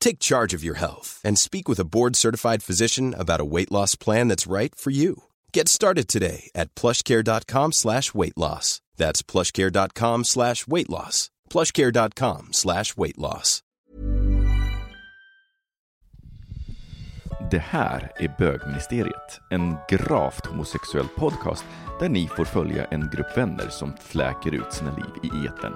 Take 0.00 0.18
charge 0.18 0.54
of 0.54 0.64
your 0.64 0.78
health 0.78 1.20
and 1.24 1.38
speak 1.38 1.68
with 1.68 1.80
a 1.80 1.84
board-certified 1.84 2.62
physician 2.62 3.14
about 3.14 3.40
a 3.40 3.44
weight 3.54 3.72
loss 3.72 3.96
plan 3.96 4.28
that's 4.28 4.46
right 4.46 4.74
for 4.74 4.90
you. 4.90 5.24
Get 5.52 5.68
started 5.68 6.08
today 6.08 6.50
at 6.54 6.74
plushcare.com 6.74 7.72
slash 7.72 8.14
weight 8.14 8.36
loss. 8.36 8.80
That's 8.96 9.22
plushcare.com 9.22 10.24
slash 10.24 10.66
weight 10.66 10.90
loss. 10.90 11.30
plushcare.com 11.50 12.48
slash 12.52 12.96
weight 12.96 13.18
loss. 13.18 13.62
Det 17.50 17.58
här 17.58 18.12
är 18.16 18.34
Bögministeriet, 18.38 19.40
en 19.50 19.76
gravt 19.88 20.46
homosexuell 20.46 21.08
podcast 21.16 21.64
där 22.00 22.08
ni 22.08 22.28
får 22.28 22.44
följa 22.44 22.84
en 22.84 23.10
grupp 23.14 23.36
vänner 23.36 23.68
som 23.68 23.96
fläker 23.96 24.54
ut 24.54 24.72
sina 24.72 24.96
liv 24.96 25.32
i 25.32 25.46
eten. 25.46 25.72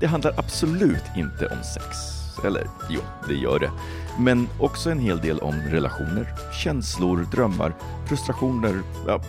Det 0.00 0.06
handlar 0.06 0.34
absolut 0.36 1.04
inte 1.16 1.46
om 1.46 1.62
sex. 1.64 2.21
Eller 2.44 2.66
jo, 2.90 3.00
det 3.28 3.34
gör 3.34 3.58
det. 3.58 3.70
Men 4.18 4.48
också 4.60 4.90
en 4.90 4.98
hel 4.98 5.18
del 5.18 5.38
om 5.38 5.54
relationer, 5.54 6.26
känslor, 6.64 7.26
drömmar, 7.32 7.74
frustrationer, 8.08 8.74
ja, 9.06 9.20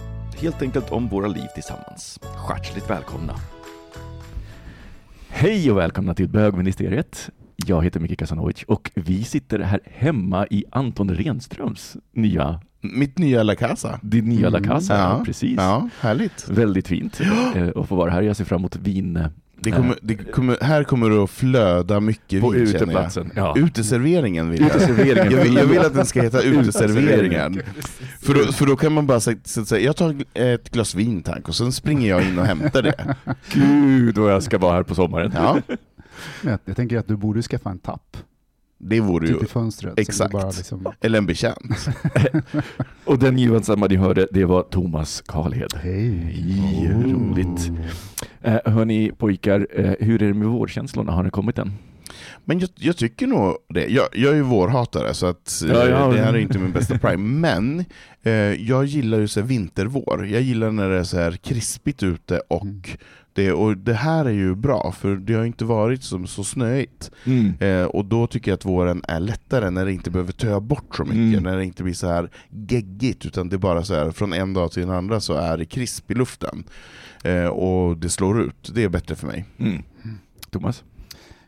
helt 0.42 0.62
enkelt 0.62 0.92
om 0.92 1.08
våra 1.08 1.28
liv 1.28 1.48
tillsammans. 1.54 2.20
Hjärtligt 2.50 2.90
välkomna! 2.90 3.36
Hej 5.30 5.72
och 5.72 5.78
välkomna 5.78 6.14
till 6.14 6.30
Bögministeriet. 6.30 7.30
Jag 7.56 7.84
heter 7.84 8.00
Micke 8.00 8.20
Kasanovic 8.20 8.64
och 8.68 8.92
vi 8.96 9.24
sitter 9.24 9.60
här 9.60 9.80
hemma 9.86 10.48
i 10.48 10.64
Anton 10.72 11.10
Renströms 11.16 11.98
nya 12.12 12.62
Mitt 12.82 13.18
nya 13.18 13.44
La 13.44 13.56
Casa. 13.56 14.00
din 14.02 14.26
nya 14.26 14.50
La 14.50 14.60
Casa, 14.64 14.98
Ja, 14.98 15.24
precis. 15.26 15.56
Ja, 15.58 15.90
härligt. 16.00 16.50
Väldigt 16.50 16.88
fint 16.88 17.20
eh, 17.56 17.68
att 17.76 17.88
få 17.88 17.96
vara 17.96 18.12
här. 18.12 18.22
Jag 18.22 18.36
ser 18.36 18.46
fram 18.46 18.60
emot 18.62 18.76
vin 18.76 19.28
Det 19.64 19.72
kommer, 19.72 19.98
det 20.02 20.16
kommer, 20.16 20.58
här 20.62 20.84
kommer 20.84 21.10
det 21.10 21.24
att 21.24 21.30
flöda 21.30 22.00
mycket 22.00 22.42
på 22.42 22.50
vin 22.50 22.62
uteplatsen. 22.62 23.32
Ja. 23.36 23.54
Uteserveringen 23.58 24.50
vill 24.50 24.62
jag. 24.62 24.70
Uteserveringen. 24.70 25.32
Jag 25.32 25.44
vill, 25.44 25.56
jag 25.56 25.66
vill 25.66 25.80
att 25.80 25.94
den 25.94 26.06
ska 26.06 26.22
heta 26.22 26.42
uteserveringen. 26.42 27.62
För 28.22 28.34
då, 28.34 28.52
för 28.52 28.66
då 28.66 28.76
kan 28.76 28.94
man 28.94 29.08
bara 29.08 29.20
säga, 29.20 29.38
jag 29.80 29.96
tar 29.96 30.16
ett 30.34 30.70
glas 30.70 30.96
vin 30.96 31.22
tack, 31.24 31.48
och 31.50 31.56
sen 31.56 31.72
springer 31.72 32.10
jag 32.10 32.24
in 32.24 32.40
och 32.40 32.46
hämtar 32.46 32.82
det. 32.82 33.16
Gud 33.54 34.18
vad 34.18 34.32
jag 34.32 34.44
ska 34.44 34.58
vara 34.58 34.74
här 34.74 34.84
på 34.84 34.96
sommaren. 34.96 35.32
Ja, 35.36 35.58
jag, 36.42 36.60
jag 36.66 36.76
tänker 36.76 36.98
att 36.98 37.08
du 37.08 37.16
borde 37.16 37.42
skaffa 37.42 37.70
en 37.70 37.80
tapp, 37.80 38.18
det 38.90 39.00
vore 39.00 39.28
ju, 39.28 39.34
typ 39.34 39.44
i 39.44 39.48
fönstret. 39.48 40.00
exakt. 40.00 40.34
liksom, 40.58 40.88
eller 41.02 41.18
en 41.18 41.26
betjänt. 41.26 41.88
Och 43.06 43.20
den 43.20 43.38
gemensamma 43.38 43.88
ni 43.88 43.96
hörde, 43.96 44.28
det 44.32 44.46
var 44.46 44.62
Thomas 44.64 45.22
Karlhed. 45.26 45.74
hej. 45.76 46.10
Hej, 46.10 46.92
roligt. 47.04 47.72
Eh, 48.42 48.58
hörni 48.66 49.12
pojkar, 49.18 49.68
eh, 49.76 49.92
hur 50.00 50.24
är 50.24 50.28
det 50.28 50.34
med 50.34 50.48
vårkänslorna? 50.48 51.12
Har 51.12 51.24
ni 51.24 51.30
kommit 51.30 51.58
än? 51.58 51.72
Men 52.46 52.60
jag, 52.60 52.70
jag 52.76 52.98
tycker 52.98 53.28
nog 53.28 53.56
det. 53.70 53.88
Jag, 53.88 54.08
jag 54.14 54.32
är 54.32 54.36
ju 54.36 54.42
vårhatare, 54.42 55.14
så 55.14 55.26
att, 55.26 55.62
eh, 55.64 55.70
Ja, 55.72 55.88
ja. 55.88 56.08
det 56.08 56.20
här 56.22 56.34
är 56.34 56.38
inte 56.38 56.60
min 56.60 56.72
bästa 56.72 56.98
prime. 57.00 57.40
Men 57.40 57.86
eh, 58.24 58.32
jag 58.68 58.86
gillar 58.86 59.20
ju 59.20 59.28
så 59.28 59.40
här 59.40 59.48
vintervår. 59.48 60.28
Jag 60.32 60.42
gillar 60.42 60.72
när 60.72 60.90
det 60.90 61.00
är 61.00 61.04
så 61.04 61.18
här 61.18 61.32
krispigt 61.32 62.04
ute 62.04 62.42
och 62.48 62.64
Mm. 62.64 62.82
Det, 63.34 63.52
och 63.52 63.78
det 63.78 63.94
här 63.94 64.26
är 64.26 64.30
ju 64.32 64.56
bra, 64.56 64.92
för 64.92 65.16
det 65.16 65.34
har 65.34 65.46
inte 65.46 65.66
varit 65.66 66.04
så, 66.04 66.28
så 66.28 66.44
snöigt. 66.44 67.12
Eh, 67.60 67.84
och 67.86 68.06
då 68.06 68.28
tycker 68.28 68.52
jag 68.52 68.56
att 68.56 68.66
våren 68.66 69.02
är 69.08 69.20
lättare 69.20 69.70
när 69.70 69.86
det 69.86 69.94
inte 69.94 70.12
behöver 70.12 70.32
töa 70.32 70.60
bort 70.60 70.96
så 70.96 71.04
mycket, 71.04 71.18
Mm. 71.18 71.44
när 71.44 71.58
det 71.58 71.66
inte 71.66 71.84
blir 71.84 71.94
så 71.94 72.08
här 72.08 72.30
geggigt, 72.50 73.26
utan 73.26 73.50
det 73.50 73.56
är 73.56 73.58
bara 73.58 73.84
så 73.84 73.94
här 73.94 74.12
från 74.12 74.34
en 74.34 74.54
dag 74.54 74.72
till 74.72 74.82
den 74.82 74.92
andra 74.96 75.20
så 75.20 75.34
är 75.34 75.58
det 75.58 75.66
krisp 75.66 76.12
i 76.12 76.14
luften. 76.14 76.64
Eh, 77.24 77.46
och 77.46 77.98
det 77.98 78.10
slår 78.10 78.42
ut, 78.42 78.72
det 78.76 78.84
är 78.84 78.90
bättre 78.90 79.16
för 79.16 79.28
mig. 79.28 79.46
Mm. 79.58 79.82
Thomas? 80.50 80.84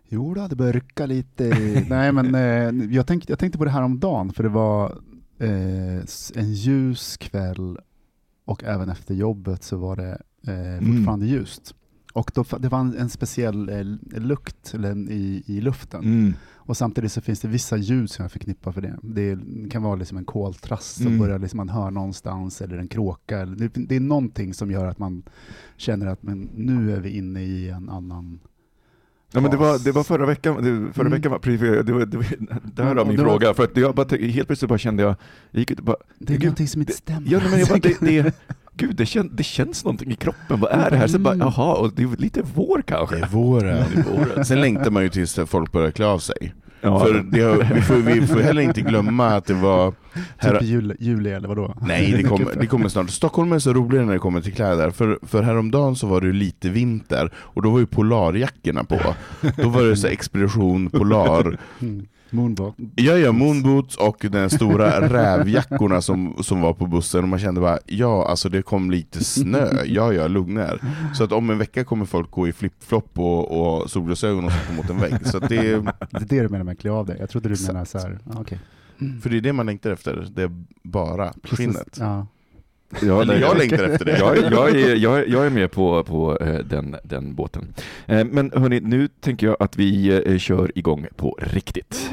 Jo 0.09 0.33
då, 0.33 0.47
det 0.47 0.55
börkar 0.55 1.07
lite. 1.07 1.43
Nej, 1.89 2.11
men 2.11 2.35
eh, 2.35 2.85
jag, 2.95 3.07
tänkte, 3.07 3.31
jag 3.31 3.39
tänkte 3.39 3.57
på 3.57 3.65
det 3.65 3.71
här 3.71 3.83
om 3.83 3.99
dagen 3.99 4.33
för 4.33 4.43
det 4.43 4.49
var 4.49 4.85
eh, 5.39 5.97
en 6.35 6.53
ljus 6.53 7.17
kväll 7.17 7.77
och 8.45 8.63
även 8.63 8.89
efter 8.89 9.13
jobbet 9.15 9.63
så 9.63 9.77
var 9.77 9.95
det 9.95 10.21
eh, 10.47 10.85
fortfarande 10.95 11.25
ljust. 11.25 11.75
Och 12.13 12.31
då, 12.35 12.45
det 12.59 12.69
var 12.69 12.79
en, 12.79 12.97
en 12.97 13.09
speciell 13.09 13.69
eh, 13.69 14.19
lukt 14.21 14.73
eller, 14.73 15.11
i, 15.11 15.43
i 15.45 15.61
luften. 15.61 16.03
Mm. 16.03 16.33
Och 16.55 16.77
samtidigt 16.77 17.11
så 17.11 17.21
finns 17.21 17.39
det 17.39 17.47
vissa 17.47 17.77
ljud 17.77 18.09
som 18.09 18.23
jag 18.23 18.31
förknippar 18.31 18.71
för 18.71 18.81
det. 18.81 18.99
Det 19.01 19.37
kan 19.69 19.83
vara 19.83 19.95
liksom 19.95 20.17
en 20.17 20.25
koltrast 20.25 20.95
som 20.97 21.07
Mm. 21.07 21.19
börjar 21.19 21.39
liksom 21.39 21.57
man 21.57 21.69
hör 21.69 21.91
någonstans, 21.91 22.61
eller 22.61 22.77
en 22.77 22.87
kråka. 22.87 23.39
Eller, 23.39 23.55
det, 23.55 23.67
det 23.87 23.95
är 23.95 23.99
någonting 23.99 24.53
som 24.53 24.71
gör 24.71 24.85
att 24.85 24.99
man 24.99 25.23
känner 25.77 26.05
att 26.07 26.23
men 26.23 26.49
nu 26.55 26.91
är 26.95 26.99
vi 26.99 27.09
inne 27.17 27.43
i 27.43 27.69
en 27.69 27.89
annan 27.89 28.39
Ja, 29.31 29.41
men 29.41 29.51
det, 29.51 29.57
var, 29.57 29.79
det 29.83 29.91
var 29.91 30.03
förra 30.03 30.25
veckan, 30.25 30.55
det, 30.55 30.93
förra 30.93 31.07
Mm. 31.07 31.11
veckan 31.11 31.31
det 31.85 31.93
var, 31.93 32.05
det 32.05 32.17
var, 32.17 32.25
där 32.75 32.83
Ja, 32.83 32.83
har 32.83 32.95
och 32.95 33.07
min 33.07 33.15
det 33.15 33.21
fråga, 33.23 33.53
för 33.53 33.63
att 33.63 33.77
jag 33.77 33.95
bara, 33.95 34.17
helt 34.17 34.47
plötsligt 34.47 34.69
bara 34.69 34.77
kände 34.77 35.03
jag, 35.03 35.15
jag 35.51 35.59
gick 35.59 35.71
ut 35.71 35.79
och 35.79 35.85
bara, 35.85 35.95
Det 36.19 36.33
är 36.33 36.37
Gud, 36.37 36.43
någonting 36.45 36.67
som 36.67 36.81
inte 36.81 36.93
det- 36.93 36.97
stämmer. 36.97 37.31
ja 37.31 37.41
men 37.51 37.59
jag 37.59 37.67
bara, 37.69 37.79
det, 37.79 37.99
det, 37.99 38.35
gud 38.77 38.95
det, 38.95 39.05
kän, 39.05 39.29
det 39.33 39.43
känns 39.43 39.83
någonting 39.83 40.11
i 40.11 40.15
kroppen, 40.15 40.59
vad 40.59 40.71
är 40.71 40.91
det 40.91 40.97
här? 40.97 41.07
Så 41.07 41.19
bara, 41.19 41.33
Mm. 41.33 41.47
jaha, 41.47 41.73
och 41.75 41.91
det 41.95 42.03
är 42.03 42.21
lite 42.21 42.41
vår 42.55 42.81
kanske? 42.81 43.15
Det 43.15 43.21
är 43.21 43.27
våren. 43.27 43.83
Det 43.95 43.99
är 43.99 44.03
våren. 44.03 44.45
Sen 44.45 44.61
längtar 44.61 44.91
man 44.91 45.03
ju 45.03 45.09
tills 45.09 45.39
folk 45.47 45.71
börjar 45.71 45.91
klä 45.91 46.05
av 46.05 46.19
sig. 46.19 46.53
Ja. 46.81 46.99
För 46.99 47.13
det 47.13 47.73
vi, 47.75 47.81
får, 47.81 47.95
vi 47.95 48.27
får 48.27 48.39
heller 48.39 48.61
inte 48.61 48.81
glömma 48.81 49.27
att 49.27 49.45
det 49.45 49.53
var... 49.53 49.93
Här, 50.37 50.51
Typ 50.59 50.61
jul, 50.61 50.95
juli 50.99 51.31
eller 51.31 51.47
vadå? 51.47 51.75
nej, 51.81 52.11
det 52.17 52.23
kommer, 52.23 52.55
det 52.59 52.67
kommer 52.67 52.89
snart. 52.89 53.09
Stockholm 53.09 53.51
är 53.51 53.59
så 53.59 53.73
rolig 53.73 54.05
när 54.05 54.13
det 54.13 54.19
kommer 54.19 54.41
till 54.41 54.53
kläder, 54.53 54.89
för, 54.91 55.19
för 55.21 55.43
häromdagen 55.43 55.95
så 55.95 56.07
var 56.07 56.21
det 56.21 56.27
ju 56.27 56.33
lite 56.33 56.69
vinter, 56.69 57.31
och 57.35 57.61
då 57.61 57.69
var 57.71 57.79
ju 57.79 57.85
polarjackorna 57.85 58.83
på. 58.83 58.99
Då 59.57 59.69
var 59.69 59.81
det 59.83 59.97
så 59.97 60.07
expedition 60.07 60.89
polar. 60.89 61.57
Moonbot. 62.29 62.75
Jag 62.95 63.19
gör 63.19 63.31
moonboots 63.31 63.95
och 63.97 64.25
den 64.31 64.49
stora 64.49 65.09
rävjackorna 65.09 66.01
som, 66.01 66.35
som 66.43 66.61
var 66.61 66.73
på 66.73 66.85
bussen, 66.87 67.23
och 67.23 67.29
man 67.29 67.39
kände 67.39 67.61
bara 67.61 67.79
ja, 67.85 68.27
alltså 68.27 68.49
det 68.49 68.61
kom 68.61 68.91
lite 68.91 69.23
snö, 69.23 69.67
ja 69.85 70.13
ja, 70.13 70.27
lugna 70.27 70.61
er. 70.61 70.81
Så 71.13 71.23
att 71.23 71.31
om 71.31 71.49
en 71.49 71.57
vecka 71.57 71.83
kommer 71.83 72.05
folk 72.05 72.31
gå 72.31 72.47
i 72.47 72.53
flip-flop 72.53 73.19
och, 73.19 73.81
och 73.81 73.89
solglasögon 73.91 74.45
och 74.45 74.51
sitta 74.51 74.73
mot 74.73 74.89
en 74.89 74.99
vägg. 74.99 75.27
Så 75.27 75.39
det, 75.39 75.55
är- 75.57 75.81
Det 76.09 76.17
är 76.17 76.25
det 76.29 76.41
du 76.41 76.49
menar 76.49 76.63
med 76.65 76.79
klä 76.79 76.91
av 76.91 77.05
dig? 77.05 77.17
Jag 77.19 77.29
trodde 77.29 77.49
du 77.49 77.55
menade 77.67 77.85
så 77.85 77.97
här, 77.99 78.19
ah, 78.33 78.39
okej. 78.41 78.59
för 79.21 79.29
det 79.29 79.37
är 79.37 79.41
det 79.41 79.53
man 79.53 79.65
längtar 79.65 79.91
efter, 79.91 80.27
det 80.35 80.43
är 80.43 80.63
bara 80.83 81.33
skinnet. 81.43 81.97
Ja. 81.99 82.27
Ja, 83.01 83.21
Eller 83.21 83.33
nej, 83.33 83.41
jag 83.41 83.57
längtar 83.57 83.83
efter 83.83 84.05
det. 84.05 84.17
Jag, 84.19 84.37
jag, 84.37 84.69
är, 84.69 84.95
jag, 84.95 85.27
jag 85.27 85.45
är 85.45 85.49
med 85.49 85.71
på, 85.71 86.03
på 86.03 86.37
eh, 86.37 86.59
den, 86.59 86.95
den 87.03 87.35
båten. 87.35 87.73
Eh, 88.05 88.25
Men 88.25 88.51
hörni, 88.55 88.79
nu 88.79 89.07
tänker 89.07 89.47
jag 89.47 89.57
att 89.59 89.77
vi 89.77 90.21
eh, 90.31 90.37
kör 90.37 90.71
igång 90.77 91.07
på 91.15 91.37
riktigt. 91.41 92.09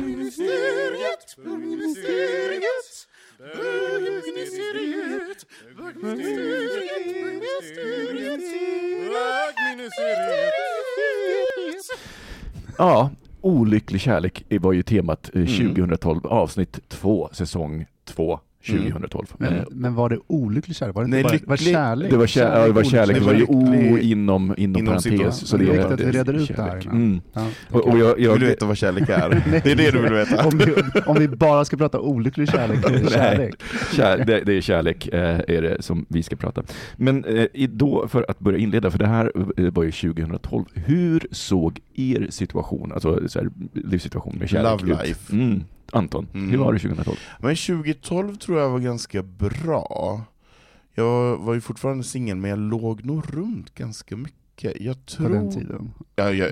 Ja, 12.78 13.10
olycklig 13.40 14.00
kärlek 14.00 14.44
var 14.60 14.72
ju 14.72 14.82
temat 14.82 15.30
eh, 15.34 15.46
2012, 15.46 16.26
avsnitt 16.26 16.88
2, 16.88 17.28
säsong 17.32 17.86
2. 18.04 18.40
2012. 18.66 19.26
Men, 19.38 19.52
Eh, 19.54 19.62
men 19.70 19.94
var 19.94 20.08
det 20.08 20.18
olycklig 20.26 20.76
kärlek? 20.76 20.94
Var 20.94 21.02
det, 21.04 21.08
Nej, 21.10 21.18
inte 21.20 21.28
bara, 21.28 21.32
lycklig- 21.32 21.48
var 21.48 21.56
kärlek? 21.56 22.10
det 22.10 22.16
var, 22.16 22.26
kär, 22.26 22.58
ja, 22.60 22.66
det 22.66 22.72
var 22.72 22.82
kärlek, 22.84 23.18
det 23.18 23.24
var 23.24 23.34
ju 23.34 23.44
o 23.44 23.74
inom, 23.74 23.98
inom, 24.00 24.54
Inom 24.56 24.86
parentes. 24.86 25.46
Så 25.48 25.56
det 25.56 25.64
är 25.64 25.66
viktigt 25.72 25.90
att 25.92 26.00
vi 26.00 26.10
reder 26.12 26.34
ut 26.34 26.48
det 26.56 26.62
här 26.62 26.70
kärlek. 26.70 26.86
Mm. 26.86 27.20
Ja, 27.32 27.46
Och, 27.70 27.88
och 27.88 27.98
jag, 27.98 28.20
jag, 28.20 28.32
Vill 28.32 28.40
du 28.40 28.46
veta 28.46 28.66
vad 28.66 28.76
kärlek 28.76 29.08
är? 29.08 29.28
Det 29.64 29.72
är 29.72 29.76
det 29.76 29.90
du 29.90 30.02
vill 30.02 30.12
veta? 30.12 30.46
om, 30.46 30.58
vi, 30.58 30.74
om 31.06 31.16
vi 31.18 31.28
bara 31.28 31.64
ska 31.64 31.76
prata 31.76 32.00
olycklig 32.00 32.48
kärlek, 32.50 32.82
det 32.82 32.88
är 32.94 33.00
Nej. 33.00 33.10
kärlek. 33.10 33.54
Kär, 33.92 34.24
det, 34.24 34.40
det 34.40 34.52
är 34.56 34.60
kärlek 34.60 35.08
eh, 35.08 35.40
är 35.48 35.62
det 35.62 35.82
som 35.82 36.06
vi 36.08 36.22
ska 36.22 36.36
prata. 36.36 36.62
Men 36.96 37.24
eh, 37.24 37.46
då, 37.68 38.08
för 38.08 38.24
att 38.28 38.38
börja 38.38 38.58
inleda, 38.58 38.90
för 38.90 38.98
det 38.98 39.06
här 39.06 39.32
eh, 39.56 39.70
var 39.72 39.82
ju 39.82 39.90
2012. 39.92 40.64
Hur 40.74 41.26
såg 41.30 41.80
er 41.94 42.26
situation, 42.30 42.92
alltså 42.92 43.28
så 43.28 43.38
här, 43.38 43.48
livssituation 43.72 44.36
med 44.38 44.48
kärlek 44.48 44.80
Love 44.82 44.92
ut? 44.92 45.06
life. 45.06 45.32
Mm. 45.32 45.62
Anton, 45.92 46.26
Mm. 46.34 46.50
hur 46.50 46.58
var 46.58 46.72
det 46.72 46.78
2012? 46.78 47.16
Men 47.40 47.56
2012 47.56 48.36
tror 48.36 48.60
jag 48.60 48.70
var 48.70 48.78
ganska 48.78 49.22
bra. 49.22 50.24
Jag 50.94 51.36
var 51.36 51.54
ju 51.54 51.60
fortfarande 51.60 52.04
singel, 52.04 52.36
men 52.36 52.50
jag 52.50 52.58
låg 52.58 53.04
nog 53.04 53.24
runt 53.34 53.74
ganska 53.74 54.16
mycket. 54.16 54.80
Jag 54.80 55.06
tror... 55.06 55.26
På 55.28 55.32
den 55.34 55.50
tiden. 55.52 55.90
Ja, 56.16 56.30
ja, 56.32 56.46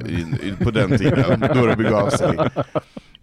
på 0.61 0.71
den 0.71 0.99
tiden, 0.99 1.41
då 1.55 1.67
det 1.67 1.77
begav 1.77 2.11
sig. 2.11 2.37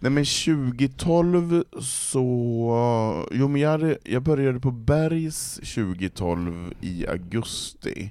Nej 0.00 0.10
men 0.12 0.24
2012 0.24 1.64
så... 1.82 3.26
Jo 3.32 3.48
men 3.48 3.60
jag, 3.60 3.70
hade, 3.70 3.98
jag 4.04 4.22
började 4.22 4.60
på 4.60 4.70
Bergs 4.70 5.54
2012 5.54 6.74
i 6.80 7.06
augusti. 7.06 8.10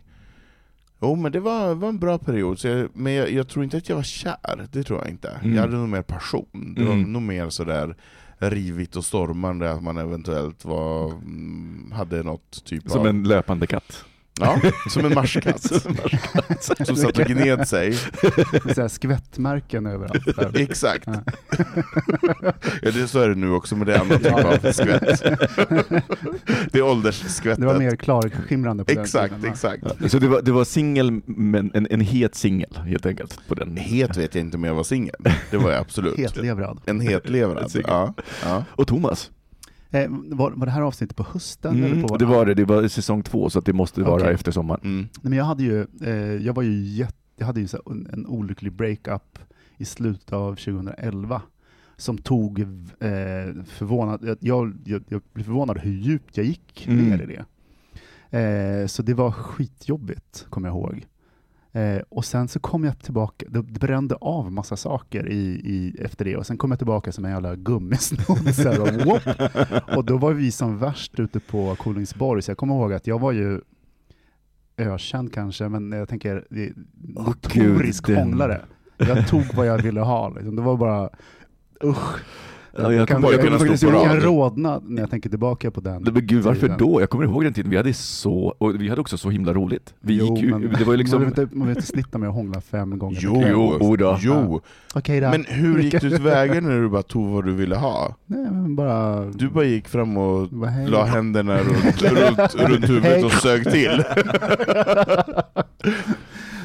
Jo 1.01 1.15
men 1.15 1.31
det 1.31 1.39
var, 1.39 1.75
var 1.75 1.89
en 1.89 1.99
bra 1.99 2.17
period, 2.17 2.59
jag, 2.63 2.89
men 2.93 3.13
jag, 3.13 3.31
jag 3.31 3.47
tror 3.47 3.63
inte 3.63 3.77
att 3.77 3.89
jag 3.89 3.95
var 3.95 4.03
kär, 4.03 4.67
det 4.71 4.83
tror 4.83 4.99
jag 4.99 5.09
inte. 5.09 5.29
Mm. 5.29 5.55
Jag 5.55 5.61
hade 5.61 5.77
nog 5.77 5.89
mer 5.89 6.01
passion, 6.01 6.73
det 6.77 6.83
var 6.85 6.93
Mm. 6.93 7.13
nog 7.13 7.21
mer 7.21 7.49
sådär 7.49 7.95
rivigt 8.39 8.95
och 8.95 9.05
stormande, 9.05 9.71
att 9.71 9.83
man 9.83 9.97
eventuellt 9.97 10.65
var, 10.65 11.11
mm, 11.11 11.91
hade 11.95 12.23
något 12.23 12.65
typ 12.65 12.89
Som 12.89 12.99
av... 13.01 13.07
en 13.07 13.23
löpande 13.23 13.67
katt. 13.67 14.05
Ja, 14.39 14.61
som 14.89 15.05
en 15.05 15.13
marskatt. 15.13 15.61
Som 16.85 16.95
satt 16.95 17.17
och 17.19 17.25
gned 17.25 17.67
sig. 17.67 17.89
Med 18.63 18.75
så 18.75 18.81
här 18.81 18.87
skvättmärken 18.87 19.85
överallt. 19.85 20.35
Där. 20.35 20.61
Exakt. 20.61 21.03
Ja. 21.07 21.13
Ja, 22.81 22.91
det, 22.91 23.07
så 23.07 23.19
är 23.19 23.29
det 23.29 23.35
nu 23.35 23.51
också, 23.51 23.75
men 23.75 23.87
det 23.87 23.99
annan 23.99 24.17
typ 24.19 24.33
av 24.33 24.71
skvätt. 24.71 25.21
Det 26.71 26.77
är 26.77 26.81
åldersskvättet. 26.81 27.59
Det 27.59 27.65
var 27.65 27.79
mer 27.79 27.95
klarskimrande 27.95 28.83
på 28.85 28.91
Exakt, 28.91 29.29
den 29.29 29.39
tiden. 29.39 29.53
exakt. 29.53 30.11
Så 30.11 30.19
det 30.19 30.27
var, 30.27 30.41
det 30.41 30.51
var 30.51 30.63
singel, 30.63 31.21
men 31.25 31.71
en, 31.73 31.87
en 31.89 32.01
het 32.01 32.35
singel 32.35 32.77
helt 32.85 33.05
enkelt. 33.05 33.39
På 33.47 33.55
den. 33.55 33.77
Het 33.77 34.17
vet 34.17 34.35
jag 34.35 34.41
inte 34.43 34.57
om 34.57 34.63
jag 34.63 34.75
var 34.75 34.83
singel. 34.83 35.15
Det 35.51 35.57
var 35.57 35.71
jag 35.71 35.79
absolut. 35.79 36.17
Hetlevrad. 36.17 36.81
En 36.85 37.01
hetlevrad. 37.01 37.71
Singel. 37.71 37.89
Ja, 37.89 38.13
ja. 38.43 38.63
Och 38.71 38.87
Thomas? 38.87 39.31
Eh, 39.89 40.09
var, 40.09 40.51
var 40.51 40.65
det 40.65 40.71
här 40.71 40.81
avsnittet 40.81 41.17
på 41.17 41.23
hösten? 41.23 41.75
eller 41.75 41.87
Mm, 41.91 42.03
på 42.07 42.17
det 42.17 42.25
var 42.25 42.45
det, 42.45 42.53
det 42.53 42.65
var 42.65 42.87
säsong 42.87 43.23
två 43.23 43.49
så 43.49 43.59
att 43.59 43.65
det 43.65 43.73
måste 43.73 44.01
vara 44.03 44.21
Okej. 44.21 44.33
efter 44.33 44.51
sommaren. 44.51 44.81
Mm. 44.83 44.99
Nej, 45.01 45.09
men 45.21 45.33
jag 45.33 45.45
hade 45.45 45.63
ju, 45.63 45.87
eh, 46.01 46.15
jag 46.45 46.53
var 46.53 46.63
ju 46.63 46.83
jätte, 46.83 47.13
jag 47.37 47.45
hade 47.45 47.61
ju 47.61 47.67
en, 47.85 48.07
en 48.13 48.27
olycklig 48.27 48.71
breakup 48.73 49.39
i 49.77 49.85
slutet 49.85 50.33
av 50.33 50.55
2011 50.55 51.41
som 51.95 52.17
tog 52.17 52.59
eh, 52.59 52.65
förvånad, 53.65 54.19
jag, 54.23 54.37
jag, 54.41 54.73
jag 54.85 55.03
jag 55.09 55.21
blev 55.33 55.43
förvånad 55.43 55.77
hur 55.77 55.91
djupt 55.91 56.37
jag 56.37 56.45
gick 56.45 56.87
Mm. 56.87 57.05
ner 57.09 57.21
i 57.21 57.25
det. 57.25 57.45
Eh, 58.39 58.87
så 58.87 59.03
det 59.03 59.13
var 59.13 59.31
skitjobbigt, 59.31 60.45
kommer 60.49 60.67
jag 60.67 60.75
ihåg. 60.77 61.05
Eh, 61.77 62.01
och 62.09 62.25
sen 62.25 62.47
så 62.47 62.59
kom 62.59 62.83
jag 62.83 62.99
tillbaka, 62.99 63.45
det 63.49 63.61
brände 63.63 64.15
av 64.15 64.51
massa 64.51 64.77
saker 64.77 65.29
i, 65.29 65.37
i, 65.63 65.95
efter 65.99 66.25
det 66.25 66.37
och 66.37 66.45
sen 66.45 66.57
kom 66.57 66.71
jag 66.71 66.79
tillbaka 66.79 67.11
som 67.11 67.25
en 67.25 67.31
jävla 67.31 67.55
gummisnodd. 67.55 69.07
och, 69.07 69.97
och 69.97 70.05
då 70.05 70.17
var 70.17 70.33
vi 70.33 70.51
som 70.51 70.77
värst 70.77 71.19
ute 71.19 71.39
på 71.39 71.75
Kolingsborg, 71.75 72.41
så 72.41 72.51
jag 72.51 72.57
kommer 72.57 72.75
ihåg 72.75 72.93
att 72.93 73.07
jag 73.07 73.19
var 73.19 73.31
ju 73.31 73.61
ökänd 74.77 75.33
kanske, 75.33 75.69
men 75.69 75.91
jag 75.91 76.09
tänker 76.09 76.45
notorisk 77.15 78.07
den- 78.07 78.15
hånglare. 78.17 78.61
Jag 78.97 79.27
tog 79.27 79.43
vad 79.55 79.67
jag 79.67 79.81
ville 79.81 80.01
ha, 80.01 80.29
liksom. 80.29 80.55
det 80.55 80.61
var 80.61 80.77
bara 80.77 81.09
usch. 81.83 82.19
Ja, 82.77 82.93
jag 82.93 83.07
kan, 83.07 83.15
kommer- 83.15 83.27
jag 83.27 83.33
jag, 83.45 83.59
kunna 83.59 83.69
jag, 83.71 83.77
stå 83.79 83.87
på 83.89 83.95
jag 83.95 84.03
kan 84.05 84.15
rad. 84.15 84.23
rodna 84.23 84.81
när 84.87 85.01
jag 85.01 85.09
tänker 85.09 85.29
tillbaka 85.29 85.71
på 85.71 85.81
den. 85.81 86.01
Nej, 86.03 86.13
Men 86.13 86.27
gud, 86.27 86.43
varför 86.43 86.61
tiden. 86.61 86.77
då? 86.77 87.01
Jag 87.01 87.09
kommer 87.09 87.25
ihåg 87.25 87.43
den 87.43 87.53
tiden, 87.53 87.71
vi 87.71 87.77
hade 87.77 87.93
så, 87.93 88.55
och 88.57 88.81
vi 88.81 88.89
hade 88.89 89.01
också 89.01 89.17
så 89.17 89.29
himla 89.29 89.53
roligt. 89.53 89.93
Vi 89.99 90.13
gick 90.13 90.37
ju, 90.43 90.49
men 90.51 90.73
det 90.77 90.83
var 90.83 90.93
ju 90.93 90.97
liksom... 90.97 91.21
man, 91.21 91.29
vill 91.29 91.39
inte, 91.43 91.55
man 91.55 91.67
vill 91.67 91.77
inte 91.77 91.87
snitta 91.87 92.17
med 92.17 92.29
att 92.29 92.35
hångla 92.35 92.61
fem 92.61 92.99
gånger 92.99 93.19
Jo. 93.21 93.43
Jo, 93.81 93.95
då. 93.95 94.17
jo. 94.21 94.61
Okej 94.95 95.19
då. 95.21 95.29
Men 95.29 95.45
hur 95.47 95.79
gick 95.79 95.91
du 96.01 96.09
tillväga 96.09 96.61
när 96.61 96.81
du 96.81 96.89
bara 96.89 97.03
tog 97.03 97.27
vad 97.29 97.45
du 97.45 97.53
ville 97.53 97.75
ha? 97.75 98.15
Nej, 98.25 98.47
men 98.51 98.75
bara... 98.75 99.25
Du 99.25 99.49
bara 99.49 99.63
gick 99.65 99.87
fram 99.87 100.17
och 100.17 100.47
bara, 100.49 100.71
la 100.87 101.03
händerna 101.05 101.57
runt, 101.59 102.01
runt, 102.01 102.55
runt 102.55 102.89
huvudet 102.89 103.23
och 103.25 103.31
sög 103.31 103.71
till. 103.71 104.03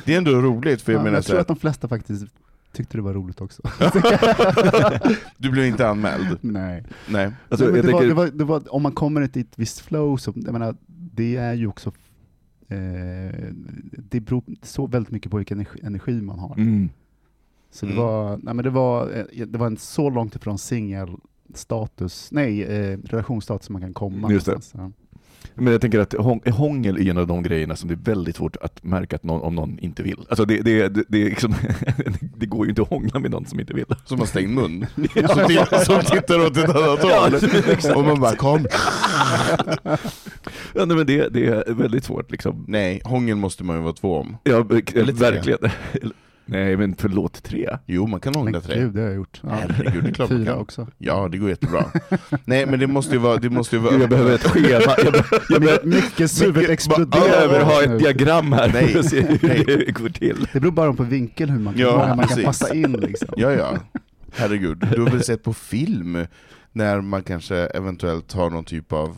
Det 0.05 0.15
är 0.15 0.19
ändå 0.19 0.31
roligt, 0.31 0.83
för 0.83 0.93
jag 0.93 0.99
ja, 1.01 1.05
menar 1.05 1.17
jag 1.17 1.25
så 1.25 1.31
tror 1.31 1.41
att 1.41 1.47
de 1.49 1.57
flesta 1.57 1.89
faktiskt 1.89 2.25
tyckte 2.73 2.99
det 2.99 3.03
var 3.03 3.15
roligt 3.15 3.41
också. 3.41 3.63
du 5.39 5.51
blev 5.51 5.67
inte 5.67 5.89
anmäld. 5.89 6.39
Nej. 6.41 6.85
Nej. 7.11 7.33
Alltså, 7.49 7.71
det, 7.71 7.93
var, 7.93 8.03
det, 8.05 8.15
var, 8.15 8.27
det 8.27 8.45
var, 8.45 8.75
om 8.75 8.83
man 8.83 8.93
kommer 8.93 9.21
inte 9.21 9.39
i 9.39 9.43
ett 9.43 9.53
visst 9.59 9.81
flow, 9.81 10.17
så, 10.17 10.33
jag 10.37 10.53
menar, 10.53 10.77
det 10.87 11.37
är 11.37 11.55
ju 11.55 11.67
också 11.67 11.93
eh, 12.69 13.49
det 14.11 14.21
beror 14.21 14.43
så 14.63 14.87
väldigt 14.87 15.13
mycket 15.13 15.31
på 15.31 15.37
vilken 15.37 15.59
energi, 15.59 15.81
energi 15.83 16.23
man 16.23 16.39
har. 16.39 16.55
mm. 16.57 16.91
Så 17.71 17.87
det 17.87 17.93
Mm. 17.93 18.05
var, 18.05 18.37
nej, 18.43 18.55
men 18.55 18.65
det 18.65 18.71
var, 18.71 19.11
eh, 19.35 19.47
det 19.47 19.59
var 19.59 19.67
en 19.67 19.77
så 19.77 20.11
långt 20.11 20.37
ifrån 20.37 20.59
singelstatus, 20.59 22.29
nej, 22.33 22.63
eh, 22.63 22.99
relationsstatus 23.05 23.67
som 23.67 23.73
man 23.73 23.83
kan 23.83 23.95
komma. 23.95 24.33
Just 24.33 24.47
det. 24.47 24.61
ja. 24.75 24.91
Men 25.55 25.73
jag 25.73 25.81
tänker 25.81 25.99
att 25.99 26.13
hång, 26.13 26.41
hångel 26.51 26.97
är 26.97 27.11
en 27.11 27.19
av 27.19 27.27
de 27.27 27.43
grejerna 27.43 27.77
som 27.77 27.89
det 27.89 27.95
är 27.95 28.15
väldigt 28.15 28.37
svårt 28.37 28.57
att 28.57 28.85
märka 28.85 29.17
att 29.17 29.23
någon, 29.23 29.43
om 29.43 29.55
någon 29.55 29.79
inte 29.79 30.03
vill. 30.03 30.19
Alltså 30.29 30.45
det, 30.45 30.59
det, 30.63 30.89
det, 30.89 31.05
det, 31.09 31.25
liksom, 31.25 31.55
det 32.37 32.47
går 32.47 32.67
ju 32.67 32.71
inte 32.71 32.83
att 32.83 32.89
hångla 32.89 33.19
med 33.19 33.31
någon 33.31 33.47
som 33.47 33.61
inte 33.61 33.75
vill. 33.75 33.85
Som 34.05 34.19
har 34.19 34.27
stängd 34.27 34.55
mun. 34.55 34.87
Som, 34.97 35.05
ti- 35.25 35.85
som 35.85 36.01
tittar 36.01 36.47
åt 36.47 36.57
ett 36.57 36.77
annat 36.77 37.03
håll. 37.03 37.97
Och 37.97 38.05
man 38.05 38.21
bara 38.21 38.37
kom. 38.37 38.67
Ja, 40.75 40.85
nej, 40.85 40.97
men 40.97 41.07
det, 41.07 41.29
det 41.29 41.47
är 41.47 41.75
väldigt 41.75 42.05
svårt 42.05 42.31
liksom. 42.31 42.65
Nej, 42.69 43.01
hångel 43.05 43.37
måste 43.37 43.65
man 43.65 43.77
ju 43.77 43.83
vara 43.83 43.93
två 43.93 44.17
om. 44.17 44.37
Ja, 44.45 44.65
tre. 44.87 45.03
verkligen. 45.03 45.59
Nej 46.47 46.77
men 46.77 46.95
förlåt, 46.99 47.43
tre. 47.43 47.77
Jo, 47.87 48.07
man 48.07 48.21
kan 48.21 48.45
Men 48.45 48.61
tre. 48.61 48.79
gud, 48.79 48.95
det 48.95 49.01
har 49.01 49.07
jag 49.09 49.17
gjort. 49.17 49.41
Ja. 49.43 49.49
Herregud, 49.51 50.05
det 50.05 50.11
är 50.11 50.15
klart 50.15 50.31
man 50.31 50.39
Fyra 50.39 50.53
kan. 50.53 50.61
också. 50.61 50.87
Ja, 50.99 51.29
det 51.33 51.39
går 51.39 51.49
jättebra. 51.49 51.85
Nej, 52.45 52.67
men 52.67 52.79
det 52.81 52.87
måste 52.87 53.13
ju 53.15 53.19
vara... 53.19 53.37
Det 53.37 53.51
måste 53.51 53.77
ju 53.77 53.83
vara... 53.83 53.93
Gud, 53.93 54.03
jag 54.03 54.11
behöver 54.11 54.35
ett 54.35 54.43
schema. 54.45 54.95
Jag, 55.05 55.13
be, 55.13 55.25
jag, 55.49 55.63
be, 55.63 55.79
Mycket 55.85 56.43
huvudet 56.43 56.63
jag 56.63 56.73
exploderar. 56.73 57.25
behöver 57.49 57.63
ha 57.65 57.83
ett 57.83 57.99
diagram 57.99 58.53
här 58.53 58.71
Nej, 58.73 58.89
för 58.89 58.99
att 59.01 59.07
se 59.11 59.21
hur 59.21 59.39
nej. 59.49 59.65
det 59.67 59.93
går 59.93 60.09
till. 60.09 60.47
Det 60.53 60.61
beror 60.61 60.73
bara 60.73 60.93
på 60.93 61.03
vinkel 61.03 61.51
hur 61.51 61.59
man, 61.59 61.75
Ja, 61.77 62.07
hur 62.07 62.15
man 62.15 62.27
kan 62.29 62.43
passa 62.45 62.75
in. 62.75 62.93
Liksom. 62.93 63.29
Ja, 63.37 63.53
ja. 63.53 63.79
Herregud. 64.35 64.79
Du 64.95 65.01
har 65.03 65.11
väl 65.11 65.23
sett 65.25 65.43
på 65.43 65.53
film 65.53 66.27
när 66.73 67.01
man 67.01 67.23
kanske 67.23 67.57
eventuellt 67.57 68.33
har 68.33 68.51
någon 68.51 68.65
typ 68.65 68.93
av 68.93 69.17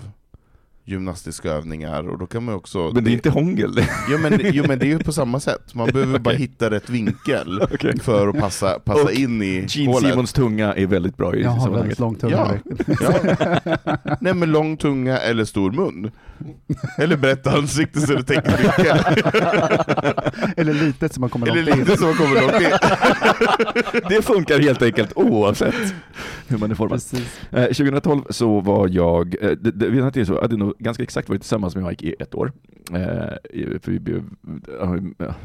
gymnastiska 0.87 1.51
övningar, 1.51 2.09
och 2.09 2.19
då 2.19 2.27
kan 2.27 2.45
man 2.45 2.55
också... 2.55 2.91
Men 2.95 3.05
det 3.05 3.11
är 3.11 3.13
inte 3.13 3.31
hångel. 3.31 3.85
Jo 4.11 4.19
men, 4.19 4.41
jo 4.43 4.65
men 4.69 4.79
det 4.79 4.85
är 4.87 4.89
ju 4.89 4.99
på 4.99 5.13
samma 5.13 5.41
sätt, 5.41 5.75
man 5.75 5.89
behöver 5.93 6.19
bara 6.29 6.35
hitta 6.35 6.71
rätt 6.71 6.91
vinkel 6.91 7.63
Okej. 7.75 7.99
för 8.01 8.29
att 8.29 8.39
passa, 8.39 8.79
passa 8.79 9.03
Och 9.03 9.13
in 9.13 9.43
i 9.43 9.67
Gene 9.69 9.93
hålet. 9.93 10.11
Simons 10.11 10.33
tunga 10.33 10.75
är 10.75 10.87
väldigt 10.87 11.17
bra 11.17 11.35
i 11.37 11.43
Jag 11.43 11.51
har 11.51 11.71
väldigt 11.71 11.99
lång 11.99 12.15
tunga. 12.15 12.33
Ja. 12.37 12.75
Ja. 13.01 14.17
Nej 14.21 14.35
men 14.35 14.53
lång 14.53 14.77
tunga 14.77 15.19
eller 15.19 15.45
stor 15.45 15.71
mun. 15.73 16.11
Eller 16.99 17.17
brett 17.17 17.47
ansikte 17.47 18.01
så 18.01 18.13
det 18.15 18.23
täcker 18.23 18.51
mycket. 18.51 19.07
Eller 20.59 20.75
litet 20.75 21.13
så 21.15 21.21
man 21.21 21.31
kommer 21.31 21.47
Eller 21.47 21.63
långt 21.63 21.77
in. 21.79 21.85
lite 21.85 21.97
så 21.97 22.05
man 22.05 22.15
kommer 22.15 22.41
långt 22.41 22.63
in. 22.63 22.71
Det 24.09 24.23
funkar 24.23 24.59
helt 24.59 24.83
enkelt 24.83 25.13
oavsett 25.17 25.75
hur 26.49 26.59
man 26.59 26.71
är 26.71 26.75
formad. 26.75 26.93
Precis. 26.99 27.41
Eh, 27.51 27.65
2012 27.65 28.23
så 28.31 28.61
var 28.61 28.89
jag, 28.89 29.35
eh, 29.43 29.51
det, 29.51 29.71
det, 29.71 29.89
vi 29.89 30.01
hade, 30.01 30.27
så, 30.27 30.41
hade 30.41 30.57
nog 30.57 30.74
ganska 30.79 31.03
exakt 31.03 31.29
varit 31.29 31.41
tillsammans 31.41 31.77
med 31.77 31.85
Mike 31.85 32.07
i 32.07 32.15
ett 32.19 32.35
år. 32.35 32.53
Eh, 32.91 33.33
för 33.81 33.91
vi, 33.91 34.23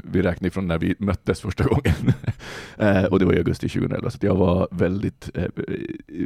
vi 0.04 0.22
räknar 0.22 0.48
ifrån 0.48 0.68
när 0.68 0.78
vi 0.78 0.96
möttes 1.00 1.42
första 1.42 1.64
gången. 1.64 2.14
eh, 2.78 3.04
och 3.04 3.20
det 3.20 3.26
var 3.26 3.34
i 3.34 3.38
augusti 3.38 3.70
2011, 3.70 4.10
så 4.10 4.16
att 4.18 4.24
jag 4.24 4.36
var 4.36 4.68
väldigt 4.72 5.30
eh, 5.34 5.46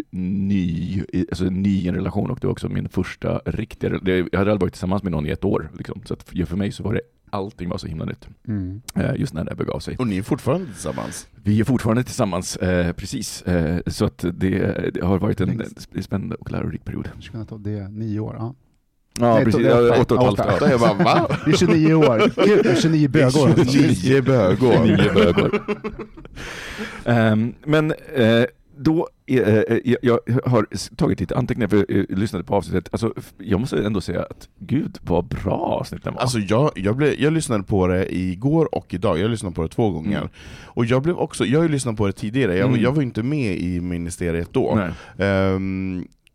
ny, 0.10 1.04
alltså 1.32 1.46
ny 1.46 1.82
i 1.82 1.88
en 1.88 1.96
relation 1.96 2.32
och 2.32 2.40
det 2.42 2.48
var 2.48 2.52
också 2.52 2.70
min 2.70 2.90
första 2.90 3.42
riktiga 3.46 3.90
det, 3.90 4.18
Jag 4.18 4.40
hade 4.40 4.52
aldrig 4.52 4.62
varit 4.62 4.74
tillsammans 4.74 5.04
med 5.04 5.12
någon 5.12 5.26
i 5.26 5.30
ett 5.30 5.44
år. 5.44 5.70
Liksom, 5.78 6.02
så 6.06 6.14
att 6.14 6.24
för 6.24 6.56
mig 6.56 6.72
så 6.72 6.84
var 6.84 6.94
det 6.94 7.02
allting 7.30 7.70
var 7.70 7.78
så 7.78 7.88
himla 7.88 8.06
nytt. 8.06 8.28
Mm. 8.48 8.82
Just 9.16 9.34
när 9.34 9.44
det 9.44 9.56
begav 9.56 9.80
sig. 9.80 9.96
Och 10.00 10.08
ni 10.08 10.18
är 10.18 10.22
fortfarande 10.24 10.66
tillsammans? 10.66 11.28
Vi 11.44 11.60
är 11.60 11.64
fortfarande 11.64 12.04
tillsammans, 12.04 12.58
eh, 12.58 12.94
precis. 12.94 13.42
Eh, 13.42 13.82
så 13.88 14.06
att 14.06 14.26
det, 14.34 14.92
det 14.94 15.02
har 15.02 15.20
varit 15.20 15.42
en 15.42 15.58
Längst. 15.58 16.04
spännande 16.04 16.36
och 16.36 16.52
lärorik 16.52 16.86
period. 16.86 17.10
2012, 17.16 17.62
Det 17.62 17.72
är 17.72 17.90
nio 17.90 18.20
år. 18.20 18.36
Ja. 18.40 18.56
Ja, 19.20 19.36
Nej, 19.36 19.46
precis. 19.46 19.62
det 19.62 19.72
är 19.72 19.88
Ja, 19.88 20.02
åtta. 20.02 20.16
åtta 20.16 20.30
och 20.30 20.40
ett 20.40 20.46
halvt. 20.46 20.70
Jag 20.72 20.80
bara 20.80 20.94
va? 20.94 21.38
Det 21.46 21.52
är 21.52 21.58
29 21.58 21.94
år. 21.94 22.46
Gud, 22.46 22.64
det 22.64 22.70
är 22.72 22.76
29 22.82 23.08
bögår. 23.08 23.48
alltså. 23.48 23.66
29 23.66 24.22
bögår. 24.22 24.84
Nio 24.84 25.14
bögor. 25.14 25.62
Ehm, 27.06 27.54
men 27.66 27.92
eh, 28.16 28.44
då, 28.78 29.08
eh, 29.26 29.38
eh, 29.40 29.78
jag, 29.86 29.98
jag 30.02 30.20
har 30.46 30.96
tagit 30.96 31.20
lite 31.20 31.38
anteckningar 31.38 31.68
för 31.68 31.78
jag 31.78 31.90
eh, 32.00 32.18
lyssnade 32.18 32.44
på 32.46 32.56
avsnittet. 32.56 32.90
Alltså, 32.92 33.14
jag 33.38 33.60
måste 33.60 33.78
ändå 33.86 34.02
säga 34.02 34.22
att 34.22 34.48
gud 34.60 34.98
vad 35.02 35.26
bra 35.26 35.54
avsnitten 35.82 36.14
var. 36.14 36.22
Alltså 36.22 36.40
jag, 36.40 36.72
jag, 36.76 36.96
blev, 36.96 37.14
jag 37.20 37.34
lyssnade 37.34 37.64
på 37.64 37.88
det 37.88 38.16
igår 38.16 38.76
och 38.76 38.94
idag, 38.94 39.20
jag 39.20 39.30
lyssnade 39.32 39.56
på 39.56 39.62
det 39.62 39.68
två 39.70 39.90
gånger. 39.90 40.18
Mm. 40.18 40.30
Och 40.66 40.86
jag 40.86 41.02
blev 41.02 41.18
också, 41.18 41.46
jag 41.46 41.60
har 41.60 41.64
ju 41.64 41.72
lyssnat 41.72 41.98
på 41.98 42.08
det 42.08 42.14
tidigare, 42.14 42.58
jag, 42.58 42.68
Mm. 42.70 42.82
jag 42.82 42.92
var 42.92 43.02
inte 43.04 43.24
med 43.24 43.58
i 43.58 43.82
ministeriet 43.82 44.54
då. 44.54 44.74
Nej. 44.76 44.92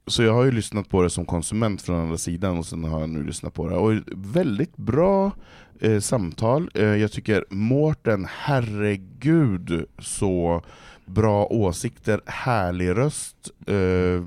Så 0.08 0.22
jag 0.22 0.32
har 0.32 0.44
ju 0.44 0.50
lyssnat 0.50 0.88
på 0.88 1.02
det 1.02 1.10
som 1.10 1.26
konsument 1.26 1.82
från 1.82 2.00
andra 2.00 2.18
sidan 2.18 2.58
och 2.58 2.66
sen 2.66 2.84
har 2.84 3.00
jag 3.00 3.10
nu 3.10 3.22
lyssnat 3.22 3.54
på 3.54 3.68
det. 3.68 3.76
Och 3.76 3.92
väldigt 4.14 4.76
bra 4.76 5.32
eh, 5.80 6.00
samtal. 6.00 6.70
Eh, 6.74 6.84
jag 6.84 7.12
tycker 7.12 7.44
Mårten, 7.50 8.26
herregud 8.30 9.84
så 9.98 10.62
bra 11.06 11.46
åsikter, 11.46 12.20
härlig 12.26 12.88
röst. 12.88 13.50
Eh, 13.66 14.22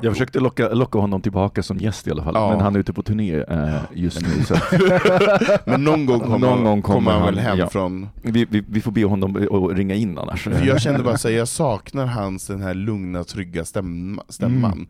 jag 0.00 0.12
försökte 0.12 0.40
locka, 0.40 0.68
locka 0.68 0.98
honom 0.98 1.22
tillbaka 1.22 1.62
som 1.62 1.78
gäst 1.78 2.06
i 2.06 2.10
alla 2.10 2.22
fall, 2.24 2.34
Ja. 2.34 2.50
men 2.50 2.60
han 2.60 2.74
är 2.74 2.78
ute 2.80 2.92
på 2.92 3.02
turné 3.02 3.34
eh, 3.48 3.76
just 3.94 4.20
nu. 4.22 4.44
Så 4.44 4.54
men 5.66 5.84
någon 5.84 6.06
gång 6.06 6.20
kommer, 6.20 6.38
Någon 6.38 6.64
gång 6.64 6.82
kommer 6.82 6.98
kommer 6.98 7.12
han 7.12 7.24
väl 7.26 7.38
hem 7.38 7.58
ja. 7.58 7.68
från 7.68 8.08
vi, 8.22 8.46
vi, 8.50 8.64
vi 8.68 8.80
får 8.80 8.92
be 8.92 9.04
honom 9.04 9.36
att 9.70 9.76
ringa 9.76 9.94
in 9.94 10.18
annars. 10.18 10.42
För 10.42 10.66
jag 10.66 10.80
kände 10.80 11.02
bara 11.02 11.14
att 11.14 11.24
jag 11.32 11.48
saknar 11.48 12.06
hans 12.06 12.46
den 12.46 12.62
här 12.62 12.74
lugna, 12.74 13.24
trygga 13.24 13.64
stämma, 13.64 14.22
stämman. 14.28 14.86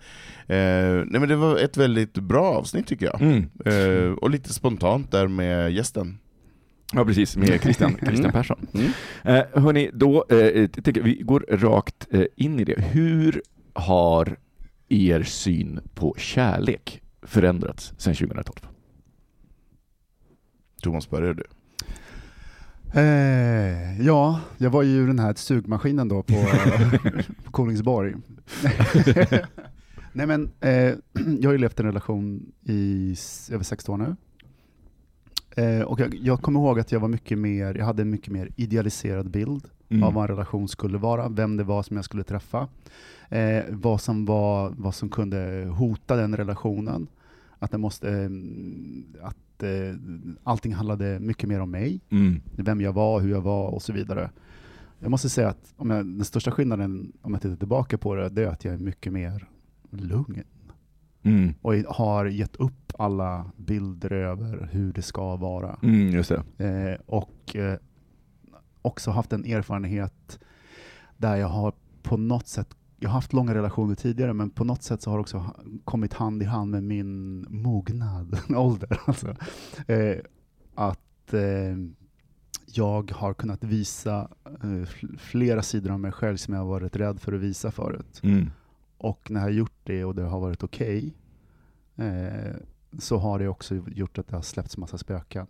Eh, 0.46 0.56
nej 0.56 1.06
men 1.20 1.28
det 1.28 1.36
var 1.36 1.56
ett 1.56 1.76
väldigt 1.76 2.14
bra 2.14 2.44
avsnitt 2.44 2.86
tycker 2.86 3.06
jag. 3.06 3.22
Mm. 3.22 3.48
Eh, 3.64 4.12
och 4.12 4.30
lite 4.30 4.52
spontant 4.52 5.10
där 5.10 5.28
med 5.28 5.72
gästen. 5.72 6.18
Ja, 6.92 7.04
precis, 7.04 7.36
med 7.36 7.60
Christian, 7.62 7.90
Christian 7.98 8.18
Mm. 8.20 8.32
Persson. 8.32 8.66
Mm. 8.74 8.86
Eh, 9.24 9.62
hörni, 9.62 9.90
då 9.92 10.24
eh, 10.28 10.66
tänker 10.66 11.02
vi 11.02 11.14
går 11.14 11.44
rakt 11.50 12.06
eh, 12.10 12.22
in 12.36 12.60
i 12.60 12.64
det. 12.64 12.80
Hur 12.80 13.42
har 13.74 14.36
er 14.88 15.22
syn 15.22 15.80
på 15.94 16.14
kärlek 16.18 17.02
förändrats 17.22 17.94
sedan 17.98 18.14
2012? 18.14 18.56
Thomas, 20.82 21.10
börjar 21.10 21.34
du? 21.34 21.44
Eh, 23.00 24.02
ja, 24.06 24.40
jag 24.58 24.70
var 24.70 24.82
ju 24.82 25.06
den 25.06 25.18
här 25.18 25.34
sugmaskinen 25.34 26.08
då 26.08 26.22
på, 26.22 26.34
på 27.44 27.50
Kolingsborg. 27.50 28.14
Nej 30.12 30.26
men, 30.26 30.50
eh, 30.60 30.94
jag 31.40 31.48
har 31.48 31.52
ju 31.52 31.58
levt 31.58 31.80
i 31.80 31.82
en 31.82 31.86
relation 31.86 32.52
i 32.62 33.16
över 33.50 33.64
16 33.64 34.00
år 34.00 34.06
nu. 34.06 34.16
Eh, 35.62 35.80
och 35.82 36.00
jag, 36.00 36.14
jag 36.14 36.42
kommer 36.42 36.60
ihåg 36.60 36.80
att 36.80 36.92
jag 36.92 37.00
var 37.00 37.08
mycket 37.08 37.38
mer, 37.38 37.74
jag 37.74 37.84
hade 37.84 38.02
en 38.02 38.10
mycket 38.10 38.32
mer 38.32 38.50
idealiserad 38.56 39.30
bild 39.30 39.68
Mm. 39.88 40.02
av 40.02 40.12
vad 40.14 40.22
en 40.22 40.28
relation 40.28 40.68
skulle 40.68 40.98
vara, 40.98 41.28
vem 41.28 41.56
det 41.56 41.64
var 41.64 41.82
som 41.82 41.96
jag 41.96 42.04
skulle 42.04 42.24
träffa, 42.24 42.68
eh, 43.28 43.64
vad, 43.70 44.00
som 44.00 44.24
var, 44.24 44.74
vad 44.76 44.94
som 44.94 45.08
kunde 45.08 45.68
hota 45.78 46.16
den 46.16 46.36
relationen. 46.36 47.06
Att, 47.58 47.70
det 47.70 47.78
måste, 47.78 48.10
eh, 48.10 48.30
att 49.26 49.62
eh, 49.62 49.70
allting 50.42 50.74
handlade 50.74 51.20
mycket 51.20 51.48
mer 51.48 51.60
om 51.60 51.70
mig, 51.70 52.00
Mm. 52.10 52.40
vem 52.56 52.80
jag 52.80 52.92
var, 52.92 53.20
hur 53.20 53.30
jag 53.30 53.40
var 53.42 53.68
och 53.68 53.82
så 53.82 53.92
vidare. 53.92 54.30
Jag 54.98 55.10
måste 55.10 55.28
säga 55.28 55.48
att 55.48 55.74
om 55.76 55.90
jag, 55.90 55.98
den 56.06 56.24
största 56.24 56.50
skillnaden, 56.50 57.12
om 57.22 57.32
jag 57.32 57.42
tittar 57.42 57.56
tillbaka 57.56 57.98
på 57.98 58.14
det, 58.14 58.28
det 58.28 58.42
är 58.42 58.46
att 58.48 58.64
jag 58.64 58.74
är 58.74 58.78
mycket 58.78 59.12
mer 59.12 59.48
lugn 59.90 60.42
Mm. 61.22 61.54
och 61.62 61.74
har 61.74 62.26
gett 62.26 62.56
upp 62.56 62.92
alla 62.98 63.50
bilder 63.56 64.12
över 64.12 64.68
hur 64.72 64.92
det 64.92 65.02
ska 65.02 65.36
vara. 65.36 65.78
Mm. 65.82 66.22
Eh, 66.58 66.98
och 67.06 67.56
eh, 67.56 67.78
också 68.86 69.10
haft 69.10 69.32
en 69.32 69.44
erfarenhet 69.44 70.38
där 71.16 71.36
jag 71.36 71.48
har 71.48 71.72
på 72.02 72.16
något 72.16 72.46
sätt, 72.46 72.68
jag 72.98 73.08
har 73.08 73.14
haft 73.14 73.32
långa 73.32 73.54
relationer 73.54 73.94
tidigare, 73.94 74.32
men 74.32 74.50
på 74.50 74.64
något 74.64 74.82
sätt 74.82 75.02
så 75.02 75.10
har 75.10 75.16
det 75.16 75.20
också 75.20 75.54
kommit 75.84 76.12
hand 76.12 76.42
i 76.42 76.44
hand 76.44 76.70
med 76.70 76.82
min 76.84 77.46
mognad, 77.50 78.38
ålder. 78.56 79.00
Alltså. 79.06 79.36
Eh, 79.86 80.16
att 80.74 81.34
eh, 81.34 81.76
jag 82.66 83.10
har 83.10 83.34
kunnat 83.34 83.64
visa 83.64 84.28
eh, 84.44 84.66
fl- 84.66 85.18
flera 85.18 85.62
sidor 85.62 85.90
av 85.90 86.00
mig 86.00 86.12
själv 86.12 86.36
som 86.36 86.54
jag 86.54 86.60
har 86.60 86.68
varit 86.68 86.96
rädd 86.96 87.20
för 87.20 87.32
att 87.32 87.40
visa 87.40 87.70
förut. 87.70 88.20
Mm. 88.22 88.50
Och 88.98 89.30
när 89.30 89.40
jag 89.40 89.46
har 89.46 89.50
gjort 89.52 89.80
det 89.84 90.04
och 90.04 90.14
det 90.14 90.22
har 90.22 90.40
varit 90.40 90.62
okej, 90.62 91.14
eh, 91.96 92.54
så 92.98 93.16
har 93.18 93.38
det 93.38 93.48
också 93.48 93.74
gjort 93.74 94.18
att 94.18 94.28
det 94.28 94.36
har 94.36 94.42
släppts 94.42 94.76
massa 94.76 94.98
spöken. 94.98 95.46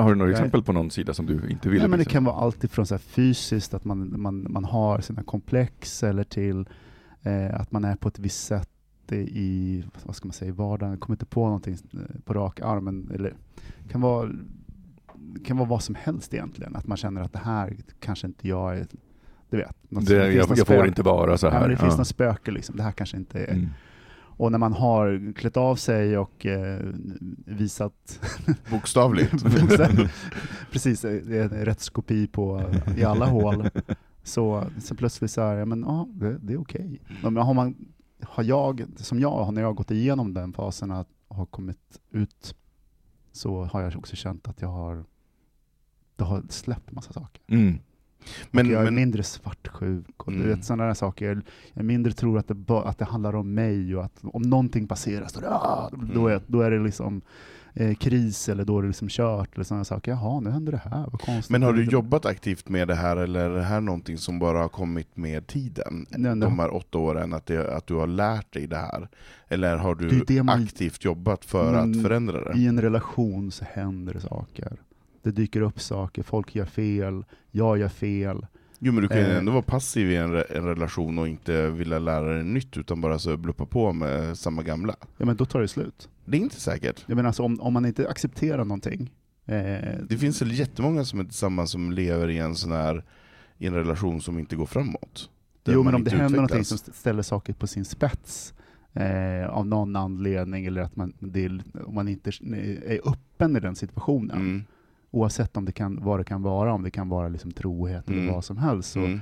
Har 0.00 0.08
du 0.10 0.14
några 0.16 0.30
Jag- 0.30 0.38
exempel 0.38 0.62
på 0.62 0.72
någon 0.72 0.90
sida 0.90 1.14
som 1.14 1.26
du 1.26 1.48
inte 1.50 1.68
vill 1.68 1.78
Nej, 1.80 1.88
men 1.88 1.98
det 1.98 2.04
kan 2.04 2.24
vara 2.24 2.36
allt 2.36 2.64
ifrån 2.64 2.86
så 2.86 2.98
fysiskt, 2.98 3.74
att 3.74 3.84
man, 3.84 4.20
man, 4.20 4.46
man 4.52 4.64
har 4.64 5.00
sina 5.00 5.22
komplex, 5.22 6.02
eller 6.02 6.24
till 6.24 6.68
eh, 7.22 7.60
att 7.60 7.72
man 7.72 7.84
är 7.84 7.96
på 7.96 8.08
ett 8.08 8.18
visst 8.18 8.44
sätt 8.46 8.68
i, 9.12 9.84
vad 10.04 10.16
ska 10.16 10.26
man 10.28 10.32
säga, 10.32 10.48
i 10.48 10.52
vardagen. 10.52 10.90
Jag 10.90 11.00
kommer 11.00 11.14
inte 11.14 11.26
på 11.26 11.44
någonting 11.44 11.76
eh, 11.92 12.20
på 12.24 12.34
rak 12.34 12.60
arm, 12.60 12.84
men 12.84 13.10
eller, 13.14 13.34
det 13.84 13.88
kan 13.92 14.00
vara, 14.00 14.30
det 15.14 15.44
kan 15.44 15.56
vara 15.56 15.68
vad 15.68 15.82
som 15.82 15.94
helst 15.94 16.34
egentligen. 16.34 16.76
Att 16.76 16.86
man 16.86 16.96
känner 16.96 17.20
att 17.20 17.32
det 17.32 17.38
här 17.38 17.76
kanske 18.00 18.26
inte 18.26 18.48
jag 18.48 18.78
är, 18.78 18.86
du 19.50 19.56
vet. 19.56 19.76
något- 19.88 20.06
det, 20.06 20.24
finns 20.32 20.48
jag, 20.48 20.58
jag 20.58 20.66
får 20.66 20.86
inte 20.86 21.02
vara 21.02 21.38
så 21.38 21.48
här. 21.50 21.60
men 21.60 21.70
det 21.70 21.76
finns 21.76 21.92
Ja. 21.92 21.98
något 21.98 22.06
spöke 22.06 22.50
liksom. 22.50 22.76
Det 22.76 22.82
här 22.82 22.92
kanske 22.92 23.16
inte 23.16 23.40
är... 23.44 23.52
Mm. 23.52 23.68
Och 24.36 24.52
när 24.52 24.58
man 24.58 24.72
har 24.72 25.32
klätt 25.32 25.56
av 25.56 25.76
sig 25.76 26.18
och 26.18 26.46
eh, 26.46 26.80
visat 27.46 28.20
Bokstavligt. 28.70 29.44
Precis, 30.72 31.00
det 31.00 31.38
är 31.38 31.42
en 31.42 31.64
rättskopi 31.64 32.26
på 32.26 32.62
i 32.96 33.04
alla 33.04 33.26
hål. 33.26 33.68
Så, 34.22 34.64
så 34.80 34.94
plötsligt 34.94 35.30
så 35.30 35.40
är 35.40 35.58
ja 35.58 35.64
men 35.64 35.80
ja, 35.80 36.08
det, 36.12 36.38
det 36.38 36.52
är 36.52 36.60
okej. 36.60 37.00
Men 37.22 37.36
har, 37.36 37.54
man, 37.54 37.76
har 38.22 38.42
jag, 38.42 38.86
som 38.96 39.20
jag 39.20 39.54
när 39.54 39.62
jag 39.62 39.68
har 39.68 39.74
gått 39.74 39.90
igenom 39.90 40.34
den 40.34 40.52
fasen 40.52 40.90
att 40.90 41.08
har 41.32 41.46
kommit 41.46 42.00
ut, 42.10 42.54
så 43.32 43.64
har 43.64 43.82
jag 43.82 43.96
också 43.96 44.16
känt 44.16 44.48
att 44.48 44.62
jag 44.62 44.68
har, 44.68 45.04
det 46.16 46.24
har 46.24 46.42
släppt 46.48 46.92
massa 46.92 47.12
saker. 47.12 47.42
Mm. 47.46 47.78
Men, 48.50 48.70
jag 48.70 48.80
är 48.80 48.84
men, 48.84 48.94
mindre 48.94 49.22
svartsjuk 49.22 50.06
och 50.16 50.28
Mm. 50.32 50.42
du 50.42 50.48
vet 50.54 50.64
sådana 50.64 50.84
där 50.86 50.94
saker. 50.94 51.26
Jag, 51.28 51.42
jag 51.74 51.84
mindre 51.84 52.12
tror 52.12 52.38
att 52.38 52.48
det, 52.48 52.74
att 52.84 52.98
det 52.98 53.04
handlar 53.04 53.34
om 53.34 53.54
mig 53.54 53.96
och 53.96 54.04
att 54.04 54.18
om 54.22 54.42
någonting 54.42 54.86
passerar 54.88 55.26
så 55.26 55.40
ah, 55.46 55.90
då, 56.14 56.28
är, 56.28 56.40
då 56.46 56.60
är 56.60 56.70
det 56.70 56.78
liksom 56.78 57.20
eh, 57.74 57.94
kris 57.94 58.48
eller 58.48 58.64
då 58.64 58.78
är 58.78 58.82
det 58.82 58.88
liksom 58.88 59.08
kört 59.08 59.54
eller 59.54 59.64
sådana 59.64 59.84
saker. 59.84 60.10
Jaha, 60.10 60.40
nu 60.40 60.50
händer 60.50 60.72
det 60.72 60.82
här, 60.90 61.06
vad 61.12 61.20
konstigt. 61.20 61.50
men 61.50 61.62
har 61.62 61.72
du 61.72 61.84
Det- 61.84 61.92
jobbat 61.92 62.26
aktivt 62.26 62.68
med 62.68 62.88
det 62.88 62.94
här, 62.94 63.16
eller 63.16 63.50
är 63.50 63.54
det 63.54 63.62
här 63.62 63.80
någonting 63.80 64.18
som 64.18 64.38
bara 64.38 64.58
har 64.58 64.68
kommit 64.68 65.16
med 65.16 65.46
tiden? 65.46 66.06
Nej, 66.10 66.34
det- 66.34 66.40
De 66.40 66.58
här 66.58 66.74
åtta 66.74 66.98
åren, 66.98 67.32
att, 67.32 67.46
det, 67.46 67.76
att 67.76 67.86
du 67.86 67.94
har 67.94 68.06
lärt 68.06 68.52
dig 68.52 68.66
det 68.66 68.76
här? 68.76 69.08
Eller 69.48 69.76
har 69.76 69.94
Det 69.94 70.08
du 70.08 70.20
är 70.20 70.24
det 70.26 70.42
man- 70.42 70.62
aktivt 70.62 71.04
jobbat 71.04 71.44
för 71.44 71.72
Men 71.72 71.90
att 71.96 72.02
förändra 72.02 72.52
det? 72.52 72.58
I 72.58 72.66
en 72.66 72.80
relation 72.80 73.50
så 73.50 73.64
händer 73.72 74.14
det 74.14 74.20
saker. 74.20 74.76
Det 75.22 75.30
dyker 75.30 75.60
upp 75.60 75.80
saker, 75.80 76.22
folk 76.22 76.54
gör 76.54 76.64
fel, 76.66 77.24
jag 77.50 77.78
gör 77.78 77.88
fel. 77.88 78.46
Jo 78.78 78.92
men 78.92 79.02
du 79.02 79.08
kan 79.08 79.18
ju 79.18 79.24
Eh. 79.24 79.36
ändå 79.38 79.52
vara 79.52 79.62
passiv 79.62 80.10
i 80.10 80.16
en, 80.16 80.34
re- 80.34 80.56
en 80.56 80.64
relation 80.64 81.18
och 81.18 81.28
inte 81.28 81.70
vilja 81.70 81.98
lära 81.98 82.34
dig 82.34 82.44
nytt, 82.44 82.76
utan 82.76 83.00
bara 83.00 83.18
så 83.18 83.36
bluppa 83.36 83.66
på 83.66 83.92
med 83.92 84.38
samma 84.38 84.62
gamla. 84.62 84.96
Ja 85.18 85.26
men 85.26 85.36
då 85.36 85.44
tar 85.44 85.60
det 85.60 85.68
slut. 85.68 86.08
Det 86.24 86.36
är 86.36 86.40
inte 86.40 86.60
säkert. 86.60 87.04
Jag 87.06 87.16
menar 87.16 87.28
alltså 87.28 87.42
om, 87.42 87.60
om 87.60 87.72
man 87.72 87.84
inte 87.86 88.08
accepterar 88.08 88.64
någonting. 88.64 89.10
Eh, 89.46 89.54
Det 90.08 90.18
finns 90.18 90.42
väl 90.42 90.52
jättemånga 90.58 91.04
som 91.04 91.20
är 91.20 91.24
tillsammans 91.24 91.70
som 91.70 91.92
lever 91.92 92.28
i 92.30 92.38
en 92.38 92.54
sån 92.54 92.72
här 92.72 93.04
i 93.58 93.66
en 93.66 93.74
relation 93.74 94.20
som 94.20 94.38
inte 94.38 94.56
går 94.56 94.66
framåt. 94.66 95.30
Jo 95.64 95.82
men 95.82 95.94
om 95.94 96.04
det 96.04 96.10
händer 96.10 96.36
någonting 96.36 96.64
som 96.64 96.74
st- 96.74 96.92
ställer 96.92 97.22
saker 97.22 97.52
på 97.52 97.66
sin 97.66 97.84
spets 97.84 98.54
eh, 98.92 99.48
av 99.48 99.66
någon 99.66 99.96
anledning 99.96 100.66
eller 100.66 100.82
att 100.82 100.96
man, 100.96 101.12
det, 101.18 101.48
om 101.84 101.94
man 101.94 102.08
inte 102.08 102.30
är 102.86 103.08
öppen 103.08 103.56
i 103.56 103.60
den 103.60 103.76
situationen. 103.76 104.36
Mm. 104.36 104.64
Oavsett 105.12 105.56
om 105.56 105.64
det 105.64 105.72
kan, 105.72 105.98
vad 106.04 106.20
det 106.20 106.24
kan 106.24 106.42
vara, 106.42 106.72
om 106.72 106.82
det 106.82 106.90
kan 106.90 107.08
vara 107.08 107.28
liksom 107.28 107.50
trohet 107.52 108.08
Mm. 108.08 108.20
eller 108.22 108.32
vad 108.32 108.44
som 108.44 108.56
helst. 108.56 108.92
Så, 108.92 108.98
Mm. 109.00 109.20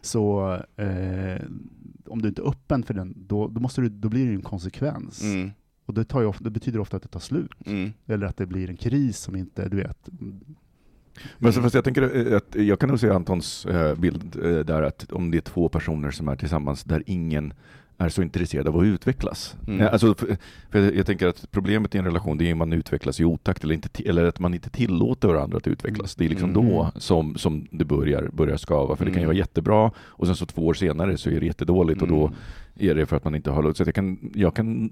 så 0.00 0.52
eh, 0.76 1.42
om 2.06 2.22
du 2.22 2.28
inte 2.28 2.42
är 2.42 2.48
öppen 2.48 2.82
för 2.82 2.94
den, 2.94 3.14
då, 3.26 3.48
då, 3.48 3.60
måste 3.60 3.80
du, 3.80 3.88
då 3.88 4.08
blir 4.08 4.24
det 4.24 4.30
ju 4.30 4.36
en 4.36 4.42
konsekvens. 4.42 5.22
Mm. 5.22 5.50
Och 5.86 5.94
det, 5.94 6.04
tar 6.04 6.24
ofta, 6.24 6.44
det 6.44 6.50
betyder 6.50 6.78
ofta 6.80 6.96
att 6.96 7.02
det 7.02 7.08
tar 7.08 7.20
slut. 7.20 7.66
Mm. 7.66 7.92
Eller 8.06 8.26
att 8.26 8.36
det 8.36 8.46
blir 8.46 8.70
en 8.70 8.76
kris 8.76 9.18
som 9.18 9.36
inte, 9.36 9.68
du 9.68 9.76
vet. 9.76 10.08
Men 11.38 11.52
så, 11.52 11.62
fast 11.62 11.74
jag 11.74 11.84
tänker 11.84 12.26
eh, 12.32 12.36
att 12.36 12.54
jag 12.54 12.80
kan 12.80 12.88
nog 12.88 13.00
se 13.00 13.10
Antons 13.10 13.66
eh, 13.66 13.94
bild 13.98 14.36
eh, 14.44 14.58
där 14.58 14.82
att 14.82 15.12
om 15.12 15.30
det 15.30 15.36
är 15.38 15.40
två 15.40 15.68
personer 15.68 16.10
som 16.10 16.28
är 16.28 16.36
tillsammans 16.36 16.84
där 16.84 17.02
ingen 17.06 17.52
är 17.98 18.08
så 18.08 18.22
intresserad 18.22 18.68
av 18.68 18.76
att 18.78 18.84
utvecklas. 18.84 19.56
Mm. 19.66 19.80
Eh, 19.80 19.92
Alltså, 19.92 20.14
för, 20.14 20.36
för 20.70 20.92
jag, 20.96 21.06
tänker 21.06 21.26
att 21.28 21.46
problemet 21.50 21.94
i 21.94 21.98
en 21.98 22.04
relation 22.04 22.38
det 22.38 22.48
är 22.48 22.52
att 22.52 22.58
man 22.58 22.72
utvecklas 22.72 23.20
i 23.20 23.24
otakt 23.24 23.64
eller, 23.64 23.74
inte, 23.74 24.08
eller 24.08 24.24
att 24.24 24.38
man 24.40 24.54
inte 24.54 24.70
tillåter 24.70 25.28
varandra 25.28 25.56
att 25.56 25.66
utvecklas. 25.66 26.14
Det 26.14 26.24
är 26.24 26.28
liksom 26.28 26.50
Mm. 26.50 26.66
då 26.68 26.90
som, 26.96 27.34
som 27.36 27.66
det 27.70 27.84
börjar, 27.84 28.30
börjar 28.32 28.56
skava. 28.56 28.96
För 28.96 29.04
det 29.04 29.10
kan 29.10 29.18
ju 29.20 29.24
Mm. 29.24 29.28
vara 29.28 29.36
jättebra 29.36 29.90
och 29.98 30.26
sen 30.26 30.36
så 30.36 30.46
två 30.46 30.66
år 30.66 30.74
senare 30.74 31.16
så 31.18 31.30
är 31.30 31.40
det 31.40 31.46
jättedåligt 31.46 32.02
och 32.02 32.08
då 32.08 32.26
Mm. 32.26 32.34
är 32.78 32.94
det 32.94 33.06
för 33.06 33.16
att 33.16 33.24
man 33.24 33.34
inte 33.34 33.50
har 33.50 33.62
lust. 33.62 33.76
Så 33.76 33.82
jag 33.86 33.94
kan, 33.94 34.30
jag 34.34 34.54
kan 34.54 34.90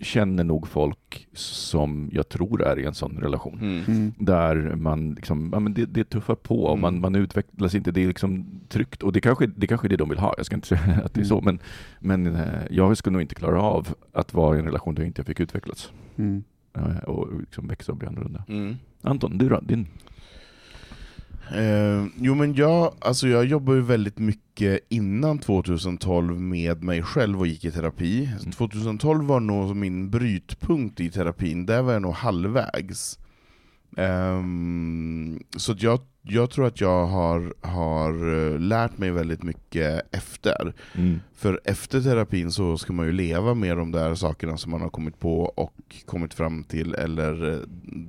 känner 0.00 0.44
nog 0.44 0.68
folk 0.68 1.28
som 1.32 2.10
jag 2.12 2.28
tror 2.28 2.62
är 2.62 2.78
i 2.78 2.84
en 2.84 2.94
sån 2.94 3.16
relation. 3.20 3.58
Mm. 3.62 3.84
Mm. 3.86 4.12
Där 4.18 4.74
man 4.76 5.14
liksom, 5.14 5.50
ja, 5.52 5.60
men 5.60 5.74
det, 5.74 5.86
det 5.86 6.04
tuffar 6.04 6.34
på, 6.34 6.64
och 6.64 6.78
man, 6.78 6.94
Mm. 6.94 7.00
man 7.02 7.14
utvecklas 7.14 7.74
inte, 7.74 7.90
det 7.92 8.02
är 8.02 8.08
liksom 8.08 8.46
tryggt. 8.68 9.02
Och 9.02 9.12
det 9.12 9.20
kanske, 9.20 9.46
det 9.46 9.66
kanske 9.66 9.86
är 9.86 9.88
det 9.88 9.96
de 9.96 10.08
vill 10.08 10.18
ha, 10.18 10.34
jag 10.36 10.46
ska 10.46 10.54
inte 10.54 10.68
säga 10.68 11.00
att 11.04 11.14
det 11.14 11.20
är 11.20 11.24
så, 11.24 11.40
men, 11.40 11.58
men 12.00 12.26
eh, 12.36 12.48
jag 12.70 12.96
skulle 12.96 13.12
nog 13.12 13.22
inte 13.22 13.34
klara 13.34 13.62
av 13.62 13.88
att 14.12 14.34
vara 14.34 14.56
i 14.56 14.58
en 14.58 14.64
relation 14.64 14.94
där 14.94 15.02
jag 15.02 15.08
inte 15.08 15.24
fick 15.24 15.40
utvecklas. 15.40 15.92
Mm. 16.16 16.44
eh, 16.76 16.96
Och 16.98 17.40
liksom 17.40 17.68
växa 17.68 17.92
och 17.92 17.98
bli 17.98 18.08
annorlunda. 18.08 18.44
Mm. 18.48 18.76
Anton, 19.02 19.38
du 19.38 19.48
då? 19.48 19.60
Din? 19.60 19.86
Eh, 21.54 22.06
jo 22.16 22.34
men 22.34 22.54
jag, 22.54 22.94
alltså 22.98 23.28
jag 23.28 23.44
jobbar 23.44 23.74
ju 23.74 23.80
väldigt 23.80 24.18
mycket 24.18 24.80
innan 24.88 25.38
2012 25.38 26.40
med 26.40 26.82
mig 26.82 27.02
själv 27.02 27.40
och 27.40 27.46
gick 27.46 27.64
i 27.64 27.70
terapi. 27.70 28.30
Mm. 28.40 28.52
2012 28.52 29.24
var 29.24 29.40
nog 29.40 29.76
min 29.76 30.10
brytpunkt 30.10 31.00
i 31.00 31.10
terapin, 31.10 31.66
där 31.66 31.82
var 31.82 31.92
jag 31.92 32.02
nog 32.02 32.14
halvvägs. 32.14 33.18
Ehm, 33.96 35.42
så 35.56 35.74
jag, 35.78 36.00
jag 36.22 36.50
tror 36.50 36.66
att 36.66 36.80
jag 36.80 37.06
har, 37.06 37.54
har 37.60 38.34
eh, 38.52 38.58
lärt 38.58 38.98
mig 38.98 39.10
väldigt 39.10 39.42
mycket 39.42 40.14
efter. 40.14 40.74
Mm. 40.94 41.20
För 41.34 41.60
efter 41.64 42.00
terapin 42.00 42.52
så 42.52 42.78
ska 42.78 42.92
man 42.92 43.06
ju 43.06 43.12
leva 43.12 43.54
med 43.54 43.76
de 43.76 43.92
där 43.92 44.14
sakerna 44.14 44.56
som 44.56 44.70
man 44.70 44.80
har 44.80 44.88
kommit 44.88 45.18
på 45.20 45.40
och 45.42 45.96
kommit 46.06 46.34
fram 46.34 46.64
till 46.64 46.94
eller 46.94 47.52
eh, 47.52 47.58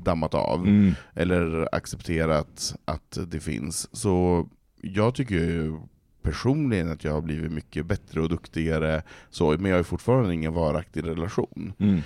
dammat 0.03 0.34
av 0.34 0.60
Mm. 0.67 0.93
eller 1.13 1.75
accepterat 1.75 2.75
att 2.86 3.17
det 3.27 3.39
finns. 3.39 3.96
Så 3.96 4.46
jag 4.82 5.15
tycker 5.15 5.36
ju 5.36 5.79
personligen 6.22 6.91
att 6.91 7.03
jag 7.03 7.12
har 7.12 7.22
blivit 7.22 7.51
mycket 7.51 7.86
bättre 7.86 8.22
och 8.22 8.29
duktigare, 8.29 9.01
så, 9.29 9.55
men 9.60 9.72
jag 9.72 9.77
har 9.77 9.84
fortfarande 9.84 10.34
ingen 10.34 10.53
varaktig 10.53 11.08
relation. 11.08 11.74
Mm. 11.79 12.01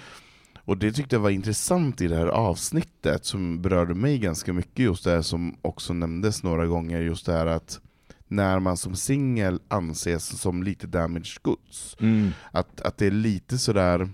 Och 0.67 0.77
det 0.77 0.91
tyckte 0.91 1.15
jag 1.15 1.21
var 1.21 1.29
intressant 1.29 2.01
i 2.01 2.07
det 2.07 2.15
här 2.15 2.27
avsnittet, 2.27 3.25
som 3.25 3.62
berörde 3.62 3.95
mig 3.95 4.17
ganska 4.19 4.53
mycket, 4.53 4.79
just 4.79 5.03
det 5.03 5.12
här 5.12 5.21
som 5.21 5.55
också 5.62 5.93
nämndes 5.93 6.43
några 6.43 6.65
gånger, 6.67 7.01
just 7.01 7.25
det 7.25 7.33
här 7.33 7.45
att 7.45 7.79
när 8.27 8.59
man 8.59 8.77
som 8.77 8.95
singel 8.95 9.59
anses 9.67 10.39
som 10.41 10.63
lite 10.63 10.88
damaged 10.88 11.41
goods, 11.41 11.95
Mm. 12.00 12.29
att, 12.51 12.81
att 12.81 12.97
det 12.97 13.05
är 13.07 13.12
lite 13.12 13.57
sådär, 13.57 14.09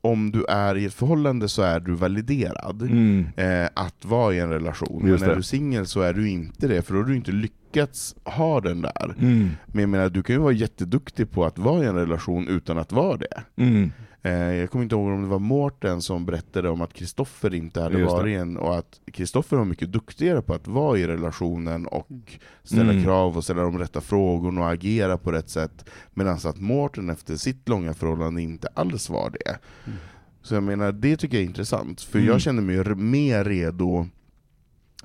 om 0.00 0.30
du 0.30 0.44
är 0.44 0.76
i 0.76 0.84
ett 0.84 0.94
förhållande 0.94 1.48
så 1.48 1.62
är 1.62 1.80
du 1.80 1.94
validerad 1.94 2.82
Mm. 2.82 3.26
eh, 3.36 3.68
att 3.74 4.04
vara 4.04 4.34
i 4.34 4.38
en 4.38 4.48
relation. 4.50 4.98
Men 5.02 5.10
Just 5.10 5.20
när 5.20 5.28
det. 5.28 5.34
du 5.34 5.38
är 5.38 5.42
singel 5.42 5.86
så 5.86 6.00
är 6.00 6.12
du 6.12 6.28
inte 6.28 6.68
det, 6.68 6.82
för 6.82 6.94
då 6.94 7.00
har 7.00 7.04
du 7.06 7.16
inte 7.16 7.32
lyckats 7.32 8.16
ha 8.24 8.60
den 8.60 8.80
där. 8.82 9.14
Mm. 9.20 9.50
Men 9.66 9.80
jag 9.80 9.88
menar, 9.88 10.08
du 10.08 10.22
kan 10.22 10.34
ju 10.36 10.40
vara 10.42 10.52
jätteduktig 10.52 11.30
på 11.30 11.44
att 11.44 11.58
vara 11.58 11.84
i 11.84 11.86
en 11.86 11.94
relation 11.94 12.48
utan 12.48 12.78
att 12.78 12.92
vara 12.92 13.16
det. 13.16 13.42
Mm. 13.56 13.92
Eh, 14.22 14.32
jag 14.32 14.70
kommer 14.70 14.82
inte 14.82 14.94
ihåg 14.94 15.06
om 15.12 15.22
det 15.22 15.28
var 15.28 15.38
Mårten 15.38 16.02
som 16.02 16.26
berättade 16.26 16.68
om 16.70 16.80
att 16.80 16.92
Kristoffer 16.94 17.54
inte 17.54 17.80
hade 17.80 18.04
varit 18.04 18.38
en, 18.38 18.56
och 18.56 18.78
att 18.78 19.00
Kristoffer 19.12 19.56
var 19.56 19.64
mycket 19.64 19.92
duktigare 19.92 20.42
på 20.42 20.54
att 20.54 20.66
vara 20.66 20.98
i 20.98 21.06
relationen 21.06 21.86
och 21.86 22.38
ställa 22.62 22.92
Mm. 22.92 23.04
krav 23.04 23.36
och 23.36 23.44
ställa 23.44 23.62
de 23.62 23.78
rätta 23.78 24.00
frågorna 24.00 24.60
och 24.60 24.70
agera 24.72 25.18
på 25.18 25.32
rätt 25.32 25.48
sätt. 25.50 25.90
Medan 26.14 26.34
att 26.44 26.60
Mårten 26.60 27.10
efter 27.10 27.36
sitt 27.36 27.68
långa 27.68 27.94
förhållande 27.94 28.42
inte 28.42 28.68
alls 28.74 29.10
var 29.10 29.30
det. 29.30 29.58
Mm. 29.86 29.98
Så 30.42 30.54
jag 30.54 30.62
menar, 30.62 30.92
det 30.92 31.16
tycker 31.16 31.36
jag 31.36 31.42
är 31.42 31.48
intressant, 31.48 32.00
för 32.00 32.18
Mm. 32.18 32.28
jag 32.30 32.40
känner 32.40 32.62
mig 32.62 32.94
mer 32.94 33.44
redo 33.44 34.06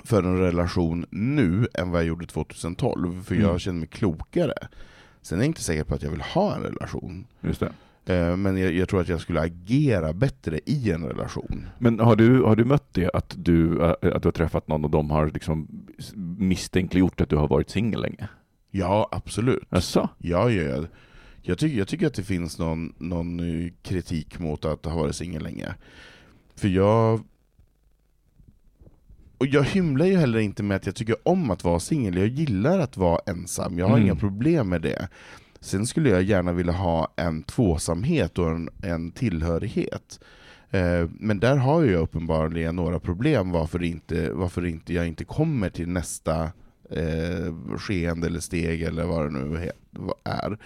för 0.03 0.23
en 0.23 0.37
relation 0.37 1.05
nu 1.09 1.67
än 1.73 1.91
vad 1.91 1.99
jag 2.01 2.07
gjorde 2.07 2.25
2012, 2.25 3.23
för 3.23 3.35
Mm. 3.35 3.47
jag 3.47 3.61
känner 3.61 3.79
mig 3.79 3.87
klokare. 3.89 4.53
Sen 5.21 5.37
är 5.39 5.43
jag 5.43 5.47
inte 5.49 5.63
säker 5.63 5.83
på 5.83 5.95
att 5.95 6.03
jag 6.03 6.09
vill 6.11 6.21
ha 6.21 6.55
en 6.55 6.61
relation. 6.61 7.27
Just 7.41 7.59
det. 7.59 7.71
Eh, 8.05 8.37
Men 8.37 8.57
jag, 8.57 8.73
jag 8.73 8.89
tror 8.89 9.01
att 9.01 9.07
jag 9.09 9.21
skulle 9.21 9.41
agera 9.41 10.13
bättre 10.13 10.59
i 10.65 10.91
en 10.91 11.03
relation. 11.05 11.65
Men 11.79 11.99
har 11.99 12.15
du, 12.15 12.41
har 12.43 12.55
du 12.55 12.65
mött 12.65 12.93
det 12.93 13.09
att 13.13 13.35
du, 13.37 13.81
äh, 13.83 13.89
att 13.89 14.21
du 14.21 14.27
har 14.27 14.31
träffat 14.31 14.67
någon 14.67 14.85
och 14.85 14.91
de 14.91 15.09
har 15.11 15.31
liksom 15.31 15.67
misstänkliggjort 16.37 17.21
att 17.21 17.29
du 17.29 17.35
har 17.35 17.47
varit 17.47 17.69
singel 17.69 18.01
länge? 18.01 18.27
Ja, 18.71 19.09
absolut. 19.11 19.63
Jaså? 19.69 20.09
Ja, 20.17 20.49
ja, 20.51 20.61
ja. 20.63 20.83
Jag, 21.41 21.57
tycker, 21.57 21.77
jag 21.77 21.87
tycker 21.87 22.07
att 22.07 22.13
det 22.13 22.23
finns 22.23 22.59
någon, 22.59 22.93
någon 22.97 23.39
eh, 23.65 23.71
kritik 23.81 24.39
mot 24.39 24.65
att 24.65 24.85
ha 24.85 24.95
varit 24.95 25.15
singel 25.15 25.43
länge. 25.43 25.75
För 26.55 26.67
jag... 26.67 27.21
Och 29.37 29.47
jag 29.47 29.63
hymlar 29.63 30.05
ju 30.05 30.17
heller 30.17 30.39
inte 30.39 30.63
med 30.63 30.77
att 30.77 30.85
jag 30.85 30.95
tycker 30.95 31.15
om 31.27 31.51
att 31.51 31.63
vara 31.63 31.79
singel, 31.79 32.17
jag 32.17 32.27
gillar 32.27 32.79
att 32.79 32.97
vara 32.97 33.19
ensam, 33.25 33.77
jag 33.79 33.85
har 33.87 33.95
Mm. 33.97 34.05
inga 34.05 34.15
problem 34.15 34.69
med 34.69 34.81
det. 34.81 35.07
Sen 35.63 35.87
skulle 35.87 36.09
jag 36.09 36.23
gärna 36.23 36.53
vilja 36.53 36.73
ha 36.73 37.13
en 37.15 37.43
tvåsamhet 37.43 38.39
och 38.39 38.51
en, 38.51 38.69
en 38.83 39.11
tillhörighet. 39.11 40.19
Eh, 40.69 41.09
men 41.19 41.39
där 41.39 41.55
har 41.55 41.83
jag 41.83 42.01
uppenbarligen 42.01 42.75
några 42.75 42.99
problem 42.99 43.51
varför, 43.51 43.83
inte, 43.83 44.31
varför 44.31 44.65
inte 44.65 44.93
jag 44.93 45.07
inte 45.07 45.25
kommer 45.25 45.69
till 45.69 45.89
nästa 45.89 46.51
eh, 46.89 47.77
skeende 47.77 48.27
eller 48.27 48.39
steg 48.39 48.81
eller 48.81 49.05
vad 49.05 49.25
det 49.25 49.39
nu 49.39 49.71
är. 50.23 50.57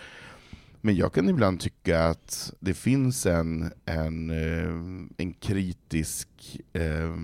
Men 0.82 0.96
jag 0.96 1.14
kan 1.14 1.30
ibland 1.30 1.60
tycka 1.60 2.04
att 2.04 2.54
det 2.60 2.74
finns 2.74 3.26
en, 3.26 3.72
en, 3.86 4.30
eh, 4.30 4.74
en 5.18 5.34
kritisk... 5.34 6.28
Eh, 6.74 7.16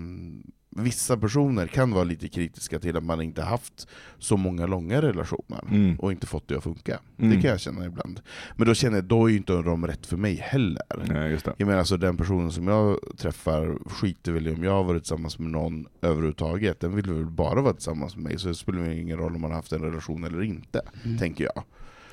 vissa 0.76 1.16
personer 1.16 1.66
kan 1.66 1.90
vara 1.90 2.04
lite 2.04 2.28
kritiska 2.28 2.78
till 2.78 2.96
att 2.96 3.04
man 3.04 3.20
inte 3.22 3.42
haft 3.42 3.88
så 4.18 4.36
många 4.36 4.66
långa 4.66 5.02
relationer 5.02 5.64
Mm. 5.70 5.96
och 5.96 6.12
inte 6.12 6.26
fått 6.26 6.48
det 6.48 6.56
att 6.56 6.62
funka. 6.64 6.98
Mm. 7.18 7.30
Det 7.36 7.40
kan 7.42 7.50
jag 7.50 7.60
känna 7.60 7.86
ibland. 7.86 8.20
Men 8.56 8.66
då 8.66 8.74
känner 8.74 8.96
jag, 8.96 9.04
då 9.04 9.26
är 9.26 9.30
ju 9.30 9.36
inte 9.36 9.52
de 9.52 9.86
rätt 9.86 10.06
för 10.06 10.16
mig 10.16 10.34
heller. 10.34 10.82
Nej, 11.08 11.30
just 11.30 11.44
det. 11.44 11.54
Jag 11.56 11.66
menar 11.66 11.78
alltså 11.78 11.96
den 11.96 12.16
personen 12.16 12.50
som 12.52 12.68
jag 12.68 12.98
träffar 13.18 13.88
skiter 13.88 14.32
väl 14.32 14.46
i 14.48 14.54
om 14.54 14.64
jag 14.64 14.72
har 14.72 14.84
varit 14.84 15.02
tillsammans 15.02 15.38
med 15.38 15.50
någon 15.50 15.86
överhuvudtaget. 16.02 16.80
Den 16.80 16.96
vill 16.96 17.10
väl 17.12 17.26
bara 17.26 17.60
vara 17.62 17.72
tillsammans 17.74 18.16
med 18.16 18.24
mig, 18.24 18.38
så 18.38 18.48
det 18.48 18.54
spelar 18.54 18.80
väl 18.82 18.98
ingen 18.98 19.18
roll 19.18 19.34
om 19.34 19.40
man 19.40 19.50
har 19.50 19.56
haft 19.58 19.72
en 19.72 19.80
relation 19.82 20.24
eller 20.24 20.42
inte, 20.42 20.80
Mm. 21.04 21.18
tänker 21.18 21.44
jag. 21.44 21.64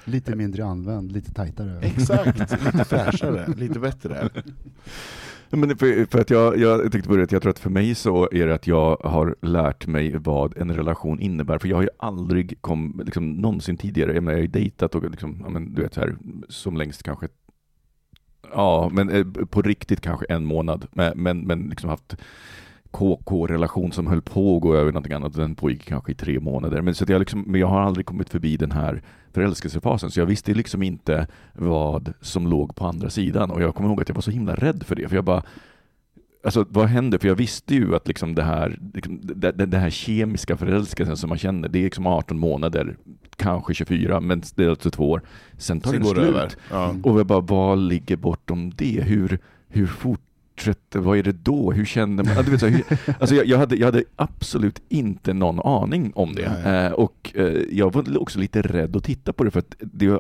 Lite 0.06 0.36
mindre 0.36 0.66
använd, 0.66 1.12
lite 1.12 1.34
tajtare. 1.34 1.80
Exakt, 1.82 2.40
lite 2.66 2.86
fräschare, 2.86 3.54
lite 3.58 3.80
bättre. 3.80 4.30
Men 5.52 5.78
för, 5.78 6.06
för 6.12 6.20
att 6.20 6.30
jag, 6.30 6.58
jag 6.58 6.92
tyckte 6.92 7.10
på 7.10 7.16
det, 7.16 7.32
jag 7.32 7.42
tror 7.42 7.50
att 7.50 7.60
för 7.60 7.70
mig 7.70 7.96
så 7.96 8.30
är 8.32 8.48
det 8.48 8.54
att 8.54 8.68
jag 8.68 8.98
har 9.04 9.36
lärt 9.42 9.88
mig 9.88 10.18
vad 10.18 10.58
en 10.58 10.76
relation 10.76 11.20
innebär. 11.20 11.58
För 11.58 11.68
jag 11.68 11.78
har 11.78 11.84
ju 11.84 11.90
aldrig 12.00 12.62
kom, 12.62 13.02
liksom, 13.06 13.32
någonsin 13.32 13.78
tidigare, 13.78 14.14
jag, 14.14 14.24
menar, 14.24 14.32
jag 14.32 14.38
har 14.38 14.42
ju 14.42 14.48
dejtat 14.48 14.96
och 14.96 15.12
liksom, 15.12 15.42
ja, 15.44 15.50
men, 15.50 15.74
du 15.74 15.82
vet, 15.82 15.94
så 15.94 16.00
här, 16.00 16.16
som 16.50 16.78
längst 16.78 17.04
kanske 17.04 17.28
Ja, 18.54 18.90
men 18.92 19.10
eh, 19.10 19.26
på 19.26 19.62
riktigt 19.62 20.02
kanske 20.02 20.26
en 20.26 20.46
månad. 20.46 20.88
Men, 20.92 21.14
men, 21.16 21.40
men 21.40 21.60
liksom 21.60 21.90
haft 21.90 22.18
KK-relation 22.92 23.92
som 23.92 24.08
höll 24.08 24.22
på 24.22 24.56
att 24.56 24.62
gå 24.62 24.76
över 24.76 24.92
någonting 24.92 25.14
annat. 25.14 25.34
Den 25.34 25.56
pågick 25.56 25.86
kanske 25.86 26.12
i 26.12 26.16
tre 26.16 26.40
månader. 26.40 26.82
Men, 26.82 26.96
så 26.96 27.06
jag, 27.08 27.20
liksom, 27.20 27.44
men 27.48 27.62
jag 27.62 27.68
har 27.68 27.82
aldrig 27.82 28.06
kommit 28.06 28.30
förbi 28.30 28.58
den 28.58 28.72
här 28.72 29.02
förälskelsefasen. 29.34 30.12
Så 30.12 30.20
jag 30.20 30.26
visste 30.26 30.54
liksom 30.54 30.84
inte 30.84 31.28
vad 31.54 32.14
som 32.22 32.48
låg 32.48 32.76
på 32.76 32.86
andra 32.86 33.10
sidan. 33.10 33.52
Och 33.52 33.62
jag 33.62 33.76
kommer 33.76 33.90
ihåg 33.90 34.02
att 34.02 34.10
jag 34.10 34.16
var 34.16 34.22
så 34.22 34.32
himla 34.32 34.56
rädd 34.56 34.84
för 34.84 34.96
det. 34.96 35.08
För 35.08 35.16
jag 35.16 35.26
bara, 35.26 35.44
Alltså 36.44 36.66
vad 36.70 36.88
händer? 36.88 37.18
För 37.18 37.28
jag 37.28 37.36
visste 37.36 37.76
ju 37.76 37.96
att 37.96 38.08
liksom 38.08 38.36
det 38.36 38.44
här, 38.44 38.80
liksom, 38.94 39.20
det, 39.24 39.52
det, 39.52 39.66
det 39.66 39.78
här 39.78 39.90
kemiska 39.90 40.58
förälskelsen 40.58 41.18
som 41.18 41.30
man 41.30 41.38
känner, 41.38 41.70
det 41.70 41.80
är 41.80 41.84
liksom 41.84 42.08
18 42.08 42.40
månader, 42.40 42.98
kanske 43.36 43.74
24, 43.74 44.20
men 44.20 44.44
det 44.56 44.64
är 44.64 44.70
alltså 44.70 44.92
två 44.92 45.12
år. 45.12 45.22
Sen 45.58 45.82
tar 45.82 45.92
Sen 45.92 46.02
det 46.02 46.08
slut. 46.08 46.58
Ja. 46.72 46.96
Och 47.04 47.20
jag 47.20 47.26
bara, 47.26 47.40
vad 47.42 47.78
ligger 47.78 48.18
bortom 48.18 48.72
det? 48.76 49.02
Hur, 49.04 49.40
hur 49.68 49.88
fortsätter, 50.62 51.00
vad 51.00 51.18
är 51.18 51.24
det 51.24 51.32
då? 51.32 51.72
Hur 51.72 51.86
känner 51.86 52.24
man? 52.24 52.46
Du 52.46 52.52
vet, 52.52 52.60
så 52.60 52.68
här, 52.68 52.74
hur, 52.74 53.14
alltså 53.20 53.36
jag, 53.36 53.46
jag, 53.46 53.58
hade, 53.58 53.76
jag 53.76 53.88
hade 53.88 54.04
absolut 54.16 54.82
inte 54.90 55.34
någon 55.34 55.60
aning 55.60 56.12
om 56.16 56.36
det. 56.36 56.46
Eh, 56.66 56.92
och 56.92 57.32
eh, 57.36 57.46
jag 57.72 57.94
var 57.94 58.18
också 58.18 58.40
lite 58.40 58.62
rädd 58.62 58.96
att 58.96 59.04
titta 59.04 59.34
på 59.34 59.44
det 59.44 59.52
för 59.52 59.60
att 59.60 59.76
det 59.80 60.20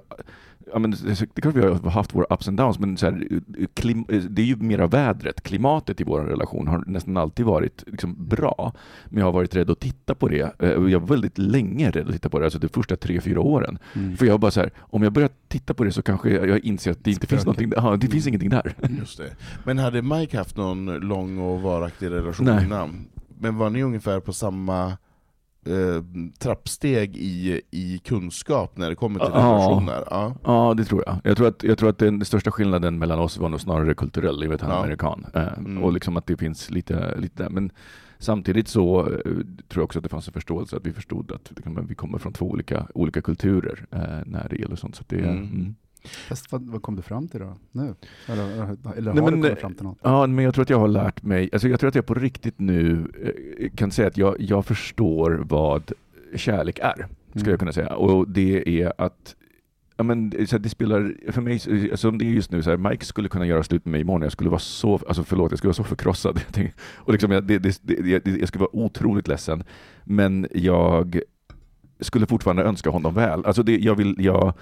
Ja, 0.73 0.79
men 0.79 0.91
det 0.91 1.21
är 1.37 1.41
klart 1.41 1.55
vi 1.55 1.61
har 1.61 1.89
haft 1.89 2.15
våra 2.15 2.25
ups 2.33 2.47
and 2.47 2.57
downs, 2.57 2.79
men 2.79 2.97
så 2.97 3.05
här, 3.05 3.27
klim, 3.73 4.05
det 4.29 4.41
är 4.41 4.45
ju 4.45 4.55
mera 4.55 4.87
vädret. 4.87 5.41
Klimatet 5.43 6.01
i 6.01 6.03
vår 6.03 6.21
relation 6.21 6.67
har 6.67 6.83
nästan 6.87 7.17
alltid 7.17 7.45
varit 7.45 7.83
liksom 7.87 8.15
bra. 8.27 8.73
Men 9.09 9.17
jag 9.19 9.25
har 9.25 9.31
varit 9.31 9.55
rädd 9.55 9.69
att 9.69 9.79
titta 9.79 10.15
på 10.15 10.27
det. 10.27 10.55
Eh, 10.61 10.69
Jag 10.69 10.99
var 10.99 11.07
väldigt 11.07 11.37
länge 11.37 11.89
rädd 11.91 12.07
att 12.07 12.13
titta 12.13 12.29
på 12.29 12.39
det, 12.39 12.45
alltså 12.45 12.59
de 12.59 12.67
första 12.67 12.95
tre, 12.95 13.21
fyra 13.21 13.39
åren. 13.41 13.77
Mm. 13.93 14.17
För 14.17 14.25
jag 14.25 14.39
bara 14.39 14.51
så 14.51 14.59
här, 14.59 14.71
om 14.79 15.03
jag 15.03 15.13
börjar 15.13 15.29
titta 15.47 15.73
på 15.73 15.83
det 15.83 15.91
så 15.91 16.01
kanske 16.01 16.29
jag, 16.29 16.59
inser 16.59 16.91
att 16.91 17.03
det 17.03 17.11
inte 17.11 17.27
finns 17.27 17.41
Spöken. 17.41 17.69
någonting. 17.69 17.83
Ja, 17.91 17.97
det 17.97 18.07
finns 18.07 18.27
ingenting 18.27 18.49
där. 18.49 18.73
Just 18.99 19.17
det. 19.17 19.35
Men 19.65 19.77
hade 19.77 20.01
Mike 20.01 20.37
haft 20.37 20.57
någon 20.57 20.85
lång 20.85 21.37
och 21.37 21.61
varaktig 21.61 22.09
relation 22.09 22.45
Nej. 22.45 22.65
innan? 22.65 23.05
Men 23.39 23.57
var 23.57 23.69
ni 23.69 23.83
ungefär 23.83 24.19
på 24.19 24.33
samma 24.33 24.97
eh, 25.65 26.03
trappsteg 26.39 27.17
i, 27.17 27.61
i 27.71 27.97
kunskap 28.05 28.77
när 28.77 28.89
det 28.89 28.95
kommer 28.95 29.19
till 29.19 29.29
Ja. 29.33 29.39
relationer? 29.39 30.03
Ja. 30.09 30.35
Ja, 30.43 30.73
det 30.77 30.85
tror 30.85 31.03
jag. 31.05 31.17
Jag 31.23 31.37
tror 31.37 31.47
att, 31.47 31.63
jag 31.63 31.77
tror 31.77 31.89
att 31.89 31.97
den 31.97 32.25
största 32.25 32.51
skillnaden 32.51 32.99
mellan 32.99 33.19
oss 33.19 33.37
var 33.37 33.49
nog 33.49 33.61
snarare 33.61 33.93
kulturell. 33.93 34.41
Jag 34.43 34.49
vet, 34.49 34.61
han 34.61 34.71
är 34.71 34.75
Ja. 34.75 34.83
amerikan. 34.83 35.25
Eh, 35.33 35.41
Mm. 35.57 35.83
Och 35.83 35.93
liksom 35.93 36.17
att 36.17 36.25
det 36.27 36.37
finns 36.37 36.69
lite, 36.71 37.17
lite 37.17 37.43
där. 37.43 37.49
Men 37.49 37.71
samtidigt 38.17 38.67
så 38.67 38.99
eh, 39.01 39.13
tror 39.67 39.81
jag 39.81 39.83
också 39.83 39.99
att 39.99 40.03
det 40.03 40.09
fanns 40.09 40.27
en 40.27 40.33
förståelse 40.33 40.75
att 40.77 40.85
vi 40.85 40.93
förstod 40.93 41.31
att 41.31 41.51
vi 41.87 41.95
kommer 41.95 42.17
från 42.17 42.33
två 42.33 42.45
olika, 42.49 42.87
olika 42.93 43.21
kulturer 43.21 43.85
eh, 43.91 43.99
när 44.25 44.47
det 44.49 44.55
gäller 44.55 44.75
sånt. 44.75 44.95
Så 44.95 45.03
det, 45.07 45.19
Mm. 45.19 45.37
mm. 45.37 45.75
Fast 46.03 46.51
vad, 46.51 46.69
vad 46.69 46.81
kom 46.81 46.95
du 46.95 47.01
fram 47.01 47.27
till 47.27 47.39
då? 47.39 47.57
Nu? 47.71 47.95
Eller, 48.27 48.43
eller 48.43 49.13
Nej, 49.13 49.23
har 49.23 49.31
men, 49.31 49.41
du 49.41 49.47
kommit 49.47 49.59
fram 49.59 49.73
till 49.73 49.83
något? 49.83 49.97
Ja, 50.01 50.27
men 50.27 50.45
jag 50.45 50.53
tror 50.53 50.61
att 50.63 50.69
jag 50.69 50.79
har 50.79 50.87
lärt 50.87 51.23
mig, 51.23 51.49
alltså 51.53 51.67
jag 51.67 51.79
tror 51.79 51.87
att 51.87 51.95
jag 51.95 52.05
på 52.05 52.13
riktigt 52.13 52.59
nu 52.59 53.07
eh, 53.61 53.69
kan 53.75 53.91
säga 53.91 54.07
att 54.07 54.17
jag, 54.17 54.35
jag 54.39 54.65
förstår 54.65 55.43
vad 55.49 55.91
kärlek 56.35 56.79
är, 56.79 56.93
skulle 56.93 57.07
Mm. 57.35 57.49
jag 57.49 57.59
kunna 57.59 57.73
säga. 57.73 57.95
Och 57.95 58.29
det 58.29 58.81
är 58.81 58.93
att 58.97 59.35
Ja, 59.97 60.03
men, 60.03 60.47
så 60.47 60.57
det 60.57 60.69
spelar, 60.69 61.13
för 61.31 61.41
mig, 61.41 61.59
som 61.97 62.17
det 62.17 62.25
är 62.25 62.29
just 62.29 62.51
nu, 62.51 62.63
så 62.63 62.69
här, 62.69 62.77
Mike 62.77 63.05
skulle 63.05 63.29
kunna 63.29 63.45
göra 63.45 63.63
slut 63.63 63.85
med 63.85 63.91
mig 63.91 64.01
imorgon, 64.01 64.21
jag 64.21 64.31
skulle 64.31 64.49
vara 64.49 64.59
så, 64.59 64.93
alltså 65.07 65.23
förlåt, 65.23 65.51
jag 65.51 65.57
skulle 65.57 65.67
vara 65.69 65.75
så 65.75 65.83
förkrossad. 65.83 66.41
Och 66.95 67.11
liksom, 67.11 67.31
jag, 67.31 67.43
det, 67.43 67.59
det, 67.59 67.79
det, 67.81 68.25
jag 68.27 68.47
skulle 68.47 68.59
vara 68.61 68.75
otroligt 68.75 69.27
ledsen, 69.27 69.63
men 70.03 70.47
jag 70.53 71.19
skulle 71.99 72.25
fortfarande 72.25 72.63
önska 72.63 72.89
honom 72.89 73.13
väl. 73.13 73.45
Alltså 73.45 73.63
det, 73.63 73.77
jag 73.77 73.95
vill, 73.95 74.15
jag, 74.19 74.53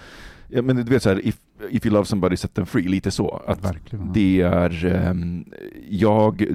ja, 0.50 0.62
men 0.62 0.76
du 0.76 0.84
vet 0.84 1.04
så 1.04 1.10
här, 1.10 1.26
if, 1.28 1.38
if 1.70 1.86
you 1.86 1.94
love 1.94 2.06
somebody 2.06 2.38
set 2.38 2.54
them 2.54 2.66
free, 2.66 2.88
lite 2.88 3.12
så. 3.12 3.42
Att 3.48 3.66
Verkligen. 3.66 4.14
det 4.14 4.42
är, 4.42 4.86
ehm, 4.86 5.46
jag, 5.90 6.46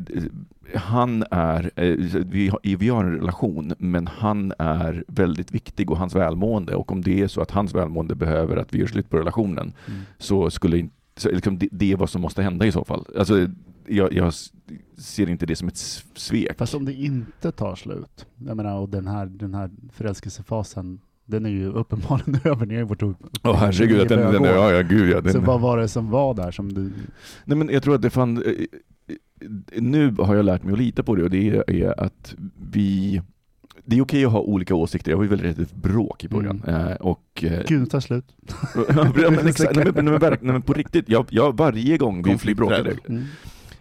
han 0.75 1.25
är, 1.31 1.71
eh, 1.77 1.97
vi 2.27 2.49
har, 2.49 2.61
vi 2.77 2.89
har 2.89 3.05
en 3.05 3.13
relation, 3.17 3.73
men 3.79 4.07
han 4.07 4.53
är 4.59 5.05
väldigt 5.09 5.53
viktig 5.55 5.91
och 5.91 5.99
hans 5.99 6.15
välmående. 6.15 6.75
Och 6.75 6.93
om 6.93 7.03
det 7.03 7.21
är 7.23 7.29
så 7.29 7.41
att 7.41 7.51
hans 7.51 7.75
välmående 7.75 8.15
behöver 8.15 8.57
att 8.57 8.75
vi 8.75 8.79
gör 8.79 8.87
slut 8.87 9.11
på 9.11 9.17
relationen, 9.17 9.73
Mm. 9.89 10.01
så 10.19 10.51
skulle 10.51 10.79
inte, 10.79 10.95
så 11.17 11.31
liksom 11.31 11.59
det, 11.59 11.69
det 11.73 11.93
är 11.93 11.97
vad 11.97 12.11
som 12.11 12.21
måste 12.23 12.43
hända 12.43 12.67
i 12.67 12.73
så 12.73 12.85
fall. 12.85 13.05
Alltså, 13.19 13.49
jag, 13.87 14.13
jag 14.13 14.33
ser 14.99 15.31
inte 15.31 15.47
det 15.47 15.57
som 15.57 15.69
ett 15.69 15.77
svek. 16.15 16.59
Fast 16.59 16.75
om 16.75 16.85
det 16.85 16.93
inte 16.93 17.53
tar 17.53 17.75
slut, 17.77 18.27
jag 18.47 18.57
menar, 18.57 18.79
och 18.79 18.89
den 18.89 19.07
här, 19.07 19.27
den 19.27 19.55
här 19.55 19.71
förälskelsefasen, 19.93 21.01
den 21.27 21.47
är 21.47 21.51
ju 21.51 21.67
uppenbarligen 21.69 22.41
över. 22.45 22.67
Ni 22.67 22.75
har 22.75 22.81
ju 22.81 22.87
varit 22.89 23.03
upp, 23.03 23.17
Åh 23.43 23.57
herregud, 23.57 24.01
att 24.01 24.09
den, 24.09 24.33
den, 24.33 24.45
ja, 24.45 24.73
ja, 24.73 24.83
gud, 24.83 25.11
ja, 25.11 25.21
den, 25.21 25.33
Så 25.33 25.41
vad 25.41 25.61
var 25.61 25.79
det 25.79 25.89
som 25.89 26.11
var 26.11 26.35
där 26.35 26.51
som 26.51 26.75
du... 26.75 26.93
Nej 27.45 27.59
men 27.59 27.69
jag 27.69 27.83
tror 27.83 27.95
att 27.95 28.03
det 28.03 28.11
fann, 28.11 28.43
eh, 28.43 28.53
nu 29.81 30.15
har 30.19 30.35
jag 30.37 30.45
lärt 30.45 30.63
mig 30.63 30.73
att 30.73 30.79
lita 30.79 31.03
på 31.03 31.15
det 31.15 31.23
och 31.23 31.31
det 31.31 31.63
är 31.69 32.01
att 32.01 32.35
vi 32.73 33.23
det 33.87 33.97
är 33.97 34.03
okej 34.03 34.25
att 34.25 34.33
ha 34.33 34.41
olika 34.41 34.75
åsikter. 34.75 35.11
Jag 35.11 35.17
var 35.17 35.25
ju 35.25 35.31
väldigt 35.31 35.59
rädd 35.59 35.69
för 35.69 35.77
bråk 35.77 36.25
i 36.25 36.29
början. 36.29 36.63
Mm. 36.67 36.87
Eh, 36.87 36.97
och, 36.97 37.45
eh, 37.45 37.63
Gud, 37.69 37.91
tar 37.91 38.01
slut. 38.01 38.25
men, 39.37 39.39
exakt, 39.49 39.77
nej, 39.77 39.85
men, 39.85 40.05
nej, 40.05 40.13
men, 40.13 40.19
verk- 40.21 40.39
nej, 40.43 40.53
men 40.53 40.63
på 40.63 40.73
riktigt, 40.73 41.09
jag, 41.09 41.27
jag, 41.31 41.57
varje 41.57 41.99
gång 41.99 42.39
vi, 42.45 42.55
bråkade, 42.55 42.93
Mm. 43.09 43.23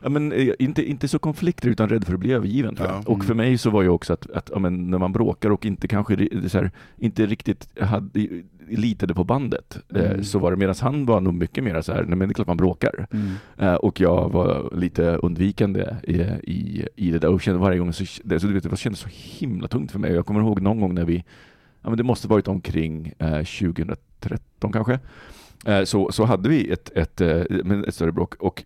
Ja, 0.04 0.10
men, 0.10 0.32
eh, 0.32 0.50
inte, 0.60 0.90
inte 0.90 1.08
så 1.08 1.20
konflikter 1.20 1.70
utan 1.70 1.90
rädd 1.90 2.06
för 2.06 2.14
att 2.14 2.20
bli 2.20 2.32
övergiven. 2.32 2.76
Tror. 2.76 2.88
Ja. 2.90 3.04
Och 3.06 3.24
för 3.26 3.34
Mm. 3.34 3.38
mig 3.48 3.58
så 3.58 3.70
var 3.70 3.82
ju 3.82 3.90
också 3.90 4.14
att, 4.14 4.30
att 4.32 4.50
ja, 4.54 4.60
men, 4.60 4.90
när 4.90 4.98
man 4.98 5.12
bråkar 5.12 5.50
och 5.50 5.66
inte 5.66 5.88
kanske 5.88 6.16
här, 6.54 6.72
inte 6.98 7.26
riktigt 7.26 7.80
hade, 7.80 8.28
litade 8.70 9.14
på 9.14 9.24
bandet 9.24 9.78
eh, 9.96 10.12
Mm. 10.12 10.24
så 10.24 10.40
var 10.40 10.52
det 10.52 10.58
medan 10.58 10.76
han 10.82 11.06
var 11.06 11.22
nog 11.22 11.34
mycket 11.34 11.64
mer 11.64 11.82
så 11.82 11.92
här, 11.94 12.04
nej 12.04 12.18
men 12.18 12.28
det 12.28 12.32
är 12.32 12.34
klart 12.34 12.48
man 12.48 12.58
bråkar. 12.58 13.08
Mm. 13.12 13.32
Eh, 13.58 13.74
och 13.76 14.00
jag 14.02 14.30
var 14.32 14.70
lite 14.76 15.04
undvikande 15.16 15.96
i, 16.04 16.14
i, 16.52 16.88
i 16.96 17.12
det 17.12 17.20
där 17.20 17.30
och 17.30 17.42
kände 17.42 17.60
varje 17.60 17.80
gång 17.80 17.94
så, 17.94 18.04
det, 18.24 18.40
så 18.40 18.48
du 18.48 18.54
vet, 18.54 18.70
det 18.70 18.78
kändes 18.78 19.00
så 19.00 19.10
himla 19.12 19.68
tungt 19.68 19.92
för 19.92 20.00
mig. 20.00 20.12
Jag 20.14 20.26
kommer 20.26 20.40
ihåg 20.42 20.62
någon 20.62 20.80
gång 20.80 20.94
när 20.96 21.06
vi, 21.06 21.24
ja 21.82 21.90
men 21.90 21.98
det 21.98 22.04
måste 22.04 22.28
varit 22.28 22.48
omkring 22.48 23.14
eh, 23.20 23.44
2013 23.44 24.72
kanske, 24.72 25.00
så, 25.86 26.12
så 26.12 26.26
hade 26.26 26.50
vi 26.50 26.72
ett, 26.72 26.90
ett, 26.96 27.22
eh, 27.22 27.30
ett 27.88 27.96
större 27.96 28.12
bråk 28.12 28.36
och 28.36 28.64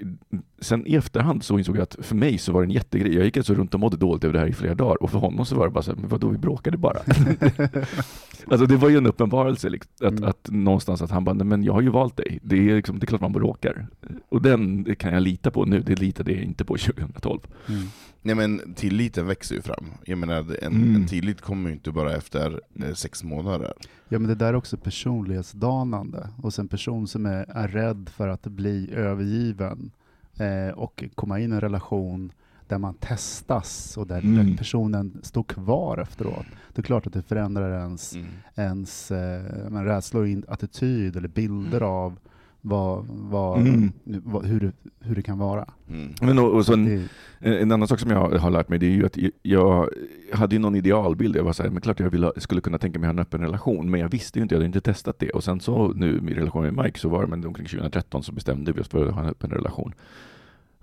sen 0.59 0.87
i 0.87 0.95
efterhand 0.95 1.43
så 1.43 1.57
insåg 1.57 1.75
jag 1.77 1.83
att 1.83 1.97
för 2.01 2.15
mig 2.15 2.37
så 2.37 2.51
var 2.51 2.61
det 2.61 2.65
en 2.65 2.71
jättegrej. 2.71 3.15
Jag 3.15 3.25
gick 3.25 3.37
alltså 3.37 3.53
runt 3.53 3.73
och 3.73 3.79
mådde 3.79 3.97
dåligt 3.97 4.23
över 4.23 4.33
det 4.33 4.39
här 4.39 4.47
i 4.47 4.53
flera 4.53 4.75
dagar 4.75 5.03
och 5.03 5.11
för 5.11 5.19
honom 5.19 5.45
så 5.45 5.55
var 5.55 5.67
det 5.67 5.71
bara 5.71 5.83
så 5.83 5.91
här, 5.91 5.99
men 5.99 6.09
vadå 6.09 6.27
vi 6.27 6.37
bråkade 6.37 6.77
bara. 6.77 6.99
alltså 8.47 8.65
det 8.65 8.75
var 8.77 8.89
ju 8.89 8.97
en 8.97 9.05
uppenbarelse 9.05 9.69
liksom, 9.69 10.07
att, 10.07 10.13
Mm. 10.13 10.29
att 10.29 10.49
någonstans 10.51 11.01
att 11.01 11.11
han 11.11 11.23
bara, 11.23 11.33
men 11.43 11.63
jag 11.63 11.73
har 11.73 11.81
ju 11.81 11.89
valt 11.89 12.17
dig. 12.17 12.39
Det 12.43 12.69
är, 12.69 12.75
liksom, 12.75 12.99
det 12.99 13.03
är 13.03 13.07
klart 13.07 13.21
man 13.21 13.31
bråkar. 13.31 13.87
Och 14.29 14.41
den 14.41 14.95
kan 14.95 15.13
jag 15.13 15.23
lita 15.23 15.51
på 15.51 15.65
nu, 15.65 15.79
det 15.79 15.95
litade 15.99 16.31
jag 16.31 16.43
inte 16.43 16.65
på 16.65 16.77
2012. 16.77 17.39
Mm. 17.67 17.81
Nej 18.27 18.35
men 18.35 18.73
tilliten 18.75 19.27
växer 19.27 19.55
ju 19.55 19.61
fram. 19.61 19.85
Jag 20.05 20.17
menar, 20.17 20.35
en, 20.63 20.75
Mm. 20.75 20.95
en 20.95 21.07
tillit 21.07 21.41
kommer 21.41 21.69
ju 21.69 21.73
inte 21.75 21.91
bara 21.91 22.15
efter 22.15 22.61
eh, 22.83 22.93
sex 22.93 23.23
månader. 23.23 23.73
Ja 24.09 24.19
men 24.19 24.27
det 24.27 24.35
där 24.35 24.47
är 24.47 24.55
också 24.55 24.77
personlighetsdanande. 24.77 26.29
Och 26.43 26.53
sen 26.53 26.63
en 26.63 26.69
person 26.69 27.07
som 27.07 27.25
är, 27.25 27.45
är 27.49 27.67
rädd 27.67 28.09
för 28.15 28.27
att 28.27 28.43
bli 28.43 28.91
övergiven 28.93 29.91
eh, 30.37 30.73
och 30.77 31.03
komma 31.15 31.39
in 31.39 31.51
i 31.51 31.55
en 31.55 31.61
relation 31.61 32.31
där 32.67 32.77
man 32.77 32.93
testas 32.93 33.97
och 33.97 34.07
där 34.07 34.19
Mm. 34.21 34.57
personen 34.57 35.19
står 35.23 35.43
kvar 35.43 35.97
efteråt. 35.97 36.45
Det 36.73 36.81
är 36.81 36.83
klart 36.83 37.07
att 37.07 37.13
det 37.13 37.21
förändrar 37.21 37.79
ens, 37.79 38.13
Mm. 38.15 38.27
ens 38.55 39.11
eh, 39.11 39.43
rädsla 39.71 40.19
och 40.19 40.27
attityd 40.47 41.15
eller 41.15 41.27
bilder 41.27 41.81
av 41.81 42.19
vad, 42.61 43.05
vad, 43.07 43.59
Mm. 43.59 43.91
vad, 44.03 44.45
hur, 44.45 44.59
det, 44.59 44.71
hur 44.99 45.15
det 45.15 45.21
kan 45.21 45.37
vara. 45.37 45.65
Mm. 45.89 46.13
Men 46.21 46.39
och, 46.39 46.55
och 46.55 46.65
så 46.65 46.73
en, 46.73 47.09
En 47.39 47.71
annan 47.71 47.87
sak 47.87 47.99
som 47.99 48.11
jag 48.11 48.29
har 48.29 48.51
lärt 48.51 48.69
mig 48.69 48.79
det 48.79 48.85
är 48.85 48.91
ju 48.91 49.05
att 49.05 49.17
jag 49.41 49.89
hade 50.33 50.55
ju 50.55 50.59
någon 50.59 50.75
idealbild. 50.75 51.35
Jag 51.35 51.43
var 51.43 51.53
så 51.53 51.63
här, 51.63 51.69
men 51.69 51.81
klart 51.81 51.99
jag 51.99 52.09
ville, 52.09 52.31
skulle 52.37 52.61
kunna 52.61 52.77
tänka 52.77 52.99
mig 52.99 53.07
ha 53.07 53.13
en 53.13 53.19
öppen 53.19 53.41
relation, 53.41 53.91
men 53.91 53.99
jag 53.99 54.09
visste 54.09 54.39
ju 54.39 54.43
inte, 54.43 54.55
jag 54.55 54.59
hade 54.59 54.65
inte 54.65 54.81
testat 54.81 55.19
det. 55.19 55.29
Och 55.29 55.43
sen 55.43 55.59
så 55.59 55.87
nu 55.87 56.21
i 56.29 56.33
relationen 56.33 56.75
med 56.75 56.85
Mike 56.85 56.99
så 56.99 57.09
var 57.09 57.21
det 57.21 57.27
men 57.27 57.45
omkring 57.45 57.67
2013 57.67 58.23
så 58.23 58.31
bestämde 58.31 58.71
vi 58.71 58.81
oss 58.81 58.87
för 58.87 59.07
att 59.07 59.13
ha 59.13 59.21
en 59.21 59.29
öppen 59.29 59.49
relation. 59.49 59.93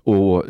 Och 0.04 0.44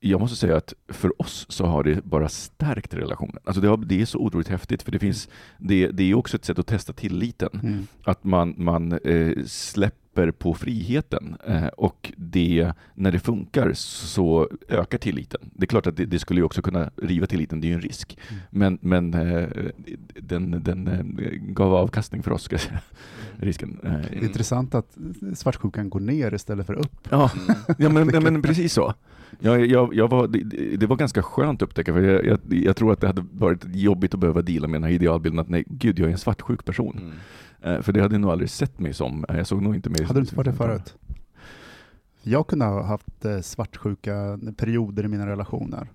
jag 0.00 0.20
måste 0.20 0.36
säga 0.36 0.56
att 0.56 0.74
för 0.88 1.22
oss 1.22 1.46
så 1.48 1.66
har 1.66 1.84
det 1.84 2.04
bara 2.04 2.28
stärkt 2.28 2.94
relationen. 2.94 3.38
Alltså 3.44 3.60
det, 3.60 3.68
har, 3.68 3.76
det 3.76 4.02
är 4.02 4.06
så 4.06 4.18
otroligt 4.18 4.48
häftigt, 4.48 4.82
för 4.82 4.92
det 4.92 4.98
finns, 4.98 5.28
det, 5.58 5.88
det 5.88 6.10
är 6.10 6.14
också 6.14 6.36
ett 6.36 6.44
sätt 6.44 6.58
att 6.58 6.66
testa 6.66 6.92
tilliten 6.92 7.60
mm. 7.62 7.86
att 8.04 8.24
man, 8.24 8.54
man 8.56 8.92
eh, 8.92 9.44
släpper 9.46 10.01
på 10.38 10.54
friheten 10.54 11.36
eh, 11.46 11.66
och 11.66 12.12
det, 12.16 12.72
när 12.94 13.12
det 13.12 13.18
funkar 13.18 13.72
så 13.74 14.48
ökar 14.68 14.98
tilliten. 14.98 15.40
Det 15.54 15.64
är 15.64 15.66
klart 15.66 15.86
att 15.86 15.96
det, 15.96 16.04
det 16.04 16.18
skulle 16.18 16.40
ju 16.40 16.44
också 16.44 16.62
kunna 16.62 16.90
riva 16.96 17.26
tilliten, 17.26 17.60
det 17.60 17.66
är 17.66 17.68
ju 17.68 17.74
en 17.74 17.80
risk. 17.80 18.18
Mm. 18.28 18.42
Men, 18.50 18.78
men 19.10 19.14
eh, 19.14 19.48
den, 20.20 20.62
den 20.62 20.88
eh, 20.88 21.30
gav 21.32 21.74
avkastning 21.74 22.22
för 22.22 22.30
oss, 22.30 22.42
ska 22.42 22.54
jag 22.54 22.60
säga. 22.60 22.80
Risken. 23.36 23.78
Är 23.82 24.08
Eh, 24.12 24.24
intressant 24.24 24.74
att 24.74 24.98
svartsjukan 25.34 25.90
går 25.90 26.00
ner 26.00 26.34
istället 26.34 26.66
för 26.66 26.74
upp. 26.74 27.08
Ja, 27.10 27.30
Mm. 27.48 27.62
ja 27.78 27.88
men, 27.88 28.22
men 28.22 28.42
precis 28.42 28.72
så. 28.72 28.94
Jag, 29.40 29.66
jag, 29.66 29.94
jag 29.94 30.08
var, 30.08 30.28
det, 30.28 30.76
det 30.76 30.86
var 30.86 30.96
ganska 30.96 31.22
skönt 31.22 31.62
att 31.62 31.68
upptäcka, 31.68 31.92
för 31.92 32.00
jag, 32.00 32.26
jag, 32.26 32.38
jag 32.48 32.76
tror 32.76 32.92
att 32.92 33.00
det 33.00 33.06
hade 33.06 33.24
varit 33.32 33.64
jobbigt 33.74 34.14
att 34.14 34.20
behöva 34.20 34.42
dela 34.42 34.68
med 34.68 34.80
den 34.80 34.88
här 34.88 34.94
idealbilden 34.94 35.38
att 35.38 35.48
nej, 35.48 35.64
gud, 35.66 35.98
jag 35.98 36.08
är 36.08 36.12
en 36.12 36.18
svartsjuk 36.18 36.64
person. 36.64 36.98
Mm. 36.98 37.12
Eh, 37.64 37.80
För 37.80 37.92
det 37.92 38.00
hade 38.02 38.14
jag 38.14 38.20
nog 38.20 38.30
aldrig 38.30 38.50
sett 38.50 38.78
mig 38.80 38.92
som. 38.94 39.24
Eh, 39.28 39.36
Jag 39.36 39.46
såg 39.46 39.62
nog 39.62 39.74
inte 39.74 39.90
mig 39.90 40.04
Hade 40.04 40.18
du 40.20 40.24
inte 40.24 40.36
varit 40.36 40.46
det 40.46 40.52
förut? 40.52 40.94
Jag 42.22 42.46
kunde 42.46 42.64
ha 42.64 42.82
haft 42.82 43.24
eh, 43.24 43.40
svartsjuka 43.40 44.38
perioder 44.56 45.04
i 45.04 45.08
mina 45.08 45.26
relationer 45.26 45.88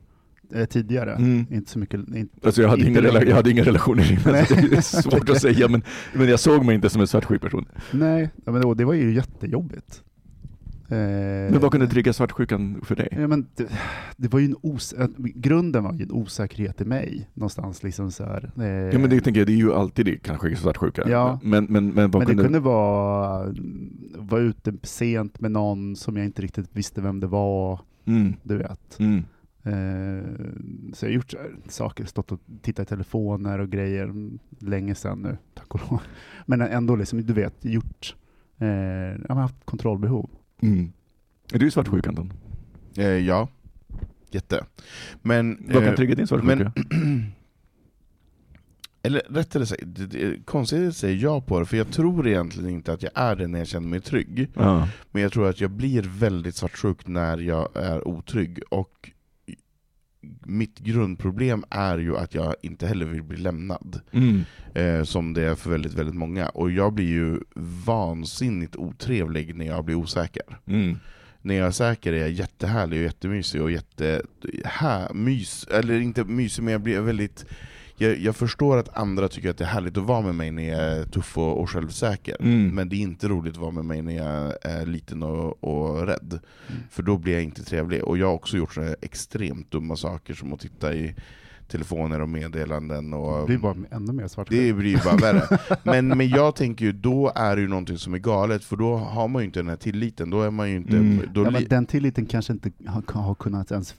tidigare. 0.70 1.14
Mm. 1.16 1.46
Inte 1.52 1.72
så 1.72 1.80
mycket. 1.80 2.00
Inte, 2.16 2.48
Alltså 2.48 2.62
jag, 2.62 2.70
hade 2.70 2.88
inte 2.88 3.02
längre. 3.02 3.30
jag 3.30 3.36
hade 3.36 3.52
inga 3.52 3.64
relationer 3.64 4.12
innan, 4.12 4.34
Nej. 4.34 4.46
så 4.46 4.56
det 4.56 4.78
är 4.78 4.82
svårt 5.02 5.30
att 5.30 5.42
säga, 5.42 5.68
men, 5.68 5.82
men 6.14 6.30
jag 6.30 6.40
såg 6.40 6.66
mig 6.66 6.76
inte 6.76 6.90
som 6.90 7.02
en 7.02 7.08
svartsjuk 7.08 7.42
person. 7.42 7.66
Nej, 7.92 8.30
men 8.46 8.78
det 8.78 8.86
var 8.86 8.94
ju 8.94 9.14
jättejobbigt. 9.14 10.04
Eh, 10.90 11.52
Men 11.52 11.60
vad 11.60 11.72
kunde 11.72 11.88
trigga 11.88 12.14
svartsjukan 12.14 12.82
för 12.84 12.96
dig? 12.96 13.08
Ja, 13.12 13.28
men 13.28 13.48
det, 13.56 13.68
det 14.18 14.28
var 14.34 14.40
ju 14.40 14.46
en 14.46 14.56
os 14.62 14.94
äh, 14.94 15.08
grunden 15.18 15.84
var 15.84 15.94
ju 15.94 16.04
en 16.04 16.12
osäkerhet 16.12 16.82
i 16.82 16.86
mig 16.86 17.30
någonstans. 17.34 17.84
Liksom 17.84 18.12
så 18.12 18.24
här. 18.24 18.52
Eh, 18.58 18.66
Ja 18.68 19.00
men 19.00 19.10
det 19.10 19.22
tänker 19.22 19.42
jag, 19.42 19.48
det 19.48 19.54
är 19.54 19.58
ju 19.58 19.74
alltid 19.74 20.06
det 20.06 20.18
kanske 20.18 20.56
svartsjuka. 20.56 21.10
Ja. 21.10 21.40
Men, 21.44 21.66
men, 21.66 21.86
men 21.88 21.94
men 21.94 22.12
det 22.12 22.26
kunde... 22.26 22.44
kunde 22.44 22.60
vara 22.60 23.54
vara 24.18 24.42
ute 24.42 24.74
sent 24.84 25.40
med 25.40 25.52
någon 25.52 25.96
som 25.96 26.18
jag 26.18 26.26
inte 26.26 26.42
riktigt 26.42 26.70
visste 26.74 27.02
vem 27.02 27.20
det 27.20 27.28
var. 27.28 27.80
Mm. 28.06 28.34
Du 28.44 28.58
vet. 28.58 29.00
Mm. 29.00 29.24
Eh, 29.64 30.24
så 30.94 31.06
jag 31.06 31.10
har 31.10 31.16
gjort 31.16 31.34
saker, 31.68 32.06
stått 32.06 32.32
och 32.32 32.40
tittat 32.62 32.88
i 32.88 32.90
telefoner 32.90 33.60
och 33.60 33.70
grejer 33.70 34.14
länge 34.60 34.96
sedan 34.96 35.22
nu, 35.22 35.38
tack 35.54 35.76
och 35.76 35.82
lov. 35.92 36.02
Men 36.46 36.62
ändå, 36.62 36.96
liksom, 36.96 37.26
du 37.26 37.34
vet, 37.34 37.66
gjort, 37.66 38.16
eh, 38.58 38.68
jag 38.68 39.36
har 39.36 39.42
haft 39.42 39.66
kontrollbehov. 39.66 40.30
Mm. 40.62 40.92
Är 41.54 41.60
du 41.60 41.72
svartsjuk 41.72 42.08
Anton? 42.08 42.34
Eh, 42.98 43.06
ja, 43.06 43.48
jätte. 44.32 44.66
Men... 45.22 45.58
Vad 45.66 45.74
kan 45.74 45.84
eh, 45.84 45.96
trigga 45.96 46.16
din 46.16 46.28
svartsjuka? 46.28 46.72
men 46.76 47.32
eller 49.08 49.22
rättare 49.30 49.66
sagt, 49.66 49.84
konstigt 50.46 50.88
att 50.88 50.96
säga 50.96 51.14
ja 51.14 51.42
på 51.42 51.60
det, 51.60 51.66
för 51.66 51.78
jag 51.78 51.92
tror 51.92 52.28
egentligen 52.28 52.70
inte 52.70 52.94
att 52.94 53.04
jag 53.04 53.12
är 53.16 53.36
det 53.36 53.48
när 53.48 53.60
jag 53.60 53.68
känner 53.68 53.88
mig 53.88 54.02
trygg. 54.02 54.50
Ja. 54.54 54.88
Men 55.12 55.22
jag 55.22 55.32
tror 55.32 55.50
att 55.50 55.62
jag 55.62 55.72
blir 55.72 56.02
väldigt 56.02 56.56
svartsjuk 56.56 57.08
när 57.08 57.38
jag 57.38 57.70
är 57.76 58.08
otrygg. 58.08 58.60
Och 58.70 59.12
mitt 60.46 60.80
grundproblem 60.80 61.64
är 61.70 61.98
ju 61.98 62.18
att 62.18 62.34
jag 62.34 62.56
inte 62.62 62.88
heller 62.88 63.06
vill 63.06 63.24
bli 63.24 63.38
lämnad. 63.38 64.02
Mm. 64.12 64.44
Eh, 64.74 65.04
som 65.04 65.34
det 65.34 65.44
är 65.44 65.56
för 65.56 65.70
väldigt, 65.70 65.94
väldigt 65.94 66.16
många. 66.16 66.50
Och 66.50 66.72
jag 66.72 66.94
blir 66.94 67.08
ju 67.08 67.40
vansinnigt 67.86 68.76
otrevlig 68.76 69.56
när 69.56 69.66
jag 69.66 69.86
blir 69.86 69.96
osäker. 69.96 70.60
Mm. 70.66 70.98
När 71.42 71.56
jag 71.56 71.68
är 71.68 71.72
säker 71.72 72.14
är 72.14 72.20
jag 72.20 72.30
jättehärlig 72.30 73.00
och 73.00 73.04
jättemysig 73.04 73.62
och 73.62 73.72
jätte... 73.72 74.22
Här, 74.66 75.14
mys, 75.14 75.68
eller 75.68 76.00
inte 76.00 76.24
mysig, 76.24 76.64
men 76.64 76.72
jag 76.72 76.82
blir 76.82 77.02
väldigt... 77.02 77.46
jag, 77.98 78.18
jag 78.20 78.36
förstår 78.36 78.78
att 78.78 78.98
andra 78.98 79.28
tycker 79.28 79.50
att 79.50 79.58
det 79.58 79.64
är 79.64 79.68
härligt 79.70 79.98
att 79.98 80.04
vara 80.04 80.22
med 80.22 80.36
mig 80.36 80.52
när 80.52 80.70
jag 80.70 80.80
är 80.82 81.06
tuff 81.06 81.38
och, 81.38 81.60
och 81.62 81.70
självsäker, 81.70 82.36
Mm. 82.40 82.76
men 82.76 82.90
det 82.90 82.96
är 82.96 83.00
inte 83.02 83.28
roligt 83.28 83.54
att 83.54 83.60
vara 83.62 83.72
med 83.72 83.86
mig 83.86 84.02
när 84.02 84.16
jag 84.18 84.54
är 84.62 84.86
liten 84.86 85.24
och, 85.24 85.64
och 85.64 86.08
rädd. 86.08 86.40
Mm. 86.70 86.82
För 86.90 87.04
då 87.04 87.18
blir 87.18 87.34
jag 87.34 87.44
inte 87.44 87.64
trevlig. 87.64 88.04
Och 88.04 88.18
jag 88.18 88.28
har 88.28 88.34
också 88.34 88.58
gjort 88.58 88.74
så 88.74 88.82
här 88.82 88.96
extremt 89.02 89.72
dumma 89.72 89.96
saker 89.96 90.34
som 90.34 90.54
att 90.54 90.60
titta 90.60 90.94
i 90.94 91.16
telefoner 91.68 92.22
och 92.22 92.30
meddelanden. 92.30 93.14
Och, 93.14 93.40
Det 93.40 93.46
blir 93.46 93.58
bara 93.58 93.76
ännu 93.92 94.14
mer 94.14 94.28
svart. 94.28 94.48
det 94.50 94.74
blir 94.74 95.02
bara 95.06 95.16
värre. 95.16 95.58
Men, 95.84 96.08
men 96.08 96.30
jag 96.30 96.56
tänker 96.56 96.86
ju, 96.86 96.92
då 96.92 97.32
är 97.36 97.56
det 97.56 97.62
ju 97.62 97.68
någonting 97.68 97.98
som 97.98 98.14
är 98.14 98.18
galet, 98.18 98.64
för 98.64 98.76
då 98.76 98.96
har 98.96 99.28
man 99.28 99.42
ju 99.42 99.46
inte 99.46 99.60
den 99.60 99.70
här 99.70 99.76
tilliten. 99.76 100.30
Då 100.30 100.42
är 100.42 100.52
man 100.52 100.70
ju 100.70 100.76
inte... 100.76 100.98
Mm. 100.98 101.22
Då 101.34 101.44
ja, 101.44 101.50
men 101.52 101.66
den 101.70 101.86
tilliten 101.86 102.26
kanske 102.26 102.54
inte 102.54 102.72
har, 102.88 103.04
har 103.22 103.36
kunnat 103.36 103.72
ens 103.72 103.96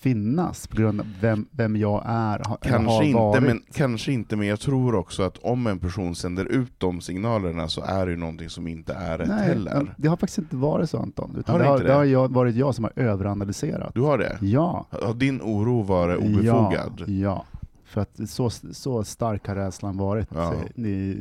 finnas 0.00 0.66
på 0.66 0.76
grund 0.76 1.00
av 1.00 1.06
vem, 1.20 1.46
vem 1.50 1.76
jag 1.76 2.02
är, 2.06 2.34
eller 2.34 2.56
Kanske 2.62 2.90
har 2.92 3.02
inte, 3.02 3.18
varit. 3.18 3.42
men, 3.42 3.62
kanske 3.72 4.12
inte, 4.12 4.36
men 4.36 4.46
jag 4.48 4.60
tror 4.60 4.94
också 4.94 5.22
att 5.22 5.38
om 5.38 5.66
en 5.66 5.78
person 5.78 6.14
sänder 6.14 6.44
ut 6.44 6.72
de 6.78 7.00
signalerna 7.00 7.68
så 7.68 7.82
är 7.82 8.06
det 8.06 8.12
ju 8.12 8.18
någonting 8.18 8.50
som 8.50 8.66
inte 8.68 8.94
är 8.94 9.18
rätt 9.18 9.28
Nej, 9.28 9.46
heller. 9.48 9.94
det 9.96 10.08
har 10.08 10.16
faktiskt 10.16 10.38
inte 10.38 10.56
varit 10.56 10.90
så 10.90 10.98
Anton. 10.98 11.36
Utan 11.38 11.52
Har 11.52 11.58
det 11.58 11.64
det, 11.64 11.70
har, 11.70 11.78
det 11.78 11.84
det? 11.84 11.92
har 11.92 12.04
jag, 12.04 12.28
varit 12.32 12.54
jag 12.56 12.74
som 12.74 12.84
har 12.84 12.92
överanalyserat. 12.96 13.94
Du 13.94 14.00
har 14.00 14.18
det? 14.18 14.38
Ja. 14.40 14.86
Har 14.90 15.14
din 15.14 15.40
oro 15.42 15.82
varit 15.82 16.18
obefogad? 16.18 16.72
Ja, 16.72 16.89
ja. 17.06 17.44
För 17.84 18.00
att 18.00 18.30
så, 18.30 18.50
så 18.50 19.04
stark 19.04 19.46
har 19.48 19.54
rädslan 19.56 19.96
varit 19.96 20.28
Ja. 20.34 20.54
eh, 20.54 21.16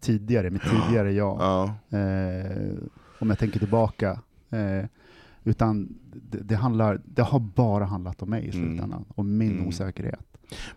tidigare, 0.00 0.50
mitt 0.50 0.62
tidigare 0.62 1.12
jag. 1.12 1.36
Ja. 1.40 1.74
Eh, 1.98 2.72
om 3.18 3.28
jag 3.30 3.38
tänker 3.38 3.58
tillbaka. 3.58 4.20
Eh, 4.50 4.84
utan 5.44 5.88
det, 6.30 6.38
det, 6.38 6.54
handlar, 6.54 7.00
det 7.04 7.22
har 7.22 7.40
bara 7.40 7.84
handlat 7.84 8.22
om 8.22 8.30
mig 8.30 8.44
i 8.44 8.50
Mm. 8.50 8.68
slutändan, 8.68 9.04
om 9.14 9.36
min 9.36 9.52
Mm. 9.52 9.68
osäkerhet. 9.68 10.20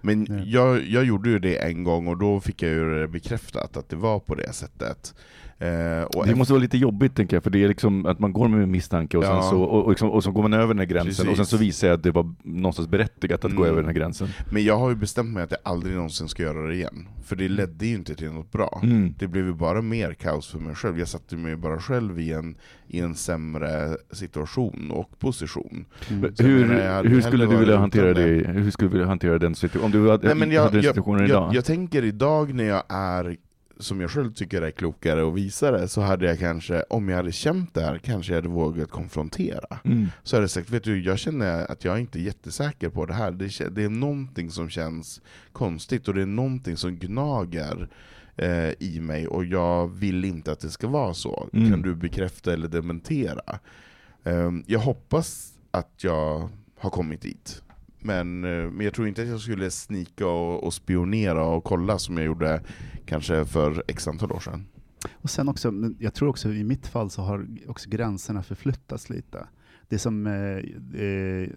Men 0.01 0.25
Ja. 0.29 0.35
jag, 0.45 0.83
jag 0.83 1.03
gjorde 1.05 1.29
ju 1.29 1.39
det 1.39 1.57
en 1.57 1.83
gång 1.83 2.07
och 2.07 2.17
då 2.17 2.39
fick 2.39 2.61
jag 2.61 2.71
ju 2.71 2.99
det 2.99 3.07
bekräftat 3.07 3.77
att 3.77 3.89
det 3.89 3.95
var 3.95 4.19
på 4.19 4.35
det 4.35 4.53
sättet. 4.53 5.15
Eh, 5.59 6.25
Det 6.25 6.35
måste 6.35 6.53
vara 6.53 6.61
lite 6.61 6.77
jobbigt 6.77 7.15
tänker 7.15 7.35
jag, 7.35 7.43
för 7.43 7.49
det 7.49 7.63
är 7.63 7.67
liksom 7.67 8.05
att 8.05 8.19
man 8.19 8.33
går 8.33 8.47
med 8.47 8.69
misstanke 8.69 9.17
och, 9.17 9.23
Ja. 9.23 9.41
så, 9.41 9.61
och, 9.61 9.83
och, 9.83 9.89
liksom, 9.89 10.09
och 10.11 10.23
så 10.23 10.31
går 10.31 10.41
man 10.41 10.53
över 10.53 10.67
den 10.67 10.79
här 10.79 10.85
gränsen 10.85 11.09
Precis. 11.25 11.27
och 11.29 11.35
sen 11.35 11.45
så 11.45 11.57
visar 11.57 11.87
jag 11.87 11.95
att 11.95 12.03
det 12.03 12.11
var 12.11 12.33
någonstans 12.43 12.87
berättigat 12.87 13.45
att 13.45 13.51
gå 13.55 13.61
Mm. 13.63 13.67
över 13.71 13.81
den 13.81 13.85
här 13.85 13.93
gränsen. 13.95 14.27
Men 14.51 14.63
jag 14.63 14.77
har 14.77 14.89
ju 14.89 14.95
bestämt 14.95 15.33
mig 15.33 15.43
att 15.43 15.51
jag 15.51 15.59
aldrig 15.63 15.95
någonsin 15.95 16.27
ska 16.27 16.43
göra 16.43 16.67
det 16.67 16.73
igen. 16.75 17.07
För 17.23 17.35
det 17.35 17.47
ledde 17.49 17.85
ju 17.85 17.95
inte 17.95 18.15
till 18.15 18.31
något 18.31 18.51
bra. 18.51 18.79
Mm. 18.83 19.13
Det 19.19 19.27
blev 19.27 19.45
ju 19.45 19.53
bara 19.53 19.81
mer 19.81 20.13
kaos 20.13 20.47
för 20.51 20.59
mig 20.59 20.75
själv. 20.75 20.99
Jag 20.99 21.07
satte 21.07 21.35
mig 21.37 21.55
bara 21.55 21.79
själv 21.79 22.19
i 22.19 22.31
en, 22.33 22.55
i 22.87 22.99
en 22.99 23.15
sämre 23.15 23.97
situation 24.11 24.91
och 24.91 25.19
position. 25.19 25.85
Mm. 26.09 26.33
Jag 26.37 26.45
Hur, 26.45 26.73
jag 26.79 27.03
hur 27.03 27.21
skulle 27.21 27.45
du 27.45 27.55
vilja 27.57 27.77
hantera 27.77 28.13
det. 28.13 28.47
Hur 28.47 28.71
skulle 28.71 28.89
du 28.89 28.93
vilja 28.93 29.07
hantera 29.07 29.37
den 29.39 29.55
situationen? 29.55 29.85
Om 29.85 29.91
du 30.03 30.11
hade, 30.11 30.27
Nej, 30.27 30.35
men 30.35 30.51
jag, 30.51 30.61
hade 30.61 30.75
den 30.77 30.83
jag, 30.83 30.91
situationen 30.95 31.19
jag, 31.21 31.29
idag? 31.29 31.55
jag 31.55 31.65
tänker 31.65 32.03
idag 32.05 32.53
när 32.53 32.63
jag 32.63 32.83
är, 32.89 33.37
som 33.79 34.01
jag 34.01 34.11
själv 34.11 34.33
tycker 34.33 34.61
är 34.61 34.71
klokare 34.71 35.23
och 35.23 35.37
visare, 35.37 35.87
så 35.87 36.01
hade 36.01 36.25
jag 36.25 36.39
kanske, 36.39 36.83
om 36.89 37.09
jag 37.09 37.17
hade 37.17 37.31
känt 37.31 37.73
det 37.73 37.81
här, 37.81 37.97
kanske 37.97 38.31
jag 38.31 38.37
hade 38.37 38.49
vågat 38.49 38.89
konfrontera. 38.89 39.79
Mm. 39.83 40.07
Så 40.23 40.35
hade 40.35 40.43
jag 40.43 40.49
sagt, 40.49 40.69
vet 40.69 40.83
du, 40.83 41.03
jag 41.03 41.19
känner 41.19 41.71
att 41.71 41.85
jag 41.85 41.99
inte 41.99 42.19
är 42.19 42.21
jättesäker 42.21 42.89
på 42.89 43.05
det 43.05 43.13
här. 43.13 43.31
Det, 43.31 43.75
det 43.75 43.83
är 43.83 43.89
någonting 43.89 44.51
som 44.51 44.69
känns 44.69 45.21
konstigt 45.51 46.07
och 46.07 46.13
det 46.13 46.21
är 46.21 46.25
någonting 46.25 46.77
som 46.77 46.95
gnager 46.95 47.89
eh, 48.35 48.69
i 48.79 48.99
mig 49.01 49.27
och 49.27 49.45
jag 49.45 49.87
vill 49.87 50.25
inte 50.25 50.51
att 50.51 50.59
det 50.59 50.69
ska 50.69 50.87
vara 50.87 51.13
så. 51.13 51.49
Mm. 51.53 51.71
Kan 51.71 51.81
du 51.81 51.95
bekräfta 51.95 52.53
eller 52.53 52.67
dementera? 52.67 53.59
Ehm, 54.23 54.63
jag 54.67 54.79
hoppas 54.79 55.53
att 55.71 56.03
jag 56.03 56.49
har 56.77 56.89
kommit 56.89 57.21
dit. 57.21 57.61
Men, 58.05 58.43
eh, 58.43 58.71
men 58.71 58.85
jag 58.85 58.93
tror 58.93 59.07
inte 59.07 59.21
att 59.21 59.27
jag 59.27 59.39
skulle 59.39 59.71
snika 59.71 60.27
och, 60.27 60.63
och 60.63 60.73
spionera 60.73 61.45
och 61.45 61.63
kolla 61.63 61.99
som 61.99 62.17
jag 62.17 62.25
gjorde 62.25 62.61
kanske 63.05 63.45
för 63.45 63.83
x 63.87 64.07
antal 64.07 64.31
år 64.31 64.39
sedan. 64.39 64.65
Och 65.11 65.29
sen 65.29 65.49
också, 65.49 65.73
jag 65.99 66.13
tror 66.13 66.29
också 66.29 66.53
i 66.53 66.63
mitt 66.63 66.87
fall 66.87 67.09
så 67.09 67.21
har 67.21 67.47
också 67.67 67.89
gränserna 67.89 68.43
förflyttats 68.43 69.09
lite. 69.09 69.47
Det 69.87 69.99
som 69.99 70.27
är 70.27 71.51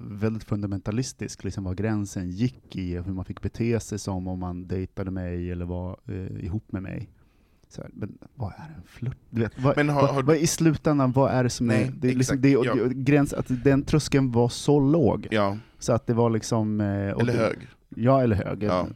väldigt 0.00 0.44
fundamentalistiskt, 0.44 1.44
liksom 1.44 1.64
var 1.64 1.74
gränsen 1.74 2.30
gick 2.30 2.76
i 2.76 2.96
hur 2.96 3.12
man 3.12 3.24
fick 3.24 3.42
bete 3.42 3.80
sig 3.80 3.98
som 3.98 4.28
om 4.28 4.38
man 4.38 4.66
dejtade 4.66 5.10
mig 5.10 5.50
eller 5.50 5.64
var 5.64 5.98
ihop 6.40 6.72
med 6.72 6.82
mig. 6.82 7.08
Så 7.72 7.82
här, 7.82 7.90
men 7.94 8.18
vad 8.34 8.52
är 8.52 8.74
en 8.76 8.82
flört? 8.86 9.16
Du 9.30 9.40
vet, 9.40 9.52
vad, 9.58 9.76
Men 9.76 9.88
har- 9.88 10.02
vad, 10.02 10.14
har- 10.14 10.22
vad, 10.22 10.36
I 10.36 10.46
slutändan, 10.46 11.12
vad 11.12 11.30
är 11.30 11.44
det 11.44 11.50
som 11.50 11.66
Nej, 11.66 11.82
är... 11.84 11.92
Det, 12.00 12.08
är 12.10 12.14
liksom, 12.14 12.40
det, 12.40 12.50
ja. 12.50 12.74
det, 12.74 12.94
gräns, 12.94 13.32
att 13.32 13.46
den 13.64 13.82
tröskeln 13.82 14.32
var 14.32 14.48
så 14.48 14.80
låg, 14.80 15.26
Ja, 15.30 15.56
så 15.78 15.92
att 15.92 16.06
det 16.06 16.14
var 16.14 16.30
liksom... 16.30 16.80
eh, 16.80 16.86
eller 16.86 17.24
det- 17.24 17.32
hög. 17.32 17.58
Ja, 17.96 18.22
eller 18.22 18.36
hög. 18.36 18.62
Ja. 18.62 18.86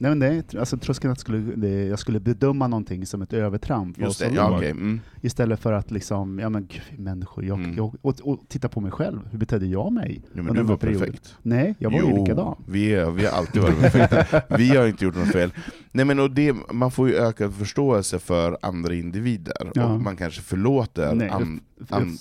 Nej, 0.00 0.10
men 0.14 0.18
det, 0.18 0.54
alltså, 0.54 0.76
tröskeln 0.76 1.12
att 1.12 1.20
skulle, 1.20 1.38
det, 1.38 1.84
jag 1.84 1.98
skulle 1.98 2.20
bedöma 2.20 2.66
någonting 2.66 3.06
som 3.06 3.22
ett 3.22 3.32
övertramp 3.32 3.98
Just 3.98 4.20
det, 4.20 4.30
ja, 4.34 4.56
okej. 4.56 4.70
mm. 4.70 5.00
Istället 5.20 5.60
för 5.60 5.72
att 5.72 5.90
liksom, 5.90 6.38
ja 6.38 6.48
men 6.48 6.66
gud, 6.66 7.00
människor, 7.00 7.44
jag, 7.44 7.58
Mm. 7.58 7.76
jag, 7.76 7.94
och, 8.02 8.20
och 8.22 8.40
titta 8.48 8.68
på 8.68 8.80
mig 8.80 8.90
själv, 8.92 9.20
hur 9.30 9.38
betedde 9.38 9.66
jag 9.66 9.92
mig? 9.92 10.22
ja, 10.32 10.42
men 10.42 10.54
du 10.54 10.62
var 10.62 10.76
perioden? 10.76 11.00
perfekt. 11.06 11.34
Nej, 11.42 11.74
jag 11.78 11.90
var 11.90 11.98
ju 12.02 12.18
likadan. 12.20 12.54
Vi, 12.68 12.94
är, 12.94 13.10
vi 13.10 13.26
har 13.26 13.32
alltid 13.32 13.62
varit 13.62 13.80
perfekta. 13.80 14.42
Vi 14.56 14.76
har 14.76 14.86
inte 14.86 15.04
gjort 15.04 15.16
något 15.16 15.32
fel. 15.32 15.52
Nej, 15.92 16.04
men 16.04 16.18
och 16.20 16.30
det, 16.30 16.54
man 16.72 16.90
får 16.90 17.08
ju 17.08 17.14
ökad 17.16 17.54
förståelse 17.54 18.18
för 18.18 18.58
andra 18.62 18.94
individer, 18.94 19.70
Ja. 19.74 19.84
och 19.84 20.00
man 20.00 20.16
kanske 20.16 20.40
förlåter 20.42 21.14
Nej, 21.14 21.28
an, 21.28 21.60
an, 21.88 22.18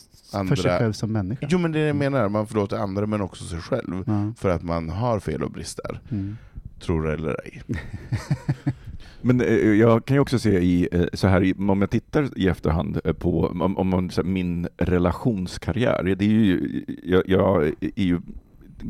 För 0.48 0.56
sig 0.56 0.70
andra... 0.72 0.80
själv 0.80 0.94
som 0.94 1.12
människa. 1.12 1.48
Jo 1.50 1.58
men 1.60 1.72
det 1.72 1.80
är 1.80 1.82
det 1.82 1.88
jag 1.88 1.96
menar, 1.96 2.30
man 2.30 2.48
förlåter 2.48 2.78
andra 2.78 3.06
men 3.06 3.22
också 3.22 3.44
sig 3.44 3.60
själv, 3.60 4.04
Ja. 4.08 4.32
för 4.38 4.50
att 4.50 4.63
man 4.63 4.90
har 4.90 5.20
fel 5.20 5.44
och 5.44 5.52
brister. 5.52 6.00
Mm. 6.12 6.38
Tror 6.80 7.04
det 7.04 7.13
eller 7.13 7.36
ej. 7.46 7.62
Men 9.22 9.42
eh, 9.42 9.56
jag 9.56 10.06
kan 10.06 10.16
ju 10.16 10.22
också 10.22 10.40
se 10.40 10.60
i, 10.60 10.88
eh, 10.92 11.06
så 11.13 11.28
här, 11.28 11.54
om 11.70 11.82
jag 11.82 11.90
tittar 11.90 12.40
i 12.40 12.48
efterhand 12.48 13.00
eh, 13.04 13.13
på 13.13 13.46
om, 13.48 13.78
om 13.78 13.88
man, 13.88 14.10
så 14.10 14.22
här, 14.22 14.30
min 14.30 14.68
relationskarriär, 14.78 16.04
det 16.04 16.26
är 16.26 16.30
ju, 16.30 16.84
jag, 17.04 17.24
jag 17.26 17.66
är 17.82 18.04
ju 18.04 18.22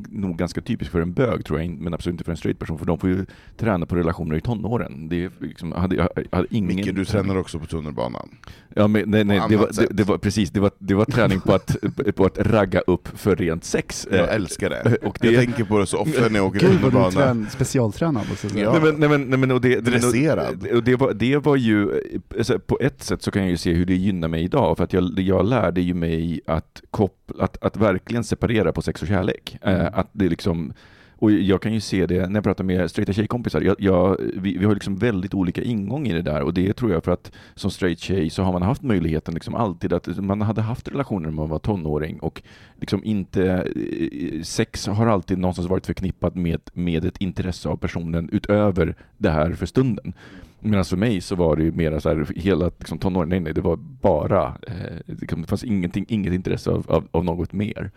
nog 0.10 0.38
ganska 0.38 0.62
typisk 0.62 0.92
för 0.92 1.02
en 1.02 1.14
bög 1.14 1.46
tror 1.46 1.62
jag, 1.62 1.70
men 1.70 1.94
absolut 1.94 2.14
inte 2.14 2.24
för 2.24 2.32
en 2.32 2.38
straight 2.38 2.60
person, 2.60 2.78
för 2.78 2.86
de 2.86 2.98
får 2.98 3.10
ju 3.10 3.26
träna 3.58 3.86
på 3.86 3.96
relationer 3.96 4.36
i 4.36 4.42
tonåren. 4.42 5.10
Det 5.10 5.24
är 5.24 5.32
liksom, 5.40 5.72
jag 5.72 5.80
hade, 5.80 5.96
jag 5.96 6.10
hade 6.32 6.48
ingen... 6.52 6.76
Micke, 6.76 6.96
du 6.96 7.06
tränar 7.06 7.38
också 7.38 7.60
på 7.60 7.66
tunnelbanan. 7.66 8.30
Ja, 8.76 8.88
men, 8.88 9.04
nej, 9.10 9.24
nej, 9.24 9.42
det, 9.50 9.58
var, 9.58 9.70
det, 9.74 9.88
det 9.92 10.04
var 10.04 10.18
precis, 10.18 10.50
det 10.52 10.60
var, 10.60 10.72
det 10.80 10.94
var 10.94 11.06
träning 11.06 11.40
på 11.40 11.54
att, 11.54 11.76
på 12.16 12.26
att 12.26 12.38
ragga 12.38 12.80
upp 12.80 13.08
för 13.08 13.36
rent 13.36 13.64
sex. 13.64 14.08
Jag 14.12 14.20
Eh, 14.20 14.36
älskar 14.36 14.70
det. 14.70 14.98
Och 15.08 15.18
Jag 15.22 15.34
det 15.34 15.38
tänker 15.40 15.64
på 15.64 15.80
det 15.80 15.88
så 15.88 15.98
ofta 15.98 16.30
när 16.30 16.36
jag 16.40 16.46
åker 16.48 16.60
Gud 16.60 16.70
vad 16.70 16.76
du 16.78 16.82
tunnelbana. 16.82 17.12
trän, 17.12 17.48
specialtränad. 17.50 18.24
jag. 18.44 18.58
Ja. 18.58 18.72
Nej, 18.72 18.82
men, 18.82 18.96
nej, 19.00 19.10
men, 19.10 19.22
nej, 19.22 19.40
men, 19.40 19.52
och 19.52 19.62
det, 19.62 19.80
Dresserad. 19.80 20.68
Och 20.74 20.84
det, 20.84 20.96
var, 20.96 21.14
det 21.14 21.38
var 21.38 21.56
ju, 21.56 21.90
alltså, 22.38 22.60
på 22.60 22.78
ett 22.82 23.04
sätt 23.04 23.22
så 23.22 23.32
kan 23.32 23.42
jag 23.42 23.52
ju 23.52 23.58
se 23.58 23.74
hur 23.74 23.86
det 23.86 23.96
gynnar 23.96 24.28
mig 24.28 24.44
idag, 24.44 24.78
för 24.78 24.84
att 24.84 24.94
jag, 24.94 25.20
jag 25.20 25.46
lärde 25.46 25.82
ju 25.82 25.94
mig 25.94 26.42
att, 26.48 26.82
koppla, 26.92 27.17
att, 27.40 27.64
att 27.64 27.78
verkligen 27.78 28.24
separera 28.24 28.72
på 28.72 28.82
sex 28.82 29.02
och 29.02 29.08
kärlek. 29.08 29.58
Mm. 29.62 29.82
Eh, 29.82 29.88
att 29.94 30.10
det 30.12 30.30
liksom, 30.30 30.74
och 31.16 31.32
jag 31.32 31.62
kan 31.62 31.74
ju 31.74 31.80
se 31.80 32.06
det 32.06 32.28
när 32.28 32.36
jag 32.36 32.44
pratar 32.44 32.64
med 32.64 32.90
straighta 32.90 33.14
tjejkompisar, 33.14 33.62
jag, 33.62 33.76
jag, 33.80 34.18
vi, 34.36 34.58
vi 34.58 34.66
har 34.66 34.74
liksom 34.74 34.96
väldigt 34.96 35.34
olika 35.34 35.64
ingång 35.64 36.08
i 36.08 36.14
det 36.14 36.22
där 36.22 36.42
och 36.42 36.54
det 36.54 36.74
tror 36.74 36.92
jag 36.92 37.04
för 37.04 37.12
att 37.12 37.32
som 37.56 37.72
straight 37.72 38.00
tjej 38.00 38.30
så 38.30 38.44
har 38.44 38.54
man 38.54 38.62
haft 38.62 38.82
möjligheten 38.82 39.34
liksom 39.34 39.56
alltid 39.56 39.94
att 39.94 40.18
man 40.18 40.42
hade 40.42 40.62
haft 40.62 40.88
relationer 40.88 41.26
när 41.26 41.36
man 41.36 41.50
var 41.50 41.60
tonåring 41.60 42.20
och 42.20 42.42
liksom 42.80 43.04
inte, 43.04 43.44
eh, 43.46 44.42
sex 44.42 44.88
har 44.88 45.08
alltid 45.08 45.38
någonstans 45.38 45.70
varit 45.70 45.86
förknippat 45.86 46.36
med, 46.36 46.62
med 46.74 47.06
ett 47.06 47.18
intresse 47.18 47.70
av 47.70 47.78
personen 47.78 48.30
utöver 48.32 48.96
det 49.18 49.30
här 49.30 49.54
för 49.54 49.66
stunden. 49.66 50.14
Medan 50.60 50.86
för 50.86 50.98
mig 50.98 51.22
så 51.22 51.36
var 51.36 51.56
det 51.56 51.64
ju 51.64 51.72
mera 51.72 52.00
så 52.00 52.10
här, 52.10 52.28
hela 52.36 52.72
liksom, 52.80 52.98
tonåren, 52.98 53.30
nej 53.30 53.40
nej, 53.40 53.54
det 53.54 53.62
var 53.62 53.76
bara, 54.02 54.58
eh, 54.68 55.16
det 55.16 55.48
fanns 55.48 55.64
ingenting, 55.64 56.06
inget 56.10 56.34
intresse 56.34 56.70
av, 56.72 56.86
av, 56.92 57.08
av 57.12 57.26
något 57.26 57.54
mer. 57.54 57.92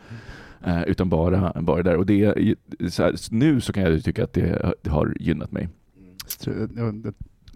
Eh, 0.67 0.83
utan 0.83 1.09
bara, 1.09 1.63
bara 1.63 1.83
där. 1.83 1.97
Och 1.97 2.07
det, 2.07 2.55
så 2.89 3.03
här, 3.03 3.15
nu 3.31 3.61
så 3.61 3.73
kan 3.73 3.83
jag 3.83 4.05
tycka 4.05 4.25
att 4.25 4.33
det, 4.33 4.73
det 4.83 4.91
har 4.91 5.17
gynnat 5.21 5.53
mig. 5.53 5.69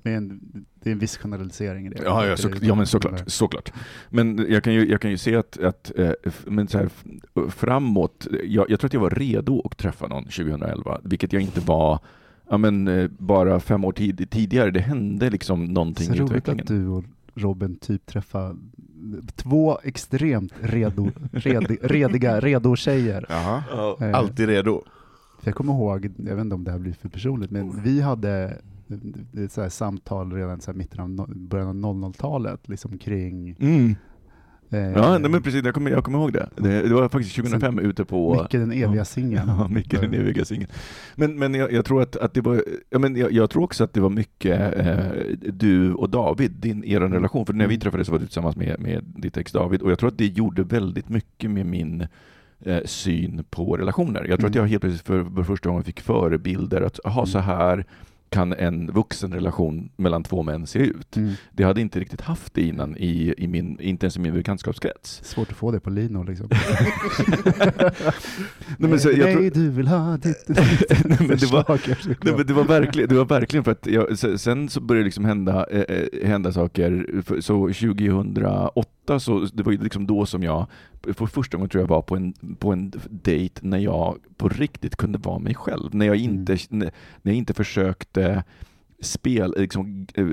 Det- 0.02 0.10
är, 0.10 0.16
en, 0.16 0.40
det 0.82 0.90
är 0.90 0.92
en 0.92 0.98
viss 0.98 1.16
generalisering 1.16 1.86
i 1.86 1.88
det. 1.88 2.02
Ja, 2.04 2.26
ja, 2.26 2.36
så, 2.36 2.50
ja 2.62 2.74
men 2.74 2.86
såklart, 2.86 3.22
såklart. 3.26 3.72
Men 4.10 4.46
jag 4.48 4.64
kan 4.64 4.74
ju, 4.74 4.90
jag 4.90 5.00
kan 5.00 5.10
ju 5.10 5.18
se 5.18 5.36
att, 5.36 5.58
att 5.58 5.98
eh, 5.98 6.10
men 6.46 6.68
så 6.68 6.78
här, 6.78 6.88
framåt, 7.50 8.26
jag, 8.44 8.70
jag 8.70 8.80
tror 8.80 8.88
att 8.88 8.92
jag 8.94 9.00
var 9.00 9.10
redo 9.10 9.62
att 9.64 9.76
träffa 9.78 10.06
någon 10.06 10.24
2011, 10.24 11.00
vilket 11.04 11.32
jag 11.32 11.42
inte 11.42 11.60
var 11.60 11.98
ja, 12.48 12.56
men, 12.58 12.88
eh, 12.88 13.10
bara 13.18 13.60
fem 13.60 13.84
år 13.84 13.92
tid, 13.92 14.30
tidigare. 14.30 14.70
Det 14.70 14.80
hände 14.80 15.30
liksom 15.30 15.64
någonting 15.64 16.06
Så 16.06 16.14
i 16.14 16.18
roligt 16.18 16.30
utvecklingen. 16.30 16.60
att 16.60 16.66
du 16.68 16.88
och 16.88 17.04
Robin 17.34 17.76
typ 17.76 18.06
träffar 18.06 18.56
två 19.36 19.78
extremt 19.82 20.52
redo, 20.60 21.10
redi, 21.32 21.78
rediga, 21.82 22.40
redo 22.40 22.76
tjejer. 22.76 23.26
Jaha. 23.28 23.62
Eh, 24.00 24.14
Alltid 24.18 24.48
redo. 24.48 24.82
För 25.40 25.48
jag 25.48 25.54
kommer 25.54 25.72
ihåg, 25.72 26.10
jag 26.16 26.34
vet 26.36 26.44
inte 26.44 26.54
om 26.54 26.64
det 26.64 26.70
här 26.70 26.78
blir 26.78 26.92
för 26.92 27.08
personligt, 27.08 27.50
men 27.50 27.82
vi 27.82 28.00
hade 28.00 28.58
ett 29.36 29.52
så 29.52 29.62
här 29.62 29.68
samtal 29.68 30.32
redan 30.32 30.60
så 30.60 30.70
här 30.70 30.78
mitten 30.78 31.00
av 31.00 31.08
no- 31.08 31.34
början 31.48 31.84
av 31.84 31.94
00-talet 31.94 32.68
liksom 32.68 32.98
kring 32.98 33.56
Mm. 33.60 33.94
Eh, 34.74 34.92
Ja, 34.92 35.18
nej, 35.18 35.30
men 35.30 35.42
precis, 35.42 35.64
jag 35.64 35.74
kommer, 35.74 35.90
jag 35.90 36.04
kommer 36.04 36.18
ihåg 36.18 36.32
det. 36.32 36.48
det. 36.56 36.82
Det 36.88 36.94
var 36.94 37.08
faktiskt 37.08 37.36
2005 37.36 37.78
ute 37.78 38.04
på... 38.04 38.34
Micke 38.42 38.52
den 38.52 38.72
eviga 38.72 39.04
singeln. 39.04 39.48
Ja, 39.48 39.68
Micke 39.68 39.90
den 40.00 40.14
eviga 40.14 40.44
singeln. 40.44 40.70
Men, 41.14 41.38
men 41.38 41.54
jag, 41.54 41.72
jag 41.72 41.84
tror 41.84 42.02
att, 42.02 42.16
att 42.16 42.34
det 42.34 42.40
var, 42.40 42.62
ja, 42.90 42.98
men 42.98 43.16
jag, 43.16 43.32
jag 43.32 43.50
tror 43.50 43.62
också 43.62 43.84
att 43.84 43.92
det 43.92 44.00
var 44.00 44.10
mycket 44.10 44.78
eh, 44.86 44.96
du 45.52 45.92
och 45.94 46.10
David, 46.10 46.50
din, 46.50 46.84
er 46.84 47.00
relation, 47.00 47.46
för 47.46 47.52
när 47.52 47.66
vi 47.66 47.74
Mm. 47.74 47.80
träffades 47.80 48.08
var 48.08 48.18
du 48.18 48.24
tillsammans 48.26 48.56
med, 48.56 48.80
med 48.80 49.04
ditt 49.16 49.36
ex 49.36 49.52
David, 49.52 49.82
och 49.82 49.90
jag 49.90 49.98
tror 49.98 50.08
att 50.08 50.18
det 50.18 50.26
gjorde 50.26 50.62
väldigt 50.62 51.08
mycket 51.08 51.50
med 51.50 51.66
min 51.66 52.06
eh, 52.64 52.78
syn 52.84 53.44
på 53.50 53.76
relationer. 53.76 54.24
Jag 54.28 54.38
tror 54.38 54.48
att 54.50 54.56
Mm. 54.56 54.64
jag 54.64 54.70
helt 54.70 54.80
plötsligt 54.82 55.06
för, 55.06 55.24
för 55.36 55.42
första 55.42 55.68
gången 55.68 55.84
fick 55.84 56.00
förebilder, 56.00 56.82
att 56.82 57.00
aha, 57.06 57.26
så 57.26 57.38
här 57.38 57.84
kan 58.34 58.52
en 58.52 58.90
vuxen 58.92 59.32
relation 59.32 59.90
mellan 59.96 60.22
två 60.22 60.42
män 60.42 60.66
se 60.66 60.78
ut. 60.78 61.16
Mm. 61.16 61.32
Det 61.52 61.64
hade 61.64 61.80
inte 61.80 62.00
riktigt 62.00 62.20
haft 62.20 62.54
det 62.54 62.62
innan, 62.62 62.96
i, 62.96 63.34
i 63.38 63.46
min, 63.48 63.80
inte 63.80 64.06
ens 64.06 64.16
i 64.16 64.20
min 64.20 64.34
bekantskapskrets. 64.34 65.20
Svårt 65.24 65.50
att 65.50 65.56
få 65.56 65.70
det 65.70 65.80
på 65.80 65.90
Lino 65.90 66.22
liksom. 66.22 66.48
Nej, 68.78 68.90
men 68.90 69.00
så 69.00 69.08
jag 69.10 69.32
tror- 69.32 69.40
Nej, 69.40 69.50
du 69.50 69.70
vill 69.70 69.88
ha 69.88 70.16
ditt, 70.16 70.46
ditt 70.46 70.56
Nej, 71.04 71.16
men 71.20 71.28
det 71.38 71.46
var- 71.52 71.76
förslag. 71.76 72.16
Nej, 72.24 72.34
men 72.36 72.46
det, 72.46 72.52
var 72.52 72.64
verkligen, 72.64 73.08
det 73.08 73.14
var 73.14 73.24
verkligen 73.24 73.64
för 73.64 73.72
att 73.72 73.86
jag, 73.86 74.18
se- 74.18 74.38
sen 74.38 74.68
så 74.68 74.80
började 74.80 75.02
det 75.02 75.04
liksom 75.04 75.24
hända, 75.24 75.66
eh, 75.70 75.80
eh, 75.96 76.28
hända 76.28 76.52
saker. 76.52 77.06
Så 77.40 77.54
2008, 77.72 79.03
så, 79.18 79.48
det 79.52 79.62
var 79.62 79.72
ju 79.72 79.78
liksom 79.78 80.06
då 80.06 80.26
som 80.26 80.42
jag 80.42 80.66
för 81.02 81.26
första 81.26 81.56
gången 81.56 81.70
tror 81.70 81.82
jag 81.82 81.88
var 81.88 82.02
på 82.02 82.16
en, 82.16 82.32
på 82.58 82.72
en 82.72 82.92
dejt 83.10 83.60
när 83.62 83.78
jag 83.78 84.18
på 84.36 84.48
riktigt 84.48 84.96
kunde 84.96 85.18
vara 85.18 85.38
mig 85.38 85.54
själv. 85.54 85.94
När 85.94 86.06
jag 86.06 86.16
inte, 86.16 86.58
när 86.70 86.92
jag 87.22 87.34
inte 87.34 87.54
försökte 87.54 88.44
spel, 89.00 89.54
liksom, 89.56 90.06
eh, 90.14 90.26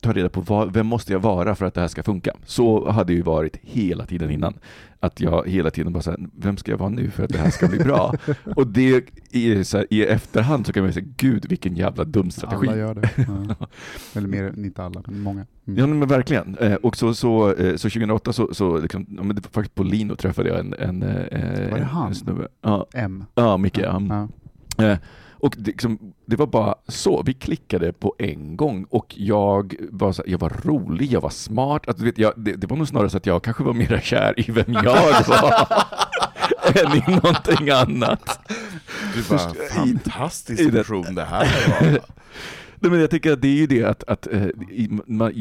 ta 0.00 0.12
reda 0.12 0.28
på 0.28 0.40
vad, 0.40 0.72
vem 0.72 0.86
måste 0.86 1.12
jag 1.12 1.20
vara 1.20 1.54
för 1.54 1.66
att 1.66 1.74
det 1.74 1.80
här 1.80 1.88
ska 1.88 2.02
funka. 2.02 2.32
Så 2.44 2.90
hade 2.90 3.12
det 3.12 3.16
ju 3.16 3.22
varit 3.22 3.56
hela 3.62 4.06
tiden 4.06 4.30
innan. 4.30 4.58
Att 5.00 5.20
jag 5.20 5.48
hela 5.48 5.70
tiden 5.70 5.92
bara 5.92 6.02
såhär, 6.02 6.20
vem 6.36 6.56
ska 6.56 6.70
jag 6.70 6.78
vara 6.78 6.88
nu 6.88 7.10
för 7.10 7.24
att 7.24 7.30
det 7.30 7.38
här 7.38 7.50
ska 7.50 7.68
bli 7.68 7.78
bra? 7.78 8.14
Och 8.56 8.66
det 8.66 9.04
i, 9.30 9.64
så 9.64 9.76
här, 9.76 9.86
i 9.90 10.04
efterhand 10.04 10.66
så 10.66 10.72
kan 10.72 10.82
man 10.82 10.92
säga, 10.92 11.06
gud 11.16 11.46
vilken 11.48 11.76
jävla 11.76 12.04
dum 12.04 12.30
strategi. 12.30 12.68
Alla 12.68 12.76
gör 12.76 12.94
det. 12.94 13.10
Ja. 13.16 13.66
Eller 14.14 14.28
mer, 14.28 14.54
inte 14.56 14.82
alla, 14.84 15.02
men 15.06 15.20
många. 15.20 15.46
Mm. 15.66 15.78
Ja 15.78 15.86
men 15.86 16.08
verkligen. 16.08 16.56
Eh, 16.58 16.74
och 16.74 16.96
så, 16.96 17.14
så, 17.14 17.52
eh, 17.52 17.76
så 17.76 17.90
2008 17.90 18.32
så, 18.32 18.54
så 18.54 18.78
liksom, 18.78 19.06
ja, 19.16 19.22
men 19.22 19.42
faktiskt 19.42 19.74
på 19.74 19.82
Lino 19.82 20.16
träffade 20.16 20.48
jag 20.48 20.58
en, 20.58 20.74
en, 20.74 21.02
eh, 21.02 21.70
Var 21.70 21.78
det 21.78 21.84
han? 21.84 22.08
en 22.08 22.14
snubbe. 22.14 22.48
Ja, 22.62 22.86
M. 22.94 23.24
ja 23.34 23.56
Micke. 23.56 23.78
Ja. 23.78 24.28
Ja. 24.76 24.84
Eh, 24.84 24.98
och 25.38 25.56
liksom, 25.58 25.98
det 26.26 26.36
var 26.36 26.46
bara 26.46 26.74
så, 26.88 27.22
vi 27.26 27.34
klickade 27.34 27.92
på 27.92 28.14
en 28.18 28.56
gång 28.56 28.86
och 28.90 29.14
jag 29.18 29.74
var, 29.90 30.12
så, 30.12 30.22
jag 30.26 30.38
var 30.38 30.52
rolig, 30.64 31.12
jag 31.12 31.20
var 31.20 31.30
smart. 31.30 31.88
Alltså, 31.88 32.04
du 32.04 32.10
vet, 32.10 32.18
jag, 32.18 32.32
det, 32.36 32.52
det 32.52 32.66
var 32.66 32.76
nog 32.76 32.88
snarare 32.88 33.10
så 33.10 33.16
att 33.16 33.26
jag 33.26 33.42
kanske 33.42 33.62
var 33.64 33.72
mer 33.74 34.00
kär 34.04 34.34
i 34.48 34.52
vem 34.52 34.72
jag 34.72 34.84
var 35.28 35.68
än 36.84 36.92
i 36.96 37.02
någonting 37.22 37.70
annat. 37.70 38.38
Du 39.14 39.22
bara, 39.30 39.52
fantastisk 39.70 40.60
i 40.60 40.64
det- 40.64 40.72
person 40.78 41.14
det 41.14 41.24
här 41.24 41.48
var. 41.80 41.98
Nej, 42.80 42.90
men 42.90 43.00
jag 43.00 43.10
tycker 43.10 43.32
att 43.32 43.42
det 43.42 43.48
är 43.48 43.56
ju 43.56 43.66
det 43.66 43.84
att, 43.84 44.04
att 44.04 44.26
eh, 44.32 44.46
i- 44.70 45.00
man, 45.06 45.32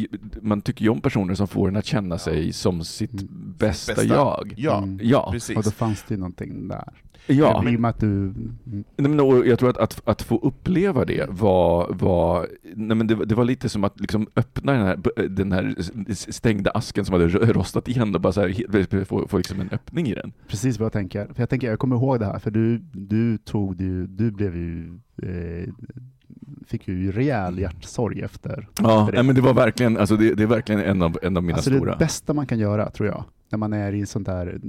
man 0.41 0.61
tycker 0.61 0.83
ju 0.83 0.89
om 0.89 1.01
personer 1.01 1.35
som 1.35 1.47
får 1.47 1.67
en 1.67 1.75
att 1.75 1.85
känna 1.85 2.17
sig 2.17 2.53
som 2.53 2.83
sitt 2.85 3.11
Mm. 3.21 3.27
bästa, 3.57 3.93
Bästa. 3.95 4.07
jag. 4.15 4.53
Ja, 4.57 4.77
Mm. 4.77 4.99
Ja, 5.03 5.29
precis. 5.31 5.57
Och 5.57 5.63
då 5.63 5.71
fanns 5.71 6.03
det 6.07 6.13
ju 6.13 6.19
någonting 6.19 6.67
där. 6.67 6.93
Ja. 7.27 7.63
I 7.69 7.75
och 7.75 7.79
med 7.79 7.89
att 7.89 7.99
du... 7.99 8.33
Nej, 8.63 8.83
men, 8.97 9.19
och 9.19 9.47
jag 9.47 9.59
tror 9.59 9.69
att, 9.69 9.77
att, 9.77 10.01
att 10.07 10.21
få 10.21 10.37
uppleva 10.39 11.05
det 11.05 11.25
var, 11.29 11.93
var, 11.93 12.47
nej, 12.75 12.97
men 12.97 13.07
det, 13.07 13.15
var- 13.15 13.25
det 13.25 13.35
var 13.35 13.43
lite 13.45 13.69
som 13.69 13.83
att 13.83 13.99
liksom 13.99 14.27
öppna 14.35 14.71
den 14.73 14.85
här, 14.85 15.27
den 15.27 15.51
här 15.51 15.75
stängda 16.13 16.71
asken 16.71 17.05
som 17.05 17.13
hade 17.13 17.27
rostat 17.27 17.87
igen 17.87 18.15
och 18.15 18.21
bara 18.21 18.33
här, 18.41 19.05
få, 19.05 19.27
få 19.27 19.37
liksom 19.37 19.61
en 19.61 19.69
öppning 19.71 20.07
i 20.07 20.13
den. 20.15 20.31
Precis 20.47 20.79
vad 20.79 20.85
jag 20.85 20.93
tänker. 20.93 21.25
För 21.33 21.41
jag 21.41 21.49
tänker, 21.49 21.69
jag 21.69 21.79
kommer 21.79 21.95
ihåg 21.95 22.19
det 22.19 22.25
här, 22.25 22.39
för 22.39 22.51
du, 22.51 22.77
du 22.93 23.37
tog 23.37 23.81
ju, 23.81 24.07
du 24.07 24.31
blev 24.31 24.55
ju, 24.55 24.99
eh, 25.23 25.69
fick 26.67 26.87
ju 26.87 27.11
rejäl 27.11 27.59
hjärtsorg 27.59 28.21
efter. 28.21 28.67
Ja, 28.81 29.09
det. 29.11 29.23
men 29.23 29.35
det 29.35 29.41
var 29.41 29.53
verkligen, 29.53 29.97
alltså 29.97 30.17
det, 30.17 30.33
det 30.33 30.43
är 30.43 30.47
verkligen 30.47 30.81
en 30.81 31.01
av, 31.01 31.17
en 31.21 31.37
av 31.37 31.43
mina 31.43 31.55
alltså 31.55 31.69
stora. 31.69 31.91
det 31.91 31.97
bästa 31.97 32.33
man 32.33 32.47
kan 32.47 32.59
göra, 32.59 32.89
tror 32.89 33.09
jag, 33.09 33.23
när 33.49 33.57
man 33.57 33.73
är 33.73 33.93
i 33.93 34.05
sånt 34.05 34.25
där, 34.25 34.61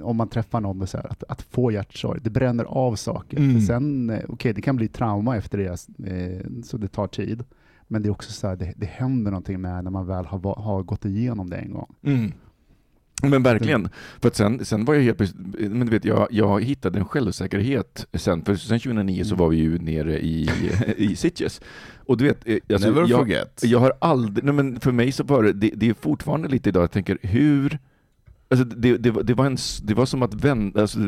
om 0.00 0.16
man 0.16 0.28
träffar 0.28 0.60
någon 0.60 0.78
med 0.78 0.88
så 0.88 0.96
här, 0.96 1.06
att, 1.10 1.24
att 1.28 1.42
få 1.42 1.72
hjärtsorg, 1.72 2.20
det 2.22 2.30
bränner 2.30 2.64
av 2.64 2.96
saker. 2.96 3.36
Mm. 3.36 3.60
Sen, 3.60 4.10
eh, 4.10 4.20
okej, 4.28 4.52
det 4.52 4.62
kan 4.62 4.76
bli 4.76 4.88
trauma 4.88 5.36
efter 5.36 5.58
det, 5.58 5.88
eh, 6.10 6.46
så 6.64 6.76
det 6.76 6.88
tar 6.88 7.06
tid. 7.06 7.44
Men 7.88 8.02
det 8.02 8.08
är 8.08 8.10
också 8.10 8.32
så 8.32 8.48
här, 8.48 8.56
det, 8.56 8.72
det 8.76 8.86
händer 8.86 9.30
någonting 9.30 9.60
med 9.60 9.84
när 9.84 9.90
man 9.90 10.06
väl 10.06 10.24
har, 10.26 10.62
har 10.62 10.82
gått 10.82 11.04
igenom 11.04 11.50
det 11.50 11.56
en 11.56 11.72
gång. 11.72 11.94
Mm. 12.02 12.32
Men 13.22 13.42
verkligen. 13.42 13.88
För 14.20 14.28
att 14.28 14.36
sen, 14.36 14.64
sen 14.64 14.84
var 14.84 14.94
jag 14.94 15.02
helt 15.02 15.18
men 15.58 15.80
du 15.86 15.90
vet, 15.92 16.04
jag, 16.04 16.28
jag 16.30 16.64
hittade 16.64 16.98
en 16.98 17.04
självsäkerhet 17.04 18.06
sen, 18.14 18.44
för 18.44 18.54
sen 18.56 18.78
2009 18.80 19.24
så 19.24 19.28
Mm. 19.34 19.38
var 19.38 19.48
vi 19.48 19.56
ju 19.56 19.78
nere 19.78 20.20
i, 20.20 20.50
i 20.96 21.16
Sitges. 21.16 21.60
Och 22.06 22.16
du 22.16 22.24
vet, 22.24 22.48
eh, 22.48 22.56
alltså, 22.72 22.88
Never 22.88 23.00
jag, 23.08 23.18
forget. 23.18 23.60
jag 23.64 23.78
har 23.78 23.92
aldrig, 24.00 24.44
nej 24.44 24.54
men 24.54 24.80
för 24.80 24.92
mig 24.92 25.12
så 25.12 25.24
var 25.24 25.42
det, 25.42 25.52
det, 25.52 25.70
det 25.74 25.88
är 25.88 25.94
fortfarande 25.94 26.48
lite 26.48 26.68
idag, 26.68 26.82
jag 26.82 26.90
tänker 26.90 27.18
hur, 27.22 27.78
alltså 28.50 28.64
det, 28.64 28.96
det, 28.96 29.10
var- 29.10 29.22
det, 29.22 29.34
var, 29.34 29.46
en, 29.46 29.56
det 29.82 29.94
var 29.94 30.06
som 30.06 30.22
att 30.22 30.34
vända, 30.34 30.80
alltså, 30.80 30.98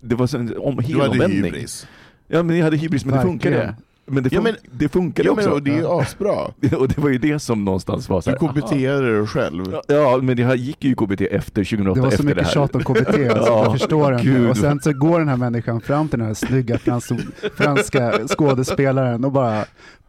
det 0.00 0.14
var 0.14 0.26
som 0.26 0.40
en 0.40 0.56
om, 0.58 0.76
Du 0.76 0.82
hade 0.82 1.02
helomvändning. 1.04 1.44
hybris. 1.44 1.86
Ja 2.28 2.42
men 2.42 2.56
jag 2.56 2.64
hade 2.64 2.76
hybris, 2.76 3.04
men 3.04 3.16
det 3.16 3.22
funkade. 3.22 3.74
Men 4.06 4.22
det, 4.22 4.32
Ja, 4.32 4.40
fun- 4.40 4.42
men- 4.44 4.56
det 4.70 4.88
funkade 4.88 5.28
Ja, 5.28 5.34
men, 5.34 5.44
också. 5.44 5.54
och 5.54 5.62
det 5.62 5.70
är 5.70 5.78
ju 5.78 5.86
asbra. 5.88 6.32
Och 6.78 6.88
det 6.88 6.98
var 6.98 7.08
ju 7.08 7.18
det 7.18 7.38
som 7.38 7.64
någonstans 7.64 8.08
var 8.08 8.20
så 8.20 8.30
Du 8.30 8.36
här, 8.36 8.44
aha. 8.46 8.52
KBT-ade 8.54 9.18
dig 9.18 9.26
själv. 9.26 9.64
Ja, 9.72 9.82
Ja, 9.88 10.18
men 10.22 10.36
det 10.36 10.44
här 10.44 10.54
gick 10.54 10.84
ju 10.84 10.94
KBT 10.94 11.20
efter 11.20 11.64
2008, 11.64 12.00
Det 12.00 12.04
var 12.06 12.10
så 12.10 12.22
mycket 12.22 12.48
tjat 12.50 12.74
om 12.74 12.82
KBT, 12.84 12.98
alltså, 13.08 13.18
Ja, 13.46 13.62
jag 13.64 13.72
förstår 13.72 14.12
inte. 14.12 14.24
gud. 14.24 14.50
Och 14.50 14.56
sen 14.56 14.80
så 14.80 14.92
går 14.92 15.18
den 15.18 15.28
här 15.28 15.36
människan 15.36 15.80
fram 15.80 16.08
till 16.08 16.18
den 16.18 16.28
här 16.28 16.34
snygga 16.34 16.78
frans 16.78 17.08
franska 17.56 18.12
skådespelaren 18.28 19.24
och 19.24 19.32
bara 19.32 19.64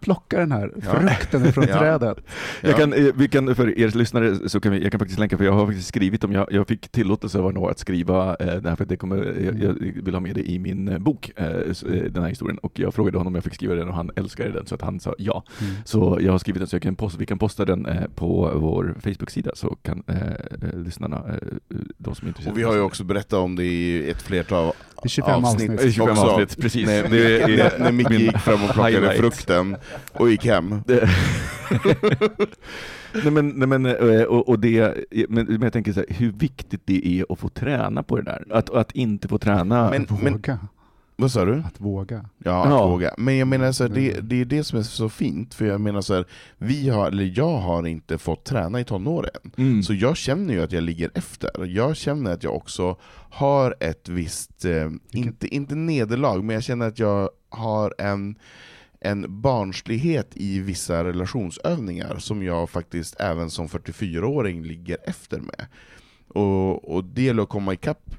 plockar 0.06 0.40
den 0.40 0.52
här 0.52 0.72
Ja. 0.76 0.92
frukten 1.00 1.54
från 1.54 1.66
Ja. 1.70 1.80
trädet. 1.80 2.18
Jag 2.62 2.76
kan, 2.78 2.94
eh, 2.94 3.06
vi 3.16 3.28
kan, 3.28 3.56
för 3.56 3.80
er 3.80 3.98
lyssnare 3.98 4.50
så 4.50 4.60
kan 4.60 4.72
vi, 4.72 4.82
jag 4.84 4.92
kan 4.92 5.00
faktiskt 5.00 5.20
länka, 5.20 5.38
för 5.38 5.46
jag 5.46 5.54
har 5.54 5.66
faktiskt 5.66 5.88
skrivit 5.88 6.24
om, 6.24 6.32
jag, 6.32 6.48
jag 6.52 6.68
fick 6.68 6.88
tillåtelse 6.92 7.40
av 7.40 7.54
några 7.54 7.72
att 7.72 7.80
skriva 7.80 8.36
eh, 8.40 8.56
det 8.56 8.70
här 8.70 8.76
för 8.76 8.86
det 8.86 8.98
kommer, 8.98 9.18
jag, 9.46 9.64
jag 9.64 9.74
vill 10.04 10.14
ha 10.14 10.22
med 10.22 10.36
det 10.36 10.50
i 10.52 10.60
min 10.60 10.88
eh, 10.88 10.98
bok, 10.98 11.32
eh, 11.36 11.46
eh, 11.46 11.64
den 12.12 12.22
här 12.24 12.30
historien. 12.30 12.58
Och 12.58 12.80
jag 12.80 12.94
frågade 12.94 13.18
honom 13.18 13.32
om 13.32 13.36
jag 13.36 13.44
fick 13.44 13.56
skriva 13.56 13.76
den 13.76 13.88
och 13.90 13.96
han 13.96 14.12
älskade 14.16 14.52
den 14.52 14.66
så 14.66 14.76
att 14.76 14.82
han 14.82 15.00
sa 15.00 15.16
ja. 15.18 15.44
Mm. 15.62 15.74
Så 15.86 16.18
jag 16.22 16.32
har 16.32 16.40
skrivit 16.40 16.60
den 16.60 16.68
så 16.68 16.76
jag 16.76 16.82
kan 16.84 16.96
posta, 16.96 17.20
vi 17.20 17.26
kan 17.26 17.40
posta 17.40 17.66
den 17.66 17.86
eh, 17.86 18.08
på 18.16 18.52
vår 18.56 18.96
Facebook-sida 19.04 19.52
så 19.56 19.68
kan 19.82 20.04
eh, 20.08 20.18
eh, 20.72 20.80
lyssnarna, 20.80 21.18
eh, 21.18 21.78
de 21.98 22.16
som 22.16 22.26
är 22.26 22.30
intresserade. 22.30 22.52
Och 22.52 22.58
vi 22.58 22.64
har 22.64 22.74
ju 22.76 22.82
också 22.82 23.04
berättat 23.04 23.40
om 23.40 23.56
det 23.56 23.64
i 23.64 24.10
ett 24.10 24.22
flertal 24.22 24.74
Det 25.06 25.08
är 25.08 25.10
25 25.10 25.46
avsnitt. 25.46 25.72
Eh, 25.72 25.92
25 25.92 26.10
också. 26.12 26.22
avsnitt, 26.24 26.58
precis. 26.62 26.88
Det 26.88 26.96
är 26.96 27.48
när, 27.58 27.80
när 27.80 27.92
Micke 27.92 28.12
gick 28.12 28.38
fram 28.38 28.64
och 28.64 28.70
plockade 28.74 28.92
highlight. 28.98 29.20
frukten 29.20 29.78
och 30.14 30.30
gick 30.30 30.46
hem. 30.46 30.84
Nej 33.24 33.32
men, 33.32 33.50
nej 33.50 33.68
men, 33.68 33.86
eh, 33.86 34.24
och, 34.24 34.50
och 34.50 34.60
det, 34.60 34.94
men, 35.30 35.46
men 35.46 35.62
jag 35.62 35.74
tänker 35.74 35.94
så 35.94 36.00
här, 36.00 36.08
hur 36.10 36.32
viktigt 36.32 36.82
det 36.86 37.08
är 37.08 37.26
att 37.30 37.40
få 37.40 37.50
träna 37.50 38.04
på 38.04 38.18
det 38.18 38.24
där. 38.24 38.46
Att, 38.52 38.70
att 38.70 38.92
inte 38.92 39.28
få 39.28 39.38
träna. 39.38 39.90
Men- 39.90 40.06
våga. 40.34 40.60
Vad 41.18 41.32
sa 41.32 41.46
du? 41.46 41.54
Att 41.66 41.82
våga. 41.82 42.26
Ja, 42.38 42.64
att 42.64 42.70
Ja. 42.70 42.88
våga. 42.88 43.14
Men 43.18 43.38
jag 43.38 43.48
menar 43.48 43.72
så 43.72 43.84
här, 43.84 43.90
det, 43.96 44.12
Mm. 44.14 44.28
det 44.28 44.42
är 44.42 44.46
det 44.46 44.64
som 44.64 44.80
är 44.80 44.84
så 44.84 45.10
fint, 45.10 45.54
för 45.54 45.66
jag 45.66 45.82
menar 45.82 46.02
så 46.02 46.14
här, 46.14 46.26
vi 46.58 46.90
har, 46.90 47.08
eller 47.08 47.34
jag 47.38 47.58
har 47.58 47.88
inte 47.88 48.18
fått 48.18 48.44
träna 48.46 48.80
i 48.80 48.84
tonåren. 48.84 49.52
Mm. 49.58 49.84
Så 49.84 49.94
jag 49.94 50.18
känner 50.18 50.54
ju 50.54 50.64
att 50.64 50.72
jag 50.72 50.84
ligger 50.84 51.12
efter. 51.16 51.66
Jag 51.66 51.96
känner 51.96 52.32
att 52.32 52.44
jag 52.44 52.56
också 52.56 52.98
har 53.30 53.76
ett 53.80 54.10
visst, 54.10 54.66
eh, 54.66 54.90
inte, 55.12 55.48
inte 55.48 55.76
nederlag, 55.76 56.42
men 56.44 56.54
jag 56.54 56.64
känner 56.64 56.88
att 56.88 57.00
jag 57.00 57.30
har 57.50 57.94
en, 57.98 58.36
en 59.00 59.42
barnslighet 59.42 60.30
i 60.34 60.60
vissa 60.60 61.04
relationsövningar 61.04 62.18
som 62.18 62.44
jag 62.44 62.70
faktiskt 62.70 63.16
även 63.20 63.50
som 63.50 63.68
44-åring 63.68 64.64
ligger 64.64 64.98
efter 65.04 65.40
med. 65.40 65.66
Och, 66.28 66.96
och 66.96 67.04
det 67.04 67.22
gäller 67.22 67.44
att 67.44 67.50
komma 67.50 67.74
ikapp 67.74 68.16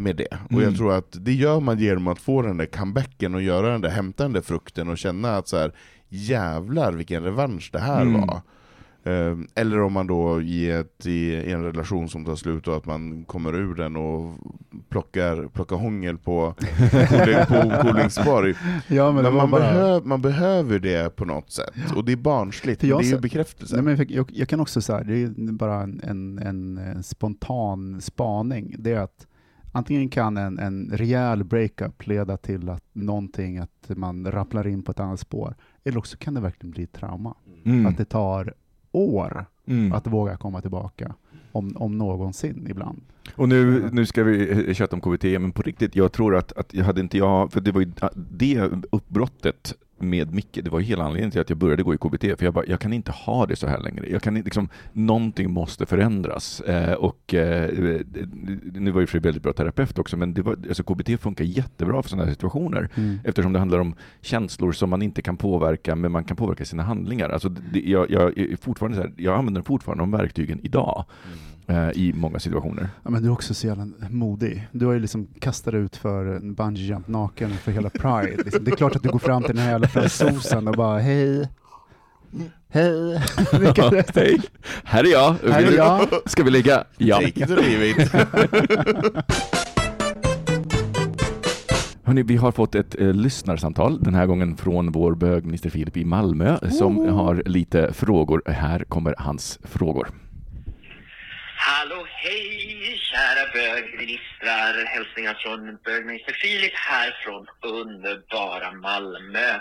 med 0.00 0.16
det. 0.16 0.28
Och 0.44 0.52
Mm. 0.52 0.64
jag 0.64 0.76
tror 0.76 0.92
att 0.92 1.16
det 1.20 1.32
gör 1.32 1.60
man 1.60 1.78
genom 1.78 2.06
att 2.06 2.18
få 2.18 2.42
den 2.42 2.56
där 2.56 2.66
comebacken 2.66 3.34
och 3.34 3.42
göra 3.42 3.68
den 3.72 3.80
där, 3.80 3.88
hämta 3.90 4.22
den 4.22 4.32
där 4.32 4.40
frukten 4.40 4.88
och 4.88 4.98
känna 4.98 5.36
att 5.36 5.48
så 5.48 5.56
här, 5.56 5.72
jävlar 6.08 6.92
vilken 6.92 7.22
revansch 7.22 7.70
det 7.72 7.78
här 7.78 8.02
Mm. 8.02 8.20
var. 8.20 8.40
Eh, 9.04 9.36
Eller 9.54 9.80
om 9.80 9.92
man 9.92 10.06
då 10.06 10.42
i, 10.42 10.70
ett, 10.70 11.06
i 11.06 11.52
en 11.52 11.62
relation 11.64 12.08
som 12.08 12.24
tar 12.24 12.36
slut 12.36 12.68
och 12.68 12.76
att 12.76 12.86
man 12.86 13.24
kommer 13.24 13.54
ur 13.54 13.74
den 13.74 13.96
och 13.96 14.34
plockar, 14.88 15.48
plockar 15.48 15.76
hångel 15.76 16.18
på, 16.18 16.54
Koling- 17.08 17.46
på 17.46 17.82
Kolingsborg. 17.88 18.54
Ja, 18.88 19.12
men, 19.12 19.22
Men 19.22 19.34
man, 19.34 19.50
bara... 19.50 19.60
behöv, 19.60 20.06
man 20.06 20.22
behöver 20.22 20.78
det 20.78 21.16
på 21.16 21.24
något 21.24 21.50
sätt, 21.50 21.92
och 21.96 22.04
det 22.04 22.12
är 22.12 22.16
barnsligt, 22.16 22.82
jag 22.82 23.00
det 23.00 23.06
är 23.06 23.10
ju 23.12 23.18
bekräftelse. 23.20 23.74
Nej, 23.74 23.84
men 23.84 23.96
jag, 23.96 24.10
jag, 24.10 24.30
jag 24.32 24.48
kan 24.48 24.60
också 24.60 24.80
säga, 24.80 25.02
det 25.04 25.22
är 25.22 25.52
bara 25.52 25.82
en, 25.82 26.00
en, 26.04 26.38
en, 26.38 26.78
en 26.78 27.02
spontan 27.02 28.00
spaning, 28.00 28.74
det 28.78 28.92
är 28.92 29.00
att 29.00 29.26
antingen 29.72 30.08
kan 30.08 30.36
en, 30.36 30.58
en 30.58 30.90
rejäl 30.92 31.44
breakup 31.44 32.06
leda 32.06 32.36
till 32.36 32.68
att 32.68 32.84
någonting, 32.92 33.58
att 33.58 33.88
man 33.88 34.32
rapplar 34.32 34.66
in 34.66 34.82
på 34.82 34.90
ett 34.90 35.00
annat 35.00 35.20
spår, 35.20 35.54
eller 35.84 35.98
också 35.98 36.16
kan 36.16 36.34
det 36.34 36.40
verkligen 36.40 36.70
bli 36.70 36.82
ett 36.82 36.92
trauma. 36.92 37.34
Mm. 37.64 37.86
Att 37.86 37.96
det 37.96 38.04
tar 38.04 38.54
år 38.92 39.46
Mm. 39.66 39.92
att 39.92 40.06
våga 40.06 40.36
komma 40.36 40.60
tillbaka. 40.60 41.14
om, 41.52 41.76
om 41.76 41.98
någonsin 41.98 42.66
ibland. 42.70 43.02
Och 43.36 43.48
nu, 43.48 43.88
nu 43.92 44.06
ska 44.06 44.22
vi 44.22 44.74
köta 44.74 44.96
om 44.96 45.00
KBT, 45.00 45.24
men 45.24 45.52
på 45.52 45.62
riktigt, 45.62 45.96
jag 45.96 46.12
tror 46.12 46.36
att, 46.36 46.52
att 46.52 46.74
jag 46.74 46.84
hade 46.84 47.00
inte 47.00 47.18
jag, 47.18 47.52
för 47.52 47.60
det 47.60 47.72
var 47.72 47.80
ju 47.80 47.92
det 48.14 48.60
uppbrottet 48.90 49.74
med 50.02 50.34
Micke, 50.34 50.58
det 50.62 50.70
var 50.70 50.80
hela 50.80 51.04
anledningen 51.04 51.30
till 51.30 51.40
att 51.40 51.50
jag 51.50 51.58
började 51.58 51.82
gå 51.82 51.94
i 51.94 51.98
KBT, 51.98 52.20
för 52.20 52.44
jag 52.44 52.54
bara, 52.54 52.64
jag 52.66 52.80
kan 52.80 52.92
inte 52.92 53.12
ha 53.12 53.46
det 53.46 53.56
så 53.56 53.66
här 53.66 53.80
längre. 53.80 54.10
Jag 54.10 54.22
kan 54.22 54.34
liksom, 54.34 54.68
någonting 54.92 55.50
måste 55.50 55.86
förändras. 55.86 56.60
Eh, 56.60 56.92
och 56.92 57.34
eh, 57.34 57.70
nu 58.72 58.90
var 58.90 59.00
ju 59.00 59.06
Fredrik 59.06 59.26
väldigt 59.26 59.42
bra 59.42 59.52
terapeut 59.52 59.98
också, 59.98 60.16
men 60.16 60.34
det 60.34 60.42
var, 60.42 60.52
alltså 60.52 60.82
KBT 60.82 61.20
funkar 61.20 61.44
jättebra 61.44 62.02
för 62.02 62.10
sådana 62.10 62.24
här 62.24 62.32
situationer, 62.32 62.88
mm. 62.94 63.18
eftersom 63.24 63.52
det 63.52 63.58
handlar 63.58 63.78
om 63.78 63.94
känslor 64.20 64.72
som 64.72 64.90
man 64.90 65.02
inte 65.02 65.22
kan 65.22 65.36
påverka, 65.36 65.94
men 65.94 66.12
man 66.12 66.24
kan 66.24 66.36
påverka 66.36 66.64
sina 66.64 66.82
handlingar. 66.82 67.28
Alltså, 67.28 67.48
det, 67.48 67.80
jag, 67.80 68.10
jag, 68.10 68.38
är 68.38 68.56
fortfarande 68.56 68.96
så 68.96 69.02
här, 69.02 69.12
jag 69.16 69.38
använder 69.38 69.62
fortfarande 69.62 70.02
de 70.02 70.10
verktygen 70.10 70.60
idag. 70.62 71.04
Mm 71.26 71.49
i 71.94 72.12
många 72.12 72.38
situationer. 72.38 72.88
Ja, 73.02 73.10
men 73.10 73.22
du 73.22 73.28
är 73.28 73.32
också 73.32 73.54
så 73.54 73.66
jävla 73.66 73.86
modig. 74.10 74.68
Du 74.72 74.86
har 74.86 74.92
ju 74.92 74.98
liksom 74.98 75.26
kastat 75.40 75.74
ut 75.74 75.96
för 75.96 76.26
en 76.26 76.54
bungee 76.54 76.84
jump 76.84 77.08
naken 77.08 77.50
för 77.50 77.72
hela 77.72 77.90
Pride. 77.90 78.42
Liksom. 78.44 78.64
Det 78.64 78.70
är 78.70 78.76
klart 78.76 78.96
att 78.96 79.02
du 79.02 79.08
går 79.08 79.18
fram 79.18 79.42
till 79.42 79.56
den 79.56 79.64
här 79.64 79.70
jävla 79.70 79.88
fransosen 79.88 80.68
och 80.68 80.74
bara 80.74 80.98
hej. 80.98 81.48
Hej! 82.68 83.16
hej! 84.14 84.40
Här 84.84 85.04
är 85.04 85.12
jag! 85.12 85.34
Här 85.50 85.62
är 85.62 85.76
jag. 85.76 86.08
Ska 86.26 86.42
vi 86.42 86.50
ligga? 86.50 86.84
Ja. 86.98 87.16
Take 87.16 87.28
it 87.28 87.50
or 87.50 87.56
leave 87.56 87.86
it. 87.88 88.12
Hörrni, 92.10 92.22
vi 92.22 92.36
har 92.36 92.52
fått 92.52 92.74
ett 92.74 93.00
eh, 93.00 93.12
lyssnarsamtal, 93.12 94.02
den 94.02 94.14
här 94.14 94.26
gången 94.26 94.56
från 94.56 94.92
vår 94.92 95.14
bögminister 95.14 95.70
Filip 95.70 95.96
i 95.96 96.04
Malmö, 96.04 96.58
som 96.70 97.08
har 97.08 97.42
lite 97.46 97.92
frågor. 97.92 98.42
Här 98.46 98.84
kommer 98.84 99.14
hans 99.18 99.58
frågor. 99.62 100.08
Hallå 101.62 102.06
hej 102.10 102.98
kära 102.98 103.52
bögministrar! 103.52 104.84
Hälsningar 104.84 105.34
från 105.34 105.76
bögminister 105.76 106.32
Filip 106.32 106.74
här 106.74 107.16
från 107.24 107.46
underbara 107.62 108.72
Malmö. 108.72 109.60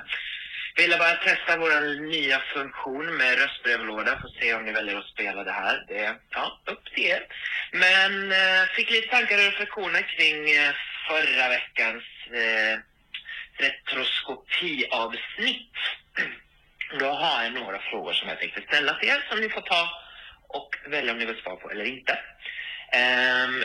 Ville 0.75 0.97
bara 0.97 1.15
testa 1.15 1.57
vår 1.57 2.01
nya 2.11 2.39
funktion 2.53 3.17
med 3.17 3.39
röstbrevlåda. 3.39 4.19
Får 4.21 4.29
se 4.39 4.53
om 4.53 4.65
ni 4.65 4.71
väljer 4.71 4.97
att 4.97 5.05
spela 5.05 5.43
det 5.43 5.51
här. 5.51 5.85
Det 5.87 5.99
är 5.99 6.15
ja, 6.29 6.59
upp 6.65 6.85
till 6.93 7.05
er. 7.05 7.25
Men 7.71 8.31
eh, 8.31 8.63
fick 8.75 8.91
lite 8.91 9.07
tankar 9.07 9.37
och 9.37 9.43
reflektioner 9.43 10.01
kring 10.01 10.51
eh, 10.51 10.73
förra 11.07 11.49
veckans 11.49 12.03
eh, 12.33 12.79
retroskopiavsnitt. 13.57 15.73
Då 16.99 17.11
har 17.11 17.43
jag 17.43 17.53
några 17.53 17.79
frågor 17.79 18.13
som 18.13 18.29
jag 18.29 18.39
tänkte 18.39 18.61
ställa 18.61 18.93
till 18.93 19.09
er 19.09 19.25
som 19.29 19.39
ni 19.39 19.49
får 19.49 19.61
ta 19.61 20.08
och 20.49 20.69
välja 20.87 21.11
om 21.11 21.17
ni 21.17 21.25
vill 21.25 21.41
svara 21.41 21.55
på 21.55 21.71
eller 21.71 21.85
inte. 21.85 22.19
Um, 22.93 23.63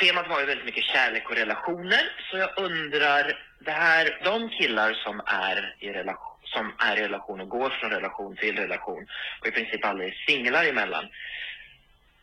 temat 0.00 0.28
var 0.28 0.40
ju 0.40 0.46
väldigt 0.46 0.66
mycket 0.66 0.84
kärlek 0.84 1.30
och 1.30 1.36
relationer, 1.36 2.12
så 2.30 2.36
jag 2.36 2.58
undrar, 2.58 3.38
det 3.58 3.70
här, 3.70 4.20
de 4.24 4.48
killar 4.48 4.92
som 4.92 5.20
är 5.26 5.76
i 5.80 5.92
relation 5.92 6.34
som 6.54 6.72
är 6.78 6.96
i 6.96 7.02
relation 7.02 7.40
och 7.40 7.48
går 7.48 7.70
från 7.70 7.90
relation 7.90 8.36
till 8.36 8.56
relation 8.56 9.06
och 9.40 9.46
i 9.46 9.50
princip 9.50 9.84
aldrig 9.84 10.08
är 10.08 10.24
singlar 10.26 10.64
emellan. 10.64 11.04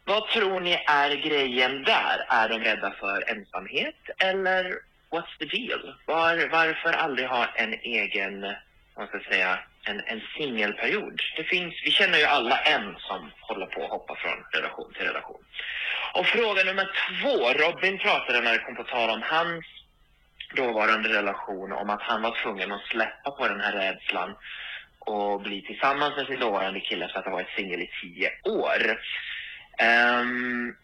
Vad 0.06 0.28
tror 0.28 0.60
ni 0.60 0.84
är 0.88 1.16
grejen 1.16 1.84
där? 1.84 2.26
Är 2.30 2.50
de 2.50 2.60
rädda 2.60 2.92
för 2.92 3.30
ensamhet 3.30 3.96
eller 4.18 4.64
what's 5.12 5.38
the 5.40 5.46
deal? 5.46 5.96
Var, 6.06 6.50
varför 6.52 6.94
aldrig 6.94 7.28
ha 7.28 7.46
en 7.56 7.74
egen, 7.74 8.42
vad 8.96 9.08
ska 9.08 9.18
jag 9.18 9.26
säga, 9.26 9.60
en, 9.84 10.02
en 10.06 10.22
singelperiod. 10.38 11.22
Det 11.38 11.44
finns, 11.44 11.74
vi 11.86 11.92
känner 11.92 12.18
ju 12.18 12.26
alla 12.26 12.58
en 12.60 12.96
som 13.00 13.32
håller 13.42 13.66
på 13.66 13.84
att 13.84 13.90
hoppa 13.90 14.16
från 14.16 14.46
relation 14.54 14.94
till 14.94 15.06
relation. 15.06 15.44
Och 16.14 16.26
fråga 16.26 16.64
nummer 16.64 16.90
två. 17.22 17.54
Robin 17.54 17.98
pratade 17.98 18.42
när 18.42 18.54
det 18.54 18.60
kom 18.60 18.76
på 18.76 18.84
tal 18.84 19.10
om 19.10 19.22
hans 19.22 19.66
dåvarande 20.56 21.10
relation 21.10 21.72
om 21.72 21.90
att 21.90 22.02
han 22.02 22.22
var 22.22 22.38
tvungen 22.44 22.72
att 22.72 22.86
släppa 22.86 23.32
på 23.32 23.48
den 23.48 23.62
här 23.62 23.74
rädslan 23.74 24.36
och 25.00 25.42
bli 25.42 25.62
tillsammans 25.62 26.16
med 26.18 26.26
sin 26.26 26.40
dåvarande 26.40 26.80
kille 26.80 27.08
för 27.08 27.20
att 27.20 27.26
ha 27.26 27.32
varit 27.32 27.56
singel 27.56 27.82
i 27.82 27.90
tio 28.02 28.32
år. 28.44 29.00
Um, 30.22 30.76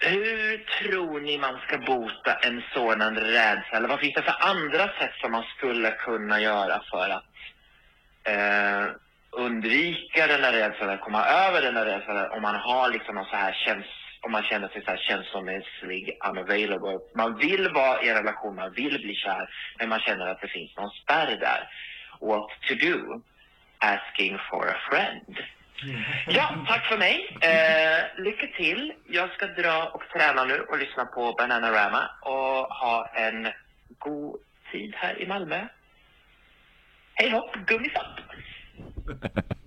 hur 0.00 0.58
tror 0.58 1.20
ni 1.20 1.38
man 1.38 1.58
ska 1.66 1.78
bota 1.78 2.34
en 2.34 2.62
sådan 2.74 3.16
rädsla? 3.16 3.76
Eller 3.76 3.88
vad 3.88 4.00
finns 4.00 4.14
det 4.14 4.22
för 4.22 4.36
andra 4.40 4.88
sätt 4.98 5.14
som 5.20 5.32
man 5.32 5.44
skulle 5.56 5.90
kunna 5.90 6.40
göra 6.40 6.82
för 6.90 7.08
att 7.10 7.24
eh, 8.24 8.86
undvika 9.30 10.26
den 10.26 10.44
här 10.44 10.52
rädslan, 10.52 10.88
eller 10.88 11.02
komma 11.02 11.24
över 11.24 11.62
den 11.62 11.76
här 11.76 11.84
rädslan 11.84 12.30
om 12.30 12.42
man 12.42 12.54
har 12.54 12.90
liksom 12.90 13.14
någon 13.14 13.24
så 13.24 13.36
här 13.36 13.52
käns 13.52 13.86
om 14.20 14.32
man 14.32 14.42
känner 14.42 14.68
sig 14.68 14.82
så 14.84 14.90
här 14.90 14.96
känslomässig 14.96 16.18
unavailable. 16.28 16.98
Man 17.14 17.36
vill 17.36 17.68
vara 17.72 18.02
i 18.02 18.08
en 18.08 18.16
relation, 18.16 18.54
man 18.54 18.72
vill 18.72 19.02
bli 19.02 19.14
kär, 19.14 19.48
men 19.78 19.88
man 19.88 20.00
känner 20.00 20.26
att 20.26 20.40
det 20.40 20.48
finns 20.48 20.76
någon 20.76 20.90
spärr 20.90 21.36
där. 21.36 21.68
What 22.20 22.48
to 22.68 22.74
do? 22.74 23.22
Asking 23.78 24.38
for 24.50 24.68
a 24.68 24.76
friend. 24.90 25.36
Mm. 25.82 26.02
Ja, 26.26 26.64
tack 26.66 26.86
för 26.86 26.98
mig. 26.98 27.36
Eh, 27.40 28.22
lycka 28.24 28.46
till. 28.56 28.92
Jag 29.08 29.30
ska 29.30 29.46
dra 29.46 29.84
och 29.94 30.02
träna 30.12 30.44
nu 30.44 30.60
och 30.60 30.78
lyssna 30.78 31.04
på 31.04 31.32
Bananarama 31.32 32.10
och 32.20 32.74
ha 32.74 33.10
en 33.14 33.48
god 33.98 34.40
tid 34.72 34.94
här 34.96 35.22
i 35.22 35.26
Malmö. 35.26 35.66
Hej 37.14 37.30
hopp, 37.30 37.56
gummisopp! 37.66 38.20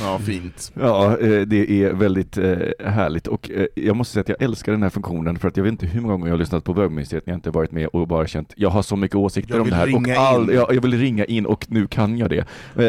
Ja, 0.00 0.18
fint. 0.18 0.72
Ja, 0.80 1.18
eh, 1.18 1.40
det 1.40 1.84
är 1.84 1.92
väldigt 1.92 2.38
eh, 2.38 2.56
härligt 2.84 3.26
och 3.26 3.50
eh, 3.50 3.66
jag 3.74 3.96
måste 3.96 4.12
säga 4.12 4.20
att 4.20 4.28
jag 4.28 4.42
älskar 4.42 4.72
den 4.72 4.82
här 4.82 4.90
funktionen 4.90 5.38
för 5.38 5.48
att 5.48 5.56
jag 5.56 5.64
vet 5.64 5.70
inte 5.70 5.86
hur 5.86 6.00
många 6.00 6.14
gånger 6.14 6.26
jag 6.26 6.32
har 6.32 6.38
lyssnat 6.38 6.64
på 6.64 6.74
bögministeriet 6.74 7.26
när 7.26 7.32
jag 7.32 7.38
inte 7.38 7.50
varit 7.50 7.72
med 7.72 7.86
och 7.86 8.08
bara 8.08 8.26
känt 8.26 8.52
jag 8.56 8.70
har 8.70 8.82
så 8.82 8.96
mycket 8.96 9.16
åsikter 9.16 9.60
om 9.60 9.70
det 9.70 9.76
här 9.76 9.94
och 9.96 10.08
all, 10.08 10.54
jag, 10.54 10.74
jag, 10.74 10.82
vill 10.82 10.98
ringa 10.98 11.24
in 11.24 11.46
och 11.46 11.66
nu 11.68 11.86
kan 11.86 12.18
jag 12.18 12.30
det. 12.30 12.44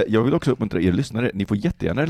Jag 0.08 0.24
vill 0.24 0.34
också 0.34 0.52
uppmuntra 0.52 0.82
er 0.82 0.92
lyssnare, 0.92 1.32
ni 1.34 1.46
får 1.46 1.58
jättegärna 1.58 2.06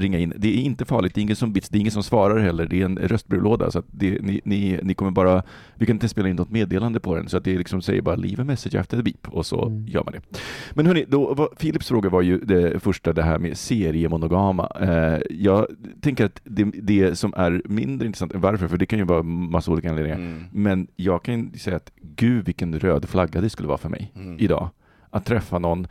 ringa 0.00 0.18
in. 0.18 0.32
Det 0.36 0.48
är 0.48 0.62
inte 0.62 0.84
farligt, 0.84 1.14
det 1.14 1.20
är 1.20 1.22
ingen 1.22 1.36
som 1.36 1.52
bits, 1.52 1.68
det 1.68 1.78
är 1.78 1.80
ingen 1.80 1.92
som 1.92 2.02
svarar 2.02 2.38
heller, 2.38 2.66
det 2.66 2.80
är 2.80 2.84
en 2.84 2.98
röstbrevlåda 2.98 3.70
så 3.70 3.78
att 3.78 3.84
det, 3.90 4.22
ni, 4.22 4.40
ni, 4.44 4.80
ni, 4.82 4.94
kommer 4.94 5.10
bara, 5.10 5.42
vi 5.74 5.86
kan 5.86 5.96
inte 5.96 6.08
spela 6.08 6.28
in 6.28 6.36
något 6.36 6.50
meddelande 6.50 7.00
på 7.00 7.14
den 7.14 7.28
så 7.28 7.36
att 7.36 7.44
det 7.44 7.58
liksom 7.58 7.82
säger 7.82 8.02
bara 8.02 8.16
leave 8.16 8.42
a 8.42 8.44
message 8.44 8.74
after 8.74 8.96
the 8.96 9.02
beep 9.02 9.28
och 9.28 9.46
så 9.46 9.66
mm. 9.66 9.86
gör 9.86 10.04
man 10.04 10.12
det. 10.12 10.38
Men 10.72 10.86
hörni, 10.86 11.04
då, 11.08 11.34
var, 11.34 11.46
Philips 11.46 11.88
fråga 11.88 12.08
var 12.08 12.22
ju 12.22 12.38
det 12.38 12.82
första 12.82 13.12
det 13.12 13.22
här 13.22 13.38
med 13.38 13.56
seriemonogama 13.90 14.70
Eh, 14.80 15.20
jag 15.30 15.66
tänker 16.00 16.24
att 16.24 16.40
det, 16.44 16.64
det, 16.64 17.18
som 17.18 17.34
är 17.36 17.62
mindre 17.64 18.06
intressant, 18.06 18.32
varför, 18.34 18.68
för 18.68 18.76
det 18.76 18.86
kan 18.86 18.98
ju 18.98 19.04
vara 19.04 19.22
massa 19.22 19.70
olika 19.70 19.90
anledningar, 19.90 20.16
mm. 20.16 20.44
men 20.52 20.86
jag 20.96 21.22
kan 21.22 21.52
säga 21.58 21.76
att 21.76 21.92
gud 22.00 22.44
vilken 22.44 22.78
röd 22.78 23.08
flagga 23.08 23.40
det 23.40 23.50
skulle 23.50 23.68
vara 23.68 23.78
för 23.78 23.88
mig 23.88 24.12
mm. 24.14 24.36
idag. 24.38 24.70
Att 25.10 25.24
träffa 25.24 25.58
någon 25.58 25.86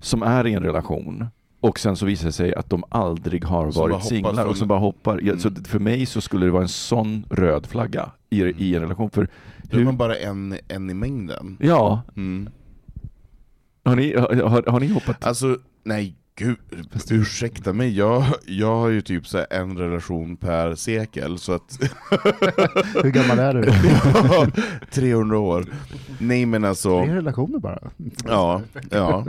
som 0.00 0.22
är 0.22 0.46
i 0.46 0.52
en 0.52 0.62
relation 0.62 1.26
och 1.60 1.78
sen 1.78 1.96
så 1.96 2.06
visar 2.06 2.26
det 2.26 2.32
sig 2.32 2.54
att 2.54 2.70
de 2.70 2.84
aldrig 2.88 3.44
har 3.44 3.72
varit 3.72 4.04
singlar 4.04 4.46
och 4.46 4.56
som 4.56 4.68
bara 4.68 4.78
hoppar. 4.78 5.18
Mm. 5.18 5.38
Så 5.38 5.50
för 5.64 5.78
mig 5.78 6.06
så 6.06 6.20
skulle 6.20 6.46
det 6.46 6.52
vara 6.52 6.62
en 6.62 6.68
sån 6.68 7.24
röd 7.30 7.66
flagga 7.66 8.10
i, 8.30 8.42
i 8.42 8.74
en 8.74 8.82
relation. 8.82 9.10
För 9.10 9.28
Då 9.62 9.78
är 9.78 9.84
man 9.84 9.96
bara 9.96 10.16
en, 10.16 10.56
en 10.68 10.90
i 10.90 10.94
mängden. 10.94 11.56
Ja. 11.60 12.02
Mm. 12.16 12.48
Har, 13.84 13.96
ni, 13.96 14.14
har, 14.16 14.70
har 14.70 14.80
ni 14.80 14.88
hoppat? 14.88 15.24
Alltså, 15.24 15.58
nej 15.84 16.19
Gud, 16.40 16.56
ursäkta 17.10 17.72
mig, 17.72 17.96
jag, 17.96 18.24
jag 18.46 18.76
har 18.76 18.88
ju 18.88 19.00
typ 19.00 19.26
så 19.26 19.46
en 19.50 19.78
relation 19.78 20.36
per 20.36 20.74
sekel, 20.74 21.38
så 21.38 21.52
att... 21.52 21.78
Hur 23.02 23.10
gammal 23.10 23.38
är 23.38 23.54
du? 23.54 23.72
300 24.90 25.38
år. 25.38 25.66
Nej 26.18 26.46
men 26.46 26.64
alltså... 26.64 27.04
Tre 27.04 27.14
relationer 27.14 27.58
bara? 27.58 27.90
Ja, 28.24 28.62
ja. 28.90 29.26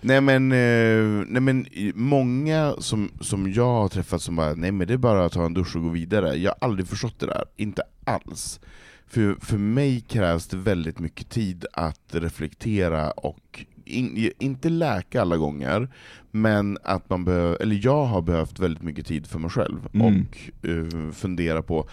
Nej 0.00 0.20
men, 0.20 0.52
eh, 0.52 1.24
nej 1.26 1.40
men 1.40 1.66
många 1.94 2.74
som, 2.78 3.10
som 3.20 3.52
jag 3.52 3.64
har 3.64 3.88
träffat 3.88 4.22
som 4.22 4.36
bara, 4.36 4.54
nej 4.54 4.72
men 4.72 4.86
det 4.86 4.94
är 4.94 4.98
bara 4.98 5.24
att 5.24 5.32
ta 5.32 5.44
en 5.44 5.54
dusch 5.54 5.76
och 5.76 5.82
gå 5.82 5.88
vidare. 5.88 6.34
Jag 6.34 6.50
har 6.50 6.68
aldrig 6.68 6.88
förstått 6.88 7.20
det 7.20 7.26
där, 7.26 7.44
inte 7.56 7.82
alls. 8.04 8.60
För, 9.06 9.36
för 9.40 9.58
mig 9.58 10.00
krävs 10.00 10.46
det 10.46 10.56
väldigt 10.56 10.98
mycket 10.98 11.28
tid 11.28 11.66
att 11.72 12.00
reflektera 12.10 13.10
och 13.10 13.64
in, 13.88 14.32
inte 14.38 14.68
läka 14.68 15.20
alla 15.20 15.36
gånger, 15.36 15.88
men 16.30 16.78
att 16.82 17.10
man 17.10 17.24
behöver, 17.24 17.62
eller 17.62 17.80
jag 17.82 18.04
har 18.04 18.22
behövt 18.22 18.58
väldigt 18.58 18.82
mycket 18.82 19.06
tid 19.06 19.26
för 19.26 19.38
mig 19.38 19.50
själv 19.50 19.88
mm. 19.94 20.06
och 20.06 20.68
uh, 20.68 21.10
fundera 21.10 21.62
på 21.62 21.88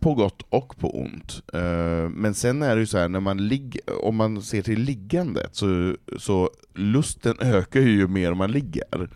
på 0.00 0.14
gott 0.14 0.42
och 0.48 0.78
på 0.78 1.00
ont. 1.00 1.42
Uh, 1.54 2.08
men 2.08 2.34
sen 2.34 2.62
är 2.62 2.74
det 2.74 2.80
ju 2.80 2.86
så 2.86 2.98
här, 2.98 3.08
när 3.08 3.20
man 3.20 3.48
ligger, 3.48 4.04
om 4.04 4.16
man 4.16 4.42
ser 4.42 4.62
till 4.62 4.80
liggandet, 4.80 5.48
så, 5.52 5.96
så 6.18 6.50
lusten 6.74 7.36
ökar 7.40 7.80
ju 7.80 8.08
mer 8.08 8.34
man 8.34 8.52
ligger. 8.52 9.08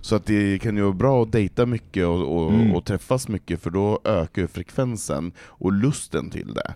Så 0.00 0.16
att 0.16 0.26
det 0.26 0.58
kan 0.58 0.76
ju 0.76 0.82
vara 0.82 0.92
bra 0.92 1.22
att 1.22 1.32
dejta 1.32 1.66
mycket 1.66 2.06
och, 2.06 2.36
och, 2.36 2.52
mm. 2.52 2.74
och 2.74 2.84
träffas 2.84 3.28
mycket, 3.28 3.62
för 3.62 3.70
då 3.70 4.00
ökar 4.04 4.46
frekvensen 4.46 5.32
och 5.40 5.72
lusten 5.72 6.30
till 6.30 6.54
det. 6.54 6.74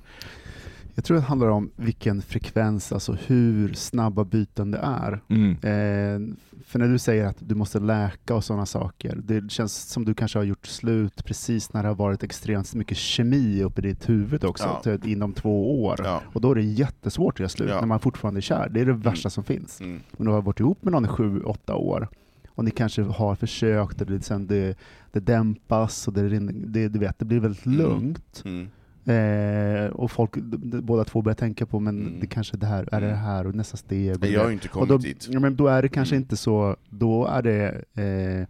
Jag 0.94 1.04
tror 1.04 1.16
det 1.16 1.22
handlar 1.22 1.48
om 1.48 1.70
vilken 1.76 2.22
frekvens, 2.22 2.92
alltså 2.92 3.12
hur 3.26 3.72
snabba 3.74 4.24
byten 4.24 4.70
det 4.70 4.78
är. 4.78 5.20
Mm. 5.28 5.50
Eh, 5.50 6.34
för 6.66 6.78
när 6.78 6.88
du 6.88 6.98
säger 6.98 7.26
att 7.26 7.36
du 7.38 7.54
måste 7.54 7.80
läka 7.80 8.34
och 8.34 8.44
sådana 8.44 8.66
saker, 8.66 9.16
det 9.24 9.50
känns 9.52 9.74
som 9.90 10.04
du 10.04 10.14
kanske 10.14 10.38
har 10.38 10.44
gjort 10.44 10.66
slut 10.66 11.24
precis 11.24 11.72
när 11.72 11.82
det 11.82 11.88
har 11.88 11.94
varit 11.96 12.22
extremt 12.22 12.74
mycket 12.74 12.96
kemi 12.96 13.62
uppe 13.62 13.80
i 13.80 13.84
ditt 13.84 14.08
huvud 14.08 14.44
också, 14.44 14.64
Ja. 14.64 14.80
typ 14.84 15.06
inom 15.06 15.32
två 15.32 15.84
år. 15.84 16.00
Ja. 16.04 16.22
Och 16.32 16.40
då 16.40 16.50
är 16.50 16.54
det 16.54 16.62
jättesvårt 16.62 17.34
att 17.34 17.40
göra 17.40 17.48
slut 17.48 17.68
Ja. 17.70 17.80
när 17.80 17.86
man 17.86 18.00
fortfarande 18.00 18.38
är 18.38 18.42
kär. 18.42 18.68
Det 18.70 18.80
är 18.80 18.86
det 18.86 18.92
värsta 18.92 19.30
som 19.30 19.44
finns. 19.44 19.80
Mm. 19.80 20.00
Om 20.16 20.24
du 20.26 20.30
har 20.32 20.42
varit 20.42 20.60
ihop 20.60 20.82
med 20.84 20.92
någon 20.92 21.04
i 21.04 21.08
sju, 21.08 21.42
åtta 21.42 21.74
år 21.74 22.08
och 22.48 22.64
ni 22.64 22.70
kanske 22.70 23.02
har 23.02 23.34
försökt 23.34 24.00
och 24.00 24.06
det, 24.06 24.20
sen 24.22 24.46
det, 24.46 24.78
det 25.12 25.20
dämpas 25.20 26.08
och 26.08 26.14
det, 26.14 26.38
det, 26.66 26.88
du 26.88 26.98
vet, 26.98 27.18
det 27.18 27.24
blir 27.24 27.40
väldigt 27.40 27.66
Mm. 27.66 27.78
lugnt. 27.78 28.42
Mm. 28.44 28.68
Eh, 29.04 29.86
och 29.86 30.10
folk, 30.10 30.36
båda 30.82 31.04
två 31.04 31.22
börjar 31.22 31.34
tänka 31.36 31.66
på, 31.66 31.80
men 31.80 32.00
Mm. 32.06 32.20
det 32.20 32.26
kanske 32.26 32.56
det 32.56 32.66
här, 32.66 32.88
är 32.92 33.00
det 33.00 33.06
det 33.06 33.14
här 33.14 33.46
och 33.46 33.54
nästa 33.54 33.76
steg. 33.76 34.16
Och 34.22 34.26
Jag 34.26 34.44
har 34.44 34.50
inte 34.50 34.68
kommit 34.68 34.88
då, 34.88 34.98
dit. 34.98 35.28
ja, 35.30 35.40
men 35.40 35.56
då 35.56 35.66
är 35.66 35.82
det 35.82 35.88
kanske 35.88 36.14
Mm. 36.14 36.22
inte 36.22 36.36
så, 36.36 36.76
då 36.90 37.26
är 37.26 37.42
det, 37.42 37.84
eh, 37.94 38.48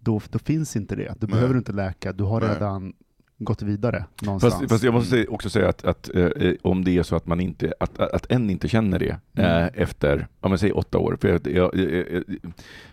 då, 0.00 0.20
då 0.30 0.38
finns 0.38 0.76
inte 0.76 0.96
det. 0.96 1.08
Då 1.20 1.26
Nej. 1.26 1.30
behöver 1.34 1.54
du 1.54 1.58
inte 1.58 1.72
läka, 1.72 2.12
du 2.12 2.24
har 2.24 2.40
Nej. 2.40 2.50
redan 2.50 2.92
gått 3.38 3.62
vidare 3.62 4.04
någonstans. 4.22 4.54
Fast, 4.54 4.68
fast 4.68 4.84
jag 4.84 4.94
måste 4.94 5.26
också 5.26 5.50
säga 5.50 5.68
att, 5.68 5.84
att 5.84 6.14
eh, 6.14 6.22
eh, 6.24 6.54
om 6.62 6.84
det 6.84 6.98
är 6.98 7.02
så 7.02 7.16
att 7.16 7.26
man 7.26 7.40
inte, 7.40 7.74
att, 7.80 7.98
att, 7.98 8.12
att 8.12 8.30
en 8.30 8.50
inte 8.50 8.68
känner 8.68 8.98
det 8.98 9.16
Mm. 9.34 9.62
eh, 9.62 9.70
efter, 9.74 10.26
ja 10.40 10.48
men 10.48 10.58
säg 10.58 10.72
åtta 10.72 10.98
år, 10.98 11.18
för 11.20 11.28
jag, 11.28 11.46
jag, 11.46 11.72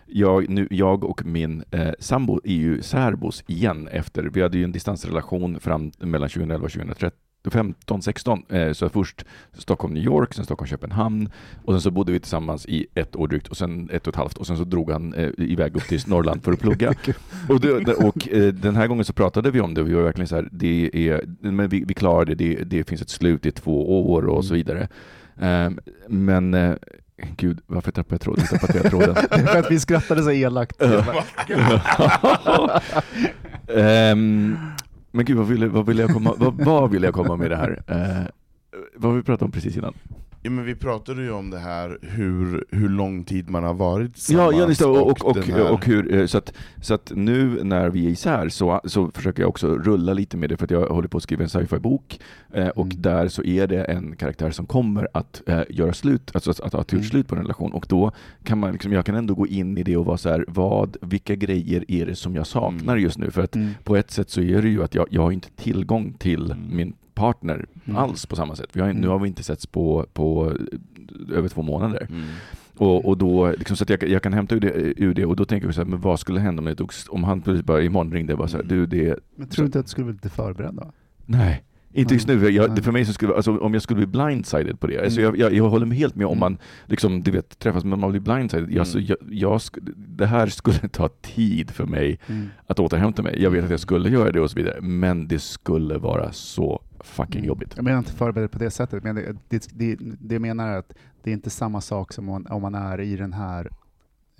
jag, 0.06 0.48
nu, 0.48 0.68
jag 0.70 1.04
och 1.04 1.26
min 1.26 1.64
eh, 1.70 1.90
sambo 1.98 2.40
är 2.44 2.54
ju 2.54 2.82
särbos 2.82 3.44
igen 3.46 3.88
efter, 3.88 4.22
vi 4.22 4.42
hade 4.42 4.58
ju 4.58 4.64
en 4.64 4.72
distansrelation 4.72 5.60
fram 5.60 5.92
mellan 5.98 6.28
2011 6.28 6.64
och 6.64 6.72
2013 6.72 7.18
15, 7.50 8.02
16. 8.02 8.42
Eh, 8.48 8.72
så 8.72 8.88
först 8.88 9.24
Stockholm, 9.52 9.94
New 9.94 10.04
York, 10.04 10.34
sen 10.34 10.44
Stockholm, 10.44 10.68
Köpenhamn 10.68 11.30
och 11.64 11.74
sen 11.74 11.80
så 11.80 11.90
bodde 11.90 12.12
vi 12.12 12.20
tillsammans 12.20 12.66
i 12.66 12.86
ett 12.94 13.16
år 13.16 13.28
drygt 13.28 13.48
och 13.48 13.56
sen 13.56 13.90
ett 13.92 14.06
och 14.06 14.12
ett 14.12 14.16
halvt 14.16 14.38
och 14.38 14.46
sen 14.46 14.56
så 14.56 14.64
drog 14.64 14.90
han 14.90 15.14
eh, 15.14 15.30
iväg 15.38 15.76
upp 15.76 15.88
till 15.88 16.00
Norrland 16.06 16.44
för 16.44 16.52
att 16.52 16.60
plugga. 16.60 16.94
Och, 17.48 17.60
det, 17.60 17.94
och 17.94 18.28
eh, 18.28 18.52
den 18.52 18.76
här 18.76 18.86
gången 18.86 19.04
så 19.04 19.12
pratade 19.12 19.50
vi 19.50 19.60
om 19.60 19.74
det 19.74 19.80
och 19.80 19.88
vi 19.88 19.94
var 19.94 20.02
verkligen 20.02 20.28
så 20.28 20.34
här, 20.34 20.48
det 20.52 20.90
är, 20.92 21.24
men 21.40 21.68
vi, 21.68 21.84
vi 21.84 21.94
klarade 21.94 22.34
det, 22.34 22.54
det, 22.54 22.64
det 22.64 22.88
finns 22.88 23.02
ett 23.02 23.10
slut 23.10 23.46
i 23.46 23.50
två 23.50 24.06
år 24.12 24.26
och 24.26 24.44
så 24.44 24.54
vidare. 24.54 24.88
Ehm, 25.40 25.78
men 26.08 26.76
gud, 27.36 27.60
varför 27.66 27.92
tappade 27.92 28.14
jag 28.14 28.20
tråden? 28.20 28.46
Tappade 28.46 28.78
jag 28.78 28.90
tråden. 28.90 29.14
det 29.30 29.34
är 29.36 29.46
för 29.46 29.58
att 29.58 29.70
vi 29.70 29.80
skrattade 29.80 30.22
så 30.22 30.30
elakt. 30.30 30.82
Ehm, 33.68 34.56
men 35.16 35.24
gud, 35.24 35.36
vad 35.36 35.46
ville, 35.46 35.66
vad 35.66 35.86
ville 35.86 36.02
jag 36.02 36.10
komma, 36.10 36.34
vad, 36.36 36.54
vad 36.54 36.90
ville 36.90 37.06
jag 37.06 37.14
komma 37.14 37.36
med 37.36 37.50
det 37.50 37.56
här? 37.56 37.82
Uh, 37.90 38.26
vad 38.96 39.14
vi 39.14 39.22
pratade 39.22 39.44
om 39.44 39.52
precis 39.52 39.76
innan? 39.76 39.94
Ja, 40.46 40.50
men 40.50 40.64
vi 40.64 40.74
pratade 40.74 41.22
ju 41.22 41.30
om 41.30 41.50
det 41.50 41.58
här 41.58 41.98
hur, 42.02 42.64
hur 42.70 42.88
lång 42.88 43.24
tid 43.24 43.50
man 43.50 43.64
har 43.64 43.74
varit 43.74 44.06
Ja, 44.08 44.12
tillsammans. 44.14 44.56
ja 44.56 44.68
just 44.68 44.80
det, 44.80 44.86
och, 44.86 45.10
och, 45.10 45.24
och, 45.24 45.36
här- 45.36 45.70
och 45.72 45.86
hur, 45.86 46.14
eh, 46.14 46.26
så, 46.26 46.38
att, 46.38 46.52
så 46.82 46.94
att 46.94 47.12
nu 47.14 47.64
när 47.64 47.90
vi 47.90 48.06
är 48.06 48.10
isär 48.10 48.48
så, 48.48 48.80
så 48.84 49.10
försöker 49.14 49.42
jag 49.42 49.48
också 49.48 49.68
rulla 49.78 50.12
lite 50.12 50.36
med 50.36 50.48
det 50.48 50.56
för 50.56 50.64
att 50.64 50.70
jag 50.70 50.86
håller 50.88 51.08
på 51.08 51.16
att 51.16 51.22
skriva 51.22 51.42
en 51.42 51.48
sci-fi-bok 51.48 52.20
eh, 52.52 52.68
och 52.68 52.84
Mm. 52.86 53.02
där 53.02 53.28
så 53.28 53.42
är 53.44 53.66
det 53.66 53.84
en 53.84 54.16
karaktär 54.16 54.50
som 54.50 54.66
kommer 54.66 55.08
att 55.12 55.42
eh, 55.46 55.60
göra 55.70 55.92
slut, 55.92 56.30
alltså 56.34 56.50
att, 56.50 56.60
att 56.60 56.72
ha 56.72 56.80
gjort 56.80 56.92
Mm. 56.92 57.04
slut 57.04 57.28
på 57.28 57.34
en 57.34 57.40
relation 57.42 57.72
och 57.72 57.86
då 57.88 58.12
kan 58.44 58.58
man 58.58 58.72
liksom, 58.72 58.92
jag 58.92 59.06
kan 59.06 59.14
ändå 59.14 59.34
gå 59.34 59.46
in 59.46 59.78
i 59.78 59.82
det 59.82 59.96
och 59.96 60.04
vara 60.06 60.16
så 60.16 60.28
här, 60.28 60.44
vad, 60.48 60.96
vilka 61.02 61.34
grejer 61.34 61.84
är 61.88 62.06
det 62.06 62.14
som 62.14 62.34
jag 62.36 62.46
saknar 62.46 62.92
Mm. 62.92 63.02
just 63.04 63.18
nu? 63.18 63.30
För 63.30 63.42
att 63.42 63.54
Mm. 63.56 63.68
på 63.84 63.96
ett 63.96 64.10
sätt 64.10 64.30
så 64.30 64.40
är 64.40 64.62
det 64.62 64.68
ju 64.68 64.82
att 64.82 64.94
jag, 64.94 65.06
jag 65.10 65.22
har 65.22 65.32
inte 65.32 65.50
tillgång 65.50 66.12
till 66.18 66.50
Mm. 66.50 66.76
min 66.76 66.94
partner 67.16 67.66
Mm. 67.84 67.96
alls 67.96 68.26
på 68.26 68.36
samma 68.36 68.56
sätt. 68.56 68.68
Vi 68.72 68.80
har, 68.80 68.86
Nu 68.88 68.92
Mm. 68.98 69.10
har 69.10 69.18
vi 69.18 69.28
inte 69.28 69.42
setts 69.42 69.66
på, 69.66 70.06
på 70.12 70.52
eh, 71.30 71.38
över 71.38 71.48
två 71.48 71.62
månader. 71.62 72.06
Mm. 72.10 72.24
Och, 72.76 73.04
och 73.08 73.18
då, 73.18 73.50
liksom, 73.58 73.76
så 73.76 73.84
att 73.84 73.90
jag, 73.90 74.02
jag 74.08 74.22
kan 74.22 74.32
hämta 74.32 74.54
ur 74.54 74.60
det, 74.60 74.72
ur 75.02 75.14
det 75.14 75.24
och 75.26 75.36
då 75.36 75.44
tänker 75.44 75.66
jag 75.68 75.74
så 75.74 75.80
här, 75.80 75.88
men 75.88 76.00
vad 76.00 76.20
skulle 76.20 76.40
hända 76.40 76.60
om, 76.60 76.64
det 76.66 76.74
togs, 76.74 77.06
om 77.08 77.24
han 77.24 77.40
plötsligt 77.42 77.66
bara 77.66 77.82
imorgon 77.82 78.12
ringde 78.12 78.32
och 78.32 78.38
bara 78.38 78.48
så 78.48 78.56
här, 78.56 78.64
Mm. 78.64 78.76
du 78.76 78.86
det, 78.86 79.18
Men 79.36 79.48
tror 79.48 79.62
du 79.62 79.66
inte 79.66 79.78
att 79.78 79.86
du 79.86 79.90
skulle 79.90 80.04
vara 80.04 80.12
lite 80.12 80.28
förberedd 80.28 80.74
då? 80.74 80.92
nej. 81.26 81.62
Inte 81.92 82.14
just 82.14 82.28
nu, 82.28 82.50
jag, 82.50 82.84
för 82.84 82.92
mig 82.92 83.04
så 83.04 83.12
skulle, 83.12 83.34
alltså, 83.34 83.58
om 83.58 83.72
jag 83.74 83.82
skulle 83.82 83.96
bli 83.96 84.06
blindsided 84.06 84.80
på 84.80 84.86
det, 84.86 85.04
alltså, 85.04 85.20
Mm. 85.20 85.34
jag, 85.40 85.46
jag, 85.52 85.58
jag 85.58 85.68
håller 85.70 85.86
med 85.86 85.98
helt 85.98 86.14
med 86.14 86.26
om 86.26 86.32
Mm. 86.32 86.40
man 86.40 86.58
liksom, 86.86 87.22
du 87.22 87.30
vet, 87.30 87.58
träffas 87.58 87.84
men 87.84 88.00
man 88.00 88.10
blir 88.10 88.20
blindsided. 88.20 88.70
Jag, 88.72 88.86
så, 88.86 88.98
Mm. 88.98 89.08
jag, 89.08 89.18
jag, 89.30 89.58
sk- 89.58 89.92
det 89.96 90.26
här 90.26 90.46
skulle 90.46 90.78
ta 90.88 91.08
tid 91.08 91.70
för 91.70 91.86
mig 91.86 92.18
Mm. 92.26 92.48
att 92.66 92.78
återhämta 92.80 93.22
mig. 93.22 93.42
Jag 93.42 93.50
vet 93.50 93.64
att 93.64 93.70
jag 93.70 93.80
skulle 93.80 94.08
göra 94.10 94.30
det 94.32 94.40
och 94.40 94.50
så 94.50 94.56
vidare, 94.56 94.80
men 94.80 95.28
det 95.28 95.38
skulle 95.38 95.98
vara 95.98 96.32
så 96.32 96.82
fucking 97.06 97.38
Mm. 97.40 97.48
jobbigt. 97.48 97.72
Jag 97.76 97.84
menar 97.84 97.98
inte 97.98 98.12
förberedd 98.12 98.50
på 98.50 98.58
det 98.58 98.70
sättet, 98.70 99.04
men 99.04 99.14
det, 99.14 99.36
det, 99.48 99.68
det, 99.72 99.96
det 100.20 100.38
menar 100.38 100.68
är 100.68 100.76
att 100.78 100.92
det 101.22 101.30
är 101.30 101.34
inte 101.34 101.50
samma 101.50 101.80
sak 101.80 102.12
som 102.12 102.28
om, 102.28 102.46
om 102.50 102.62
man 102.62 102.74
är 102.74 103.00
i 103.00 103.16
den 103.16 103.32
här 103.32 103.70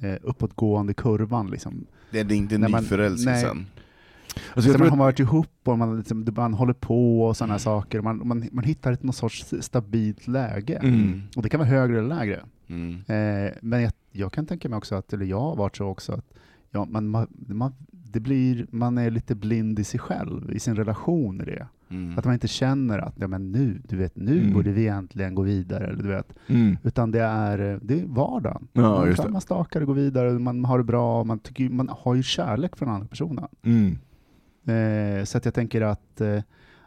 eh, 0.03 0.15
uppåtgående 0.23 0.95
kurvan. 0.95 1.51
Liksom. 1.51 1.87
Det 2.11 2.21
är 2.21 2.33
inte 2.33 2.59
nyförälskelsen. 2.59 3.67
Alltså, 4.55 4.73
tror 4.73 4.79
man 4.79 4.91
har 4.91 4.97
varit 5.07 5.21
ihop 5.21 5.49
och 5.65 5.79
man, 5.79 5.99
liksom, 5.99 6.27
man 6.37 6.55
håller 6.55 6.73
på 6.73 7.23
och 7.23 7.37
sådana 7.37 7.53
Mm. 7.55 7.59
saker. 7.59 8.01
Man, 8.01 8.29
man, 8.29 8.49
man 8.53 8.65
hittar 8.65 8.93
ett 8.93 9.03
någon 9.03 9.13
sorts 9.13 9.55
stabilt 9.61 10.27
läge. 10.29 10.77
Mm. 10.77 11.23
Och 11.37 11.43
det 11.43 11.49
kan 11.49 11.61
vara 11.61 11.69
högre 11.69 11.99
eller 11.99 12.09
lägre. 12.09 12.45
Mm. 12.69 12.95
Eh, 12.95 13.53
men 13.63 13.83
jag, 13.83 13.93
jag 14.13 14.33
kan 14.33 14.47
tänka 14.47 14.69
mig 14.69 14.77
också 14.77 14.95
att, 14.95 15.13
eller 15.13 15.25
jag 15.27 15.41
har 15.41 15.57
varit 15.57 15.77
så 15.77 15.87
också, 15.87 16.13
att 16.13 16.33
ja, 16.71 16.85
man, 16.85 17.09
man, 17.09 17.27
man, 17.49 17.73
det 17.91 18.21
blir, 18.21 18.67
man 18.71 18.99
är 18.99 19.11
lite 19.11 19.35
blind 19.35 19.79
i 19.79 19.85
sig 19.85 20.01
själv, 20.01 20.53
i 20.53 20.61
sin 20.61 20.77
relation 20.77 21.41
i 21.41 21.45
det. 21.45 21.67
Mm. 21.89 22.19
Att 22.19 22.25
man 22.25 22.35
inte 22.35 22.49
känner 22.49 22.99
att 22.99 23.15
ja, 23.19 23.27
men 23.29 23.53
nu, 23.53 23.81
du 23.89 23.97
vet, 23.97 24.17
nu 24.17 24.41
Mm. 24.41 24.53
borde 24.55 24.73
vi 24.73 24.89
äntligen 24.89 25.35
gå 25.35 25.43
vidare. 25.43 25.87
Eller, 25.87 26.03
du 26.03 26.09
vet. 26.09 26.33
Mm. 26.47 26.77
Utan 26.83 27.11
det 27.11 27.23
är, 27.23 27.81
det 27.83 28.01
är 28.01 28.07
vardagen. 28.07 28.69
Ja, 28.73 28.83
man, 28.83 29.07
just 29.09 29.29
man 29.31 29.41
stakar 29.41 29.81
och 29.81 29.87
går 29.87 29.95
vidare, 29.95 30.39
man 30.39 30.65
har 30.65 30.79
det 30.79 30.85
bra, 30.85 31.25
man, 31.25 31.39
tycker, 31.39 31.69
man 31.69 31.89
har 31.99 32.15
ju 32.15 32.23
kärlek 32.23 32.77
för 32.77 32.87
den 32.87 32.95
andra 32.95 33.09
personen. 33.09 33.49
Mm. 33.63 33.99
Eh, 35.19 35.25
så 35.25 35.39
att 35.39 35.45
jag 35.45 35.55
tänker 35.55 35.81
att, 35.81 36.21
eh, 36.21 36.43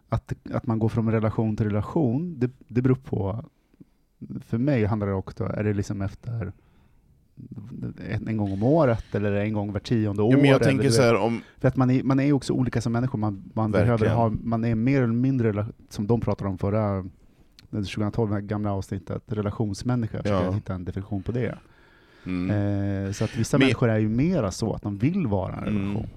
att, 0.10 0.34
att 0.54 0.68
man 0.68 0.80
går 0.80 0.89
från 0.89 1.12
relation 1.12 1.56
till 1.58 1.66
relation, 1.66 2.39
det, 2.39 2.52
det 2.68 2.82
beror 2.82 2.95
på, 2.95 3.45
för 4.41 4.58
mig 4.58 4.86
handlar 4.86 5.08
det 5.08 5.14
också, 5.14 5.43
är 5.43 5.64
det 5.64 5.74
liksom 5.74 6.02
efter 6.02 6.52
en, 8.10 8.28
en 8.28 8.38
gång 8.38 8.52
om 8.54 8.64
året 8.64 9.16
eller 9.16 9.34
en 9.34 9.54
gång 9.54 9.72
var 9.74 9.80
tionde 9.80 10.22
år? 10.24 10.32
Ja, 10.32 10.38
men 10.38 10.46
jag 10.46 10.56
eller, 10.56 10.66
tänker 10.66 10.84
du 10.84 10.92
så 10.92 11.02
här, 11.02 11.16
om, 11.16 11.42
För 11.60 11.68
att 11.68 11.76
man 11.76 11.90
är, 11.90 12.04
man 12.04 12.20
är 12.20 12.24
ju 12.24 12.34
också 12.34 12.54
olika 12.54 12.82
som 12.82 12.92
människor, 12.94 13.20
man, 13.20 13.52
man, 13.54 13.72
behöver 13.72 14.10
ha, 14.10 14.30
man 14.30 14.66
är 14.66 14.76
mer 14.76 15.02
eller 15.02 15.14
mindre, 15.14 15.66
som 15.90 16.08
de 16.08 16.22
pratade 16.22 16.50
om 16.50 16.58
förra, 16.58 17.06
2012, 17.72 18.32
det 18.32 18.42
gamla 18.42 18.74
avsnittet, 18.74 19.24
relationsmänniska, 19.28 20.18
jag 20.18 20.24
försöker 20.24 20.46
Ja. 20.46 20.52
hitta 20.52 20.74
en 20.74 20.86
definition 20.86 21.24
på 21.24 21.32
det. 21.32 21.58
mm. 22.26 23.06
Eh, 23.06 23.12
så 23.12 23.24
att 23.24 23.36
vissa 23.38 23.58
Men- 23.58 23.66
människor 23.66 23.90
är 23.90 23.98
ju 23.98 24.10
mera 24.10 24.52
så 24.52 24.74
att 24.74 24.82
de 24.82 24.98
vill 24.98 25.28
vara 25.28 25.56
en 25.56 25.68
Mm. 25.68 25.82
relation. 25.82 26.08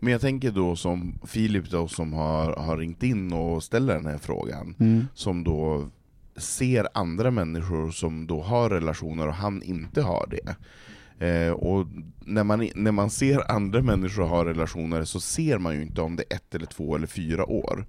Men 0.00 0.12
jag 0.12 0.20
tänker 0.20 0.50
då 0.50 0.76
som 0.76 1.14
Filip 1.26 1.70
då 1.70 1.88
som 1.88 2.12
har, 2.12 2.56
har 2.56 2.76
ringt 2.76 3.02
in 3.02 3.32
och 3.32 3.62
ställer 3.62 3.94
den 3.94 4.06
här 4.06 4.18
frågan, 4.18 4.74
Mm. 4.78 5.04
som 5.14 5.44
då 5.44 5.86
ser 6.38 6.88
andra 6.94 7.30
människor 7.30 7.90
som 7.90 8.26
då 8.26 8.42
har 8.42 8.70
relationer 8.70 9.28
och 9.28 9.34
han 9.34 9.62
inte 9.62 10.02
har 10.02 10.26
det. 10.30 10.56
Eh, 11.26 11.52
och 11.52 11.86
när 12.24 12.44
man, 12.44 12.68
när 12.74 12.92
man 12.92 13.10
ser 13.10 13.50
andra 13.50 13.82
människor 13.82 14.22
ha 14.22 14.44
relationer 14.44 15.04
så 15.04 15.20
ser 15.20 15.58
man 15.58 15.74
ju 15.74 15.82
inte 15.82 16.00
om 16.00 16.16
det 16.16 16.24
är 16.30 16.36
ett 16.36 16.54
eller 16.54 16.66
två 16.66 16.96
eller 16.96 17.06
fyra 17.06 17.46
år. 17.46 17.86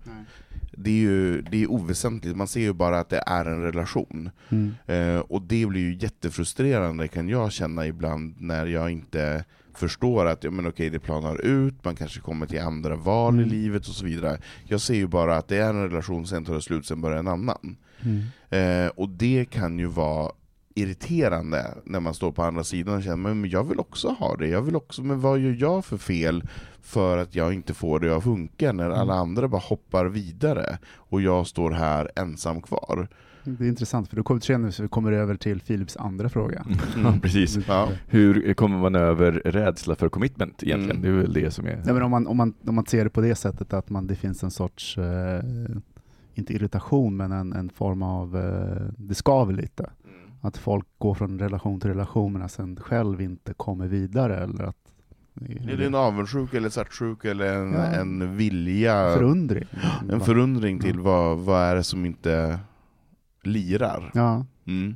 Det 0.72 0.90
är 0.90 0.96
ju 0.96 1.42
det 1.42 1.64
är 1.64 1.72
oväsentligt, 1.72 2.38
man 2.38 2.48
ser 2.48 2.60
ju 2.60 2.74
bara 2.74 3.00
att 3.00 3.10
det 3.10 3.24
är 3.26 3.46
en 3.46 3.62
relation. 3.62 4.30
Mm. 4.50 4.74
Eh, 4.88 5.20
och 5.20 5.42
det 5.42 5.66
blir 5.66 5.82
ju 5.82 5.96
jättefrustrerande 5.96 7.08
kan 7.08 7.30
jag 7.30 7.52
känna 7.52 7.88
ibland 7.88 8.36
när 8.42 8.66
jag 8.66 8.92
inte 8.92 9.46
förstår 9.76 10.26
att 10.26 10.44
ja, 10.44 10.52
men 10.52 10.68
okej, 10.68 10.90
det 10.90 11.00
planar 11.00 11.42
ut, 11.46 11.86
man 11.86 11.96
kanske 11.96 12.20
kommer 12.20 12.46
till 12.48 12.62
andra 12.62 12.96
val 12.96 13.34
i 13.40 13.44
Mm. 13.44 13.50
livet 13.50 13.88
och 13.88 13.94
så 13.94 14.06
vidare. 14.06 14.38
Jag 14.64 14.82
ser 14.82 14.96
ju 14.96 15.08
bara 15.08 15.38
att 15.38 15.48
det 15.48 15.58
är 15.58 15.70
en 15.70 15.90
relation, 15.90 16.28
sen 16.28 16.46
tar 16.46 16.54
det 16.54 16.62
slut, 16.62 16.86
sen 16.86 17.02
börjar 17.02 17.20
en 17.20 17.28
annan. 17.28 17.78
Mm. 18.04 18.86
Eh, 18.86 18.92
och 18.96 19.10
det 19.10 19.46
kan 19.50 19.80
ju 19.80 19.86
vara 19.86 20.32
irriterande 20.76 21.66
när 21.86 22.00
man 22.00 22.14
står 22.14 22.32
på 22.32 22.44
andra 22.44 22.64
sidan 22.64 22.96
och 22.96 23.04
känner 23.04 23.34
men 23.34 23.50
jag 23.50 23.64
vill 23.64 23.80
också 23.80 24.08
ha 24.08 24.36
det, 24.36 24.48
jag 24.48 24.62
vill 24.62 24.76
också, 24.76 25.04
men 25.04 25.20
vad 25.20 25.40
gör 25.40 25.56
jag 25.60 25.86
för 25.86 25.98
fel 25.98 26.44
för 26.82 27.18
att 27.18 27.36
jag 27.36 27.54
inte 27.54 27.74
får 27.74 28.00
det 28.00 28.18
att 28.18 28.24
funka 28.24 28.72
när 28.72 28.90
alla 28.90 29.14
andra 29.14 29.48
bara 29.48 29.62
hoppar 29.62 30.06
vidare 30.06 30.78
och 30.96 31.22
jag 31.22 31.48
står 31.48 31.72
här 31.72 32.12
ensam 32.16 32.62
kvar? 32.62 33.08
Det 33.44 33.64
är 33.64 33.68
intressant, 33.68 34.10
för 34.10 34.16
då 34.16 34.24
kommer, 34.24 34.82
vi 34.82 34.88
kommer 34.88 35.12
över 35.12 35.36
till 35.36 35.60
Philips 35.60 35.98
andra 35.98 36.30
fråga. 36.30 36.66
Ja, 37.04 37.14
precis. 37.22 37.58
Ja. 37.68 37.90
Hur 38.08 38.54
kommer 38.54 38.78
man 38.78 38.96
över 38.96 39.32
rädsla 39.32 39.96
för 39.96 40.10
commitment 40.10 40.64
egentligen? 40.64 40.98
Mm. 40.98 41.02
Det 41.02 41.18
är 41.18 41.22
väl 41.22 41.34
det 41.34 41.52
som 41.52 41.66
är... 41.66 41.82
Nej, 41.86 41.94
men 41.94 42.02
om, 42.04 42.12
man, 42.12 42.28
om, 42.28 42.38
man, 42.38 42.54
om 42.68 42.76
man 42.76 42.86
ser 42.86 43.04
det 43.04 43.10
på 43.10 43.22
det 43.22 43.36
sättet 43.36 43.74
att 43.74 43.90
man, 43.90 44.08
det 44.08 44.16
finns 44.16 44.44
en 44.44 44.52
sorts, 44.52 44.98
eh, 44.98 45.44
inte 46.40 46.54
irritation, 46.54 47.18
men 47.18 47.32
en, 47.32 47.54
en 47.54 47.70
form 47.70 48.04
av, 48.04 48.38
eh, 48.38 48.88
det 48.98 49.16
skaver 49.16 49.54
lite. 49.54 49.90
Att 50.42 50.58
folk 50.58 50.86
går 50.98 51.14
från 51.14 51.40
relation 51.40 51.80
till 51.80 51.90
relation 51.90 52.34
men 52.34 52.50
sen 52.50 52.76
själv 52.82 53.22
inte 53.22 53.54
kommer 53.54 53.88
vidare. 53.88 54.38
Eller 54.44 54.64
att, 54.64 54.76
Är 55.70 55.78
det 55.78 55.86
en 55.86 55.96
avundsjuka 55.96 56.58
eller 56.58 56.70
svartsjuka 56.70 57.32
eller 57.32 57.54
en, 57.56 57.74
Ja. 57.74 57.86
en 57.86 58.38
vilja, 58.38 59.14
förundring. 59.14 59.66
en 60.12 60.20
förundring 60.22 60.80
till 60.80 60.96
Ja. 60.96 61.02
vad, 61.04 61.38
vad 61.40 61.62
är 61.62 61.76
det 61.76 61.84
som 61.84 62.06
inte 62.06 62.60
lirar. 63.44 64.12
Ja. 64.14 64.46
Mm. 64.68 64.96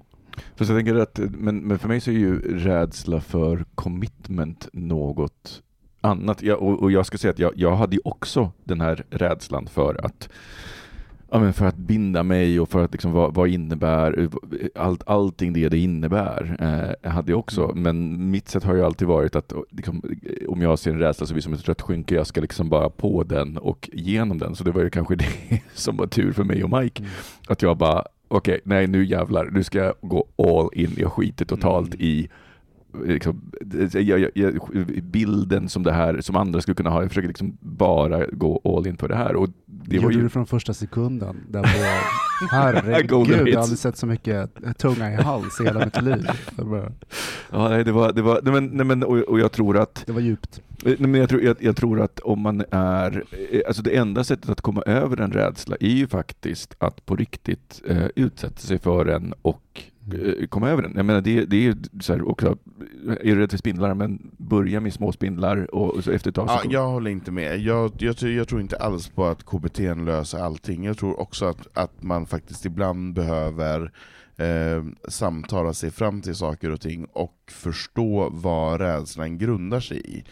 Fast 0.55 0.69
jag 0.69 0.77
tänker 0.79 0.95
att, 0.95 1.19
men, 1.29 1.57
men 1.57 1.79
för 1.79 1.87
mig 1.87 2.01
så 2.01 2.11
är 2.11 2.15
ju 2.15 2.57
rädsla 2.57 3.21
för 3.21 3.65
commitment 3.75 4.67
något 4.73 5.61
annat. 6.01 6.41
Jag, 6.43 6.61
och, 6.61 6.81
och 6.81 6.91
jag 6.91 7.05
ska 7.05 7.17
säga 7.17 7.31
att 7.31 7.39
jag, 7.39 7.51
jag 7.55 7.75
hade 7.75 7.95
ju 7.95 8.01
också 8.05 8.51
den 8.63 8.81
här 8.81 9.03
rädslan 9.09 9.67
för 9.67 10.05
att 10.05 10.29
Ja, 11.33 11.39
men 11.39 11.53
för 11.53 11.65
att 11.65 11.77
binda 11.77 12.23
mig 12.23 12.59
och 12.59 12.69
för 12.69 12.83
att 12.83 12.91
liksom 12.91 13.11
vad, 13.11 13.33
vad 13.33 13.49
innebär 13.49 14.29
allt, 14.75 15.03
allting 15.05 15.53
det 15.53 15.69
det 15.69 15.77
innebär 15.77 16.57
eh, 17.03 17.11
hade 17.11 17.31
jag 17.31 17.39
också. 17.39 17.63
Mm. 17.63 17.81
Men 17.83 18.31
mitt 18.31 18.49
sätt 18.49 18.63
har 18.63 18.75
ju 18.75 18.85
alltid 18.85 19.07
varit 19.07 19.35
att 19.35 19.53
liksom, 19.69 20.01
om 20.47 20.61
jag 20.61 20.79
ser 20.79 20.91
en 20.91 20.99
rädsla 20.99 21.25
så 21.25 21.33
blir 21.33 21.41
det 21.41 21.43
som 21.43 21.53
ett 21.53 21.67
rött 21.67 21.81
skynke. 21.81 22.15
Jag 22.15 22.27
ska 22.27 22.41
liksom 22.41 22.69
bara 22.69 22.89
på 22.89 23.23
den 23.23 23.57
och 23.57 23.89
genom 23.93 24.37
den. 24.37 24.55
Så 24.55 24.63
det 24.63 24.71
var 24.71 24.81
ju 24.81 24.89
kanske 24.89 25.15
det 25.49 25.61
som 25.73 25.97
var 25.97 26.07
tur 26.07 26.31
för 26.33 26.43
mig 26.43 26.63
och 26.63 26.81
Mike. 26.81 27.01
Mm. 27.01 27.11
Att 27.47 27.61
jag 27.61 27.77
bara, 27.77 28.03
okej, 28.27 28.61
nej 28.63 28.87
nu 28.87 29.05
jävlar, 29.05 29.49
nu 29.51 29.63
ska 29.63 29.77
jag 29.77 29.93
gå 30.01 30.25
all 30.37 30.69
in. 30.73 30.93
Jag 30.97 31.11
skiter 31.11 31.45
totalt 31.45 31.93
Mm. 31.93 32.05
i 32.05 32.29
liksom, 33.05 33.51
jag, 33.93 34.29
jag, 34.33 34.53
bilden 35.03 35.69
som 35.69 35.83
det 35.83 35.91
här, 35.91 36.21
som 36.21 36.35
andra 36.35 36.61
skulle 36.61 36.75
kunna 36.75 36.89
ha. 36.89 37.01
Jag 37.01 37.09
försöker 37.09 37.27
liksom 37.27 37.57
bara 37.59 38.25
gå 38.25 38.61
all 38.63 38.87
in 38.87 38.97
på 38.97 39.07
det 39.07 39.15
här. 39.15 39.35
Och 39.35 39.49
det 39.65 39.97
var 39.97 40.03
gjorde 40.03 40.15
ju... 40.15 40.21
du 40.21 40.29
från 40.29 40.45
första 40.45 40.73
sekunden. 40.73 41.37
Där 41.49 41.61
på, 41.61 41.67
Golden 43.07 43.35
herregud, 43.35 43.47
jag 43.47 43.55
har 43.55 43.61
aldrig 43.61 43.79
sett 43.79 43.97
så 43.97 44.07
mycket 44.07 44.49
tunga 44.77 45.13
i 45.13 45.15
hals 45.15 45.61
i 45.61 45.63
hela 45.63 45.85
mitt 45.85 46.01
liv. 46.01 46.27
Var, 46.55 46.91
Ja, 47.51 47.69
nej, 47.69 47.83
det 47.83 47.91
var, 47.91 48.13
det 48.13 48.21
var, 48.21 48.39
nej, 48.43 48.53
men, 48.53 48.65
nej, 48.65 48.85
men, 48.85 49.03
och, 49.03 49.17
och 49.17 49.39
jag 49.39 49.51
tror 49.51 49.77
att 49.77 50.03
det 50.05 50.11
var 50.11 50.21
djupt. 50.21 50.61
Nej, 50.83 50.95
men 50.99 51.15
jag, 51.15 51.29
tror, 51.29 51.41
jag, 51.41 51.57
jag 51.59 51.75
tror 51.75 52.01
att 52.01 52.19
om 52.19 52.41
man 52.41 52.63
är, 52.71 53.23
eh, 53.51 53.61
alltså 53.67 53.83
det 53.83 53.97
enda 53.97 54.23
sättet 54.23 54.49
att 54.49 54.61
komma 54.61 54.81
över 54.81 55.21
en 55.21 55.31
rädsla 55.31 55.75
är 55.79 55.87
ju 55.87 56.07
faktiskt 56.07 56.75
att 56.79 57.05
på 57.05 57.15
riktigt 57.15 57.81
eh, 57.87 58.07
utsätta 58.15 58.59
sig 58.59 58.79
för 58.79 59.05
den 59.05 59.33
och 59.41 59.63
eh, 59.75 59.81
komma 60.49 60.69
över 60.69 60.81
den. 60.81 60.93
Jag 60.95 61.05
menar 61.05 61.21
det, 61.21 61.45
det 61.45 61.67
är 61.67 61.75
så 62.01 62.13
här 62.13 62.29
också, 62.29 62.57
är 63.07 63.35
du 63.35 63.35
rädd 63.35 63.51
för 63.51 63.57
spindlar, 63.57 63.93
men 63.93 64.31
börja 64.37 64.79
med 64.79 64.93
små 64.93 65.11
spindlar 65.11 65.75
och, 65.75 65.95
och 65.95 66.03
så 66.03 66.11
efter 66.11 66.29
ett 66.29 66.35
tag 66.35 66.49
så 66.49 66.53
Ja, 66.55 66.59
kommer- 66.61 66.73
jag 66.73 66.87
håller 66.87 67.11
inte 67.11 67.31
med. 67.31 67.59
Jag, 67.59 67.91
jag, 67.97 68.15
jag 68.21 68.47
tror 68.47 68.61
inte 68.61 68.77
alls 68.77 69.09
på 69.09 69.25
att 69.25 69.43
KBT 69.43 69.79
löser 69.79 70.39
allting. 70.39 70.83
Jag 70.83 70.97
tror 70.97 71.19
också 71.19 71.45
att, 71.45 71.77
att 71.77 72.03
man 72.03 72.25
faktiskt 72.25 72.65
ibland 72.65 73.13
behöver 73.13 73.91
eh, 74.37 74.83
samtala 75.07 75.73
sig 75.73 75.91
fram 75.91 76.21
till 76.21 76.35
saker 76.35 76.71
och 76.71 76.81
ting 76.81 77.05
och 77.05 77.35
förstå 77.51 78.29
vad 78.33 78.81
rädslan 78.81 79.37
grundar 79.37 79.79
sig 79.79 80.01
i. 80.17 80.23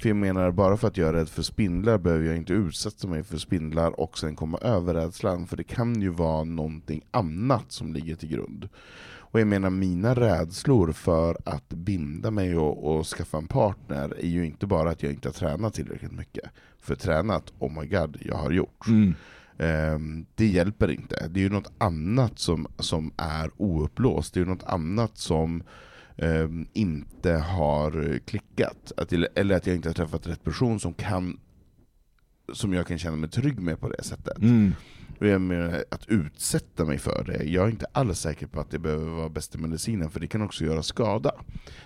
För 0.00 0.08
jag 0.08 0.16
menar, 0.16 0.50
bara 0.50 0.76
för 0.76 0.88
att 0.88 0.96
jag 0.96 1.08
är 1.08 1.12
rädd 1.12 1.28
för 1.28 1.42
spindlar 1.42 1.98
behöver 1.98 2.26
jag 2.26 2.36
inte 2.36 2.52
utsätta 2.52 3.08
mig 3.08 3.22
för 3.24 3.36
spindlar 3.38 4.00
och 4.00 4.18
sen 4.18 4.36
komma 4.36 4.58
över 4.58 4.94
rädslan, 4.94 5.46
för 5.46 5.56
det 5.56 5.64
kan 5.64 6.00
ju 6.02 6.08
vara 6.08 6.44
någonting 6.44 7.02
annat 7.10 7.72
som 7.72 7.92
ligger 7.92 8.14
till 8.16 8.28
grund. 8.28 8.68
Och 9.36 9.40
jag 9.40 9.48
menar, 9.48 9.70
mina 9.70 10.14
rädslor 10.14 10.92
för 10.92 11.36
att 11.44 11.68
binda 11.68 12.30
mig 12.30 12.56
och, 12.56 12.96
och 12.96 13.06
skaffa 13.06 13.38
en 13.38 13.46
partner 13.46 14.14
är 14.18 14.28
ju 14.28 14.46
inte 14.46 14.66
bara 14.66 14.90
att 14.90 15.02
jag 15.02 15.12
inte 15.12 15.28
har 15.28 15.32
tränat 15.32 15.74
tillräckligt 15.74 16.12
mycket. 16.12 16.50
För 16.78 16.94
tränat, 16.94 17.52
oh 17.58 17.80
my 17.80 17.86
god, 17.86 18.16
jag 18.20 18.36
har 18.36 18.50
gjort. 18.50 18.86
Mm. 18.86 19.14
Ehm, 19.58 20.26
det 20.34 20.46
hjälper 20.46 20.90
inte. 20.90 21.28
Det 21.28 21.40
är 21.40 21.42
ju 21.42 21.50
något 21.50 21.72
annat 21.78 22.38
som, 22.38 22.66
som 22.78 23.12
är 23.16 23.50
ouppblåst. 23.56 24.34
Det 24.34 24.40
är 24.40 24.44
ju 24.44 24.50
något 24.50 24.64
annat 24.64 25.18
som 25.18 25.62
ehm, 26.16 26.66
inte 26.72 27.32
har 27.32 28.18
klickat. 28.18 28.92
Att, 28.96 29.12
eller 29.12 29.56
att 29.56 29.66
jag 29.66 29.76
inte 29.76 29.88
har 29.88 29.94
träffat 29.94 30.26
rätt 30.26 30.44
person 30.44 30.80
som 30.80 30.94
kan 30.94 31.38
som 32.52 32.72
jag 32.72 32.86
kan 32.86 32.98
känna 32.98 33.16
mig 33.16 33.30
trygg 33.30 33.60
med 33.60 33.80
på 33.80 33.88
det 33.88 34.02
sättet. 34.02 34.38
Mm. 34.38 34.74
Jag 35.18 35.40
menar, 35.40 35.84
att 35.90 36.08
utsätta 36.08 36.84
mig 36.84 36.98
för 36.98 37.24
det, 37.24 37.44
jag 37.44 37.66
är 37.66 37.70
inte 37.70 37.86
alls 37.92 38.20
säker 38.20 38.46
på 38.46 38.60
att 38.60 38.70
det 38.70 38.78
behöver 38.78 39.10
vara 39.10 39.28
bästa 39.28 39.58
medicinen, 39.58 40.10
för 40.10 40.20
det 40.20 40.26
kan 40.26 40.42
också 40.42 40.64
göra 40.64 40.82
skada. 40.82 41.32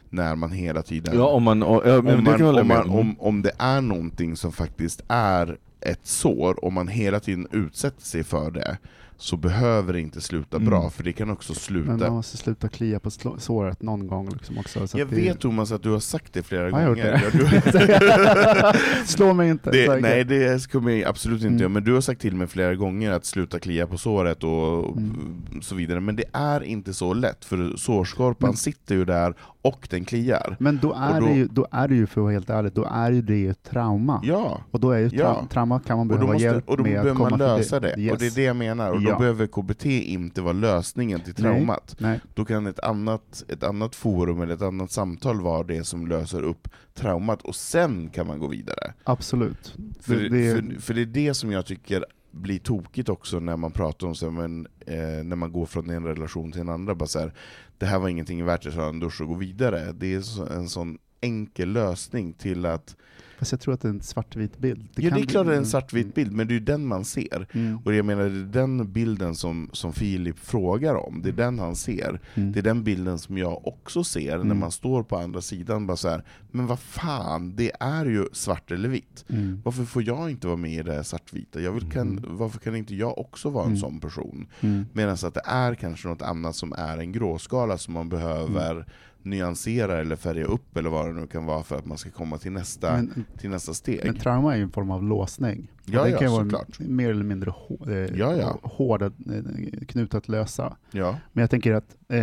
När 0.08 0.36
man 0.36 0.52
hela 0.52 0.82
tiden... 0.82 1.14
Ja, 1.16 1.26
om 1.26 1.42
man, 1.42 1.62
om, 1.62 1.80
man, 1.84 2.16
om, 2.16 2.54
med 2.54 2.66
man, 2.66 2.90
om, 2.90 3.20
om 3.20 3.42
det 3.42 3.52
är 3.58 3.80
någonting 3.80 4.36
som 4.36 4.52
faktiskt 4.52 5.02
är 5.08 5.58
ett 5.80 6.06
sår, 6.06 6.64
och 6.64 6.72
man 6.72 6.88
hela 6.88 7.20
tiden 7.20 7.46
utsätter 7.52 8.02
sig 8.02 8.24
för 8.24 8.50
det, 8.50 8.78
så 9.20 9.36
behöver 9.36 9.92
det 9.92 10.00
inte 10.00 10.20
sluta 10.20 10.56
Mm. 10.56 10.68
bra, 10.70 10.90
för 10.90 11.02
det 11.04 11.12
kan 11.12 11.30
också 11.30 11.52
Men 11.52 11.60
sluta... 11.60 11.92
man 11.92 12.12
måste 12.12 12.36
sluta 12.36 12.68
klia 12.68 13.00
på 13.00 13.10
såret 13.38 13.82
någon 13.82 14.06
gång 14.06 14.28
liksom 14.32 14.58
också. 14.58 14.86
Så 14.88 14.98
Jag 14.98 15.04
att 15.04 15.10
det, 15.10 15.16
vet 15.20 15.40
Thomas 15.40 15.72
att 15.72 15.82
du 15.82 15.90
har 15.90 15.98
sagt 16.00 16.32
det 16.32 16.42
flera 16.42 16.70
Har 16.72 16.80
jag 16.80 16.88
gjort 16.88 16.98
gånger. 16.98 17.12
det? 17.32 18.02
Ja, 18.06 18.72
du, 18.72 18.78
Slå 19.06 19.32
mig 19.32 19.50
inte. 19.50 19.70
Det, 19.70 20.00
nej, 20.00 20.24
det 20.24 20.70
kommer 20.72 20.92
jag 20.92 21.08
absolut 21.08 21.36
inte 21.40 21.46
Mm. 21.48 21.58
göra, 21.60 21.68
men 21.68 21.84
du 21.84 21.94
har 21.94 22.00
sagt 22.00 22.20
till 22.20 22.34
mig 22.36 22.46
flera 22.46 22.74
gånger 22.74 23.10
att 23.12 23.24
sluta 23.24 23.58
klia 23.58 23.86
på 23.86 23.98
såret 23.98 24.44
och 24.44 24.96
Mm. 24.96 25.42
så 25.62 25.74
vidare, 25.74 26.00
men 26.00 26.16
det 26.16 26.24
är 26.32 26.60
inte 26.64 26.94
så 26.94 27.14
lätt, 27.14 27.44
för 27.44 27.76
sårskorpan 27.76 28.48
Men- 28.50 28.56
sitter 28.56 28.94
ju 28.94 29.04
där 29.04 29.34
och 29.62 29.86
den 29.90 30.04
kliar. 30.04 30.56
Men 30.60 30.78
då 30.82 30.92
är, 30.92 31.20
då- 31.20 31.26
det 31.26 31.32
ju, 31.32 31.46
då 31.46 31.66
är 31.70 31.88
det 31.88 31.94
ju, 31.94 32.06
för 32.06 32.20
att 32.20 32.22
vara 32.22 32.32
helt 32.32 32.50
ärlig, 32.50 32.72
då 32.72 32.88
är 32.92 33.12
ju 33.12 33.22
det 33.22 33.36
ju 33.36 33.50
ett 33.50 33.62
trauma. 33.62 34.20
Ja, 34.24 34.60
Och 34.70 34.80
då 34.80 34.90
är 34.90 34.98
ju 34.98 35.08
tra- 35.08 35.18
Ja. 35.18 35.46
trauma 35.52 35.80
kan 35.80 35.96
man 35.98 36.08
behöva 36.08 36.26
måste, 36.26 36.42
hjälp 36.44 36.68
och 36.68 36.76
då 36.76 36.82
med 36.82 36.92
behöver 36.92 37.14
man 37.30 37.38
lösa 37.38 37.80
det, 37.80 37.94
Yes. 37.98 38.12
och 38.12 38.18
det 38.18 38.26
är 38.26 38.30
det 38.30 38.42
jag 38.42 38.56
menar, 38.56 38.94
och 39.10 39.14
Ja. 39.14 39.14
då 39.14 39.18
behöver 39.18 39.46
KBT 39.46 39.86
inte 39.86 40.42
vara 40.42 40.52
lösningen 40.52 41.20
till 41.20 41.34
Nej. 41.38 41.42
traumat. 41.42 41.96
Nej. 41.98 42.20
Då 42.34 42.44
kan 42.44 42.66
ett 42.66 42.80
annat, 42.80 43.44
ett 43.48 43.62
annat 43.62 43.94
forum 43.94 44.40
eller 44.42 44.54
ett 44.54 44.62
annat 44.62 44.90
samtal 44.90 45.40
vara 45.40 45.62
det 45.62 45.84
som 45.84 46.06
löser 46.06 46.42
upp 46.42 46.68
traumat, 46.94 47.42
och 47.42 47.54
sen 47.56 48.10
kan 48.10 48.26
man 48.26 48.38
gå 48.38 48.46
vidare. 48.46 48.92
Absolut. 49.04 49.74
För 50.00 50.14
Det- 50.16 50.28
det, 50.28 50.54
för, 50.54 50.80
för 50.80 50.94
det 50.94 51.00
är 51.02 51.06
det 51.06 51.34
som 51.34 51.52
jag 51.52 51.66
tycker 51.66 52.04
blir 52.30 52.58
tokigt 52.58 53.08
också 53.08 53.40
när 53.40 53.56
man 53.56 53.72
pratar 53.72 54.06
om 54.06 54.14
så 54.14 54.30
men, 54.30 54.66
eh, 54.86 54.96
när 55.24 55.36
man 55.36 55.52
går 55.52 55.66
från 55.66 55.90
en 55.90 56.04
relation 56.04 56.52
till 56.52 56.60
en 56.60 56.68
andra, 56.68 56.94
bara 56.94 57.06
så 57.06 57.18
här, 57.18 57.32
det 57.78 57.86
här 57.86 57.98
var 57.98 58.08
ingenting 58.08 58.44
värt 58.44 58.66
att 58.66 58.74
ta 58.74 58.88
en 58.88 59.00
dusch 59.00 59.20
och 59.20 59.28
gå 59.28 59.34
vidare. 59.34 59.92
Det 59.92 60.14
är 60.14 60.52
en 60.56 60.68
sån 60.68 60.98
enkel 61.20 61.72
lösning 61.72 62.32
till 62.32 62.66
att, 62.66 62.96
Fast 63.40 63.52
jag 63.52 63.60
tror 63.60 63.74
att 63.74 63.80
det 63.80 63.88
är 63.88 63.92
en 63.92 64.02
svartvit 64.02 64.58
bild. 64.58 64.88
ja 64.96 65.10
kan 65.10 65.18
det 65.18 65.24
är 65.24 65.26
klart 65.26 65.46
det 65.46 65.50
är 65.52 65.56
en 65.56 65.58
mm, 65.58 65.64
svartvit 65.70 66.14
bild, 66.14 66.32
men 66.32 66.46
det 66.46 66.52
är 66.52 66.54
ju 66.54 66.64
den 66.64 66.86
man 66.86 67.04
ser. 67.04 67.46
Mm. 67.52 67.78
Och 67.84 67.94
jag 67.94 68.04
menar, 68.04 68.22
det 68.24 68.28
är 68.30 68.62
den 68.62 68.92
bilden 68.92 69.34
som, 69.34 69.70
som 69.72 69.92
Filip 69.92 70.38
frågar 70.38 70.94
om, 70.94 71.22
det 71.22 71.28
är 71.28 71.32
den 71.32 71.58
han 71.58 71.76
ser. 71.76 72.20
Mm. 72.34 72.52
Det 72.52 72.58
är 72.58 72.62
den 72.62 72.84
bilden 72.84 73.18
som 73.18 73.38
jag 73.38 73.66
också 73.66 74.04
ser 74.04 74.36
när 74.36 74.44
Mm. 74.44 74.58
man 74.58 74.70
står 74.72 75.02
på 75.02 75.16
andra 75.16 75.40
sidan, 75.40 75.86
bara 75.86 75.96
så 75.96 76.08
här, 76.08 76.24
men 76.50 76.66
vad 76.66 76.78
fan, 76.78 77.56
det 77.56 77.72
är 77.80 78.06
ju 78.06 78.26
svart 78.32 78.70
eller 78.70 78.88
vitt. 78.88 79.24
Mm. 79.28 79.60
Varför 79.64 79.84
får 79.84 80.02
jag 80.02 80.30
inte 80.30 80.46
vara 80.46 80.56
med 80.56 80.72
i 80.72 80.82
det 80.82 80.92
här 80.94 81.02
svartvita? 81.02 81.60
Jag 81.60 81.72
vill, 81.72 81.90
kan, 81.90 82.24
varför 82.28 82.58
kan 82.58 82.76
inte 82.76 82.94
jag 82.94 83.18
också 83.18 83.50
vara 83.50 83.64
en 83.64 83.70
Mm. 83.70 83.80
sån 83.80 84.00
person? 84.00 84.46
Mm. 84.60 84.86
Medan 84.92 85.12
att 85.22 85.34
det 85.34 85.42
är 85.44 85.74
kanske 85.74 86.08
något 86.08 86.22
annat 86.22 86.56
som 86.56 86.72
är 86.72 86.98
en 86.98 87.12
gråskala 87.12 87.78
som 87.78 87.94
man 87.94 88.08
behöver 88.08 88.72
Mm. 88.72 88.84
Nyansera 89.22 89.98
eller 90.00 90.16
färga 90.16 90.44
upp 90.44 90.76
eller 90.76 90.90
vad 90.90 91.06
det 91.06 91.20
nu 91.20 91.26
kan 91.26 91.44
vara 91.46 91.62
för 91.62 91.78
att 91.78 91.86
man 91.86 91.98
ska 91.98 92.10
komma 92.10 92.38
till 92.38 92.52
nästa, 92.52 92.92
Men, 92.92 93.24
till 93.38 93.50
nästa 93.50 93.74
steg. 93.74 94.00
men 94.04 94.14
trauma 94.16 94.52
är 94.52 94.56
ju 94.56 94.62
en 94.62 94.70
form 94.70 94.90
av 94.90 95.02
låsning. 95.02 95.68
Ja, 95.84 96.02
den 96.02 96.12
ja, 96.12 96.18
kan 96.18 96.32
vara 96.32 96.64
mer 96.78 97.10
eller 97.10 97.24
mindre 97.24 97.50
hå- 97.50 97.90
eh, 97.90 98.18
Ja, 98.18 98.36
ja. 98.36 98.58
hård 98.62 99.02
att, 99.02 99.12
eh, 99.26 99.80
knut 99.88 100.14
att 100.14 100.28
lösa. 100.28 100.76
ja. 100.90 101.16
Men 101.32 101.40
jag 101.42 101.50
tänker 101.50 101.72
att 101.74 101.96
eh, 102.08 102.20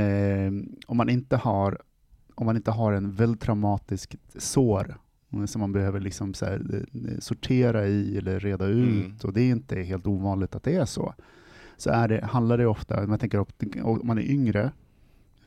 om, 0.88 0.98
man 0.98 1.10
inte 1.10 1.36
har, 1.38 1.78
om 2.36 2.46
man 2.46 2.56
inte 2.56 2.72
har 2.72 2.94
en 2.94 3.12
väldigt 3.12 3.42
traumatisk 3.42 4.16
sår 4.38 4.96
eh, 5.34 5.46
som 5.46 5.60
man 5.60 5.72
behöver 5.72 6.00
liksom 6.00 6.34
här, 6.42 6.86
sortera 7.20 7.88
i 7.88 8.18
eller 8.18 8.40
reda 8.40 8.66
ut, 8.66 9.06
Mm. 9.06 9.18
och 9.24 9.34
det 9.34 9.42
är 9.42 9.50
inte 9.50 9.80
helt 9.82 10.08
ovanligt 10.08 10.56
att 10.56 10.64
det 10.64 10.76
är 10.76 10.86
så, 10.86 11.14
så 11.78 11.90
är 11.90 12.08
det, 12.08 12.26
handlar 12.26 12.58
det 12.58 12.68
ofta, 12.68 13.04
om 13.04 13.12
jag 13.12 13.20
tänker 13.20 13.46
om 13.84 14.02
man 14.04 14.18
är 14.18 14.32
yngre, 14.32 14.72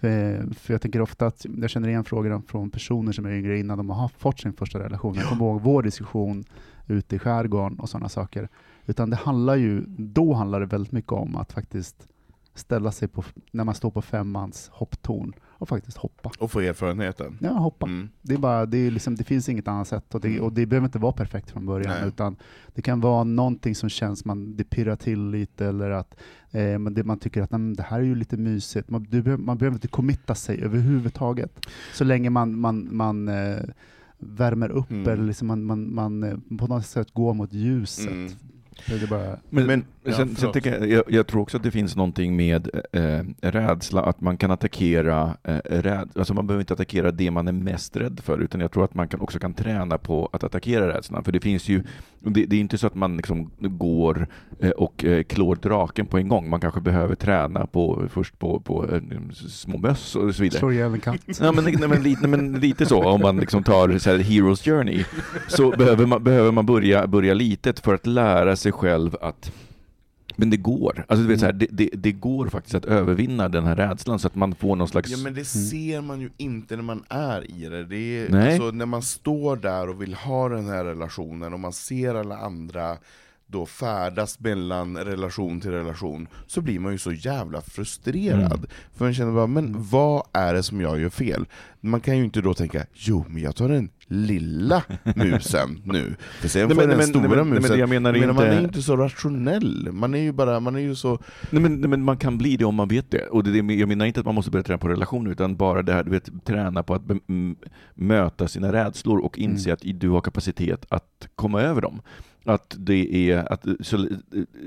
för 0.00 0.72
jag 0.72 0.82
tänker 0.82 1.00
ofta 1.00 1.26
att 1.26 1.46
jag 1.60 1.70
känner 1.70 1.88
igen 1.88 2.04
frågorna 2.04 2.42
från 2.46 2.70
personer 2.70 3.12
som 3.12 3.26
är 3.26 3.30
yngre 3.30 3.58
innan 3.58 3.78
de 3.78 3.90
har 3.90 4.08
fått 4.08 4.40
sin 4.40 4.52
första 4.52 4.78
relation. 4.78 5.14
Jag 5.14 5.24
kommer 5.24 5.44
ihåg 5.44 5.60
vår 5.60 5.82
diskussion 5.82 6.44
ute 6.86 7.16
i 7.16 7.18
skärgården 7.18 7.78
och 7.78 7.88
sådana 7.88 8.08
saker. 8.08 8.48
Utan 8.86 9.10
det 9.10 9.16
handlar 9.16 9.56
ju, 9.56 9.84
då 9.86 10.34
handlar 10.34 10.60
det 10.60 10.66
väldigt 10.66 10.92
mycket 10.92 11.12
om 11.12 11.36
att 11.36 11.52
faktiskt 11.52 12.08
ställa 12.54 12.92
sig 12.92 13.08
på, 13.08 13.24
när 13.50 13.64
man 13.64 13.74
står 13.74 13.90
på 13.90 14.02
femmans 14.02 14.70
hopptorn 14.72 15.32
och 15.60 15.68
faktiskt 15.68 15.96
hoppa. 15.96 16.30
Och 16.38 16.50
få 16.50 16.60
erfarenheten. 16.60 17.38
Ja, 17.40 17.50
hoppa. 17.50 17.86
Mm. 17.86 18.08
Det, 18.22 18.34
är 18.34 18.38
bara, 18.38 18.66
det, 18.66 18.78
är 18.78 18.90
liksom, 18.90 19.14
det 19.16 19.24
finns 19.24 19.48
inget 19.48 19.68
annat 19.68 19.88
sätt 19.88 20.14
och 20.14 20.20
det, 20.20 20.28
Mm. 20.28 20.42
och 20.42 20.52
det 20.52 20.66
behöver 20.66 20.86
inte 20.86 20.98
vara 20.98 21.12
perfekt 21.12 21.50
från 21.50 21.66
början 21.66 21.94
Nej. 22.00 22.08
utan 22.08 22.36
det 22.74 22.82
kan 22.82 23.00
vara 23.00 23.24
någonting 23.24 23.74
som 23.74 23.88
känns, 23.88 24.24
man, 24.24 24.56
det 24.56 24.64
pirrar 24.64 24.96
till 24.96 25.30
lite 25.30 25.66
eller 25.66 25.90
att 25.90 26.16
eh, 26.50 26.78
man, 26.78 26.94
det, 26.94 27.04
man 27.04 27.18
tycker 27.18 27.42
att 27.42 27.50
"Nej, 27.50 27.58
men 27.60 27.74
det 27.74 27.82
här 27.82 27.98
är 27.98 28.02
ju 28.04 28.14
lite 28.14 28.36
mysigt. 28.36 28.90
Man, 28.90 29.06
du, 29.10 29.36
man 29.36 29.58
behöver 29.58 29.76
inte 29.76 29.88
committa 29.88 30.34
sig 30.34 30.62
överhuvudtaget. 30.62 31.66
Så 31.94 32.04
länge 32.04 32.30
man, 32.30 32.58
man, 32.58 32.88
man 32.96 33.28
eh, 33.28 33.62
värmer 34.18 34.68
upp 34.70 34.90
Mm. 34.90 35.08
eller 35.08 35.24
liksom 35.24 35.48
man, 35.48 35.64
man, 35.64 35.94
man 35.94 36.22
eh, 36.22 36.36
på 36.58 36.66
något 36.66 36.86
sätt 36.86 37.10
går 37.14 37.34
mot 37.34 37.52
ljuset. 37.52 38.10
Mm. 38.10 38.32
Det 38.86 39.02
är 39.02 39.06
bara, 39.06 39.36
Men, 39.50 39.66
Men- 39.66 39.84
ja, 40.04 40.12
sen, 40.12 40.36
sen 40.36 40.52
tänker 40.52 40.78
jag, 40.80 40.90
jag, 40.90 41.04
jag 41.08 41.26
tror 41.26 41.42
också 41.42 41.56
att 41.56 41.62
det 41.62 41.70
finns 41.70 41.96
någonting 41.96 42.36
med 42.36 42.70
eh, 42.92 43.20
rädsla, 43.40 44.02
att 44.02 44.20
man 44.20 44.36
kan 44.36 44.50
attackera 44.50 45.36
eh, 45.44 45.56
räd, 45.64 46.08
alltså 46.14 46.34
man 46.34 46.46
behöver 46.46 46.62
inte 46.62 46.72
attackera 46.74 47.10
det 47.10 47.30
man 47.30 47.48
är 47.48 47.52
mest 47.52 47.96
rädd 47.96 48.20
för, 48.24 48.38
utan 48.38 48.60
jag 48.60 48.72
tror 48.72 48.84
att 48.84 48.94
man 48.94 49.08
kan, 49.08 49.20
också 49.20 49.38
kan 49.38 49.54
träna 49.54 49.98
på 49.98 50.28
att 50.32 50.44
attackera 50.44 50.88
rädslan. 50.88 51.24
För 51.24 51.32
det 51.32 51.40
finns 51.40 51.68
ju, 51.68 51.82
det, 52.20 52.44
det 52.46 52.56
är 52.56 52.60
inte 52.60 52.78
så 52.78 52.86
att 52.86 52.94
man 52.94 53.16
liksom 53.16 53.50
går 53.58 54.26
eh, 54.60 54.70
och 54.70 55.04
eh, 55.04 55.22
klår 55.22 55.56
draken 55.56 56.06
på 56.06 56.18
en 56.18 56.28
gång. 56.28 56.50
Man 56.50 56.60
kanske 56.60 56.80
behöver 56.80 57.14
träna 57.14 57.66
på, 57.66 58.02
först 58.10 58.38
på, 58.38 58.60
på 58.60 58.88
eh, 58.94 59.00
små 59.48 59.78
möss 59.78 60.16
och 60.16 60.34
så 60.34 60.42
vidare. 60.42 60.58
slår 60.58 60.72
ihjäl 60.72 60.92
en 60.94 61.00
katt. 61.00 61.20
Ja, 61.40 61.52
men, 61.52 61.64
nej, 61.64 61.88
men, 61.88 62.02
lite, 62.02 62.28
men 62.28 62.60
lite 62.60 62.86
så, 62.86 63.04
om 63.04 63.20
man 63.20 63.36
liksom 63.36 63.62
tar 63.62 63.98
så 63.98 64.10
här, 64.10 64.18
Heroes 64.18 64.62
Journey, 64.64 65.04
så 65.48 65.70
behöver 65.70 66.06
man, 66.06 66.24
behöver 66.24 66.52
man 66.52 66.66
börja, 66.66 67.06
börja 67.06 67.34
litet 67.34 67.80
för 67.80 67.94
att 67.94 68.06
lära 68.06 68.56
sig 68.56 68.69
själv 68.72 69.16
att 69.20 69.52
men 70.36 70.50
det 70.50 70.56
går. 70.56 71.04
Alltså, 71.08 71.22
du 71.22 71.28
vet, 71.28 71.40
så 71.40 71.46
här, 71.46 71.52
det, 71.52 71.66
det, 71.70 71.90
det 71.92 72.12
går 72.12 72.48
faktiskt 72.48 72.74
att 72.74 72.84
övervinna 72.84 73.48
den 73.48 73.64
här 73.64 73.76
rädslan 73.76 74.18
så 74.18 74.26
att 74.26 74.34
man 74.34 74.54
får 74.54 74.76
någon 74.76 74.88
slags... 74.88 75.10
Ja 75.10 75.18
men 75.18 75.34
det 75.34 75.44
ser 75.44 76.00
man 76.00 76.20
ju 76.20 76.30
inte 76.36 76.76
när 76.76 76.82
man 76.82 77.04
är 77.08 77.50
i 77.50 77.68
det. 77.68 77.84
det 77.84 77.96
är, 77.96 78.28
Nej. 78.28 78.52
Alltså, 78.52 78.70
när 78.70 78.86
man 78.86 79.02
står 79.02 79.56
där 79.56 79.88
och 79.88 80.02
vill 80.02 80.14
ha 80.14 80.48
den 80.48 80.66
här 80.66 80.84
relationen 80.84 81.52
och 81.52 81.60
man 81.60 81.72
ser 81.72 82.14
alla 82.14 82.36
andra 82.36 82.96
då 83.46 83.66
färdas 83.66 84.40
mellan 84.40 84.96
relation 84.96 85.60
till 85.60 85.70
relation, 85.70 86.28
så 86.46 86.60
blir 86.60 86.78
man 86.78 86.92
ju 86.92 86.98
så 86.98 87.12
jävla 87.12 87.60
frustrerad. 87.60 88.52
Mm. 88.52 88.70
För 88.94 89.04
man 89.04 89.14
känner 89.14 89.32
bara, 89.32 89.46
men 89.46 89.74
vad 89.76 90.26
är 90.32 90.54
det 90.54 90.62
som 90.62 90.80
jag 90.80 91.00
gör 91.00 91.10
fel? 91.10 91.46
Man 91.80 92.00
kan 92.00 92.18
ju 92.18 92.24
inte 92.24 92.40
då 92.40 92.54
tänka, 92.54 92.86
jo 92.92 93.24
men 93.28 93.42
jag 93.42 93.56
tar 93.56 93.68
den 93.68 93.90
lilla 94.12 94.82
musen 95.16 95.80
nu, 95.84 96.14
för 96.40 96.48
sen 96.48 96.66
Nej, 96.68 96.74
får 96.74 96.82
men- 96.82 96.88
den 96.88 96.98
men- 96.98 97.06
stora 97.06 97.22
nej, 97.22 97.28
men- 97.30 97.38
nej, 97.38 97.46
men 97.46 97.62
musen. 97.62 97.88
menar 97.90 98.12
Men 98.12 98.20
Man 98.20 98.30
inte- 98.30 98.46
är 98.46 98.58
ju 98.58 98.64
inte 98.64 98.82
så 98.82 98.96
rationell, 98.96 99.88
man 99.92 100.14
är 100.14 100.18
ju 100.18 100.32
bara, 100.32 100.60
man 100.60 100.76
är 100.76 100.80
ju 100.80 100.94
så... 100.94 101.18
Nej, 101.50 101.62
men, 101.62 101.80
men 101.80 102.04
man 102.04 102.16
kan 102.16 102.38
bli 102.38 102.56
det 102.56 102.64
om 102.64 102.74
man 102.74 102.88
vet 102.88 103.10
det. 103.10 103.26
Och 103.26 103.44
det. 103.44 103.74
Jag 103.74 103.88
menar 103.88 104.06
inte 104.06 104.20
att 104.20 104.26
man 104.26 104.34
måste 104.34 104.50
börja 104.50 104.62
träna 104.62 104.78
på 104.78 104.88
relationer, 104.88 105.30
utan 105.30 105.56
bara 105.56 105.82
det 105.82 105.92
här, 105.92 106.04
du 106.04 106.10
vet, 106.10 106.44
träna 106.44 106.82
på 106.82 106.94
att 106.94 107.02
möta 107.94 108.48
sina 108.48 108.72
rädslor 108.72 109.18
och 109.18 109.38
inse 109.38 109.72
att 109.72 109.80
du 109.84 110.08
har 110.08 110.20
kapacitet 110.20 110.86
att 110.88 111.28
komma 111.34 111.62
över 111.62 111.80
dem. 111.80 112.00
Att 112.54 112.76
det 112.78 113.30
är, 113.30 113.52
att 113.52 113.66
så, 113.80 114.08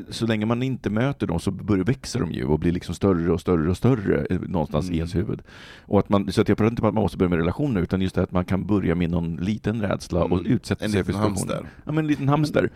så 0.09 0.25
länge 0.27 0.45
man 0.45 0.63
inte 0.63 0.89
möter 0.89 1.27
dem 1.27 1.39
så 1.39 1.51
börjar 1.51 1.83
växer 1.83 2.19
de 2.19 2.31
ju 2.31 2.45
och 2.45 2.59
blir 2.59 2.71
liksom 2.71 2.95
större 2.95 3.31
och 3.33 3.41
större 3.41 3.69
och 3.69 3.77
större 3.77 4.25
eh, 4.29 4.39
någonstans 4.41 4.85
i 4.85 4.89
Mm. 4.89 4.97
ens 4.99 5.15
huvud. 5.15 5.41
Och 5.85 5.99
att 5.99 6.09
man, 6.09 6.31
så 6.31 6.41
att 6.41 6.49
jag 6.49 6.57
pratar 6.57 6.69
inte 6.71 6.81
om 6.81 6.87
att 6.87 6.93
man 6.93 7.01
måste 7.01 7.17
börja 7.17 7.29
med 7.29 7.37
relationer, 7.39 7.81
utan 7.81 8.01
just 8.01 8.15
det 8.15 8.23
att 8.23 8.31
man 8.31 8.45
kan 8.45 8.65
börja 8.65 8.95
med 8.95 9.09
någon 9.09 9.35
liten 9.35 9.81
rädsla 9.81 10.23
och 10.23 10.39
Mm. 10.39 10.51
utsätta 10.51 10.85
En 10.85 10.91
sig 10.91 11.03
för 11.03 11.11
situationer. 11.11 11.29
hamster. 11.35 11.69
Ja, 11.85 11.91
men 11.91 11.97
en 11.97 12.07
liten 12.07 12.29
hamster. 12.29 12.69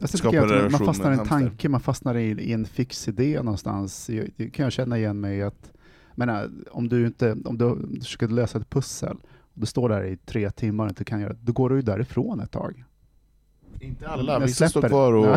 Jag 0.00 0.10
tycker 0.10 0.64
att 0.66 0.70
man 0.72 0.80
fastnar 0.86 1.10
i 1.12 1.18
en 1.18 1.26
tanke, 1.26 1.68
man 1.68 1.80
fastnar 1.80 2.14
i, 2.16 2.24
i 2.30 2.52
en 2.52 2.64
fix 2.64 3.08
idé 3.08 3.42
någonstans. 3.42 4.10
Jag- 4.10 4.28
Det 4.36 4.50
kan 4.50 4.62
jag 4.62 4.72
känna 4.72 4.98
igen 4.98 5.20
mig 5.20 5.38
i 5.38 5.42
att, 5.42 5.72
menar, 6.14 6.50
om 6.70 6.88
du 6.88 7.06
inte, 7.06 7.36
om 7.44 7.58
du 7.58 7.98
försöker 8.00 8.28
lösa 8.28 8.58
ett 8.58 8.70
pussel, 8.70 9.16
och 9.54 9.60
du 9.60 9.66
står 9.66 9.88
där 9.88 10.04
i 10.04 10.16
tre 10.16 10.50
timmar 10.50 10.84
och 10.84 10.90
inte 10.90 11.04
kan 11.04 11.20
göra 11.20 11.32
det, 11.32 11.38
då 11.42 11.52
går 11.52 11.70
du 11.70 11.76
ju 11.76 11.82
därifrån 11.82 12.40
ett 12.40 12.50
tag. 12.50 12.84
Inte 13.80 14.08
alla, 14.08 14.32
Jag 14.32 14.40
vissa 14.40 14.68
står 14.68 14.82
kvar 14.88 15.12
och, 15.12 15.28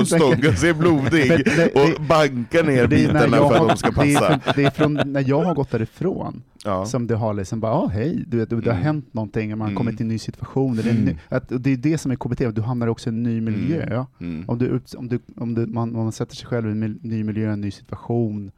och, 0.00 0.06
stångar 0.06 0.52
sig 0.56 0.74
blodig 0.74 1.32
och 1.74 2.02
bankar 2.08 2.64
ner 2.64 2.82
är 2.82 2.86
bitarna 2.88 3.36
jag 3.36 3.48
för 3.56 3.62
att 3.62 3.68
de 3.68 3.76
ska 3.76 3.90
Det 3.90 4.12
är, 4.12 4.18
passa. 4.18 4.40
från, 4.40 4.52
det 4.56 4.64
är 4.64 4.70
från 4.70 5.12
när 5.12 5.28
jag 5.28 5.42
har 5.44 5.54
gått 5.54 5.70
därifrån 5.70 6.42
Ja. 6.64 6.86
som 6.86 7.06
det 7.06 7.16
har 7.16 7.34
liksom 7.34 7.60
bara, 7.60 7.72
ah, 7.72 7.86
hej, 7.86 8.24
du 8.26 8.36
vet, 8.36 8.50
det 8.50 8.56
har 8.56 8.62
Mm. 8.62 8.76
hänt 8.76 9.14
någonting, 9.14 9.50
man 9.50 9.60
har 9.60 9.66
Mm. 9.66 9.76
kommit 9.76 9.96
till 9.96 10.04
en 10.04 10.08
ny 10.08 10.18
situation. 10.18 10.78
Är, 10.78 10.82
en 10.82 10.88
Mm. 10.88 11.04
ny, 11.04 11.16
att, 11.28 11.44
det 11.48 11.70
är 11.72 11.76
det 11.76 11.98
som 11.98 12.10
är 12.10 12.16
KBT, 12.16 12.50
du 12.50 12.62
hamnar 12.62 12.86
också 12.86 13.08
i 13.08 13.12
en 13.12 13.22
ny 13.22 13.40
miljö. 13.40 13.82
Mm. 13.84 14.06
Mm. 14.34 14.44
Om, 14.48 14.58
du, 14.58 14.80
om, 14.96 15.08
du, 15.08 15.18
om, 15.36 15.54
du, 15.54 15.66
man, 15.66 15.96
om 15.96 16.02
man 16.02 16.12
sätter 16.12 16.36
sig 16.36 16.46
själv 16.46 16.68
i 16.68 16.70
en 16.72 16.98
ny 17.02 17.24
miljö, 17.24 17.52
en 17.52 17.60
ny 17.60 17.70
situation, 17.70 18.50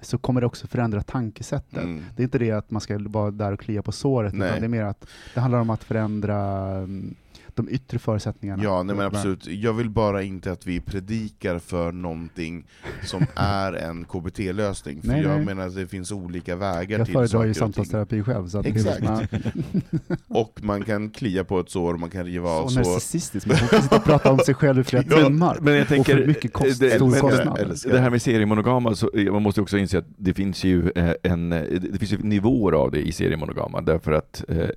så 0.00 0.18
kommer 0.18 0.40
det 0.40 0.46
också 0.46 0.66
förändra 0.66 1.02
tankesättet. 1.02 1.82
Mm. 1.82 2.02
Det 2.16 2.22
är 2.22 2.24
inte 2.24 2.38
det 2.38 2.50
att 2.50 2.70
man 2.70 2.80
ska 2.80 2.98
vara 2.98 3.30
där 3.30 3.52
och 3.52 3.60
klia 3.60 3.82
på 3.82 3.92
såret, 3.92 4.34
Nej. 4.34 4.48
utan 4.48 4.60
det 4.60 4.66
är 4.66 4.68
mer 4.68 4.84
att 4.84 5.06
det 5.34 5.40
handlar 5.40 5.58
om 5.60 5.70
att 5.70 5.84
förändra 5.84 6.38
mm, 6.76 7.14
de 7.56 7.68
yttre 7.70 7.98
förutsättningarna. 7.98 8.62
Ja, 8.64 8.82
nej 8.82 8.96
men 8.96 9.06
absolut. 9.06 9.46
Jag 9.46 9.72
vill 9.72 9.90
bara 9.90 10.22
inte 10.22 10.52
att 10.52 10.66
vi 10.66 10.80
predikar 10.80 11.58
för 11.58 11.92
någonting 11.92 12.66
som 13.04 13.26
är 13.34 13.72
en 13.72 14.04
KBT-lösning. 14.04 15.00
För 15.02 15.08
Nej, 15.08 15.22
jag 15.22 15.36
nej. 15.36 15.44
menar 15.44 15.66
att 15.66 15.74
det 15.74 15.86
finns 15.86 16.12
olika 16.12 16.56
vägar 16.56 16.98
Jag 16.98 17.06
till 17.06 17.12
föredrar 17.14 17.26
saker 17.28 17.44
ju 17.44 17.50
och 17.50 17.54
ting. 17.54 17.60
samtalsterapi 17.60 18.22
själv. 18.22 18.48
Så 18.48 18.58
att 18.58 18.64
det 18.64 18.70
är 18.70 18.74
Exakt. 18.74 19.34
Och 20.28 20.58
man 20.62 20.82
kan 20.82 21.10
klia 21.10 21.44
på 21.44 21.60
ett 21.60 21.70
sår, 21.70 21.96
man 21.96 22.10
kan 22.10 22.24
riva 22.24 22.50
av 22.50 22.68
Så 22.68 22.84
sår. 22.84 22.92
narcissistisk, 22.92 23.46
man 23.46 23.56
kan 23.56 23.82
sitta 23.82 23.96
och 23.96 24.04
prata 24.04 24.32
om 24.32 24.38
sig 24.38 24.54
själv 24.54 24.80
i 24.80 24.84
flera 24.84 25.04
Ja, 25.10 25.24
timmar. 25.24 25.58
Men 25.60 25.74
jag 25.74 25.88
tänker, 25.88 26.12
och 26.14 26.18
för 26.20 26.26
mycket 26.26 26.52
kost, 26.52 26.80
det- 26.80 26.90
stor 26.90 27.10
men- 27.10 27.20
kostnad. 27.20 27.76
Det 27.86 27.98
här 28.00 28.10
med 28.10 28.22
seriemonogama, 28.22 28.94
så, 28.94 29.10
eh, 29.14 29.32
man 29.32 29.42
måste 29.42 29.60
också 29.60 29.78
inse 29.78 29.98
att 29.98 30.06
det 30.16 30.34
finns 30.34 30.64
ju 30.64 30.90
eh, 30.94 31.12
en, 31.22 31.52
eh, 31.52 31.62
det 31.62 31.98
finns 31.98 32.12
ju 32.12 32.18
nivåer 32.18 32.72
av 32.72 32.90
det 32.90 33.00
i 33.08 33.12
seriemonogama, 33.12 33.80
därför 33.80 34.12
att 34.12 34.44
eh, 34.48 34.68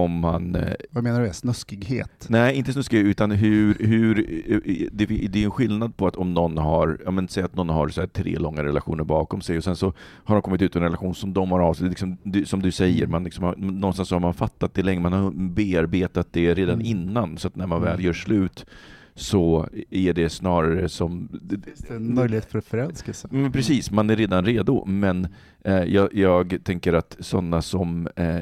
om 0.00 0.20
man 0.20 0.54
eh, 0.54 0.72
Vad 0.90 1.04
menar 1.04 1.20
du? 1.22 1.32
Snuskighet? 1.32 2.26
Nej, 2.28 2.54
inte 2.56 2.72
snuskig, 2.72 2.98
utan 2.98 3.30
hur, 3.30 3.76
hur 3.80 4.18
eh, 4.18 4.86
det, 4.92 5.06
det 5.06 5.40
är 5.40 5.44
en 5.44 5.50
skillnad 5.50 5.96
på 5.96 6.06
att 6.06 6.16
om 6.16 6.34
någon 6.34 6.58
har, 6.58 6.98
ja 7.04 7.10
men 7.10 7.28
säg 7.28 7.42
att 7.42 7.54
någon 7.54 7.68
har 7.68 7.88
så 7.88 8.06
tre 8.06 8.38
långa 8.38 8.64
relationer 8.64 9.04
bakom 9.04 9.40
sig 9.40 9.56
och 9.56 9.64
sen 9.64 9.76
så 9.76 9.92
har 10.24 10.34
de 10.34 10.42
kommit 10.42 10.62
ut 10.62 10.76
ur 10.76 10.80
en 10.80 10.84
relation 10.84 11.14
som 11.14 11.32
de 11.32 11.50
har 11.52 11.60
av 11.60 11.74
sig, 11.74 11.88
liksom, 11.88 12.16
som 12.46 12.62
du 12.62 12.70
säger, 12.70 13.06
man 13.06 13.24
liksom 13.24 13.44
har, 13.44 13.56
någonstans 13.56 14.10
har 14.10 14.20
man 14.20 14.34
fattat 14.34 14.74
det 14.74 14.82
länge, 14.82 15.00
man 15.00 15.12
har 15.12 15.30
bearbetat 15.30 16.28
det 16.32 16.54
redan 16.54 16.74
Mm. 16.74 16.86
innan, 16.86 17.38
så 17.38 17.48
att 17.48 17.56
när 17.56 17.66
man 17.66 17.82
väl 17.82 18.04
gör 18.04 18.12
slut 18.12 18.66
så 19.14 19.68
är 19.90 20.12
det 20.12 20.30
snarare 20.30 20.88
som... 20.88 21.28
Det 21.42 21.90
är 21.90 21.96
en 21.96 22.14
möjlighet 22.14 22.44
för 22.50 22.60
förälskelse. 22.60 23.28
Men 23.30 23.52
precis, 23.52 23.90
man 23.90 24.10
är 24.10 24.16
redan 24.16 24.44
redo, 24.44 24.84
men 24.86 25.28
eh, 25.64 25.84
jag, 25.84 26.14
jag 26.14 26.58
tänker 26.64 26.92
att 26.92 27.16
sådana 27.20 27.62
som 27.62 28.08
eh, 28.16 28.40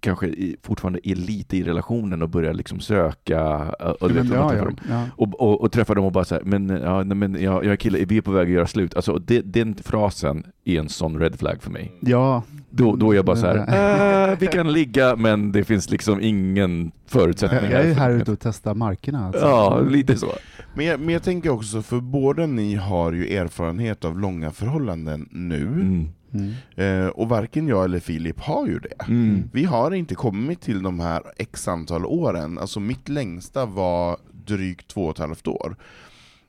kanske 0.00 0.26
i- 0.26 0.56
fortfarande 0.62 1.08
är 1.08 1.14
lite 1.14 1.56
i 1.56 1.62
relationen 1.62 2.22
och 2.22 2.28
börjar 2.28 2.54
liksom 2.54 2.80
söka 2.80 3.58
och, 3.70 3.96
ja, 4.00 4.08
träffar 4.08 4.54
ja, 4.56 4.64
dem. 4.64 4.76
ja. 4.88 5.04
Och, 5.16 5.40
och, 5.40 5.60
och 5.60 5.72
träffar 5.72 5.94
dem 5.94 6.04
och 6.04 6.12
bara 6.12 6.24
så 6.24 6.34
här, 6.34 6.42
men, 6.44 6.68
ja, 6.68 7.02
nej, 7.02 7.16
men 7.16 7.42
jag, 7.42 7.64
jag 7.64 7.72
är 7.72 7.76
kille, 7.76 8.04
vi 8.04 8.16
är 8.16 8.22
på 8.22 8.30
väg 8.30 8.46
att 8.46 8.52
göra 8.54 8.66
slut. 8.66 8.96
Alltså, 8.96 9.18
det, 9.18 9.40
den 9.40 9.74
frasen 9.74 10.44
är 10.64 10.78
en 10.78 10.88
sån 10.88 11.18
red 11.18 11.38
flag 11.38 11.62
för 11.62 11.70
mig. 11.70 11.92
ja. 12.00 12.42
Då, 12.70 12.96
då 12.96 13.10
är 13.12 13.16
jag 13.16 13.24
bara 13.24 13.36
så 13.36 13.46
här, 13.46 14.30
äh, 14.32 14.38
vi 14.38 14.46
kan 14.46 14.72
ligga 14.72 15.16
men 15.16 15.52
det 15.52 15.64
finns 15.64 15.90
liksom 15.90 16.20
ingen 16.20 16.92
förutsättning. 17.06 17.70
Jag 17.70 17.80
är 17.86 17.94
här 17.94 18.10
ute 18.10 18.32
och 18.32 18.38
testar 18.40 18.74
markerna. 18.74 19.26
Alltså. 19.26 19.40
Ja, 19.46 19.80
lite 19.80 20.16
så. 20.16 20.26
Men 20.74 20.86
jag, 20.86 21.00
men 21.00 21.08
jag 21.08 21.22
tänker 21.22 21.50
också, 21.50 21.82
för 21.82 22.00
båda 22.00 22.46
ni 22.46 22.74
har 22.74 23.12
ju 23.12 23.36
erfarenhet 23.36 24.04
av 24.04 24.18
långa 24.18 24.50
förhållanden 24.50 25.28
nu, 25.32 25.62
Mm. 25.62 26.08
Mm. 26.32 26.52
eh, 26.76 27.08
och 27.08 27.28
varken 27.28 27.68
jag 27.68 27.84
eller 27.84 28.00
Filip 28.00 28.40
har 28.40 28.66
ju 28.66 28.78
det. 28.78 29.04
Mm. 29.08 29.50
Vi 29.52 29.64
har 29.64 29.90
inte 29.94 30.14
kommit 30.14 30.60
till 30.60 30.82
de 30.82 31.00
här 31.00 31.22
x 31.36 31.68
antal 31.68 32.06
åren, 32.06 32.58
alltså 32.58 32.80
mitt 32.80 33.08
längsta 33.08 33.66
var 33.66 34.16
drygt 34.32 34.88
två 34.88 35.04
och 35.04 35.10
ett 35.10 35.18
halvt 35.18 35.46
år. 35.46 35.76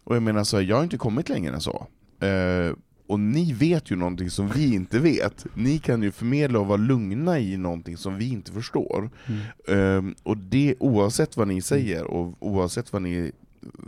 Och 0.04 0.16
jag 0.16 0.24
menar 0.24 0.44
så, 0.44 0.58
här, 0.58 0.64
jag 0.64 0.76
har 0.76 0.84
inte 0.84 0.98
kommit 0.98 1.30
längre 1.30 1.54
än 1.54 1.62
så. 1.62 1.88
Eh, 2.20 2.76
och 3.08 3.20
ni 3.20 3.54
vet 3.54 3.92
ju 3.92 3.96
någonting 3.96 4.30
som 4.30 4.50
vi 4.50 4.74
inte 4.74 5.00
vet. 5.00 5.46
Ni 5.54 5.80
kan 5.80 6.04
ju 6.04 6.12
förmedla 6.12 6.60
och 6.60 6.68
vara 6.68 6.78
lugna 6.78 7.40
i 7.40 7.58
någonting 7.58 7.98
som 7.98 8.18
vi 8.18 8.30
inte 8.30 8.52
förstår. 8.52 9.10
Mm. 9.26 10.08
Eh, 10.08 10.14
och 10.24 10.38
det 10.38 10.76
oavsett 10.80 11.38
vad 11.38 11.48
ni 11.48 11.62
säger, 11.62 12.04
och 12.04 12.38
oavsett 12.40 12.94
vad 12.94 13.02
ni 13.02 13.32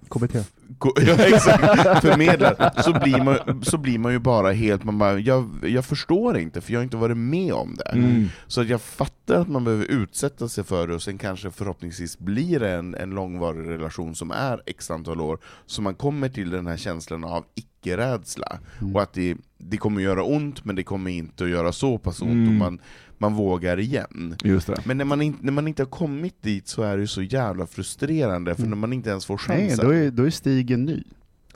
KBT. 0.09 0.35
Ko- 0.77 0.93
Ja, 1.07 1.13
exakt, 1.13 2.01
förmedlar, 2.01 2.81
så 2.81 2.93
blir, 2.93 3.23
man, 3.23 3.63
så 3.63 3.77
blir 3.77 3.99
man 3.99 4.11
ju 4.11 4.19
bara 4.19 4.51
helt, 4.51 4.83
man 4.83 4.97
bara, 4.97 5.19
jag, 5.19 5.49
jag 5.63 5.85
förstår 5.85 6.37
inte 6.37 6.61
för 6.61 6.73
jag 6.73 6.79
har 6.79 6.83
inte 6.83 6.97
varit 6.97 7.17
med 7.17 7.53
om 7.53 7.75
det. 7.75 7.89
Mm. 7.89 8.25
Så 8.47 8.63
jag 8.63 8.81
fattar 8.81 9.35
att 9.35 9.47
man 9.47 9.63
behöver 9.63 9.85
utsätta 9.85 10.49
sig 10.49 10.63
för 10.63 10.87
det, 10.87 10.95
och 10.95 11.01
sen 11.01 11.17
kanske 11.17 11.51
förhoppningsvis 11.51 12.19
blir 12.19 12.59
det 12.59 12.69
en, 12.71 12.95
en 12.95 13.09
långvarig 13.09 13.69
relation 13.69 14.15
som 14.15 14.31
är 14.31 14.61
x 14.65 14.91
antal 14.91 15.21
år, 15.21 15.39
så 15.65 15.81
man 15.81 15.95
kommer 15.95 16.29
till 16.29 16.49
den 16.49 16.67
här 16.67 16.77
känslan 16.77 17.23
av 17.23 17.45
icke-rädsla. 17.81 18.59
Mm. 18.81 18.95
Och 18.95 19.01
att 19.01 19.13
det, 19.13 19.37
det 19.57 19.77
kommer 19.77 20.01
göra 20.01 20.23
ont, 20.23 20.65
men 20.65 20.75
det 20.75 20.83
kommer 20.83 21.11
inte 21.11 21.43
att 21.43 21.49
göra 21.49 21.71
så 21.71 21.97
pass 21.97 22.21
ont, 22.21 22.31
Mm. 22.31 22.47
och 22.47 22.53
man, 22.53 22.79
man 23.17 23.33
vågar 23.33 23.79
igen. 23.79 24.35
Just 24.43 24.67
det. 24.67 24.81
Men 24.85 24.97
när 24.97 25.05
man, 25.05 25.21
in, 25.21 25.37
när 25.41 25.51
man 25.51 25.67
inte 25.67 25.81
har 25.81 25.87
kommit 25.89 26.41
dit 26.43 26.67
så 26.67 26.81
är 26.83 26.95
det 26.97 27.01
ju 27.01 27.07
så 27.07 27.21
jävla 27.21 27.67
frustrerande, 27.67 28.55
för 28.55 28.61
Mm. 28.61 28.69
när 28.69 28.77
man 28.77 28.93
inte 28.93 29.09
ens 29.09 29.25
får 29.25 29.41
Nej, 29.47 29.67
chansen. 29.67 29.85
då 29.85 29.93
är, 29.93 30.11
då 30.11 30.23
är 30.23 30.29
stigen 30.29 30.85
ny. 30.85 31.03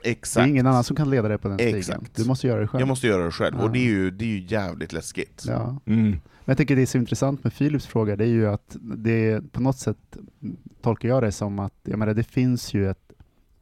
Det 0.02 0.10
Exakt. 0.10 0.44
är 0.46 0.48
ingen 0.50 0.66
annan 0.66 0.84
som 0.84 0.96
kan 0.96 1.10
leda 1.10 1.28
dig 1.28 1.38
på 1.38 1.48
den 1.48 1.58
stigen. 1.58 1.78
Exakt. 1.78 2.16
Du 2.16 2.24
måste 2.24 2.46
göra 2.46 2.60
det 2.60 2.68
själv. 2.68 2.80
Jag 2.80 2.88
måste 2.88 3.06
göra 3.06 3.24
det 3.24 3.30
själv, 3.30 3.56
och 3.56 3.64
Ja. 3.64 3.68
det 3.72 3.78
är 3.78 3.84
ju, 3.84 4.10
det 4.10 4.24
är 4.24 4.28
ju 4.28 4.40
jävligt 4.48 4.92
läskigt. 4.92 5.44
Ja. 5.48 5.80
Mm. 5.86 6.10
Men 6.10 6.52
jag 6.52 6.56
tycker 6.58 6.76
det 6.76 6.82
är 6.82 6.86
så 6.86 6.98
intressant 6.98 7.44
med 7.44 7.54
Philips 7.54 7.86
fråga, 7.86 8.16
det 8.16 8.24
är 8.24 8.28
ju 8.28 8.46
att 8.46 8.76
det 8.80 9.52
på 9.52 9.62
något 9.62 9.78
sätt 9.78 10.16
tolkar 10.82 11.08
jag 11.08 11.22
det 11.22 11.32
som 11.32 11.58
att, 11.58 11.74
jag 11.82 11.98
menar 11.98 12.14
det 12.14 12.22
finns 12.24 12.74
ju 12.74 12.90
ett 12.90 13.03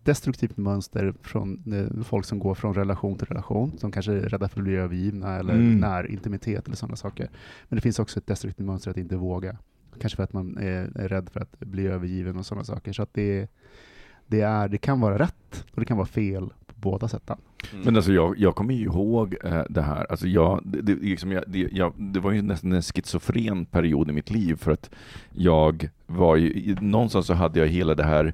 destruktivt 0.04 0.56
mönster 0.56 1.14
från 1.22 1.62
eh, 1.96 2.02
folk 2.04 2.24
som 2.24 2.38
går 2.38 2.54
från 2.54 2.74
relation 2.74 3.18
till 3.18 3.26
relation, 3.26 3.78
som 3.78 3.92
kanske 3.92 4.12
är 4.12 4.20
rädda 4.20 4.48
för 4.48 4.60
att 4.60 4.64
bli 4.64 4.74
övergivna 4.74 5.36
eller 5.38 5.54
Mm. 5.54 5.78
när 5.78 6.10
intimitet 6.10 6.66
eller 6.66 6.76
sådana 6.76 6.96
saker. 6.96 7.28
Men 7.68 7.76
det 7.76 7.80
finns 7.80 7.98
också 7.98 8.18
ett 8.18 8.26
destruktivt 8.26 8.66
mönster 8.66 8.90
att 8.90 8.96
inte 8.96 9.16
våga. 9.16 9.56
Kanske 10.00 10.16
för 10.16 10.22
att 10.22 10.32
man 10.32 10.56
är, 10.58 10.90
är 10.94 11.08
rädd 11.08 11.30
för 11.32 11.40
att 11.40 11.60
bli 11.60 11.86
övergiven 11.86 12.36
och 12.36 12.46
sådana 12.46 12.64
saker. 12.64 12.92
Så 12.92 13.02
att 13.02 13.14
det, 13.14 13.48
det, 14.26 14.40
är, 14.40 14.68
det 14.68 14.78
kan 14.78 15.00
vara 15.00 15.18
rätt 15.18 15.64
och 15.74 15.80
det 15.80 15.84
kan 15.86 15.96
vara 15.96 16.06
fel 16.06 16.48
på 16.66 16.74
båda 16.74 17.08
sätten. 17.08 17.36
Mm. 17.72 17.84
Men 17.84 17.96
alltså 17.96 18.12
jag, 18.12 18.38
jag 18.38 18.54
kommer 18.54 18.74
ju 18.74 18.84
ihåg 18.84 19.36
eh, 19.44 19.62
det 19.68 19.82
här, 19.82 20.06
alltså 20.10 20.26
jag, 20.28 20.60
det, 20.64 20.82
det, 20.82 20.94
liksom 20.94 21.32
jag, 21.32 21.44
det, 21.46 21.68
jag, 21.72 21.92
det 21.96 22.20
var 22.20 22.32
ju 22.32 22.42
nästan 22.42 22.72
en 22.72 22.82
schizofren 22.82 23.64
period 23.64 24.10
i 24.10 24.12
mitt 24.12 24.30
liv 24.30 24.56
för 24.56 24.72
att 24.72 24.90
jag 25.32 25.88
var 26.06 26.36
ju, 26.36 26.50
i- 26.52 26.76
någonstans 26.80 27.26
så 27.26 27.34
hade 27.34 27.60
jag 27.60 27.66
hela 27.66 27.94
det 27.94 28.04
här 28.04 28.32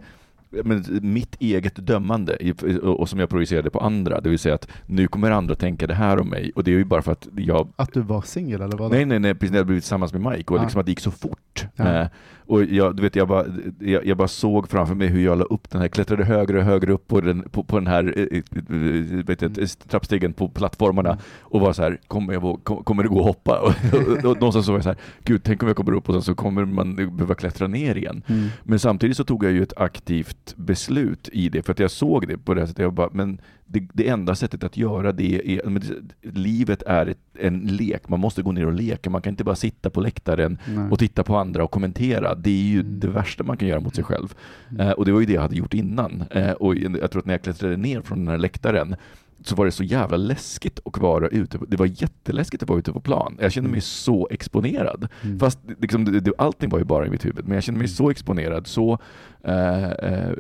men 0.50 0.84
mitt 1.02 1.36
eget 1.40 1.86
dömande 1.86 2.38
och 2.82 3.08
som 3.08 3.18
jag 3.20 3.28
projicerade 3.28 3.70
på 3.70 3.80
andra, 3.80 4.20
det 4.20 4.28
vill 4.30 4.38
säga 4.38 4.54
att 4.54 4.68
nu 4.86 5.08
kommer 5.08 5.30
andra 5.30 5.54
tänka 5.54 5.86
det 5.86 5.94
här 5.94 6.20
om 6.20 6.28
mig 6.28 6.52
och 6.54 6.64
det 6.64 6.70
är 6.70 6.76
ju 6.76 6.84
bara 6.84 7.02
för 7.02 7.12
att 7.12 7.28
jag 7.36 7.68
Att 7.76 7.92
du 7.92 8.00
var 8.00 8.22
singel 8.22 8.60
eller 8.62 8.76
vad? 8.78 8.90
Nej, 8.90 9.04
nej, 9.04 9.18
nej, 9.18 9.34
precis 9.34 9.50
när 9.50 9.58
jag 9.58 9.66
blivit 9.66 9.84
tillsammans 9.84 10.12
med 10.12 10.32
Mike 10.32 10.52
och 10.54 10.58
Ja. 10.58 10.62
liksom 10.62 10.80
att 10.80 10.86
det 10.86 10.92
gick 10.92 11.00
så 11.00 11.10
fort. 11.10 11.66
Ja. 11.76 12.08
Eh, 12.48 12.54
och 12.54 12.64
jag, 12.64 12.96
du 12.96 13.02
vet, 13.02 13.16
jag, 13.16 13.28
bara, 13.28 13.44
jag, 13.78 14.06
jag 14.06 14.16
bara 14.16 14.28
såg 14.28 14.68
framför 14.68 14.94
mig 14.94 15.08
hur 15.08 15.24
jag 15.24 15.38
la 15.38 15.44
upp 15.44 15.70
den 15.70 15.80
här, 15.80 15.88
klättrade 15.88 16.24
högre 16.24 16.58
och 16.58 16.64
högre 16.64 16.92
upp 16.92 17.08
på 17.08 17.20
den, 17.20 17.42
på, 17.42 17.62
på 17.64 17.78
den 17.78 17.86
här 17.86 18.14
eh, 18.16 18.38
eh, 18.38 19.24
vet 19.26 19.42
jag, 19.42 19.68
trappstegen 19.88 20.32
på 20.32 20.48
plattformarna 20.48 21.08
Mm. 21.08 21.20
och 21.40 21.60
var 21.60 21.72
så 21.72 21.82
här, 21.82 21.98
kommer, 22.08 22.32
jag, 22.32 22.40
våga- 22.40 22.60
kom, 22.62 22.84
kommer 22.84 23.02
det 23.02 23.08
gå 23.08 23.18
att 23.18 23.24
hoppa? 23.26 23.58
Och, 23.62 23.68
och, 23.94 24.24
och 24.30 24.36
någonstans 24.40 24.66
så 24.66 24.72
var 24.72 24.78
jag 24.78 24.82
så 24.84 24.88
här, 24.88 24.98
gud, 25.24 25.40
tänk 25.44 25.62
om 25.62 25.68
jag 25.68 25.76
kommer 25.76 25.92
upp 25.92 26.08
och 26.08 26.14
sen 26.14 26.22
så 26.22 26.34
kommer 26.34 26.64
man 26.64 26.96
behöva 26.96 27.34
klättra 27.34 27.66
ner 27.66 27.94
igen. 27.96 28.22
Mm. 28.26 28.48
Men 28.62 28.78
samtidigt 28.78 29.16
så 29.16 29.24
tog 29.24 29.44
jag 29.44 29.52
ju 29.52 29.62
ett 29.62 29.72
aktivt 29.76 30.54
beslut 30.56 31.28
i 31.32 31.48
det, 31.48 31.62
för 31.62 31.72
att 31.72 31.78
jag 31.78 31.90
såg 31.90 32.28
det 32.28 32.38
på 32.38 32.54
det 32.54 32.60
här 32.60 32.66
sättet. 32.66 32.82
Jag 32.82 32.92
bara, 32.92 33.08
men 33.12 33.40
det, 33.70 33.88
det 33.92 34.08
enda 34.08 34.34
sättet 34.34 34.64
att 34.64 34.76
göra 34.76 35.12
det 35.12 35.58
är, 35.58 35.68
men 35.68 35.82
livet 36.22 36.82
är 36.82 37.06
ett, 37.06 37.18
en 37.38 37.60
lek, 37.60 38.08
man 38.08 38.20
måste 38.20 38.42
gå 38.42 38.52
ner 38.52 38.66
och 38.66 38.72
leka, 38.72 39.10
man 39.10 39.22
kan 39.22 39.30
inte 39.30 39.44
bara 39.44 39.56
sitta 39.56 39.90
på 39.90 40.00
läktaren 40.00 40.58
Nej. 40.68 40.90
och 40.90 40.98
titta 40.98 41.22
på 41.24 41.36
andra 41.36 41.64
och 41.64 41.70
kommentera. 41.70 42.34
Det 42.34 42.50
är 42.50 42.62
ju 42.62 42.80
Mm. 42.80 43.00
det 43.00 43.08
värsta 43.08 43.44
man 43.44 43.56
kan 43.56 43.68
göra 43.68 43.80
mot 43.80 43.94
sig 43.94 44.04
själv. 44.04 44.34
Mm. 44.70 44.80
Eh, 44.86 44.92
och 44.92 45.04
det 45.04 45.12
var 45.12 45.20
ju 45.20 45.26
det 45.26 45.32
jag 45.32 45.42
hade 45.42 45.56
gjort 45.56 45.74
innan. 45.74 46.24
Eh, 46.30 46.50
och 46.50 46.76
jag 46.76 47.10
tror 47.10 47.20
att 47.20 47.26
när 47.26 47.34
jag 47.34 47.42
klättrade 47.42 47.76
ner 47.76 48.00
från 48.00 48.18
den 48.18 48.28
här 48.28 48.38
läktaren 48.38 48.96
så 49.44 49.54
var 49.54 49.64
det 49.64 49.70
så 49.72 49.84
jävla 49.84 50.16
läskigt 50.16 50.80
att 50.84 50.98
vara 50.98 51.28
ute. 51.28 51.58
Det 51.68 51.76
var 51.76 51.86
jätteläskigt 51.86 52.62
att 52.62 52.68
vara 52.68 52.78
ute 52.78 52.92
på 52.92 53.00
plan. 53.00 53.36
Jag 53.40 53.52
kände 53.52 53.70
mig 53.70 53.80
så 53.80 54.28
exponerad. 54.30 55.08
Mm. 55.24 55.38
Fast 55.38 55.58
liksom, 55.80 56.04
det, 56.04 56.20
det, 56.20 56.32
allting 56.38 56.70
var 56.70 56.78
ju 56.78 56.84
bara 56.84 57.06
i 57.06 57.10
mitt 57.10 57.24
huvud, 57.24 57.44
men 57.44 57.54
jag 57.54 57.62
kände 57.62 57.78
mig 57.78 57.88
så 57.88 58.10
exponerad, 58.10 58.66
så 58.66 58.98
eh, 59.44 59.90
eh, 59.90 60.32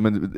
men, 0.00 0.34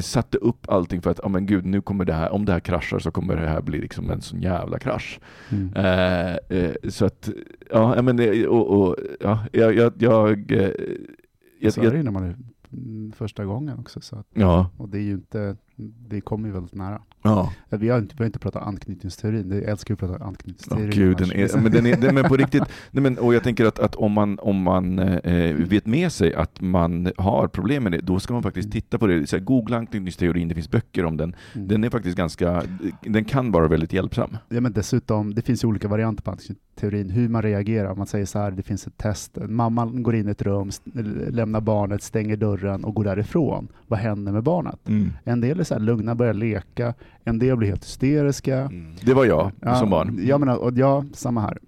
satte 0.00 0.38
upp 0.38 0.68
allting 0.68 1.02
för 1.02 1.10
att, 1.10 1.20
ja 1.22 1.28
men 1.28 1.46
gud, 1.46 1.64
nu 1.66 1.80
kommer 1.80 2.04
det 2.04 2.12
här, 2.12 2.30
om 2.32 2.44
det 2.44 2.52
här 2.52 2.60
kraschar 2.60 2.98
så 2.98 3.10
kommer 3.10 3.36
det 3.36 3.48
här 3.48 3.62
bli 3.62 3.78
liksom 3.80 4.10
en 4.10 4.20
sån 4.20 4.40
jävla 4.40 4.78
krasch. 4.78 5.20
Mm. 5.50 5.72
Eh, 5.76 6.58
eh, 6.58 6.72
så 6.88 7.04
att, 7.04 7.28
ja, 7.70 8.02
men, 8.02 8.16
det- 8.16 8.46
och, 8.48 8.80
och, 8.80 8.96
ja, 9.20 9.38
jag, 9.52 9.74
jag, 9.74 9.92
jag, 9.98 10.52
eh, 10.52 10.70
jag, 11.60 11.72
så 11.72 11.80
är 11.82 11.90
det 11.90 12.02
när 12.02 12.10
man 12.10 12.24
är 12.24 12.36
första 13.16 13.44
gången 13.44 13.78
också. 13.78 14.00
Så 14.00 14.16
att, 14.16 14.26
ja, 14.34 14.70
och 14.76 14.88
det 14.88 14.98
är 14.98 15.02
ju 15.02 15.12
inte, 15.12 15.56
det 15.76 16.20
kommer 16.20 16.48
ju 16.48 16.54
väldigt 16.54 16.74
nära. 16.74 17.02
ja. 17.22 17.52
Vi 17.68 17.88
har 17.88 17.98
inte, 17.98 18.14
vi 18.18 18.22
har 18.22 18.26
inte 18.26 18.38
pratat 18.38 18.62
anknytningsteorin, 18.62 19.50
jag 19.50 19.62
älskar 19.62 19.94
att 19.94 20.00
prata 20.00 20.24
anknytningsteorin. 20.24 20.88
Åh, 20.88 20.94
gud, 20.94 21.16
den 21.16 21.30
annars. 21.30 21.54
är, 21.54 21.60
men, 21.60 21.72
den 21.72 21.86
är, 21.86 21.96
den, 21.96 22.14
men 22.14 22.24
på 22.24 22.36
riktigt, 22.44 22.62
nej, 22.90 23.02
men, 23.02 23.18
och 23.18 23.34
jag 23.34 23.42
tänker 23.42 23.66
att, 23.66 23.78
att 23.78 23.94
om 23.94 24.12
man, 24.12 24.38
om 24.38 24.62
man 24.62 24.98
eh, 24.98 25.54
vet 25.54 25.86
med 25.86 26.12
sig 26.12 26.34
att 26.34 26.60
man 26.60 27.12
har 27.16 27.48
problem 27.48 27.82
med 27.82 27.92
det, 27.92 28.00
då 28.00 28.20
ska 28.20 28.32
man 28.32 28.42
faktiskt 28.42 28.72
titta 28.72 28.98
på 28.98 29.06
det. 29.06 29.26
Så 29.26 29.36
här, 29.36 29.44
googla 29.44 29.76
anknytningsteorin, 29.76 30.48
det 30.48 30.54
finns 30.54 30.70
böcker 30.70 31.04
om 31.04 31.16
den. 31.16 31.36
Mm. 31.54 31.68
Den 31.68 31.84
är 31.84 31.90
faktiskt 31.90 32.16
ganska, 32.16 32.62
den 33.00 33.24
kan 33.24 33.52
vara 33.52 33.68
väldigt 33.68 33.92
hjälpsam. 33.92 34.36
Ja, 34.48 34.60
men 34.60 34.72
dessutom, 34.72 35.34
det 35.34 35.42
finns 35.42 35.64
ju 35.64 35.68
olika 35.68 35.88
varianter 35.88 36.22
på 36.22 36.30
anknytningsteorin, 36.30 37.10
hur 37.10 37.28
man 37.28 37.42
reagerar. 37.42 37.94
Man 37.94 38.06
säger 38.06 38.26
så 38.26 38.38
här, 38.38 38.50
det 38.50 38.62
finns 38.62 38.86
ett 38.86 38.96
test, 38.96 39.38
mamman 39.48 40.02
går 40.02 40.14
in 40.14 40.28
i 40.28 40.30
ett 40.30 40.42
rum, 40.42 40.70
lämnar 41.28 41.60
barnet, 41.60 42.02
stänger 42.02 42.36
dörren 42.36 42.84
och 42.84 42.94
går 42.94 43.04
därifrån. 43.04 43.68
Vad 43.86 43.98
händer 43.98 44.32
med 44.32 44.42
barnet? 44.42 44.88
En 45.24 45.40
del 45.40 45.63
så 45.64 45.74
här 45.74 45.80
lugna, 45.80 46.14
börjar 46.14 46.34
leka, 46.34 46.94
en 47.24 47.38
del 47.38 47.56
blir 47.56 47.68
helt 47.68 47.84
hysteriska. 47.84 48.58
Mm. 48.60 48.94
Det 49.04 49.14
var 49.14 49.24
jag 49.24 49.50
Ja, 49.60 49.74
som 49.74 49.90
barn. 49.90 50.18
Ja, 50.22 50.38
men, 50.38 50.48
och 50.48 50.72
ja, 50.78 51.04
samma 51.12 51.40
här. 51.40 51.58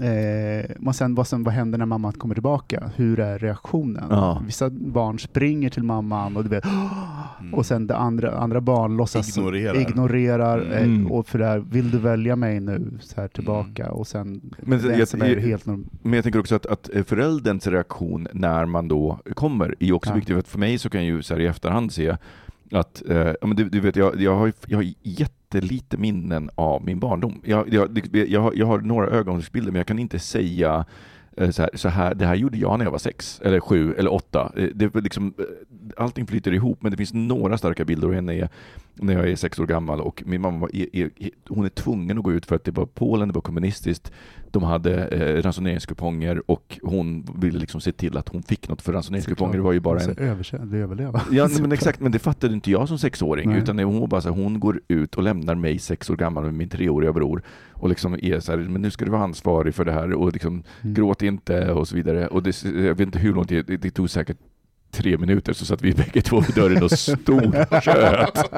Eh, 0.00 0.64
men 0.78 0.94
sen, 0.94 1.14
vad, 1.14 1.26
sen, 1.26 1.44
vad 1.44 1.54
händer 1.54 1.78
när 1.78 1.86
mamman 1.86 2.12
kommer 2.12 2.34
tillbaka? 2.34 2.90
Hur 2.96 3.20
är 3.20 3.38
reaktionen? 3.38 4.04
Ja. 4.10 4.42
Vissa 4.46 4.70
barn 4.70 5.18
springer 5.18 5.70
till 5.70 5.82
mamman 5.82 6.36
och 6.36 6.42
du 6.44 6.48
vet, 6.50 6.64
Mm. 7.40 7.54
och 7.54 7.66
sen 7.66 7.86
det 7.86 7.96
andra, 7.96 8.30
andra 8.38 8.60
barn 8.60 8.96
låtsas 8.96 9.36
Ignorerar. 9.36 9.80
ignorerar 9.80 10.72
eh, 10.72 10.82
Mm. 10.82 11.06
och 11.12 11.28
för 11.28 11.38
det 11.38 11.46
här, 11.46 11.58
vill 11.58 11.90
du 11.90 11.98
välja 11.98 12.36
mig 12.36 12.60
nu 12.60 12.98
så 13.00 13.20
här 13.20 13.28
tillbaka 13.28 13.90
och 13.92 14.06
sen 14.06 14.40
Men 14.60 14.80
jag- 14.80 14.98
jag- 14.98 15.40
helt 15.40 15.66
norm- 15.66 15.86
Men 16.02 16.12
jag 16.12 16.22
tänker 16.22 16.40
också 16.40 16.54
att, 16.54 16.66
att 16.66 16.90
eh, 16.94 17.02
förälderns 17.02 17.66
reaktion 17.66 18.28
när 18.32 18.64
man 18.66 18.88
då 18.88 19.18
kommer 19.34 19.74
är 19.80 19.92
också 19.92 20.10
Ja. 20.10 20.14
viktig. 20.14 20.34
För, 20.36 20.42
för 20.42 20.58
mig 20.58 20.78
så 20.78 20.90
kan 20.90 21.00
jag 21.06 21.16
ju 21.16 21.22
så 21.22 21.34
här 21.34 21.40
i 21.40 21.46
efterhand 21.46 21.92
se 21.92 22.16
att, 22.70 23.02
eh, 23.10 23.32
men 23.40 23.56
du, 23.56 23.68
du 23.68 23.80
vet, 23.80 23.96
jag, 23.96 24.20
jag, 24.20 24.36
har, 24.36 24.52
jag 24.66 24.78
har 24.78 24.86
jättelite 25.02 25.96
minnen 25.96 26.50
av 26.54 26.84
min 26.84 27.00
barndom. 27.00 27.40
Jag, 27.44 27.72
jag, 27.72 28.08
jag, 28.12 28.40
har, 28.40 28.52
jag 28.56 28.66
har 28.66 28.78
några 28.78 29.06
ögonblicksbilder, 29.06 29.72
men 29.72 29.78
jag 29.78 29.86
kan 29.86 29.98
inte 29.98 30.18
säga 30.18 30.84
eh, 31.36 31.50
så 31.50 31.62
här, 31.62 31.70
så 31.74 31.88
här, 31.88 32.14
det 32.14 32.26
här 32.26 32.34
gjorde 32.34 32.58
jag 32.58 32.78
när 32.78 32.86
jag 32.86 32.92
var 32.92 32.98
sex, 32.98 33.40
eller 33.44 33.60
sju, 33.60 33.94
eller 33.94 34.12
åtta. 34.12 34.52
Eh, 34.56 34.68
det, 34.74 34.94
liksom, 34.94 35.34
eh, 35.38 35.44
allting 35.96 36.26
flyter 36.26 36.52
ihop, 36.52 36.82
men 36.82 36.90
det 36.90 36.96
finns 36.96 37.14
några 37.14 37.58
starka 37.58 37.84
bilder 37.84 38.08
och 38.08 38.14
en 38.14 38.28
är 38.28 38.48
när 38.94 39.14
jag 39.14 39.30
är 39.30 39.36
sex 39.36 39.58
år 39.58 39.66
gammal 39.66 40.00
och 40.00 40.22
min 40.26 40.40
mamma 40.40 40.58
var, 40.58 40.76
är, 40.76 40.86
är, 40.92 41.10
hon 41.48 41.64
är 41.64 41.68
tvungen 41.68 42.18
att 42.18 42.24
gå 42.24 42.32
ut 42.32 42.46
för 42.46 42.56
att 42.56 42.64
det 42.64 42.70
var 42.70 42.86
Polen, 42.86 43.28
det 43.28 43.34
var 43.34 43.42
kommunistiskt, 43.42 44.12
de 44.52 44.62
hade 44.62 45.04
eh, 45.06 45.42
ransoneringskuponger 45.42 46.50
och 46.50 46.78
hon 46.82 47.26
ville 47.38 47.58
liksom 47.58 47.80
se 47.80 47.92
till 47.92 48.16
att 48.16 48.28
hon 48.28 48.42
fick 48.42 48.68
något 48.68 48.82
för 48.82 48.92
ransoneringskuponger. 48.92 49.56
Det 49.56 49.62
var 49.62 49.72
ju 49.72 49.80
bara 49.80 49.98
en... 50.00 50.10
Överse- 50.14 50.74
överleva. 50.82 51.20
Ja, 51.30 51.48
men 51.60 51.72
exakt, 51.72 52.00
men 52.00 52.12
det 52.12 52.18
fattade 52.18 52.54
inte 52.54 52.70
jag 52.70 52.88
som 52.88 52.98
sexåring, 52.98 53.48
Nej. 53.50 53.58
utan 53.62 53.78
hon 53.78 54.00
var 54.00 54.06
bara 54.06 54.20
så 54.20 54.28
här, 54.34 54.42
hon 54.42 54.60
går 54.60 54.80
ut 54.88 55.14
och 55.14 55.22
lämnar 55.22 55.54
mig 55.54 55.78
sex 55.78 56.10
år 56.10 56.16
gammal 56.16 56.44
med 56.44 56.54
min 56.54 56.68
treåriga 56.68 57.12
bror 57.12 57.42
och 57.72 57.88
liksom 57.88 58.14
är 58.22 58.40
så 58.40 58.52
här, 58.52 58.58
men 58.58 58.82
nu 58.82 58.90
ska 58.90 59.04
du 59.04 59.10
vara 59.10 59.22
ansvarig 59.22 59.74
för 59.74 59.84
det 59.84 59.92
här 59.92 60.12
och 60.12 60.32
liksom 60.32 60.62
Mm. 60.82 60.94
gråt 60.94 61.22
inte 61.22 61.70
och 61.72 61.88
så 61.88 61.96
vidare. 61.96 62.26
Och 62.26 62.42
det, 62.42 62.64
jag 62.64 62.72
vet 62.94 63.00
inte 63.00 63.18
hur 63.18 63.34
lång 63.34 63.44
tid, 63.46 63.64
det, 63.66 63.76
det 63.76 63.90
tog 63.90 64.10
säkert 64.10 64.36
tre 64.90 65.18
minuter 65.18 65.52
så 65.52 65.66
satt 65.66 65.82
vi 65.82 65.92
bägge 65.94 66.22
två 66.22 66.40
vid 66.40 66.54
dörren 66.54 66.82
och 66.82 66.90
stortjöt. 66.90 68.52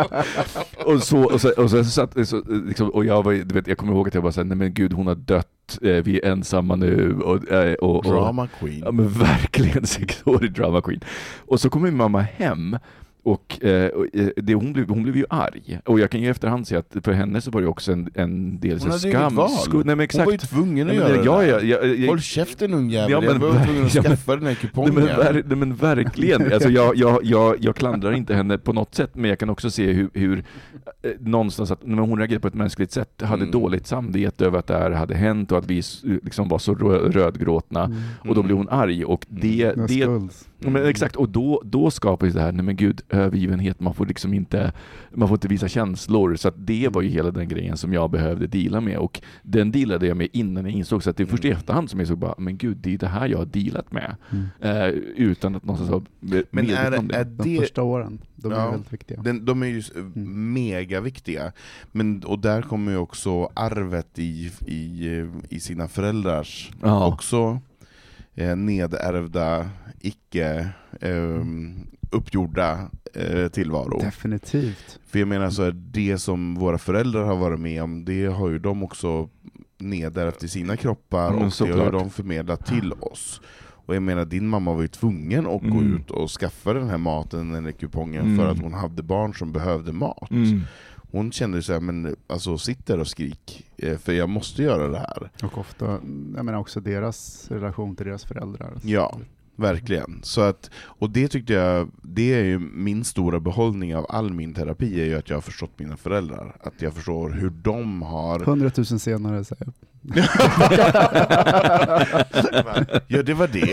och 0.84 1.02
så, 1.02 1.24
och 1.24 1.40
så, 1.40 1.50
och 1.50 1.70
så 1.70 1.84
satt, 1.84 2.28
så, 2.28 2.42
liksom, 2.66 2.90
och 2.90 3.04
jag 3.04 3.22
var, 3.22 3.32
du 3.32 3.54
vet, 3.54 3.66
jag 3.66 3.78
kommer 3.78 3.92
ihåg 3.92 4.08
att 4.08 4.14
jag 4.14 4.22
bara 4.22 4.32
sa, 4.32 4.42
nej 4.42 4.56
men 4.56 4.74
gud 4.74 4.92
hon 4.92 5.06
har 5.06 5.14
dött, 5.14 5.78
eh, 5.82 5.90
vi 5.92 6.20
är 6.20 6.30
ensamma 6.30 6.76
nu. 6.76 7.20
Och, 7.20 7.50
eh, 7.50 7.74
och, 7.74 7.96
och, 7.96 8.04
Drama 8.04 8.48
queen. 8.58 8.82
Ja 8.84 8.92
men 8.92 9.08
verkligen 9.08 9.86
sexårig 9.86 10.52
drama 10.52 10.80
queen. 10.80 11.00
Och 11.38 11.60
så 11.60 11.70
kommer 11.70 11.86
min 11.86 11.96
mamma 11.96 12.20
hem 12.20 12.78
och, 13.24 13.64
eh, 13.64 13.88
och, 13.88 14.06
eh, 14.12 14.28
det, 14.36 14.54
hon, 14.54 14.72
blev, 14.72 14.88
hon 14.88 15.02
blev 15.02 15.16
ju 15.16 15.24
arg. 15.30 15.78
Och 15.84 16.00
jag 16.00 16.10
kan 16.10 16.20
ju 16.20 16.30
efterhand 16.30 16.66
se 16.68 16.76
att 16.76 16.96
för 17.04 17.12
henne 17.12 17.40
så 17.40 17.50
var 17.50 17.60
det 17.60 17.66
också 17.66 17.92
en, 17.92 18.10
en 18.14 18.60
del 18.60 18.80
så 18.80 18.84
Hon 18.84 18.90
hade 18.90 19.10
skam. 19.10 19.34
val. 19.34 19.50
Nej 19.84 19.96
men 19.96 20.08
Hon 20.14 20.24
var 20.24 20.32
ju 20.32 20.38
tvungen 20.38 20.86
att 20.90 20.96
men, 20.96 21.02
göra 21.04 21.16
det 21.16 21.24
ja, 21.24 21.60
ja, 21.60 21.80
ja, 21.84 22.08
Håll 22.08 22.20
käften 22.20 22.74
ungjävel, 22.74 23.10
Ja, 23.10 23.20
men 23.20 23.28
jag 23.28 23.38
var 23.38 23.64
tvungen 23.64 23.84
att 23.86 23.94
ja, 23.94 24.02
men- 24.02 24.10
skaffa 24.10 24.32
den 24.36 24.46
här 24.46 24.46
Nej 24.46 24.56
kupongen. 24.60 24.94
men, 24.94 25.04
ver, 25.06 25.42
nej, 25.46 25.56
men 25.56 25.74
verkligen, 25.74 26.52
alltså 26.52 26.68
jag, 26.68 26.96
jag, 26.96 27.18
jag, 27.24 27.56
jag 27.60 27.76
klandrar 27.76 28.12
inte 28.12 28.34
henne 28.34 28.58
på 28.58 28.72
något 28.72 28.94
sätt, 28.94 29.10
men 29.14 29.28
jag 29.30 29.38
kan 29.38 29.50
också 29.50 29.70
se 29.70 29.92
hur, 29.92 30.10
hur 30.14 30.44
eh, 31.02 31.10
någonstans 31.20 31.70
att 31.70 31.86
när 31.86 32.02
hon 32.02 32.18
reagerade 32.18 32.40
på 32.40 32.48
ett 32.48 32.54
mänskligt 32.54 32.92
sätt, 32.92 33.22
hade 33.22 33.42
Mm. 33.42 33.50
dåligt 33.50 33.86
samvete 33.86 34.46
över 34.46 34.58
att 34.58 34.66
det 34.66 34.74
här 34.78 34.90
hade 34.90 35.14
hänt 35.14 35.52
och 35.52 35.58
att 35.58 35.66
vi 35.70 35.82
liksom 36.22 36.48
var 36.48 36.58
så 36.58 36.74
rö- 36.74 37.10
rödgråtna, 37.12 37.84
Mm. 37.84 37.98
och 38.28 38.34
då 38.34 38.42
blev 38.42 38.56
hon 38.56 38.68
arg 38.68 39.04
och 39.04 39.26
det, 39.28 39.76
Med 39.76 39.86
det 39.88 40.02
skuld. 40.02 40.30
Ja, 40.64 40.70
men 40.70 40.86
exakt, 40.86 41.16
och 41.16 41.28
då, 41.28 41.62
då 41.64 41.90
skapades 41.90 42.34
det 42.34 42.40
här, 42.40 42.52
nej 42.52 42.64
men 42.64 42.76
gud, 42.76 43.00
övergivenhet, 43.08 43.80
man 43.80 43.94
får 43.94 44.06
liksom 44.06 44.34
inte, 44.34 44.72
man 45.14 45.28
får 45.28 45.36
inte 45.36 45.48
visa 45.48 45.68
känslor. 45.68 46.36
Så 46.36 46.48
att 46.48 46.54
det 46.66 46.88
var 46.88 47.02
ju 47.02 47.08
hela 47.08 47.30
den 47.30 47.48
grejen 47.48 47.76
som 47.76 47.92
jag 47.92 48.10
behövde 48.10 48.46
deala 48.46 48.80
med 48.80 48.98
och 48.98 49.20
den 49.42 49.70
dealade 49.72 50.06
jag 50.06 50.16
med 50.16 50.28
innan 50.32 50.64
jag 50.64 50.74
insåg, 50.74 51.02
så 51.02 51.10
att 51.10 51.16
det 51.16 51.22
är 51.22 51.26
först 51.26 51.44
i 51.44 51.48
Mm. 51.48 51.58
efterhand 51.58 51.90
som 51.90 51.98
jag 52.00 52.08
såg 52.08 52.18
bara, 52.18 52.34
men 52.38 52.56
gud, 52.56 52.76
det 52.76 52.94
är 52.94 52.98
det 52.98 53.06
här 53.08 53.28
jag 53.28 53.38
har 53.38 53.46
dealat 53.46 53.92
med. 53.92 54.16
Mm. 54.30 54.46
Eh, 54.60 54.88
utan 55.16 55.54
att 55.54 55.64
någonstans 55.64 56.04
med- 56.20 56.44
Men 56.50 56.70
är, 56.70 56.98
om 56.98 57.08
det. 57.08 57.14
är 57.16 57.24
De 57.24 57.50
det... 57.54 57.60
första 57.60 57.82
åren, 57.82 58.18
de 58.36 58.52
är 58.52 58.56
Ja. 58.56 58.70
väldigt 58.70 58.92
viktiga. 58.92 59.22
Den, 59.22 59.44
de 59.44 59.62
är 59.62 59.66
ju 59.66 59.82
Mm. 59.96 60.52
mega 60.52 61.00
viktiga. 61.00 61.52
Men, 61.92 62.22
och 62.24 62.38
där 62.38 62.62
kommer 62.62 62.92
ju 62.92 62.98
också 62.98 63.48
arvet 63.54 64.18
i, 64.18 64.50
i, 64.66 65.24
i 65.48 65.60
sina 65.60 65.88
föräldrars 65.88 66.70
Ja. 66.82 67.06
också 67.06 67.60
eh, 68.34 68.56
nedärvda, 68.56 69.70
icke 70.00 70.68
eh, 71.00 71.44
uppgjorda 72.10 72.90
eh, 73.14 73.48
tillvaro. 73.48 73.98
Definitivt. 74.00 74.98
För 75.06 75.18
jag 75.18 75.28
menar 75.28 75.50
så 75.50 75.62
här, 75.64 75.72
det 75.72 76.18
som 76.18 76.54
våra 76.54 76.78
föräldrar 76.78 77.24
har 77.24 77.36
varit 77.36 77.60
med 77.60 77.82
om, 77.82 78.04
det 78.04 78.26
har 78.26 78.48
ju 78.48 78.58
de 78.58 78.82
också 78.82 79.28
nedärvt 79.78 80.44
i 80.44 80.48
sina 80.48 80.76
kroppar 80.76 81.30
men 81.30 81.42
och 81.42 81.52
det 81.66 81.72
har 81.84 81.92
de 81.92 82.10
förmedlat 82.10 82.66
till 82.66 82.92
oss. 82.92 83.40
Och 83.86 83.94
jag 83.96 84.02
menar, 84.02 84.24
din 84.24 84.48
mamma 84.48 84.74
var 84.74 84.82
ju 84.82 84.88
tvungen 84.88 85.46
att 85.46 85.60
gå 85.62 85.78
Mm. 85.78 85.96
ut 85.96 86.10
och 86.10 86.30
skaffa 86.30 86.72
den 86.72 86.88
här 86.90 86.98
maten 86.98 87.54
eller 87.54 87.72
kupongen 87.72 88.22
Mm. 88.24 88.36
för 88.38 88.46
att 88.46 88.58
hon 88.58 88.72
hade 88.74 89.02
barn 89.02 89.34
som 89.34 89.52
behövde 89.52 89.92
mat. 89.92 90.30
Hon 91.12 91.32
kände 91.32 91.62
så 91.62 91.72
här, 91.72 91.80
men 91.80 92.16
alltså 92.26 92.58
sitt 92.58 92.86
där 92.86 93.00
och 93.00 93.08
skrik, 93.08 93.66
eh, 93.76 93.98
för 93.98 94.12
jag 94.12 94.28
måste 94.28 94.62
göra 94.62 94.88
det 94.88 94.98
här. 94.98 95.30
Och 95.42 95.58
ofta, 95.58 95.86
jag 96.36 96.44
menar 96.44 96.58
också 96.58 96.80
deras 96.80 97.46
relation 97.50 97.96
till 97.96 98.06
deras 98.06 98.24
föräldrar. 98.24 98.72
Ja, 98.82 99.18
Verkligen. 99.62 100.20
Så 100.22 100.40
att, 100.40 100.70
och 100.84 101.10
det 101.10 101.28
tyckte 101.28 101.52
jag, 101.52 101.90
det 102.02 102.34
är 102.34 102.44
ju 102.44 102.58
min 102.58 103.04
stora 103.04 103.40
behållning 103.40 103.96
av 103.96 104.06
all 104.08 104.32
min 104.32 104.54
terapi, 104.54 105.00
är 105.00 105.04
ju 105.04 105.14
att 105.18 105.28
jag 105.30 105.36
har 105.36 105.42
förstått 105.42 105.70
mina 105.78 105.96
föräldrar. 105.96 106.56
Att 106.60 106.82
jag 106.82 106.94
förstår 106.94 107.30
hur 107.30 107.50
de 107.50 108.02
har... 108.02 108.42
100 108.42 108.70
000 108.76 108.86
senare 108.86 109.44
säger 109.44 109.66
jag. 109.66 109.74
ja, 113.06 113.22
det 113.22 113.34
var 113.34 113.46
det. 113.46 113.72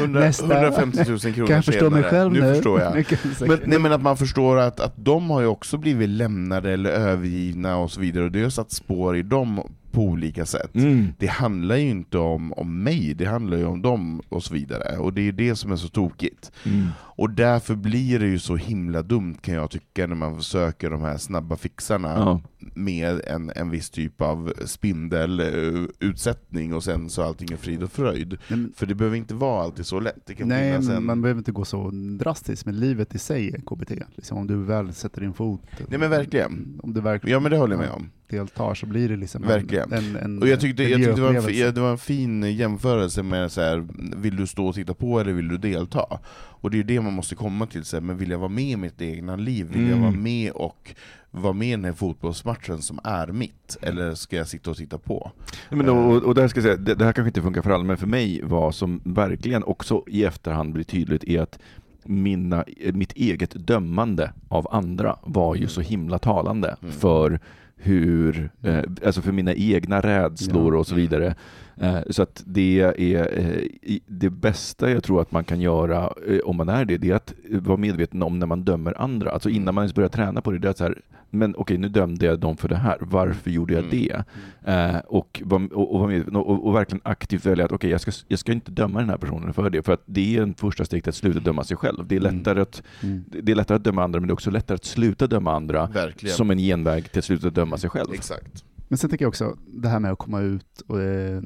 100, 0.00 0.20
Nästa. 0.20 0.44
150 0.44 1.04
000 1.08 1.18
kronor 1.18 1.46
Kan 1.46 1.56
jag 1.56 1.64
förstå 1.64 1.90
mig 1.90 2.02
senare. 2.02 2.10
själv 2.10 2.32
nu? 2.32 2.40
nu? 2.40 2.54
förstår 2.54 2.80
jag. 2.80 3.04
Men, 3.48 3.58
nej, 3.64 3.78
men 3.78 3.92
att 3.92 4.02
man 4.02 4.16
förstår 4.16 4.58
att, 4.58 4.80
att 4.80 4.92
de 4.96 5.30
har 5.30 5.40
ju 5.40 5.46
också 5.46 5.78
blivit 5.78 6.08
lämnade 6.08 6.72
eller 6.72 6.90
övergivna 6.90 7.76
och 7.76 7.90
så 7.90 8.00
vidare, 8.00 8.24
och 8.24 8.30
det 8.32 8.42
har 8.42 8.50
satt 8.50 8.72
spår 8.72 9.16
i 9.16 9.22
dem 9.22 9.60
på 9.92 10.02
olika 10.02 10.46
sätt. 10.46 10.74
Mm. 10.74 11.06
Det 11.18 11.26
handlar 11.26 11.76
ju 11.76 11.88
inte 11.90 12.18
om, 12.18 12.52
om 12.52 12.82
mig, 12.82 13.14
det 13.14 13.24
handlar 13.24 13.56
ju 13.56 13.64
om 13.64 13.82
dem 13.82 14.20
och 14.28 14.44
så 14.44 14.54
vidare. 14.54 14.98
Och 14.98 15.12
det 15.12 15.20
är 15.20 15.24
ju 15.24 15.32
det 15.32 15.56
som 15.56 15.72
är 15.72 15.76
så 15.76 15.88
tokigt. 15.88 16.52
Mm. 16.66 16.88
Och 16.98 17.30
därför 17.30 17.74
blir 17.74 18.18
det 18.18 18.26
ju 18.26 18.38
så 18.38 18.56
himla 18.56 19.02
dumt 19.02 19.34
kan 19.40 19.54
jag 19.54 19.70
tycka, 19.70 20.06
när 20.06 20.14
man 20.14 20.36
försöker 20.36 20.90
de 20.90 21.00
här 21.02 21.16
snabba 21.16 21.56
fixarna 21.56 22.08
Ja. 22.08 22.40
med 22.74 23.20
en, 23.26 23.52
en 23.56 23.70
viss 23.70 23.90
typ 23.90 24.20
av 24.20 24.52
spindelutsättning 24.66 26.74
och 26.74 26.84
sen 26.84 27.10
så 27.10 27.22
allting 27.22 27.52
är 27.52 27.56
frid 27.56 27.82
och 27.82 27.92
fröjd. 27.92 28.38
Men- 28.48 28.72
För 28.76 28.86
det 28.86 28.94
behöver 28.94 29.16
inte 29.16 29.34
vara 29.34 29.62
alltid 29.64 29.86
så 29.86 30.00
lätt. 30.00 30.26
Det 30.26 30.34
kan 30.34 30.48
Nej, 30.48 30.78
men 30.80 30.90
en... 30.96 31.04
man 31.04 31.22
behöver 31.22 31.38
inte 31.38 31.52
gå 31.52 31.64
så 31.64 31.90
drastiskt, 32.18 32.66
men 32.66 32.80
livet 32.80 33.14
i 33.14 33.18
sig 33.18 33.48
är 33.48 33.58
KBT. 33.60 33.90
Liksom, 34.16 34.38
om 34.38 34.46
du 34.46 34.56
väl 34.56 34.92
sätter 34.94 35.20
din 35.20 35.32
fot, 35.32 35.62
Nej 35.88 35.98
men 35.98 36.10
verkligen. 36.10 36.80
om 36.82 36.94
du 36.94 37.00
verkligen 37.00 37.32
Ja 37.32 37.40
men 37.40 37.50
det 37.50 37.56
håller 37.58 37.74
jag 37.74 37.80
med 37.80 37.90
om. 37.90 38.10
Deltar 38.32 38.74
så 38.74 38.86
blir 38.86 39.08
det 39.08 39.16
liksom 39.16 39.42
Verkligen. 39.42 39.92
en, 39.92 40.16
en, 40.16 40.42
Och 40.42 40.48
jag 40.48 40.60
tyckte, 40.60 40.82
jag 40.82 40.96
tyckte 40.98 41.12
det, 41.14 41.20
var 41.20 41.34
en, 41.68 41.74
det 41.74 41.80
var 41.80 41.90
en 41.90 41.98
fin 41.98 42.42
jämförelse 42.56 43.22
med 43.22 43.52
så 43.52 43.60
här, 43.60 43.86
vill 44.16 44.36
du 44.36 44.46
stå 44.46 44.66
och 44.66 44.74
titta 44.74 44.94
på 44.94 45.20
eller 45.20 45.32
vill 45.32 45.48
du 45.48 45.58
delta? 45.58 46.04
Och 46.34 46.70
det 46.70 46.74
är 46.74 46.78
ju 46.78 46.82
det 46.84 47.00
man 47.00 47.12
måste 47.12 47.34
komma 47.34 47.66
till, 47.66 47.84
så 47.84 47.96
här, 47.96 48.00
men 48.00 48.16
vill 48.16 48.30
jag 48.30 48.38
vara 48.38 48.48
med 48.48 48.64
i 48.64 48.76
mitt 48.76 49.00
egna 49.02 49.36
liv? 49.36 49.66
Vill 49.72 49.82
jag 49.82 49.88
Mm. 49.90 50.00
vara 50.02 50.10
med 50.12 50.52
och 50.52 50.94
vara 51.30 51.52
med 51.52 51.68
i 51.68 51.70
den 51.70 51.84
här 51.84 51.92
fotbollsmatchen 51.92 52.82
som 52.82 52.98
är 53.04 53.26
mitt? 53.26 53.76
Eller 53.82 54.14
ska 54.14 54.36
jag 54.36 54.48
sitta 54.48 54.70
och 54.70 54.76
titta 54.76 54.98
på? 54.98 55.30
Ja, 55.70 55.76
Men 55.76 55.88
och, 55.88 56.22
och 56.22 56.34
där 56.34 56.48
ska 56.48 56.58
jag 56.58 56.64
säga, 56.64 56.76
det, 56.76 56.94
det 56.94 57.04
här 57.04 57.12
kanske 57.12 57.28
inte 57.28 57.42
funkar 57.42 57.62
för 57.62 57.70
alla, 57.70 57.84
men 57.84 57.96
för 57.96 58.06
mig 58.06 58.40
vad 58.44 58.74
som 58.74 59.00
verkligen 59.04 59.64
också 59.64 60.04
i 60.06 60.24
efterhand 60.24 60.72
blir 60.72 60.84
tydligt 60.84 61.24
är 61.24 61.40
att 61.40 61.58
mina, 62.04 62.64
mitt 62.92 63.12
eget 63.12 63.66
dömande 63.66 64.32
av 64.48 64.68
andra 64.70 65.16
var 65.22 65.54
ju 65.54 65.66
så 65.68 65.80
himla 65.80 66.18
talande 66.18 66.76
Mm. 66.82 66.92
för 66.92 67.40
hur, 67.82 68.50
eh, 68.62 68.80
alltså 69.06 69.22
för 69.22 69.32
mina 69.32 69.54
egna 69.54 70.00
rädslor 70.00 70.74
Ja. 70.74 70.78
och 70.80 70.86
så 70.86 70.94
vidare. 70.94 71.34
Eh, 71.76 71.98
så 72.10 72.22
att 72.22 72.42
det 72.46 72.80
är 72.80 73.38
eh, 73.38 73.98
det 74.06 74.30
bästa 74.30 74.90
jag 74.90 75.04
tror 75.04 75.20
att 75.22 75.32
man 75.32 75.44
kan 75.44 75.60
göra 75.60 76.12
eh, 76.28 76.38
om 76.44 76.56
man 76.56 76.68
är 76.68 76.84
det, 76.84 76.96
det 76.98 77.10
är 77.10 77.14
att 77.14 77.34
vara 77.50 77.76
medveten 77.76 78.22
om 78.22 78.38
när 78.38 78.46
man 78.46 78.62
dömer 78.64 79.00
andra. 79.02 79.30
Alltså 79.30 79.48
innan 79.50 79.74
man 79.74 79.82
ens 79.82 79.94
börjar 79.94 80.08
träna 80.08 80.40
på 80.40 80.50
det, 80.50 80.58
det 80.58 80.68
är 80.68 80.72
så 80.72 80.84
här, 80.84 81.00
men 81.30 81.54
okej 81.58 81.78
nu 81.78 81.88
dömde 81.88 82.26
jag 82.26 82.38
dem 82.40 82.56
för 82.56 82.68
det 82.68 82.76
här, 82.76 82.96
varför 83.00 83.50
gjorde 83.50 83.74
jag 83.74 83.84
Mm. 83.84 83.90
det? 83.90 84.24
Eh, 84.72 84.96
och, 84.96 85.42
och, 85.72 86.10
och, 86.36 86.66
och 86.66 86.74
verkligen 86.74 87.00
aktivt 87.04 87.46
välja 87.46 87.64
att 87.64 87.72
okej, 87.72 87.90
jag, 87.90 88.00
ska, 88.00 88.10
jag 88.28 88.38
ska 88.38 88.52
inte 88.52 88.70
döma 88.70 88.98
den 89.00 89.08
här 89.10 89.16
personen 89.16 89.52
för 89.54 89.70
det, 89.70 89.82
för 89.82 89.92
att 89.92 90.02
det 90.06 90.36
är 90.36 90.42
en 90.42 90.54
första 90.54 90.84
steg 90.84 91.02
till 91.02 91.08
att 91.10 91.14
sluta 91.14 91.40
döma 91.40 91.64
sig 91.64 91.76
själv. 91.76 92.06
Det 92.06 92.16
är 92.16 92.20
Mm. 92.20 92.36
lättare 92.36 92.60
att, 92.60 92.82
Mm. 93.02 93.24
det 93.28 93.52
är 93.52 93.56
lättare 93.56 93.76
att 93.76 93.84
döma 93.84 94.02
andra, 94.04 94.20
men 94.20 94.26
det 94.26 94.30
är 94.30 94.34
också 94.34 94.50
lättare 94.50 94.74
att 94.74 94.84
sluta 94.84 95.26
döma 95.26 95.52
andra 95.56 95.86
Verkligen. 95.86 96.36
som 96.36 96.50
en 96.50 96.58
genväg 96.58 97.10
till 97.10 97.18
att 97.18 97.24
sluta 97.24 97.50
döma 97.50 97.76
sig 97.78 97.90
själv. 97.90 98.12
Exakt. 98.14 98.64
Men 98.92 98.98
sen 98.98 99.10
tänker 99.10 99.24
jag 99.24 99.28
också, 99.28 99.56
det 99.66 99.88
här 99.88 100.00
med 100.00 100.12
att 100.12 100.18
komma 100.18 100.40
ut 100.40 100.80
och 100.86 101.00
eh, 101.00 101.42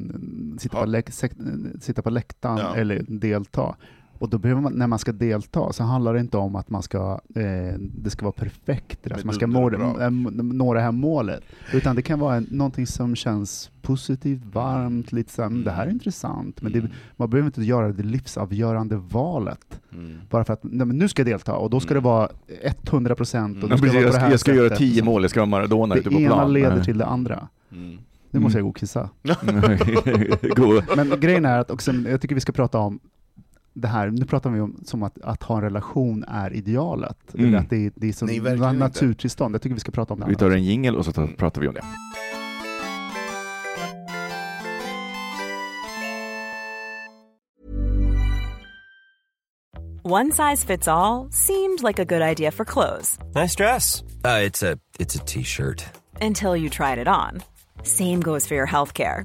sitta, 0.59 0.77
Ja. 0.77 0.81
på, 0.81 0.87
läk, 0.87 1.11
sitta 1.81 2.03
på 2.03 2.11
läktaren 2.11 2.59
Ja. 2.59 2.77
eller 2.77 3.05
delta. 3.09 3.77
Och 4.19 4.29
då 4.31 4.39
behöver 4.39 4.61
man, 4.63 4.73
när 4.73 4.87
man 4.87 4.99
ska 4.99 5.13
delta 5.13 5.73
så 5.73 5.83
handlar 5.85 6.15
det 6.15 6.21
inte 6.21 6.37
om 6.37 6.57
att 6.57 6.71
man 6.71 6.83
ska, 6.83 7.21
eh, 7.35 7.75
det 7.79 8.11
ska 8.11 8.25
vara 8.25 8.33
perfekt, 8.33 9.11
alltså 9.13 9.27
man 9.27 9.35
ska 9.35 9.47
brak. 9.47 9.73
äh, 10.01 10.11
nå 10.11 10.75
det 10.75 10.81
här 10.81 10.93
målet. 10.93 11.43
Utan 11.73 11.97
det 11.97 12.03
kan 12.03 12.19
vara 12.19 12.37
en, 12.37 12.47
någonting 12.51 12.87
som 12.87 13.17
känns 13.17 13.71
positivt, 13.83 14.41
varmt, 14.53 15.13
lite 15.13 15.33
så 15.33 15.43
här, 15.43 15.47
"Mm, 15.49 15.65
det 15.65 15.71
här 15.71 15.87
är 15.87 15.91
intressant. 15.91 16.63
Men 16.63 16.73
det, 16.73 16.79
Mm. 16.79 16.91
man 17.17 17.31
behöver 17.31 17.47
inte 17.47 17.63
göra 17.63 17.93
det 17.93 18.03
livsavgörande 18.03 18.97
valet. 18.97 19.81
Mm. 19.93 20.19
Bara 20.31 20.45
för 20.45 20.53
att 20.53 20.61
nej, 20.63 20.87
nu 20.87 21.09
ska 21.09 21.21
jag 21.23 21.27
delta 21.27 21.55
och 21.55 21.71
då 21.71 21.81
ska 21.81 21.91
Mm. 21.95 22.03
det 22.03 22.09
vara 22.09 22.29
100 22.91 23.15
procent. 23.15 23.57
Mm. 23.65 23.79
Precis, 23.79 23.95
jag, 24.03 24.15
ska, 24.15 24.31
jag 24.31 24.41
ska 24.41 24.55
göra 24.55 24.77
tio 24.77 25.05
mål, 25.05 25.23
jag 25.23 25.31
ska 25.31 25.41
vara 25.41 25.47
Maradona 25.51 25.95
Det 25.95 26.01
ute 26.01 26.11
på 26.11 26.17
ena 26.21 26.35
plan. 26.35 26.53
leder 26.53 26.75
Nej. 26.77 26.85
till 26.85 26.99
det 26.99 27.07
andra. 27.07 27.49
Mm. 27.73 27.99
Nu 28.31 28.39
Mm. 28.39 28.43
måste 28.43 28.59
jag 28.59 28.65
gå 28.65 28.71
och 28.71 28.77
kissa. 28.77 29.11
Men 30.97 31.21
grejen 31.21 31.45
är 31.45 31.59
att 31.59 31.71
också, 31.71 31.93
jag 31.93 32.21
tycker 32.21 32.35
vi 32.35 32.41
ska 32.41 32.53
prata 32.53 32.79
om 32.79 32.99
det 33.77 33.89
här, 33.89 34.11
nu 34.11 34.25
pratar 34.27 34.51
vi 34.51 34.61
om 34.61 34.81
som 34.85 35.03
att, 35.03 35.21
att 35.21 35.43
ha 35.43 35.57
en 35.57 35.63
relation 35.63 36.25
är 36.29 36.53
idealet. 36.53 37.35
Mm. 37.35 37.47
Eller 37.49 37.59
att 37.59 37.71
det, 37.71 37.87
är- 37.87 37.93
det 37.95 38.09
är 38.09 38.13
som 38.13 38.29
Nej, 38.29 38.75
naturtillstånd. 38.77 39.55
Jag 39.55 39.63
tycker 39.63 39.75
vi 39.75 39.81
ska 39.81 39.93
prata 39.93 40.15
om 40.15 40.21
det. 40.21 40.27
Vi 40.29 40.35
tar 40.35 40.51
en 40.51 40.65
jingel 40.65 40.97
och 40.97 41.05
så 41.05 41.13
tar, 41.13 41.27
pratar 41.27 41.61
vi 41.61 41.69
om 41.69 41.75
det. 41.75 41.83
One 50.03 50.31
size 50.31 50.65
fits 50.65 50.87
all 50.89 51.29
seemed 51.33 51.83
like 51.83 51.99
a 51.99 52.05
good 52.05 52.23
idea 52.23 52.51
for 52.53 52.65
clothes 52.65 53.19
Nice 53.35 53.55
dress. 53.57 54.03
Uh, 54.25 54.41
it's 54.47 54.63
a 54.63 54.79
it's 54.99 55.17
a 55.17 55.25
t-shirt. 55.27 55.85
until 56.21 56.57
you 56.57 56.71
tried 56.71 56.99
it 56.99 57.09
on. 57.09 57.43
Same 57.83 58.21
goes 58.21 58.47
for 58.47 58.55
your 58.55 58.67
healthcare. 58.67 59.25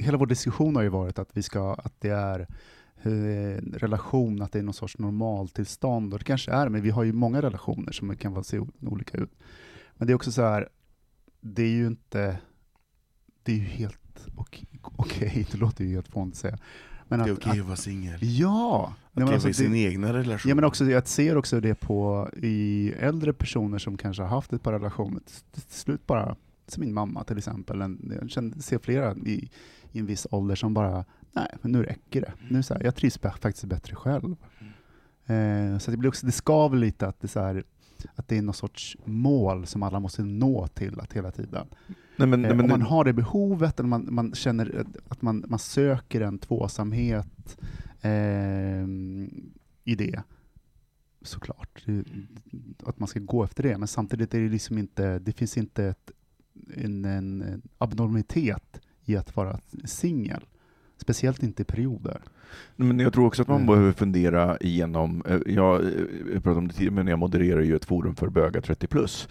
Hela 0.00 0.18
vår 0.18 0.26
diskussion 0.26 0.76
har 0.76 0.82
ju 0.82 0.88
varit 0.88 1.18
att 1.18 1.30
vi 1.32 1.42
ska, 1.42 1.74
att 1.74 1.94
det 2.00 2.08
är 2.08 2.40
eh, 3.02 3.62
relation, 3.78 4.42
att 4.42 4.52
det 4.52 4.58
är 4.58 4.62
någon 4.62 4.74
sorts 4.74 4.98
normaltillstånd. 4.98 6.12
Och 6.12 6.18
det 6.18 6.24
kanske 6.24 6.52
är, 6.52 6.68
men 6.68 6.82
vi 6.82 6.90
har 6.90 7.04
ju 7.04 7.12
många 7.12 7.42
relationer 7.42 7.92
som 7.92 8.16
kan 8.16 8.32
vara- 8.32 8.44
se 8.44 8.60
olika 8.80 9.18
ut. 9.18 9.30
Men 9.96 10.06
det 10.06 10.12
är 10.12 10.14
också 10.14 10.32
så 10.32 10.42
här, 10.42 10.68
det 11.40 11.62
är 11.62 11.68
ju 11.68 11.86
inte, 11.86 12.38
det 13.42 13.52
är 13.52 13.56
ju 13.56 13.62
helt 13.64 14.26
ok- 14.36 14.64
okej, 14.96 15.46
det 15.52 15.58
låter 15.58 15.84
ju 15.84 15.90
helt 15.94 16.08
fånigt 16.08 16.34
att 16.34 16.40
säga. 16.40 16.58
Men 17.08 17.18
Det 17.18 17.24
är 17.28 17.32
att, 17.32 17.38
okej 17.38 17.50
att, 17.52 17.58
att 17.60 17.66
vara 17.66 17.76
singel. 17.76 18.18
ja! 18.22 18.94
Att 19.12 19.18
leva 19.18 19.32
alltså 19.32 19.48
i 19.48 19.54
sin 19.54 19.72
det- 19.72 19.78
egna 19.78 20.12
relation. 20.12 20.48
Ja, 20.48 20.54
men 20.54 20.64
också, 20.64 20.84
jag 20.84 21.08
ser 21.08 21.36
också 21.36 21.60
det 21.60 21.74
på 21.74 22.28
i 22.36 22.92
äldre 22.98 23.32
personer 23.32 23.78
som 23.78 23.96
kanske 23.96 24.22
har 24.22 24.28
haft 24.28 24.52
ett 24.52 24.62
par 24.62 24.72
relationer, 24.72 25.20
till 25.20 25.62
till 25.62 25.78
slut 25.78 26.06
bara, 26.06 26.36
som 26.66 26.80
min 26.80 26.94
mamma 26.94 27.24
till 27.24 27.38
exempel, 27.38 27.80
en, 27.80 28.18
jag 28.20 28.30
känner, 28.30 28.58
ser 28.58 28.78
flera 28.78 29.14
i, 29.14 29.50
i 29.92 29.98
en 29.98 30.06
viss 30.06 30.26
ålder 30.30 30.54
som 30.54 30.74
bara, 30.74 31.04
nej, 31.32 31.48
men 31.62 31.72
nu 31.72 31.82
räcker 31.82 32.20
det. 32.20 32.32
Nu 32.48 32.62
så 32.62 32.74
här, 32.74 32.84
jag 32.84 32.94
trivs 32.94 33.18
faktiskt 33.18 33.64
bättre 33.64 33.94
själv. 33.96 34.36
Eh, 35.26 35.78
så 35.78 35.90
det 35.90 35.96
blir 35.96 36.08
också, 36.08 36.26
det 36.26 36.32
skaver 36.32 36.76
lite 36.76 37.06
att 37.06 37.20
det 37.20 37.28
så 37.28 37.40
här, 37.40 37.64
att 38.14 38.28
det 38.28 38.38
är 38.38 38.42
någon 38.42 38.54
sorts 38.54 38.96
mål 39.04 39.66
som 39.66 39.82
alla 39.82 40.00
måste 40.00 40.22
nå 40.22 40.66
till 40.66 41.00
att 41.00 41.12
hela 41.12 41.30
tiden. 41.30 41.66
Nej, 42.16 42.28
men, 42.28 42.42
nej, 42.42 42.50
Eh, 42.50 42.56
men, 42.56 42.64
om 42.64 42.70
man 42.70 42.82
har 42.82 43.04
det 43.04 43.12
behovet, 43.12 43.80
eller 43.80 43.88
man, 43.88 44.08
man 44.10 44.34
känner 44.34 44.84
att 45.08 45.22
man, 45.22 45.44
man 45.48 45.58
söker 45.58 46.20
en 46.20 46.38
tvåsamhet 46.38 47.58
eh, 48.00 48.84
i 49.84 49.94
det, 49.98 50.22
såklart. 51.22 51.84
Att 52.82 52.98
man 52.98 53.08
ska 53.08 53.20
gå 53.20 53.44
efter 53.44 53.62
det, 53.62 53.78
men 53.78 53.88
samtidigt 53.88 54.34
är 54.34 54.40
det 54.40 54.48
liksom 54.48 54.78
inte, 54.78 55.18
det 55.18 55.32
finns 55.32 55.56
inte 55.58 55.84
ett, 55.84 56.10
en, 56.74 57.04
en 57.04 57.62
abnormitet 57.78 58.80
i 59.10 59.16
att 59.16 59.36
vara 59.36 59.60
singel. 59.84 60.40
Speciellt 60.96 61.42
inte 61.42 61.62
i 61.62 61.64
perioder. 61.64 62.20
Men 62.76 62.98
jag 62.98 63.12
tror 63.12 63.26
också 63.26 63.42
att 63.42 63.48
man 63.48 63.56
Mm. 63.62 63.66
behöver 63.66 63.92
fundera 63.92 64.58
igenom, 64.58 65.22
eh, 65.28 65.38
jag, 65.46 65.84
eh, 65.84 65.90
jag 66.32 66.42
pratade 66.42 66.58
om 66.58 66.68
det 66.68 66.74
tidigare, 66.74 66.94
men 66.94 67.06
jag 67.06 67.18
modererar 67.18 67.60
ju 67.60 67.76
ett 67.76 67.84
forum 67.84 68.14
för 68.16 68.28
bögar 68.28 68.60
30 68.60 68.86
plus. 68.86 69.28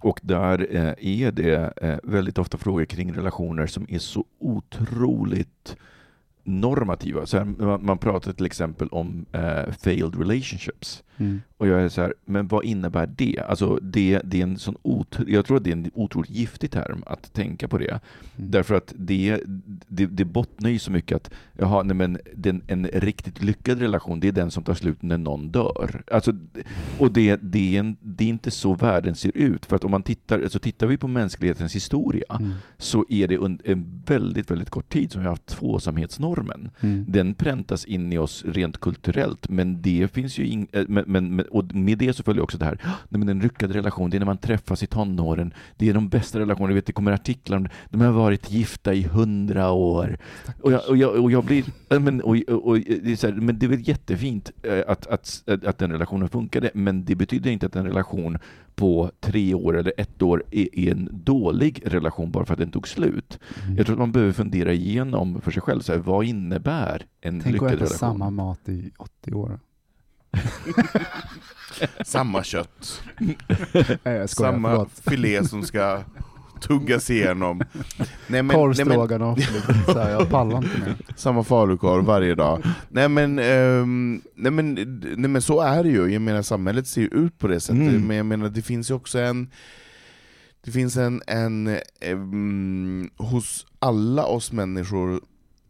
Och 0.00 0.20
där 0.22 0.72
är 1.04 1.32
det 1.32 1.72
väldigt 2.02 2.38
ofta 2.38 2.58
frågor 2.58 2.84
kring 2.84 3.12
relationer 3.12 3.66
som 3.66 3.86
är 3.88 3.98
så 3.98 4.24
otroligt 4.38 5.76
normativa. 6.44 7.26
Så 7.26 7.38
här, 7.38 7.78
man, 7.78 7.98
pratar 7.98 8.32
till 8.32 8.46
exempel 8.46 8.88
om 8.88 9.26
failed 9.80 10.14
relationships. 10.18 11.02
Och 11.56 11.66
jag 11.66 11.82
är 11.82 11.88
så 11.88 12.00
här, 12.00 12.14
men 12.24 12.48
vad 12.48 12.64
innebär 12.64 13.06
det? 13.16 13.38
Alltså 13.48 13.78
det, 13.82 14.20
det 14.24 14.38
är 14.38 14.42
en 14.42 14.58
sån 14.58 14.76
otro, 14.82 15.24
jag 15.28 15.46
tror 15.46 15.56
att 15.56 15.64
det 15.64 15.70
är 15.70 15.76
en 15.76 15.90
otroligt 15.94 16.30
giftig 16.30 16.70
term 16.70 17.02
att 17.06 17.32
tänka 17.32 17.68
på 17.68 17.78
det. 17.78 17.90
Mm. 17.90 18.00
Därför 18.50 18.74
att 18.74 18.94
det, 18.96 19.40
det, 19.88 20.06
det 20.06 20.24
bottnar 20.24 20.70
ju 20.70 20.78
så 20.78 20.90
mycket 20.90 21.16
att 21.16 21.30
jaha, 21.58 21.82
nej 21.82 21.96
men 21.96 22.18
den, 22.34 22.62
en 22.66 22.86
riktigt 22.86 23.42
lyckad 23.42 23.78
relation, 23.78 24.20
det 24.20 24.28
är 24.28 24.32
den 24.32 24.50
som 24.50 24.62
tar 24.64 24.74
slut 24.74 25.02
när 25.02 25.18
någon 25.18 25.48
dör. 25.48 26.02
Alltså, 26.12 26.32
och 26.98 27.12
det, 27.12 27.36
det, 27.42 27.76
är 27.76 27.80
en, 27.80 27.96
det 28.00 28.24
är 28.24 28.28
inte 28.28 28.50
så 28.50 28.74
världen 28.74 29.14
ser 29.14 29.36
ut. 29.36 29.66
För 29.66 29.76
att 29.76 29.84
om 29.84 29.90
man 29.90 30.02
tittar, 30.02 30.42
alltså 30.42 30.58
tittar 30.58 30.86
vi 30.86 30.96
på 30.96 31.08
mänsklighetens 31.08 31.74
historia 31.74 32.38
Mm. 32.40 32.52
så 32.78 33.04
är 33.08 33.28
det 33.28 33.36
under 33.36 33.70
en 33.70 34.02
väldigt, 34.06 34.50
väldigt 34.50 34.70
kort 34.70 34.88
tid 34.88 35.12
som 35.12 35.20
vi 35.20 35.26
har 35.26 35.32
haft 35.32 35.46
tvåsamhetsnormen. 35.46 36.70
Mm. 36.80 37.04
Den 37.08 37.34
präntas 37.34 37.84
in 37.84 38.12
i 38.12 38.18
oss 38.18 38.44
rent 38.44 38.80
kulturellt, 38.80 39.48
men 39.48 39.82
det 39.82 40.08
finns 40.12 40.38
ju 40.38 40.46
ing, 40.46 40.68
eh, 40.72 40.84
men, 40.88 41.04
men, 41.08 41.36
men, 41.36 41.46
och 41.46 41.74
med 41.74 41.98
det 41.98 42.12
så 42.12 42.22
följer 42.22 42.42
också 42.42 42.58
det 42.58 42.64
här, 42.64 42.78
nej, 43.08 43.18
men 43.18 43.28
en 43.28 43.38
lyckad 43.38 43.72
relation, 43.72 44.10
det 44.10 44.16
är 44.16 44.18
när 44.18 44.26
man 44.26 44.38
träffas 44.38 44.82
i 44.82 44.86
tonåren, 44.86 45.54
det 45.76 45.88
är 45.88 45.94
de 45.94 46.08
bästa 46.08 46.38
relationerna, 46.38 46.74
vet, 46.74 46.86
det 46.86 46.92
kommer 46.92 47.12
artiklar 47.12 47.56
om 47.56 47.68
de 47.90 48.00
har 48.00 48.12
varit 48.12 48.50
gifta 48.50 48.94
i 48.94 49.02
hundra 49.02 49.70
år. 49.70 50.18
Och 50.62 50.72
jag, 50.72 50.88
och 50.88 50.96
jag, 50.96 51.24
och 51.24 51.30
jag 51.32 51.44
blir, 51.44 51.64
men, 52.00 52.20
och, 52.20 52.36
och, 52.48 52.78
det 52.78 53.12
är 53.12 53.16
så 53.16 53.26
här, 53.26 53.34
men 53.34 53.58
det 53.58 53.66
är 53.66 53.70
väl 53.70 53.88
jättefint 53.88 54.50
eh, 54.62 54.82
att, 54.86 55.06
att, 55.06 55.42
att 55.64 55.78
den 55.78 55.92
relationen 55.92 56.28
funkade, 56.28 56.70
men 56.74 57.04
det 57.04 57.14
betyder 57.14 57.50
inte 57.50 57.66
att 57.66 57.76
en 57.76 57.86
relation 57.86 58.38
på 58.78 59.10
tre 59.20 59.54
år 59.54 59.78
eller 59.78 59.92
ett 59.96 60.22
år 60.22 60.44
är, 60.50 60.78
är 60.78 60.92
en 60.92 61.08
dålig 61.12 61.82
relation 61.86 62.30
bara 62.30 62.44
för 62.44 62.52
att 62.52 62.58
den 62.58 62.70
tog 62.70 62.88
slut. 62.88 63.38
Mm. 63.64 63.76
Jag 63.76 63.86
tror 63.86 63.94
att 63.94 63.98
man 63.98 64.12
behöver 64.12 64.32
fundera 64.32 64.72
igenom 64.72 65.40
för 65.40 65.50
sig 65.50 65.62
själv, 65.62 65.80
så 65.80 65.92
här, 65.92 65.98
vad 65.98 66.24
innebär 66.24 67.06
en 67.20 67.40
Tänk 67.40 67.46
att 67.46 67.52
lyckad 67.52 67.68
äta 67.68 67.76
relation? 67.76 67.98
samma 67.98 68.30
mat 68.30 68.68
i 68.68 68.90
80 68.98 69.32
år. 69.32 69.60
Samma 72.04 72.42
kött, 72.44 73.02
Nej, 73.18 73.28
skojar, 74.02 74.26
samma 74.26 74.70
förlåt. 74.70 74.90
filé 75.10 75.44
som 75.44 75.62
ska 75.62 76.00
tuggas 76.60 77.10
igenom. 77.10 77.62
Nej, 78.26 78.42
men, 78.42 78.56
Korv, 78.56 78.76
men, 78.76 78.86
stroganoff, 78.86 79.38
här, 79.86 80.10
jag 80.10 80.30
pallar 80.30 80.56
inte 80.56 80.78
mer. 80.78 80.96
samma 81.16 81.44
falukorv 81.44 82.04
varje 82.04 82.34
dag. 82.34 82.62
Nej 82.88 83.08
men, 83.08 83.38
ehm, 83.38 84.22
nej, 84.34 84.52
men, 84.52 84.74
nej 85.16 85.30
men 85.30 85.42
så 85.42 85.60
är 85.60 85.82
det 85.84 85.90
ju, 85.90 86.06
jag 86.12 86.22
menar 86.22 86.42
samhället 86.42 86.86
ser 86.86 87.00
ju 87.00 87.08
ut 87.08 87.38
på 87.38 87.48
det 87.48 87.60
sättet, 87.60 87.82
Mm. 87.82 88.02
men 88.06 88.16
jag 88.16 88.26
menar 88.26 88.48
det 88.48 88.62
finns 88.62 88.90
ju 88.90 88.94
också 88.94 89.18
en 89.18 89.50
det 90.64 90.70
finns 90.70 90.96
en, 90.96 91.22
en 91.26 91.78
ehm, 92.00 93.10
hos 93.16 93.66
alla 93.78 94.24
oss 94.24 94.52
människor 94.52 95.20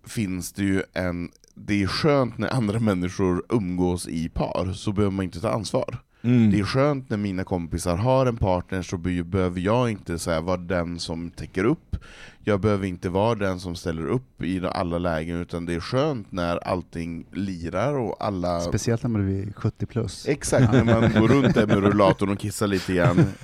finns 0.07 0.53
det 0.53 0.63
ju 0.63 0.83
en, 0.95 1.31
det 1.67 1.83
är 1.83 1.87
skönt 1.87 2.39
när 2.39 2.55
andra 2.55 2.81
människor 2.81 3.43
umgås 3.49 4.09
i 4.09 4.29
par, 4.29 4.73
så 4.73 4.93
behöver 4.93 5.13
man 5.17 5.25
inte 5.25 5.41
ta 5.41 5.51
ansvar. 5.51 5.99
Mm. 6.23 6.51
Det 6.51 6.59
är 6.59 6.65
skönt 6.65 7.11
när 7.11 7.17
mina 7.17 7.45
kompisar 7.45 7.97
har 7.97 8.27
en 8.27 8.37
partner 8.37 8.83
så 8.83 8.97
be- 8.97 9.25
behöver 9.25 9.61
jag 9.61 9.91
inte 9.91 10.19
så 10.19 10.31
här, 10.31 10.41
vara 10.41 10.57
den 10.57 10.99
som 10.99 11.31
täcker 11.31 11.65
upp. 11.65 11.97
Jag 12.45 12.61
behöver 12.61 12.87
inte 12.87 13.09
vara 13.09 13.35
den 13.35 13.61
som 13.61 13.75
ställer 13.77 14.07
upp 14.07 14.43
i 14.43 14.67
alla 14.73 14.99
lägen, 14.99 15.41
utan 15.41 15.67
det 15.67 15.75
är 15.75 15.81
skönt 15.81 16.33
när 16.33 16.57
allting 16.69 17.27
lirar 17.33 17.95
och 17.95 18.17
alla... 18.25 18.61
Speciellt 18.61 19.03
när 19.03 19.11
man 19.11 19.27
blir 19.27 19.53
70 19.53 19.87
plus. 19.87 20.29
Exakt, 20.29 20.73
när 20.73 20.85
man 20.85 21.13
går 21.21 21.29
runt 21.29 21.55
där 21.55 21.67
med 21.67 21.77
rullatorn 21.77 22.29
och 22.31 22.39
kissar 22.39 22.67
lite 22.67 22.95
grann, 22.95 23.17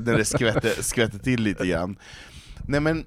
när 0.00 0.16
det 0.16 0.24
skvätter, 0.24 0.82
skvätter 0.82 1.18
till 1.18 1.42
lite 1.42 1.66
grann. 1.66 1.96
Nej 2.66 2.80
men, 2.80 3.04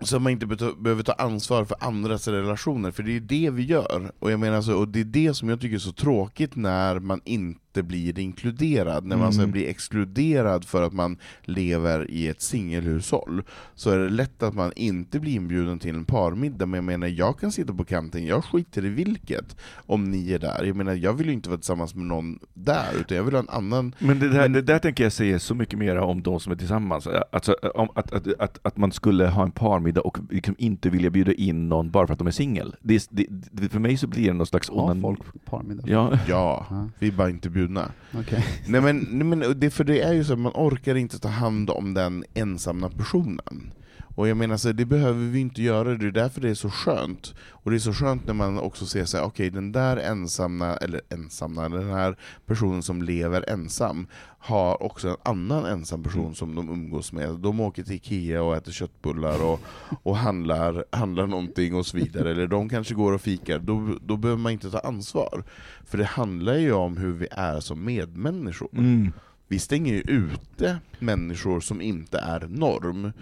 så 0.00 0.16
att 0.16 0.22
man 0.22 0.32
inte 0.32 0.46
behöver 0.46 1.02
ta 1.02 1.12
ansvar 1.12 1.64
för 1.64 1.76
andras 1.80 2.28
relationer, 2.28 2.90
för 2.90 3.02
det 3.02 3.16
är 3.16 3.20
det 3.20 3.50
vi 3.50 3.62
gör. 3.62 4.12
Och 4.18 4.32
jag 4.32 4.40
menar 4.40 4.62
så, 4.62 4.78
och 4.78 4.88
det 4.88 5.00
är 5.00 5.04
det 5.04 5.34
som 5.34 5.48
jag 5.48 5.60
tycker 5.60 5.74
är 5.74 5.80
så 5.80 5.92
tråkigt 5.92 6.56
när 6.56 6.98
man 6.98 7.20
inte 7.24 7.60
blir 7.82 8.18
inkluderad, 8.18 9.04
när 9.06 9.16
man 9.16 9.32
Mm. 9.32 9.50
blir 9.50 9.68
exkluderad 9.68 10.64
för 10.64 10.82
att 10.82 10.92
man 10.92 11.16
lever 11.44 12.10
i 12.10 12.28
ett 12.28 12.42
singelhushåll. 12.42 13.42
Så 13.74 13.90
är 13.90 13.98
det 13.98 14.08
lätt 14.08 14.42
att 14.42 14.54
man 14.54 14.72
inte 14.76 15.20
blir 15.20 15.32
inbjuden 15.34 15.78
till 15.78 15.94
en 15.94 16.04
parmiddag, 16.04 16.66
men 16.66 16.78
jag 16.78 16.84
menar 16.84 17.06
jag 17.06 17.38
kan 17.38 17.52
sitta 17.52 17.74
på 17.74 17.84
kanten, 17.84 18.26
jag 18.26 18.44
skiter 18.44 18.84
i 18.84 18.88
vilket, 18.88 19.56
om 19.76 20.04
ni 20.10 20.32
är 20.32 20.38
där. 20.38 20.64
Jag 20.64 20.76
menar 20.76 20.94
jag 20.94 21.12
vill 21.12 21.26
ju 21.26 21.32
inte 21.32 21.48
vara 21.48 21.58
tillsammans 21.58 21.94
med 21.94 22.06
någon 22.06 22.38
där, 22.54 22.86
utan 23.00 23.16
jag 23.16 23.24
vill 23.24 23.34
ha 23.34 23.40
en 23.40 23.48
annan 23.48 23.94
Men 23.98 24.18
det 24.18 24.28
där, 24.28 24.38
Men- 24.42 24.52
det 24.52 24.62
där 24.62 24.78
tänker 24.78 25.04
jag 25.04 25.12
säga 25.12 25.38
så 25.38 25.54
mycket 25.54 25.78
mer 25.78 25.96
om 25.96 26.22
de 26.22 26.40
som 26.40 26.52
är 26.52 26.56
tillsammans. 26.56 27.08
Alltså, 27.32 27.52
om, 27.52 27.88
att, 27.94 28.12
att, 28.12 28.26
att, 28.40 28.58
att 28.66 28.76
man 28.76 28.92
skulle 28.92 29.26
ha 29.28 29.42
en 29.42 29.50
parmiddag 29.50 30.00
och 30.00 30.18
liksom 30.30 30.54
inte 30.58 30.90
vilja 30.90 31.10
bjuda 31.10 31.32
in 31.32 31.68
någon 31.68 31.90
bara 31.90 32.06
för 32.06 32.12
att 32.12 32.18
de 32.18 32.26
är 32.28 32.30
singel. 32.30 32.76
Det, 32.82 32.94
är- 32.94 33.02
det, 33.10 33.26
det, 33.52 33.68
för 33.68 33.78
mig 33.78 33.96
så 33.96 34.06
blir 34.06 34.26
det 34.26 34.32
någon 34.32 34.46
slags 34.46 34.68
Har 34.70 34.76
onan- 34.76 35.00
folk 35.00 35.20
parmiddag? 35.44 35.82
Ja, 35.86 36.18
Ja, 36.28 36.66
Ja. 36.70 36.88
vi 36.98 37.08
är 37.08 37.12
bara 37.12 37.30
inte 37.30 37.48
bjudna. 37.66 37.92
Okej. 38.14 38.44
Nej 38.66 38.80
men, 38.80 39.08
nej, 39.10 39.26
men 39.26 39.60
det, 39.60 39.70
för 39.70 39.84
det 39.84 40.00
är 40.00 40.12
ju 40.12 40.24
så 40.24 40.32
att 40.32 40.38
man 40.38 40.52
orkar 40.54 40.94
inte 40.94 41.18
ta 41.18 41.28
hand 41.28 41.70
om 41.70 41.94
den 41.94 42.24
ensamma 42.34 42.90
personen. 42.90 43.72
Och 44.16 44.28
jag 44.28 44.36
menar 44.36 44.56
så 44.56 44.72
det 44.72 44.84
behöver 44.84 45.24
vi 45.26 45.40
inte 45.40 45.62
göra, 45.62 45.94
det 45.94 46.06
är 46.06 46.10
därför 46.10 46.40
det 46.40 46.50
är 46.50 46.54
så 46.54 46.70
skönt. 46.70 47.34
Och 47.50 47.70
det 47.70 47.76
är 47.76 47.78
så 47.78 47.92
skönt 47.92 48.26
när 48.26 48.34
man 48.34 48.58
också 48.58 48.86
ser 48.86 49.04
så 49.04 49.16
här, 49.16 49.24
okej 49.24 49.50
den 49.50 49.72
där 49.72 49.96
ensamma, 49.96 50.76
eller 50.76 51.00
ensamma, 51.08 51.68
den 51.68 51.90
här 51.90 52.16
personen 52.46 52.82
som 52.82 53.02
lever 53.02 53.50
ensam, 53.50 54.06
har 54.38 54.82
också 54.82 55.08
en 55.08 55.16
annan 55.22 55.64
ensam 55.66 56.02
person 56.02 56.22
Mm. 56.22 56.34
som 56.34 56.54
de 56.54 56.68
umgås 56.68 57.12
med. 57.12 57.30
De 57.40 57.60
åker 57.60 57.82
till 57.82 57.94
Ikea 57.94 58.42
och 58.42 58.56
äter 58.56 58.72
köttbullar 58.72 59.44
och, 59.44 59.60
och 60.02 60.16
handlar, 60.16 60.84
handlar 60.92 61.26
någonting 61.26 61.74
och 61.74 61.86
så 61.86 61.96
vidare. 61.96 62.30
Eller 62.30 62.46
de 62.46 62.68
kanske 62.68 62.94
går 62.94 63.12
och 63.12 63.20
fikar, 63.20 63.58
då, 63.58 63.98
då 64.06 64.16
behöver 64.16 64.42
man 64.42 64.52
inte 64.52 64.70
ta 64.70 64.78
ansvar. 64.78 65.44
För 65.86 65.98
det 65.98 66.04
handlar 66.04 66.54
ju 66.54 66.72
om 66.72 66.96
hur 66.96 67.12
vi 67.12 67.28
är 67.30 67.60
som 67.60 67.84
medmänniskor. 67.84 68.68
mm. 68.72 69.12
Vi 69.48 69.58
stänger 69.58 69.94
ju 69.94 70.00
ute 70.00 70.78
människor 70.98 71.60
som 71.60 71.80
inte 71.80 72.18
är 72.18 72.40
norm. 72.48 73.12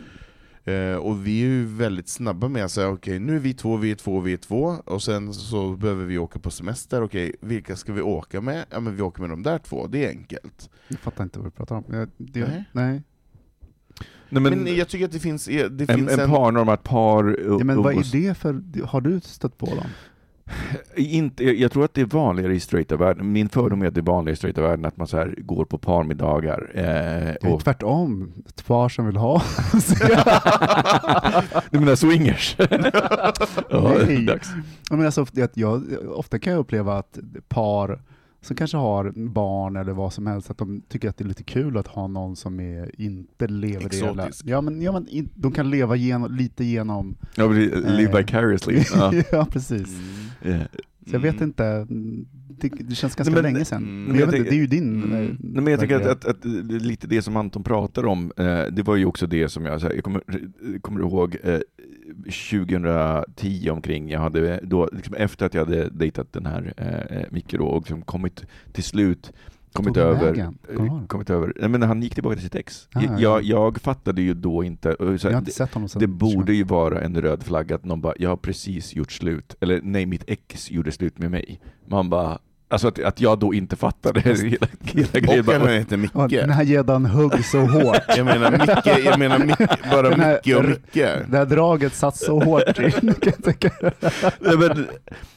Eh, 0.65 0.97
och 0.97 1.27
vi 1.27 1.43
är 1.43 1.47
ju 1.47 1.65
väldigt 1.65 2.09
snabba 2.09 2.49
med 2.49 2.65
att 2.65 2.71
säga 2.71 2.89
okej, 2.89 3.19
nu 3.19 3.37
är 3.37 3.41
vi 3.41 3.55
två, 3.55 3.77
vi 3.77 3.91
är 3.91 3.95
två, 3.95 4.21
vi 4.21 4.33
är 4.33 4.37
två, 4.37 4.77
och 4.85 5.03
sen 5.03 5.35
så 5.35 5.77
behöver 5.77 6.05
vi 6.05 6.19
åka 6.19 6.39
på 6.39 6.51
semester, 6.51 7.03
okej, 7.03 7.35
vilka 7.41 7.77
ska 7.77 7.93
vi 7.93 8.03
åka 8.03 8.41
med? 8.41 8.65
Ja 8.71 8.81
men 8.81 8.97
vi 8.97 9.03
åker 9.03 9.21
med 9.21 9.31
de 9.31 9.43
där 9.43 9.59
två, 9.59 9.87
det 9.87 10.05
är 10.05 10.09
enkelt. 10.09 10.71
Jag 10.89 10.99
fattar 10.99 11.25
inte 11.25 11.39
vad 11.39 11.47
du 11.47 11.51
pratar 11.51 11.77
om. 11.77 11.85
Jag, 11.89 12.09
det, 12.17 12.41
Nej. 12.41 12.65
nej. 12.73 13.03
Nej, 14.29 14.43
Men, 14.43 14.62
men, 14.62 14.77
jag 14.77 14.89
tycker 14.89 15.05
att 15.05 15.12
det 15.12 15.19
finns, 15.19 15.45
det 15.45 15.61
en, 15.62 15.87
finns 15.87 16.12
en 16.12 16.21
en... 16.21 16.31
parnorm, 16.31 16.69
att 16.69 16.83
par 16.83 17.39
Ja, 17.59 17.65
men 17.65 17.83
vad 17.83 17.95
är 17.95 18.12
det 18.12 18.35
för, 18.35 18.85
har 18.85 19.01
du 19.01 19.21
stött 19.21 19.59
på 19.59 19.67
dem? 19.67 19.87
Inte, 20.97 21.45
jag 21.45 21.55
jag 21.55 21.73
tror 21.73 21.85
att 21.85 21.95
det 21.95 22.01
är 22.01 22.05
vanligare 22.07 22.55
i 22.55 22.61
straighta 22.61 22.97
världen. 22.97 23.33
Min 23.33 23.49
fördom 23.49 23.83
är 23.83 23.87
att 23.87 23.95
det 23.95 24.01
är 24.01 24.03
vanligare 24.03 24.33
i 24.33 24.37
straighta 24.37 24.63
världen 24.63 24.85
att 24.85 24.97
man 24.97 25.07
så 25.07 25.17
här 25.17 25.35
går 25.39 25.65
på 25.65 25.79
parmiddagar. 25.79 26.71
Eh, 26.75 26.83
Det 26.83 27.37
är 27.43 27.53
och, 27.53 27.65
tvärtom, 27.65 28.33
ett 28.49 28.67
par 28.67 28.89
som 28.89 29.07
vill 29.07 29.17
ha. 29.17 29.43
du 31.71 31.81
menar 31.81 31.95
swingers? 31.95 32.57
ja, 33.71 33.95
Nej. 34.07 34.25
dags. 34.27 34.49
Ja, 34.91 34.97
men 34.97 35.07
alltså, 35.07 35.23
att 35.23 35.57
jag, 35.57 35.83
ofta 36.09 36.39
kan 36.39 36.53
jag 36.53 36.61
uppleva 36.61 36.99
att 36.99 37.19
par 37.49 38.01
som 38.45 38.57
kanske 38.57 38.77
har 38.77 39.13
barn 39.17 39.77
eller 39.77 39.93
vad 39.93 40.13
som 40.13 40.27
helst, 40.27 40.51
att 40.51 40.59
de 40.59 40.83
tycker 40.89 41.09
att 41.09 41.17
det 41.17 41.25
är 41.25 41.29
lite 41.29 41.43
kul 41.45 41.77
att 41.77 41.87
ha 41.87 42.07
någon 42.07 42.37
som 42.37 42.61
är, 42.61 43.01
inte 43.01 43.47
lever 43.47 43.89
det 43.89 43.97
hela. 43.97 44.11
Exotisk. 44.27 44.45
Ja, 44.47 44.61
men, 44.61 44.83
ja, 44.83 44.93
men 44.93 45.09
in, 45.09 45.29
de 45.35 45.53
kan 45.53 45.71
leva 45.71 45.97
genom, 45.97 46.33
lite 46.37 46.65
genom... 46.65 47.17
Ja, 47.37 47.47
live 47.49 48.11
Eh. 48.11 48.17
vicariously. 48.17 48.83
Ja. 48.95 49.13
ja, 49.33 49.47
precis. 49.51 49.89
Eh, 50.43 50.61
Så 51.07 51.15
jag 51.17 51.21
vet 51.21 51.35
Mm. 51.35 51.45
inte, 51.49 51.65
mm, 51.67 52.27
det, 52.61 52.95
känns 52.95 53.15
ganska 53.15 53.25
Nej, 53.35 53.43
men- 53.43 53.53
länge 53.53 53.65
sedan. 53.65 53.83
mm. 53.83 54.05
Men 54.05 54.19
jag 54.19 54.27
vet 54.27 54.35
jag 54.35 54.41
inte, 54.41 54.51
det 54.51 54.57
är 54.57 54.61
ju 54.61 54.67
din 54.67 55.03
Mm. 55.03 55.13
eh, 55.13 55.19
Nej, 55.41 55.63
men 55.63 55.67
jag 55.67 55.81
tänker 55.81 55.97
att, 56.01 56.07
att, 56.07 56.25
att, 56.25 56.45
lite 56.83 57.07
det 57.07 57.23
som 57.23 57.37
Anton 57.37 57.63
pratar 57.63 58.07
om, 58.07 58.33
eh, 58.37 58.63
det 58.73 58.83
var 58.83 58.97
ju 58.97 59.05
också 59.07 59.27
det 59.27 59.49
som 59.49 59.65
jag, 59.65 59.78
här, 59.78 59.93
jag 59.95 60.05
kommer, 60.05 60.23
kommer 60.81 61.01
ihåg 61.01 61.37
eh, 61.43 61.59
2010 62.51 63.70
omkring, 63.70 64.11
jag 64.11 64.20
hade 64.20 64.61
då, 64.62 64.89
liksom 64.93 65.15
efter 65.15 65.47
att 65.47 65.55
jag 65.55 65.65
hade 65.65 65.89
dejtat 65.89 66.33
den 66.33 66.47
här 66.47 66.73
eh, 66.77 67.27
Micke 67.31 67.53
då, 67.59 67.66
och 67.66 67.81
liksom 67.83 68.03
kommit 68.03 68.43
till 68.73 68.85
slut 68.85 69.33
kommit 69.73 69.97
över, 69.97 70.39
eh, 70.39 71.07
kommit 71.07 71.31
över, 71.31 71.53
nej 71.57 71.69
men 71.69 71.83
han 71.83 72.03
gick 72.03 72.15
tillbaka 72.15 72.35
till 72.37 72.45
sitt 72.45 72.55
ex. 72.55 72.89
Ah, 72.93 73.01
jag, 73.03 73.20
ja. 73.20 73.41
jag 73.41 73.81
fattade 73.81 74.23
ju 74.23 74.35
då 74.35 74.65
inte, 74.65 74.89
eh, 75.01 75.16
så 75.16 75.27
Jag 75.27 75.33
har 75.33 75.39
inte 75.39 75.51
sett 75.51 75.74
honom 75.74 75.89
sen 75.89 76.01
det 76.01 76.07
borde 76.07 76.55
ju 76.55 76.65
vara 76.65 77.01
en 77.01 77.20
röd 77.20 77.43
flagga 77.43 77.74
att 77.74 77.85
någon 77.85 78.01
bara, 78.01 78.15
jag 78.19 78.28
har 78.28 78.37
precis 78.37 78.95
gjort 78.97 79.12
slut, 79.12 79.57
eller 79.61 79.81
nej 79.83 80.07
mitt 80.07 80.24
ex 80.27 80.70
gjorde 80.70 80.93
slut 80.93 81.19
med 81.19 81.31
mig. 81.31 81.61
Man 81.87 82.11
bara, 82.11 82.39
alltså 82.75 82.89
att, 82.89 82.99
att 83.05 83.21
jag 83.21 83.39
då 83.39 83.55
inte 83.55 83.77
fattade 83.77 84.21
hela, 84.21 84.37
hela 84.83 85.21
grejen. 85.21 85.49
Och 85.49 85.55
han 85.55 85.69
heter 85.69 85.97
Micke. 85.97 86.11
Ja, 86.15 86.27
den 86.29 86.51
här 86.51 86.65
gäddan 86.65 87.07
högg 87.07 87.45
så 87.45 87.61
hårt. 87.61 87.99
Jag 88.17 88.25
menar 88.27 88.51
Micke, 88.51 89.05
jag 89.05 89.19
menar 89.19 89.39
Micke, 89.39 89.91
bara 89.91 90.11
Den 90.11 90.21
här- 90.21 90.41
Micke 90.45 90.57
och 90.57 90.65
Micke. 90.65 90.95
Det 91.31 91.37
här 91.37 91.47
draget 91.47 91.95
satt 91.95 92.17
så 92.17 92.41
hårt 92.41 92.79
i. 92.81 92.91
kan 92.91 93.15
jag 93.21 93.45
tänka. 93.45 93.71
nej 94.41 94.57
men, 94.59 94.87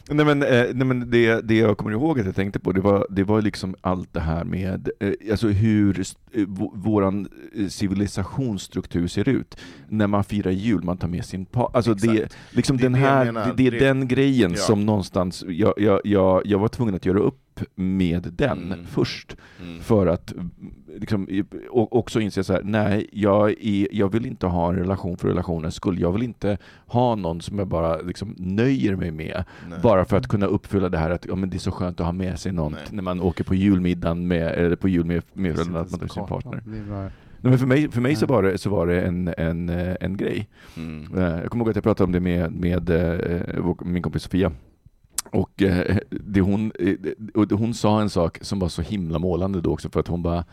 nej 0.10 0.26
men, 0.26 0.44
eh, 0.44 0.66
nej 0.74 0.88
men 0.88 1.10
det, 1.12 1.42
det 1.42 1.56
jag 1.58 1.78
kommer 1.78 1.92
ihåg 1.92 2.20
att 2.20 2.26
jag 2.26 2.36
tänkte 2.36 2.60
på, 2.60 2.72
det 2.72 2.82
var, 2.82 3.08
det 3.10 3.24
var 3.24 3.42
liksom 3.42 3.76
allt 3.82 4.14
det 4.14 4.20
här 4.20 4.44
med 4.44 4.90
eh, 5.00 5.12
alltså 5.32 5.48
hur 5.48 6.00
eh, 6.00 6.04
v- 6.34 6.70
våran 6.74 7.28
eh, 7.56 7.68
civilisationsstruktur 7.68 9.08
ser 9.08 9.30
ut. 9.30 9.58
När 9.90 10.08
man 10.08 10.24
firar 10.24 10.52
jul, 10.52 10.84
man 10.84 10.98
tar 10.98 11.08
med 11.08 11.26
sin 11.26 11.46
par. 11.46 11.72
Alltså 11.74 11.94
det, 11.94 12.08
Exakt. 12.12 12.38
liksom 12.52 12.78
Det 12.78 12.82
är 12.82 12.84
den 12.84 12.92
det 12.94 13.00
jag 13.00 13.08
här, 13.08 13.26
menar. 13.26 13.46
det, 13.46 13.54
det 13.58 13.68
är 13.68 13.72
Det- 13.72 13.80
den 13.80 14.08
grejen 14.08 14.52
ja. 14.52 14.58
som 14.58 14.86
någonstans, 14.86 15.44
jag, 15.48 15.74
jag, 15.78 16.02
jag, 16.04 16.42
jag 16.46 16.60
var 16.60 16.68
tvungen 16.68 16.96
att 16.96 17.06
göra 17.06 17.20
upp 17.62 17.70
med 17.76 18.34
den 18.38 18.72
Mm. 18.72 18.86
först. 18.86 19.36
Mm. 19.64 19.80
För 19.82 20.08
att 20.08 20.34
liksom, 21.00 21.28
och 21.70 21.96
också 21.96 22.20
inse 22.20 22.44
så 22.44 22.54
här, 22.54 22.62
nej, 22.64 23.08
jag, 23.12 23.50
är, 23.50 23.88
jag 23.92 24.12
vill 24.12 24.26
inte 24.26 24.48
ha 24.48 24.70
en 24.70 24.76
relation 24.76 25.18
för 25.18 25.28
relationens 25.28 25.76
skull. 25.76 26.00
Jag 26.00 26.12
vill 26.12 26.24
inte 26.24 26.58
ha 26.86 27.16
någon 27.16 27.42
som 27.42 27.60
jag 27.60 27.68
bara 27.68 27.98
liksom 27.98 28.36
nöjer 28.38 28.96
mig 28.96 29.12
med. 29.12 29.44
Nej. 29.70 29.80
Bara 29.84 30.06
för 30.06 30.18
att 30.18 30.28
kunna 30.28 30.46
uppfylla 30.46 30.90
det 30.90 30.98
här 30.98 31.10
att 31.10 31.26
ja, 31.26 31.36
men 31.36 31.50
det 31.50 31.58
är 31.58 31.60
så 31.60 31.72
skönt 31.72 32.00
att 32.00 32.06
ha 32.06 32.14
med 32.14 32.40
sig 32.40 32.52
någon 32.52 32.72
Nej. 32.72 32.82
när 32.92 33.04
man 33.04 33.22
åker 33.22 33.44
på 33.44 33.56
julmiddagen 33.56 34.28
med, 34.28 34.48
eller 34.52 34.76
på 34.76 34.88
jul 34.90 35.06
med, 35.06 35.24
med 35.34 35.60
att 35.60 35.72
man 35.72 35.86
tar 35.90 36.08
sin 36.08 36.26
partner. 36.26 36.64
Nej, 37.42 37.50
men 37.52 37.60
för 37.60 37.66
mig, 37.68 37.92
för 37.92 38.02
mig 38.02 38.16
så, 38.16 38.26
var 38.26 38.44
det, 38.44 38.58
så 38.58 38.70
var 38.70 38.88
det 38.88 39.02
en, 39.02 39.34
en, 39.38 39.70
eh, 39.70 39.96
en 40.02 40.18
grej. 40.18 40.48
Mm. 40.78 41.18
Eh, 41.18 41.24
Jag 41.24 41.50
kommer 41.52 41.64
ihåg 41.66 41.70
att 41.70 41.76
jag 41.76 41.84
pratade 41.84 42.06
om 42.06 42.12
det 42.12 42.20
med, 42.20 42.52
med 42.52 42.90
eh, 42.90 43.62
vår- 43.62 43.86
min 43.86 44.04
kompis 44.04 44.24
Sofia. 44.24 44.52
Och 45.32 45.62
eh, 45.62 45.98
det 46.10 46.42
hon, 46.42 46.72
eh, 46.80 46.96
och 47.34 47.52
hon 47.52 47.74
sa 47.74 48.02
en 48.02 48.10
sak 48.10 48.38
som 48.42 48.60
var 48.60 48.70
så 48.70 48.82
himla 48.82 49.20
målande 49.20 49.62
då 49.62 49.74
också 49.74 49.90
för 49.90 50.00
att 50.00 50.08
hon 50.08 50.24
bara 50.24 50.46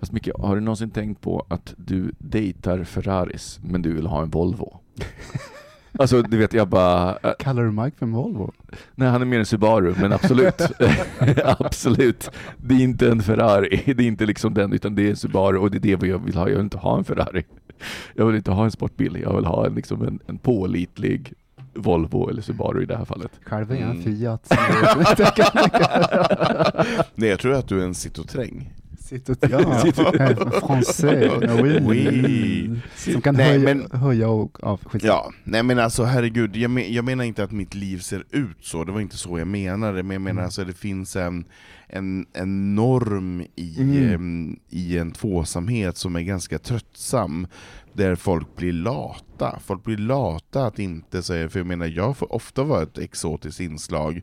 Fast 0.00 0.12
Micke, 0.12 0.28
har 0.38 0.54
du 0.54 0.60
någonsin 0.60 0.90
tänkt 0.90 1.20
på 1.20 1.46
att 1.48 1.74
du 1.76 2.12
dejtar 2.18 2.84
Ferraris 2.84 3.60
men 3.62 3.82
du 3.82 3.92
vill 3.92 4.06
ha 4.06 4.22
en 4.22 4.30
Volvo? 4.30 4.80
Alltså 5.98 6.22
du 6.22 6.36
vet 6.36 6.52
jag 6.52 6.68
bara, 6.68 7.18
eh, 7.22 7.32
kallar 7.38 7.62
du 7.64 7.70
Mike 7.70 7.96
för 7.98 8.06
en 8.06 8.12
Volvo? 8.12 8.52
nej 8.94 9.08
han 9.08 9.22
är 9.22 9.26
mer 9.26 9.38
en 9.38 9.46
Subaru 9.46 9.94
men 10.00 10.12
absolut, 10.12 10.60
absolut. 11.44 12.30
Det 12.56 12.74
är 12.74 12.80
inte 12.80 13.10
en 13.10 13.22
Ferrari, 13.22 13.82
det 13.86 14.02
är 14.02 14.06
inte 14.06 14.26
liksom 14.26 14.54
den 14.54 14.72
utan 14.72 14.94
det 14.94 15.06
är 15.06 15.10
en 15.10 15.16
Subaru 15.16 15.58
och 15.58 15.70
det 15.70 15.78
är 15.78 15.96
det 15.96 16.06
jag 16.08 16.18
vill 16.18 16.36
ha. 16.36 16.48
Jag 16.48 16.56
vill 16.56 16.64
inte 16.64 16.78
ha 16.78 16.98
en 16.98 17.04
Ferrari. 17.04 17.44
Jag 18.14 18.26
vill 18.26 18.36
inte 18.36 18.50
ha 18.50 18.64
en 18.64 18.70
sportbil, 18.70 19.18
jag 19.22 19.36
vill 19.36 19.44
ha 19.44 19.66
en, 19.66 19.74
liksom 19.74 20.02
en, 20.02 20.18
en 20.26 20.38
pålitlig 20.38 21.32
Volvo 21.74 22.30
eller 22.30 22.42
Subaru 22.42 22.82
i 22.82 22.86
det 22.86 22.96
här 22.96 23.04
fallet. 23.04 23.30
Själv 23.44 23.70
är 23.72 23.74
jag 23.74 23.90
en 23.90 23.90
Mm. 23.90 24.02
Fiat. 24.16 24.52
Nej, 27.14 27.28
jag 27.30 27.38
tror 27.40 27.54
att 27.54 27.68
du 27.68 27.80
är 27.80 27.84
en 27.84 27.92
Citroën. 27.94 28.66
Sitter 29.10 29.36
ja, 29.50 29.58
français. 30.60 31.62
Oui. 31.62 31.80
Oui. 31.86 32.80
Som 32.96 33.20
kan 33.22 33.34
Nej, 33.34 33.58
höja, 33.58 33.74
men- 33.74 34.00
höja 34.00 34.28
och... 34.28 34.58
Ja, 34.62 34.78
skit. 34.84 35.04
Ja, 35.04 35.30
nej 35.44 35.62
men 35.62 35.78
alltså 35.78 36.04
herregud, 36.04 36.56
jag, 36.56 36.70
men, 36.70 36.92
jag 36.92 37.04
menar 37.04 37.24
inte 37.24 37.44
att 37.44 37.50
mitt 37.52 37.74
liv 37.74 37.98
ser 37.98 38.24
ut 38.30 38.56
så, 38.64 38.84
det 38.84 38.92
var 38.92 39.00
inte 39.00 39.16
så 39.16 39.38
jag 39.38 39.48
menade, 39.48 40.02
men 40.02 40.14
jag 40.14 40.22
menar 40.22 40.30
Mm. 40.40 40.44
alltså 40.44 40.64
det 40.64 40.72
finns 40.72 41.16
en, 41.16 41.44
en, 41.88 42.26
en 42.32 42.74
norm 42.74 43.40
i, 43.56 43.76
Mm. 43.80 44.58
i 44.68 44.98
en 44.98 45.12
tvåsamhet 45.12 45.96
som 45.96 46.16
är 46.16 46.20
ganska 46.20 46.58
tröttsam, 46.58 47.46
där 47.92 48.14
folk 48.14 48.56
blir 48.56 48.72
lata. 48.72 49.58
Folk 49.66 49.84
blir 49.84 49.96
lata 49.98 50.66
att 50.66 50.78
inte 50.78 51.22
säga, 51.22 51.48
för 51.48 51.58
jag 51.60 51.66
menar 51.66 51.86
jag 51.86 52.16
får 52.16 52.32
ofta 52.34 52.62
vara 52.64 52.82
ett 52.82 52.98
exotiskt 52.98 53.60
inslag, 53.60 54.20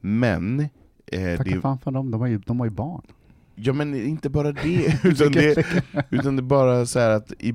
men 0.00 0.60
eh, 1.06 1.36
Tacka 1.36 1.50
det, 1.50 1.60
fan 1.60 1.78
för 1.78 1.90
dem, 1.90 2.10
de 2.10 2.20
har 2.20 2.28
ju, 2.28 2.38
de 2.38 2.60
har 2.60 2.66
ju 2.66 2.72
barn. 2.72 3.02
Ja 3.54 3.72
men 3.72 3.94
inte 3.94 4.30
bara 4.30 4.52
det, 4.52 5.00
utan 5.04 5.32
det, 5.32 5.66
utan 6.10 6.36
det 6.36 6.40
är 6.40 6.44
bara 6.44 6.86
så 6.86 6.98
här 6.98 7.10
att 7.10 7.32
i, 7.32 7.54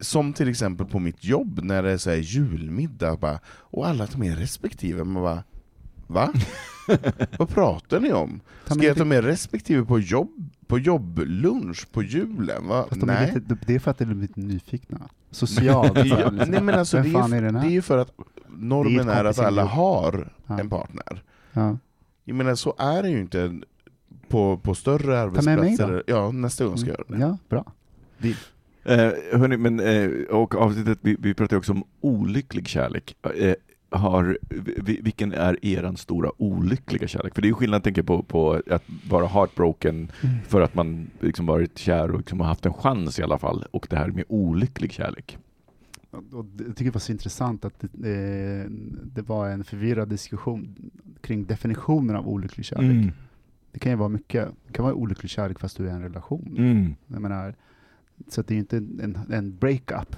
som 0.00 0.32
till 0.32 0.48
exempel 0.48 0.86
på 0.86 0.98
mitt 0.98 1.24
jobb 1.24 1.60
när 1.62 1.82
det 1.82 1.90
är 1.90 1.96
så 1.96 2.10
här 2.10 2.16
julmiddag 2.16 3.16
bara, 3.16 3.38
och 3.46 3.86
alla 3.88 4.06
tar 4.06 4.18
med 4.18 4.38
respektive, 4.38 5.04
man 5.04 5.22
bara 5.22 5.42
Va? 6.06 6.32
Vad 7.38 7.48
pratar 7.48 8.00
ni 8.00 8.12
om? 8.12 8.40
Ska 8.64 8.82
jag 8.82 8.96
ta 8.96 9.04
med 9.04 9.24
respektive 9.24 9.84
på 9.84 9.98
jobb 10.00 10.50
på 10.66 10.78
jobblunch 10.78 11.86
på 11.92 12.02
julen? 12.02 12.68
Va? 12.68 12.86
De 12.90 13.00
är 13.02 13.06
Nej. 13.06 13.32
lite, 13.34 13.58
det 13.66 13.74
är 13.74 13.78
för 13.78 13.90
att 13.90 13.98
de 13.98 14.10
är 14.10 14.14
lite 14.14 14.40
nyfikna. 14.40 14.98
Socialt. 15.30 15.92
Ja, 15.96 16.02
liksom. 16.30 16.50
nej 16.50 16.62
men 16.62 16.74
alltså 16.74 16.96
det 17.02 17.08
är, 17.08 17.34
är 17.34 17.52
det 17.52 17.58
är 17.58 17.70
ju 17.70 17.82
för 17.82 17.98
att 17.98 18.10
normen 18.48 19.08
är 19.08 19.14
är 19.14 19.24
att 19.24 19.38
alla 19.38 19.64
har 19.64 20.32
Ja. 20.46 20.60
en 20.60 20.70
partner. 20.70 21.22
Ja. 21.52 21.78
Jag 22.24 22.36
menar 22.36 22.54
så 22.54 22.74
är 22.78 23.02
det 23.02 23.08
ju 23.10 23.20
inte 23.20 23.60
på, 24.28 24.56
på 24.56 24.74
större 24.74 25.06
med 25.06 25.44
mig 25.44 25.54
arbetsplatser. 25.54 25.92
då. 25.92 26.02
Ja, 26.06 26.30
nästa 26.32 26.64
gång 26.64 26.78
ska 26.78 26.90
jag 26.90 26.98
göra 26.98 27.18
det. 27.18 27.24
ja, 27.24 27.38
bra. 27.48 27.72
Eh, 28.84 29.38
hörni, 29.38 29.56
men, 29.56 29.80
eh, 29.80 30.10
och 30.30 30.54
avsnittet, 30.54 30.98
vi, 31.02 31.16
vi 31.20 31.34
pratar 31.34 31.56
också 31.56 31.72
om 31.72 31.84
olycklig 32.00 32.68
kärlek. 32.68 33.16
Eh, 33.36 33.54
har, 33.90 34.38
vi, 34.84 35.00
vilken 35.02 35.32
är 35.32 35.66
eran 35.66 35.96
stora 35.96 36.30
olyckliga 36.36 37.08
kärlek? 37.08 37.34
För 37.34 37.42
det 37.42 37.46
är 37.46 37.50
ju 37.50 37.54
skillnad 37.54 37.82
tänker 37.82 37.98
jag, 37.98 38.06
på, 38.06 38.22
på 38.22 38.62
att 38.70 38.84
vara 39.08 39.26
heartbroken 39.26 40.12
för 40.48 40.60
att 40.60 40.74
man 40.74 41.10
liksom 41.20 41.46
varit 41.46 41.78
kär 41.78 42.10
och 42.10 42.18
liksom 42.18 42.40
har 42.40 42.46
haft 42.46 42.66
en 42.66 42.74
chans 42.74 43.18
i 43.18 43.22
alla 43.22 43.38
fall, 43.38 43.64
och 43.70 43.86
det 43.90 43.96
här 43.96 44.08
med 44.08 44.24
olycklig 44.28 44.92
kärlek. 44.92 45.38
Jag 46.10 46.46
tycker 46.56 46.84
det 46.84 46.94
var 46.94 47.00
så 47.00 47.12
intressant 47.12 47.64
att 47.64 47.84
det, 47.92 48.10
eh, 48.10 48.70
det 49.14 49.22
var 49.22 49.48
en 49.48 49.64
förvirrad 49.64 50.08
diskussion 50.08 50.90
kring 51.20 51.44
definitionen 51.44 52.16
av 52.16 52.28
olycklig 52.28 52.66
kärlek. 52.66 52.90
Mm. 52.90 53.12
Det 53.76 53.80
kan 53.80 53.92
ju 53.92 53.96
vara 53.96 54.08
mycket. 54.08 54.48
Det 54.66 54.72
kan 54.72 54.84
vara 54.84 54.94
olycklig 54.94 55.30
kärlek 55.30 55.58
fast 55.58 55.76
du 55.76 55.84
är 55.84 55.88
i 55.88 55.92
en 55.92 56.02
relation. 56.02 56.54
Mm. 56.58 56.94
Jag 57.06 57.22
menar, 57.22 57.54
så 58.28 58.42
det 58.42 58.50
är 58.50 58.54
ju 58.54 58.60
inte 58.60 58.76
en, 58.76 59.18
en 59.32 59.56
breakup 59.56 60.16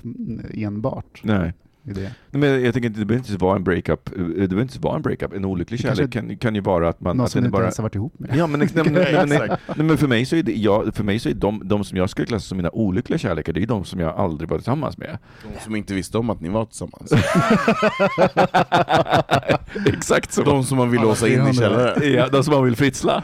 enbart. 0.55 1.21
Nej. 1.25 1.55
Det. 1.95 2.11
Men 2.39 2.65
jag 2.65 2.75
tänker 2.75 2.89
det 2.89 3.05
behöver 3.05 3.31
inte 3.31 3.45
vara 3.45 3.57
en 3.57 3.65
breakup. 3.65 4.09
eh, 4.17 4.23
Det 4.25 4.49
behöver 4.49 4.63
inte 4.63 4.79
vara 4.81 4.97
en 4.97 5.03
breakup. 5.03 5.33
En 5.33 5.45
olycklig 5.45 5.81
kärlek 5.81 6.13
kan, 6.13 6.37
kan 6.37 6.55
ju 6.55 6.61
vara 6.61 6.89
att 6.89 7.01
man... 7.01 7.17
Någon 7.17 7.25
att 7.27 7.33
som 7.33 7.39
inte 7.39 7.51
bara, 7.51 7.63
ens 7.63 7.79
har 7.79 7.83
varit 7.83 7.95
ihop 7.95 8.15
med. 8.19 8.31
Ja 8.37 8.47
men, 8.47 8.61
nej, 8.61 8.69
nej, 9.27 9.49
nej, 9.77 9.77
men 9.77 9.99
för 9.99 10.09
mig 10.09 10.25
så 10.25 10.37
är 10.37 10.43
det, 10.43 10.53
jag, 10.53 10.95
för 10.95 11.05
mig 11.05 11.19
så 11.19 11.29
är 11.29 11.35
de, 11.35 11.63
de 11.65 11.85
som 11.85 11.99
jag 11.99 12.11
skulle 12.11 12.27
klassa 12.27 12.49
som 12.49 12.57
mina 12.57 12.71
olyckliga 12.71 13.19
kärlekar, 13.19 13.53
det 13.53 13.63
är 13.63 13.67
de 13.67 13.85
som 13.85 14.01
jag 14.01 14.15
aldrig 14.19 14.51
varit 14.51 14.61
tillsammans 14.61 14.99
med. 14.99 15.19
De 15.57 15.65
som 15.65 15.77
inte 15.77 15.95
visste 15.95 16.19
om 16.19 16.31
att 16.31 16.41
ni 16.41 16.49
var 16.49 16.65
tillsammans. 16.65 17.13
Exakt 19.87 20.33
så. 20.33 20.43
De 20.43 20.65
som 20.65 20.79
man 20.79 20.91
vill 20.91 21.01
låsa 21.01 21.27
in 21.29 21.33
i 21.33 21.37
300. 21.37 21.53
källaren. 21.53 22.13
Ja, 22.13 22.29
de 22.29 22.45
som 22.45 22.55
man 22.55 22.65
vill 22.65 22.77
fritsla. 22.77 23.23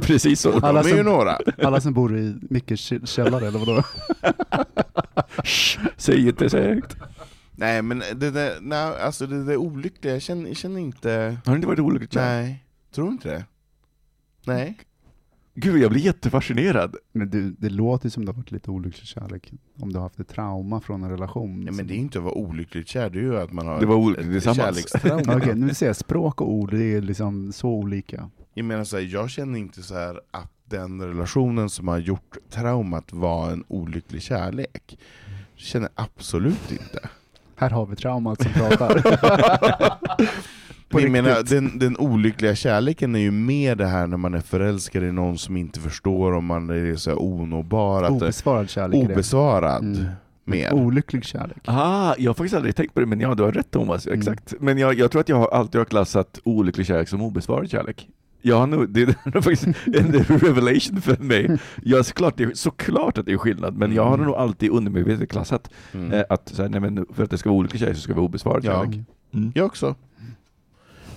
Precis 0.00 0.40
så. 0.40 0.52
Alla 0.52 0.82
De 0.82 0.88
är 0.88 0.92
ju 0.96 1.02
som- 1.04 1.12
några. 1.12 1.38
Alla 1.62 1.80
som 1.80 1.92
bor 1.94 2.18
i 2.18 2.34
Mickes 2.50 2.92
kä- 2.92 3.06
källare, 3.06 3.46
eller 3.48 3.58
vadå? 3.58 3.82
Säg 5.96 6.28
inte 6.28 6.50
så 6.50 6.58
högt. 6.58 6.96
Nej 7.56 7.82
men 7.82 7.98
det 8.14 8.30
där, 8.30 8.58
nej, 8.60 8.78
alltså 9.02 9.26
det 9.26 9.44
där 9.44 9.56
olyckliga, 9.56 10.12
jag 10.12 10.22
känner, 10.22 10.48
jag 10.48 10.56
känner 10.56 10.80
inte... 10.80 11.38
Har 11.44 11.52
du 11.52 11.56
inte 11.56 11.66
varit 11.68 11.78
olyckligt? 11.80 12.14
Nej, 12.14 12.64
tror 12.94 13.08
inte 13.08 13.28
det. 13.28 13.44
Nej. 14.46 14.78
Gud, 15.58 15.82
jag 15.82 15.90
blir 15.90 16.00
jättefascinerad. 16.00 16.96
Men 17.12 17.30
du, 17.30 17.50
det 17.50 17.68
låter 17.68 18.06
ju 18.06 18.10
som 18.10 18.24
det 18.24 18.32
har 18.32 18.36
varit 18.36 18.50
lite 18.50 18.70
olycklig 18.70 19.06
kärlek. 19.06 19.52
Om 19.80 19.92
du 19.92 19.98
har 19.98 20.02
haft 20.02 20.20
ett 20.20 20.28
trauma 20.28 20.80
från 20.80 21.02
en 21.04 21.10
relation. 21.10 21.60
Nej 21.64 21.74
men 21.74 21.86
det 21.86 21.94
är 21.94 21.96
inte 21.98 22.18
att 22.18 22.24
vara 22.24 22.34
olyckligt 22.34 22.88
kär, 22.88 23.10
det 23.10 23.18
är 23.18 23.22
ju 23.22 23.38
att 23.38 23.52
man 23.52 23.66
har 23.66 23.80
Det 23.80 23.86
var 23.86 23.94
ett- 23.96 24.00
olyckligt 24.18 24.46
ett 24.46 24.56
kärlekstrauma. 24.56 25.36
Okej, 25.36 25.54
nu 25.54 25.74
ser 25.74 25.86
jag 25.86 25.96
språk 25.96 26.40
och 26.40 26.52
ord, 26.52 26.70
det 26.70 26.94
är 26.94 27.00
liksom 27.00 27.52
så 27.52 27.68
olika. 27.68 28.30
Jag 28.54 28.64
menar 28.64 28.84
så 28.84 28.96
här, 28.96 29.04
jag 29.04 29.30
känner 29.30 29.58
inte 29.58 29.82
så 29.82 29.94
här 29.94 30.20
att 30.30 30.50
den 30.64 31.02
relationen 31.02 31.70
som 31.70 31.88
har 31.88 31.98
gjort 31.98 32.36
traumat 32.50 33.12
var 33.12 33.50
en 33.50 33.64
olycklig 33.68 34.22
kärlek. 34.22 34.98
Jag 35.54 35.60
känner 35.60 35.88
absolut 35.94 36.72
inte. 36.72 37.08
Här 37.56 37.70
har 37.70 37.86
vi 37.86 37.96
traumat 37.96 38.42
som 38.42 38.52
pratar. 38.52 39.18
Jag 41.02 41.10
menar, 41.10 41.42
den, 41.42 41.78
den 41.78 41.96
olyckliga 41.96 42.54
kärleken 42.54 43.14
är 43.14 43.18
ju 43.18 43.30
mer 43.30 43.74
det 43.74 43.86
här 43.86 44.06
när 44.06 44.16
man 44.16 44.34
är 44.34 44.40
förälskad 44.40 45.04
i 45.04 45.12
någon 45.12 45.38
som 45.38 45.56
inte 45.56 45.80
förstår 45.80 46.32
om 46.32 46.44
man 46.44 46.70
är 46.70 46.96
så 46.96 47.10
här 47.10 47.22
onåbar, 47.22 48.10
Obesvarad 48.10 48.70
kärlek 48.70 49.10
obesvarad. 49.10 49.82
Mm. 49.82 50.04
Mer. 50.44 50.72
Olycklig 50.72 51.24
kärlek. 51.24 51.58
Ah, 51.64 52.14
jag 52.18 52.30
har 52.30 52.34
faktiskt 52.34 52.54
aldrig 52.54 52.76
tänkt 52.76 52.94
på 52.94 53.00
det, 53.00 53.06
men 53.06 53.20
ja, 53.20 53.34
du 53.34 53.42
har 53.42 53.52
rätt 53.52 53.70
Thomas. 53.70 54.06
Mm. 54.06 54.18
Exakt. 54.18 54.54
Men 54.60 54.78
jag, 54.78 54.94
jag 54.94 55.10
tror 55.10 55.20
att 55.20 55.28
jag 55.28 55.36
har 55.36 55.48
alltid 55.48 55.78
har 55.78 55.84
klassat 55.84 56.40
olycklig 56.44 56.86
kärlek 56.86 57.08
som 57.08 57.22
obesvarad 57.22 57.70
kärlek. 57.70 58.08
Jag 58.42 58.56
har 58.58 58.66
nog, 58.66 58.88
det 58.90 59.02
är 59.02 59.40
faktiskt 59.40 59.64
en 59.86 60.12
revelation 60.12 61.00
för 61.00 61.16
mig. 61.22 61.58
Jag, 61.82 62.06
såklart, 62.06 62.36
det 62.36 62.44
är, 62.44 62.50
såklart 62.54 63.18
att 63.18 63.26
det 63.26 63.32
är 63.32 63.36
skillnad, 63.38 63.76
men 63.76 63.92
jag 63.94 64.04
har 64.04 64.16
nog 64.16 64.34
alltid 64.34 64.70
undermedvetet 64.70 65.30
klassat 65.30 65.70
Mm. 65.92 66.12
eh, 66.12 66.24
att 66.28 66.48
så 66.48 66.62
här, 66.62 66.68
nej, 66.68 66.80
men 66.80 67.06
för 67.14 67.24
att 67.24 67.30
det 67.30 67.38
ska 67.38 67.48
vara 67.48 67.58
olycklig 67.58 67.80
kärlek 67.80 67.96
så 67.96 68.02
ska 68.02 68.12
det 68.12 68.16
vara 68.16 68.26
obesvarad 68.26 68.64
Ja. 68.64 68.84
kärlek. 68.84 69.00
Mm. 69.34 69.52
Jag 69.54 69.66
också. 69.66 69.94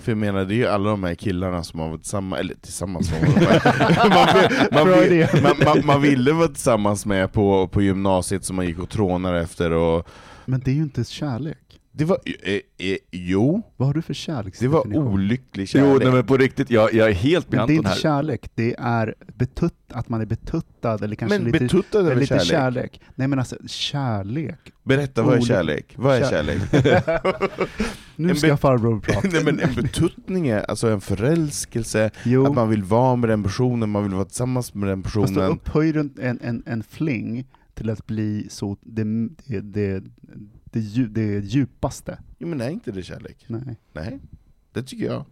För 0.02 0.12
jag 0.12 0.16
menar 0.18 0.44
det 0.44 0.54
är 0.54 0.56
ju 0.56 0.66
alla 0.66 0.90
de 0.90 1.04
här 1.04 1.14
killarna 1.14 1.62
som 1.64 1.80
har 1.80 1.88
varit 1.88 2.00
tillsammans, 2.02 2.40
eller 2.40 2.54
tillsammans 2.54 3.10
med 3.10 3.22
man, 4.72 4.86
man, 5.42 5.54
man, 5.64 5.86
man 5.86 6.02
ville 6.02 6.32
vara 6.32 6.48
tillsammans 6.48 7.06
med 7.06 7.32
på, 7.32 7.68
på 7.68 7.82
gymnasiet 7.82 8.44
som 8.44 8.56
man 8.56 8.66
gick 8.66 8.78
och 8.78 8.88
trånade 8.90 9.40
efter 9.40 9.70
och 9.70 10.08
Men 10.44 10.60
det 10.64 10.70
är 10.70 10.74
ju 10.74 10.82
inte 10.82 11.04
kärlek. 11.04 11.69
Det 12.00 12.06
var, 12.06 12.18
eh, 12.42 12.54
eh, 12.78 12.96
jo, 13.10 13.62
Vad 13.76 13.88
har 13.88 13.94
du 13.94 14.02
för 14.02 14.08
det 14.10 14.14
kärleksdefinition? 14.14 14.92
var 15.04 15.12
olycklig 15.12 15.62
Jo, 15.62 15.66
kärlek. 15.66 16.02
nej, 16.04 16.12
men 16.12 16.26
på 16.26 16.36
riktigt, 16.36 16.70
jag, 16.70 16.94
jag 16.94 17.08
är 17.08 17.12
helt 17.12 17.50
med 17.52 17.58
Men 17.58 17.66
det 17.66 17.72
är 17.74 17.76
Anton 17.78 17.92
inte 17.92 18.08
här. 18.08 18.16
kärlek, 18.22 18.50
det 18.54 18.74
är 18.78 19.14
betutt, 19.34 19.74
att 19.92 20.08
man 20.08 20.20
är 20.20 20.26
betuttad 20.26 21.04
eller 21.04 21.14
kanske 21.16 21.38
men 21.38 21.52
lite, 21.52 21.64
betuttad 21.64 22.00
eller 22.00 22.14
lite 22.16 22.26
kärlek. 22.38 22.46
kärlek. 22.50 23.00
Nej 23.14 23.28
men 23.28 23.38
alltså, 23.38 23.56
kärlek. 23.66 24.58
Berätta, 24.82 25.22
vad 25.22 25.36
är 25.36 25.40
kärlek? 25.40 25.94
Vad 25.96 26.16
är 26.16 26.20
Kär- 26.22 26.30
kärlek? 26.30 27.70
Nu 28.16 28.30
En 28.30 28.36
ska 28.36 28.56
farbror 28.56 29.00
prata. 29.04 29.28
nej 29.32 29.44
men 29.44 29.60
en 29.60 29.74
betuttning 29.74 30.48
är 30.48 30.60
alltså 30.70 30.88
en 30.88 31.00
förälskelse, 31.00 32.10
jo, 32.24 32.46
att 32.46 32.54
man 32.54 32.68
vill 32.68 32.82
vara 32.84 33.16
med 33.16 33.30
den 33.30 33.42
personen, 33.42 33.90
man 33.90 34.02
vill 34.02 34.14
vara 34.14 34.24
tillsammans 34.24 34.74
med 34.74 34.88
den 34.88 35.02
fast 35.02 35.14
då 35.14 35.22
personen. 35.22 35.50
upphöjer 35.50 35.92
du 35.92 36.00
en, 36.22 36.38
en, 36.42 36.62
en 36.66 36.82
fling 36.82 37.46
till 37.74 37.90
att 37.90 38.06
bli 38.06 38.46
så 38.50 38.76
det, 38.80 39.04
det, 39.46 39.60
det, 39.60 40.02
det, 40.70 40.80
dju- 40.80 41.08
det 41.08 41.44
djupaste. 41.44 42.18
Jo 42.38 42.48
men 42.48 42.60
är 42.60 42.70
inte 42.70 42.92
det 42.92 43.02
kärlek? 43.02 43.44
Nej. 43.46 43.76
Nej, 43.92 44.18
det 44.72 44.82
tycker 44.82 45.04
jag. 45.04 45.24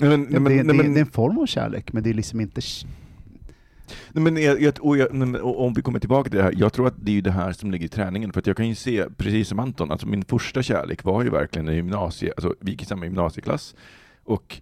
Nej, 0.00 0.10
men, 0.10 0.20
nej, 0.20 0.32
det, 0.32 0.40
men, 0.40 0.56
det, 0.56 0.62
nej, 0.62 0.76
men, 0.76 0.94
det 0.94 1.00
är 1.00 1.04
en 1.04 1.10
form 1.10 1.38
av 1.38 1.46
kärlek, 1.46 1.92
men 1.92 2.02
det 2.02 2.10
är 2.10 2.14
liksom 2.14 2.40
inte... 2.40 2.60
Nej, 4.12 4.24
men 4.24 4.36
jag, 4.42 4.60
jag, 4.62 4.74
och 4.80 4.96
jag, 4.96 5.14
nej, 5.14 5.28
men, 5.28 5.40
och 5.40 5.64
om 5.64 5.74
vi 5.74 5.82
kommer 5.82 5.98
tillbaka 5.98 6.30
till 6.30 6.38
det 6.38 6.44
här, 6.44 6.54
jag 6.56 6.72
tror 6.72 6.86
att 6.86 6.94
det 6.96 7.10
är 7.10 7.14
ju 7.14 7.20
det 7.20 7.30
här 7.30 7.52
som 7.52 7.70
ligger 7.70 7.86
i 7.86 7.88
träningen, 7.88 8.32
för 8.32 8.40
att 8.40 8.46
jag 8.46 8.56
kan 8.56 8.68
ju 8.68 8.74
se, 8.74 9.04
precis 9.16 9.48
som 9.48 9.58
Anton, 9.58 9.90
alltså 9.90 10.06
min 10.06 10.24
första 10.24 10.62
kärlek 10.62 11.04
var 11.04 11.22
ju 11.22 11.30
verkligen 11.30 11.68
i 11.68 11.74
gymnasie, 11.74 12.32
alltså 12.36 12.54
vi 12.60 12.70
gick 12.70 12.82
i 12.82 12.84
samma 12.84 13.04
gymnasieklass, 13.04 13.74
och 14.24 14.60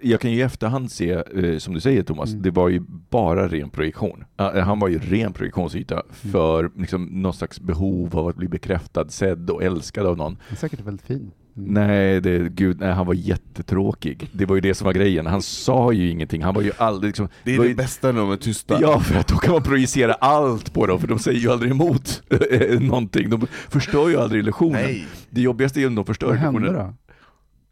jag 0.00 0.20
kan 0.20 0.30
ju 0.32 0.38
i 0.38 0.42
efterhand 0.42 0.92
se, 0.92 1.10
eh, 1.12 1.58
som 1.58 1.74
du 1.74 1.80
säger 1.80 2.02
Thomas, 2.02 2.30
Mm. 2.30 2.42
det 2.42 2.50
var 2.50 2.68
ju 2.68 2.80
bara 3.10 3.48
ren 3.48 3.70
projektion. 3.70 4.24
Eh, 4.40 4.54
Han 4.56 4.80
var 4.80 4.88
ju 4.88 4.98
ren 4.98 5.32
projektionsyta 5.32 5.94
Mm. 5.94 6.32
för 6.32 6.70
liksom, 6.76 7.04
någon 7.04 7.34
slags 7.34 7.60
behov 7.60 8.18
av 8.18 8.28
att 8.28 8.36
bli 8.36 8.48
bekräftad, 8.48 9.08
sedd 9.08 9.50
och 9.50 9.62
älskad 9.62 10.06
av 10.06 10.16
någon. 10.16 10.32
Den 10.32 10.40
är 10.50 10.56
säkert 10.56 10.80
väldigt 10.80 11.06
fin. 11.06 11.30
Mm. 11.56 11.68
Nej, 11.74 12.20
det, 12.20 12.48
gud, 12.48 12.80
nej, 12.80 12.92
han 12.92 13.06
var 13.06 13.14
jättetråkig. 13.14 14.28
Det 14.32 14.46
var 14.46 14.54
ju 14.54 14.60
det 14.60 14.74
som 14.74 14.84
var 14.84 14.92
grejen. 14.92 15.26
Han 15.26 15.42
sa 15.42 15.92
ju 15.92 16.10
ingenting. 16.10 16.42
Han 16.42 16.54
var 16.54 16.62
ju 16.62 16.70
aldrig 16.78 17.08
liksom... 17.08 17.28
Det 17.44 17.54
är 17.54 17.58
var 17.58 17.64
det 17.64 17.70
ju, 17.70 17.76
bästa 17.76 18.12
när 18.12 18.20
de 18.20 18.30
är 18.30 18.36
tysta. 18.36 18.78
Ja, 18.80 19.00
för 19.00 19.18
att 19.18 19.28
då 19.28 19.36
kan 19.36 19.52
man 19.52 19.62
projicera 19.62 20.12
allt 20.12 20.72
på 20.74 20.86
dem, 20.86 21.00
för 21.00 21.08
de 21.08 21.18
säger 21.18 21.40
ju 21.40 21.50
aldrig 21.50 21.70
emot 21.70 22.22
någonting. 22.80 23.30
De 23.30 23.46
förstör 23.68 24.08
ju 24.08 24.16
aldrig 24.16 24.40
illusionen. 24.42 24.82
Nej. 24.82 25.06
Det 25.30 25.40
jobbigaste 25.40 25.78
är 25.78 25.80
ju 25.80 25.86
om 25.86 25.94
de 25.94 26.04
förstör 26.04 26.26
Vad 26.26 26.36
hände 26.36 26.60
illusionen. 26.60 26.86
då? 27.05 27.05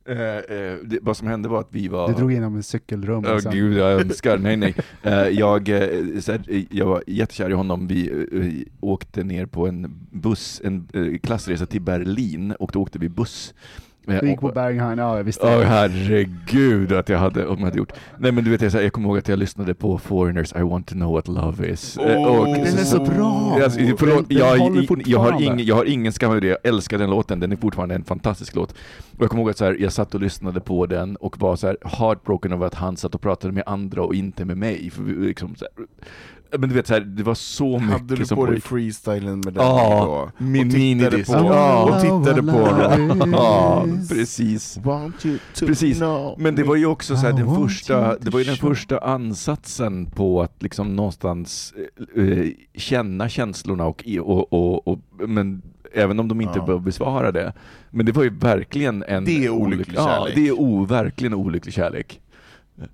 Eh, 0.06 0.16
eh, 0.18 0.78
det, 0.84 0.98
vad 1.02 1.16
som 1.16 1.28
hände 1.28 1.48
var 1.48 1.60
att 1.60 1.68
vi 1.70 1.88
var... 1.88 2.08
Du 2.08 2.14
drog 2.14 2.32
in 2.32 2.42
honom 2.42 2.58
i 2.58 2.62
cykelrum 2.62 3.40
sen... 3.40 3.52
gud, 3.52 3.76
jag 3.76 4.00
önskar. 4.00 4.38
Nej, 4.38 4.56
nej. 4.56 4.74
Eh, 5.02 5.28
jag, 5.28 5.68
eh, 5.68 5.78
här, 6.26 6.66
jag 6.70 6.86
var 6.86 7.02
jättekär 7.06 7.50
i 7.50 7.52
honom. 7.52 7.86
Vi 7.86 8.10
eh, 8.32 8.72
åkte 8.80 9.24
ner 9.24 9.46
på 9.46 9.66
en 9.66 10.06
buss, 10.10 10.60
en 10.64 10.88
klassresa 11.22 11.66
till 11.66 11.80
Berlin, 11.80 12.52
och 12.52 12.70
då 12.72 12.82
åkte 12.82 12.98
vi 12.98 13.08
buss. 13.08 13.54
Du 14.06 14.28
gick 14.28 14.40
på 14.40 14.48
Berghain, 14.48 14.98
ja 14.98 15.16
jag 15.16 15.24
visste 15.24 15.46
Åh 15.46 15.58
det. 15.58 15.64
herregud 15.64 16.92
att 16.92 17.08
jag 17.08 17.18
hade, 17.18 17.46
om 17.46 17.58
jag 17.58 17.64
hade 17.64 17.78
gjort. 17.78 17.92
Nej 18.18 18.32
men 18.32 18.44
du 18.44 18.50
vet, 18.50 18.62
jag, 18.62 18.72
så 18.72 18.78
här, 18.78 18.84
jag 18.84 18.92
kommer 18.92 19.08
ihåg 19.08 19.18
att 19.18 19.28
jag 19.28 19.38
lyssnade 19.38 19.74
på 19.74 19.98
Foreigners 19.98 20.52
I 20.56 20.62
want 20.62 20.86
to 20.86 20.94
know 20.94 21.12
what 21.12 21.28
love 21.28 21.68
is. 21.68 21.96
Och- 21.96 22.04
Den 22.46 22.60
är 22.60 22.84
så 22.84 23.04
bra! 23.04 23.58
Alltså, 23.64 23.78
förlåt, 23.98 24.16
Den- 24.16 24.24
den 24.28 24.38
jag, 24.38 24.58
håller 24.58 24.82
jag, 24.88 25.02
jag, 25.06 25.18
har 25.18 25.42
ing, 25.42 25.60
jag 25.64 25.74
har 25.76 25.84
ingen 25.84 26.12
skam 26.12 26.30
över 26.30 26.40
det, 26.40 26.46
jag 26.46 26.58
älskar 26.64 26.98
den 26.98 27.10
låten, 27.10 27.40
den 27.40 27.52
är 27.52 27.56
fortfarande 27.56 27.94
en 27.94 28.04
fantastisk 28.04 28.54
låt. 28.56 28.70
Och 29.16 29.22
jag 29.22 29.30
kommer 29.30 29.42
ihåg 29.42 29.50
att 29.50 29.58
så 29.58 29.64
här, 29.64 29.76
jag 29.80 29.92
satt 29.92 30.14
och 30.14 30.20
lyssnade 30.20 30.60
på 30.60 30.86
den 30.86 31.16
och 31.16 31.40
var 31.40 31.56
så 31.56 31.66
här 31.66 31.76
heartbroken 31.84 32.52
över 32.52 32.66
att 32.66 32.74
han 32.74 32.96
satt 32.96 33.14
och 33.14 33.20
pratade 33.20 33.52
med 33.52 33.62
andra 33.66 34.02
och 34.02 34.14
inte 34.14 34.44
med 34.44 34.56
mig. 34.58 34.90
För 34.90 35.02
vi, 35.02 35.26
liksom, 35.26 35.54
så 35.56 35.64
här, 35.76 35.86
men 36.58 36.68
du 36.68 36.74
vet, 36.74 36.86
så 36.86 36.94
här, 36.94 37.00
det 37.00 37.22
var 37.22 37.34
så 37.34 37.78
mycket 37.78 37.92
Hade 37.92 38.16
du 38.16 38.26
som 38.26 38.36
på 38.36 38.46
dig 38.46 38.60
freestylen 38.60 39.40
med 39.44 39.54
den 39.54 39.64
Ja, 39.66 40.04
då? 40.38 40.44
min 40.44 40.68
minidisc. 40.68 41.30
på, 41.30 41.34
Ja. 41.34 41.82
och 41.84 42.00
tittade 42.02 42.42
på 42.42 42.58
honom. 42.58 43.32
Ja, 43.32 43.84
precis. 44.08 44.78
Precis. 45.60 46.00
Men 46.38 46.54
det 46.54 46.62
var 46.64 46.76
ju 46.76 46.86
också 46.86 47.16
så 47.16 47.26
här, 47.26 47.32
den 47.32 47.54
första, 47.54 48.18
det 48.18 48.30
var 48.30 48.38
ju 48.38 48.44
den 48.44 48.56
första 48.56 48.98
ansatsen 48.98 50.06
på 50.06 50.42
att 50.42 50.62
liksom 50.62 50.96
någonstans 50.96 51.74
eh, 52.16 52.46
känna 52.74 53.28
känslorna 53.28 53.86
och, 53.86 54.04
och, 54.22 54.52
och, 54.52 54.88
och 54.88 54.98
men 55.28 55.62
även 55.94 56.20
om 56.20 56.28
de 56.28 56.40
inte 56.40 56.58
Ja. 56.58 56.64
behöver 56.64 56.84
besvara 56.84 57.32
det. 57.32 57.52
Men 57.90 58.06
det 58.06 58.12
var 58.12 58.22
ju 58.22 58.30
verkligen 58.30 59.02
en 59.08 59.24
Det 59.24 59.44
är 59.44 59.50
olycklig 59.50 59.96
Ja, 59.98 60.06
kärlek. 60.06 60.34
det 60.34 60.48
är 60.48 60.52
o, 60.60 60.84
verkligen 60.84 61.34
olycklig 61.34 61.74
kärlek. 61.74 62.20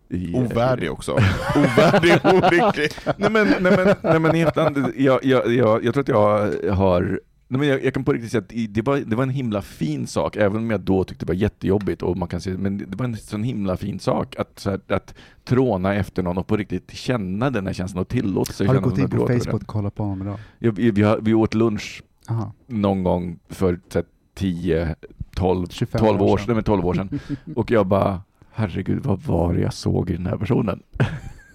I- 0.08 0.34
Ovärdig 0.34 0.92
också. 0.92 1.12
Ovärdig 1.56 2.12
och 2.24 2.34
olycklig. 2.34 2.90
nej 3.16 3.30
men, 3.30 3.46
nej 3.60 3.76
men, 3.76 3.96
nej 4.02 4.18
men 4.20 4.34
helt 4.34 4.56
jag, 4.96 5.24
jag, 5.24 5.52
jag, 5.54 5.84
jag 5.84 5.94
tror 5.94 6.00
att 6.00 6.08
jag 6.08 6.72
har 6.72 7.20
Nej, 7.52 7.58
men 7.60 7.68
jag, 7.68 7.84
jag 7.84 7.94
kan 7.94 8.04
på 8.04 8.12
riktigt 8.12 8.30
säga 8.30 8.42
att 8.42 8.74
det 8.74 8.82
var, 8.82 8.96
det 8.96 9.16
var 9.16 9.22
en 9.22 9.30
himla 9.30 9.62
fin 9.62 10.06
sak, 10.06 10.36
även 10.36 10.56
om 10.56 10.70
jag 10.70 10.80
då 10.80 11.04
tyckte 11.04 11.24
det 11.24 11.30
var 11.30 11.34
jättejobbigt, 11.34 12.02
och 12.02 12.16
man 12.16 12.28
kan 12.28 12.40
se, 12.40 12.50
men 12.50 12.78
det 12.78 12.96
var 12.96 13.04
en 13.04 13.16
sån 13.16 13.42
himla 13.42 13.76
fin 13.76 13.98
sak 13.98 14.36
att, 14.36 14.58
så 14.58 14.70
här, 14.70 14.80
att 14.88 15.14
tråna 15.44 15.94
efter 15.94 16.22
någon 16.22 16.38
och 16.38 16.46
på 16.46 16.56
riktigt 16.56 16.90
känna 16.90 17.50
den 17.50 17.66
här 17.66 17.72
känslan 17.72 18.00
och 18.00 18.08
tillåta 18.08 18.52
sig 18.52 18.66
Har 18.66 18.74
du 18.74 18.80
gått 18.80 18.98
in 18.98 19.10
på 19.10 19.26
Facebook 19.26 19.54
och 19.62 19.66
kollat 19.66 19.94
på 19.94 20.02
honom 20.02 20.22
idag? 20.22 20.38
Jag, 20.58 20.72
vi, 20.72 20.90
vi, 20.90 21.02
har, 21.02 21.18
vi 21.20 21.34
åt 21.34 21.54
lunch 21.54 22.02
Aha. 22.28 22.52
någon 22.66 23.02
gång 23.02 23.38
för 23.48 23.80
så 23.92 23.98
här, 23.98 24.06
10, 24.34 24.94
12, 25.34 25.66
25 25.70 26.00
12 26.00 26.22
år 26.22 26.38
sedan. 26.38 26.44
nej, 26.48 26.54
men 26.54 26.64
12 26.64 26.86
år 26.86 26.94
sedan, 26.94 27.20
och 27.56 27.70
jag 27.70 27.86
bara 27.86 28.22
Herregud, 28.60 29.02
vad 29.04 29.22
var 29.22 29.54
det 29.54 29.60
jag 29.60 29.72
såg 29.74 30.10
i 30.10 30.16
den 30.16 30.26
här 30.26 30.36
personen? 30.36 30.82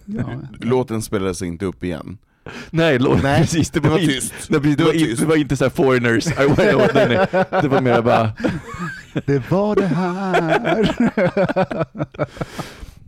Ja. 0.05 0.23
Låten 0.61 1.01
spelades 1.01 1.41
inte 1.41 1.65
upp 1.65 1.83
igen. 1.83 2.17
Nej, 2.71 2.99
låt, 2.99 3.23
Nej, 3.23 3.41
precis, 3.41 3.69
det 3.69 3.79
det 3.79 3.83
var, 3.89 3.95
var 3.95 3.99
inte, 4.01 4.13
tyst. 4.13 4.31
precis, 4.33 4.47
det, 4.47 4.75
Det 4.75 4.83
var 4.83 4.91
tyst. 4.91 5.21
det 5.21 5.27
var 5.27 5.35
inte 5.35 5.57
såhär 5.57 5.69
foreigners, 5.69 6.27
I 6.27 6.31
went, 6.47 6.93
nej, 6.93 7.27
nej. 7.31 7.45
det 7.61 7.67
var 7.67 7.81
mer 7.81 8.01
bara 8.01 8.31
Det 9.25 9.51
var 9.51 9.75
det 9.75 9.85
här! 9.87 10.95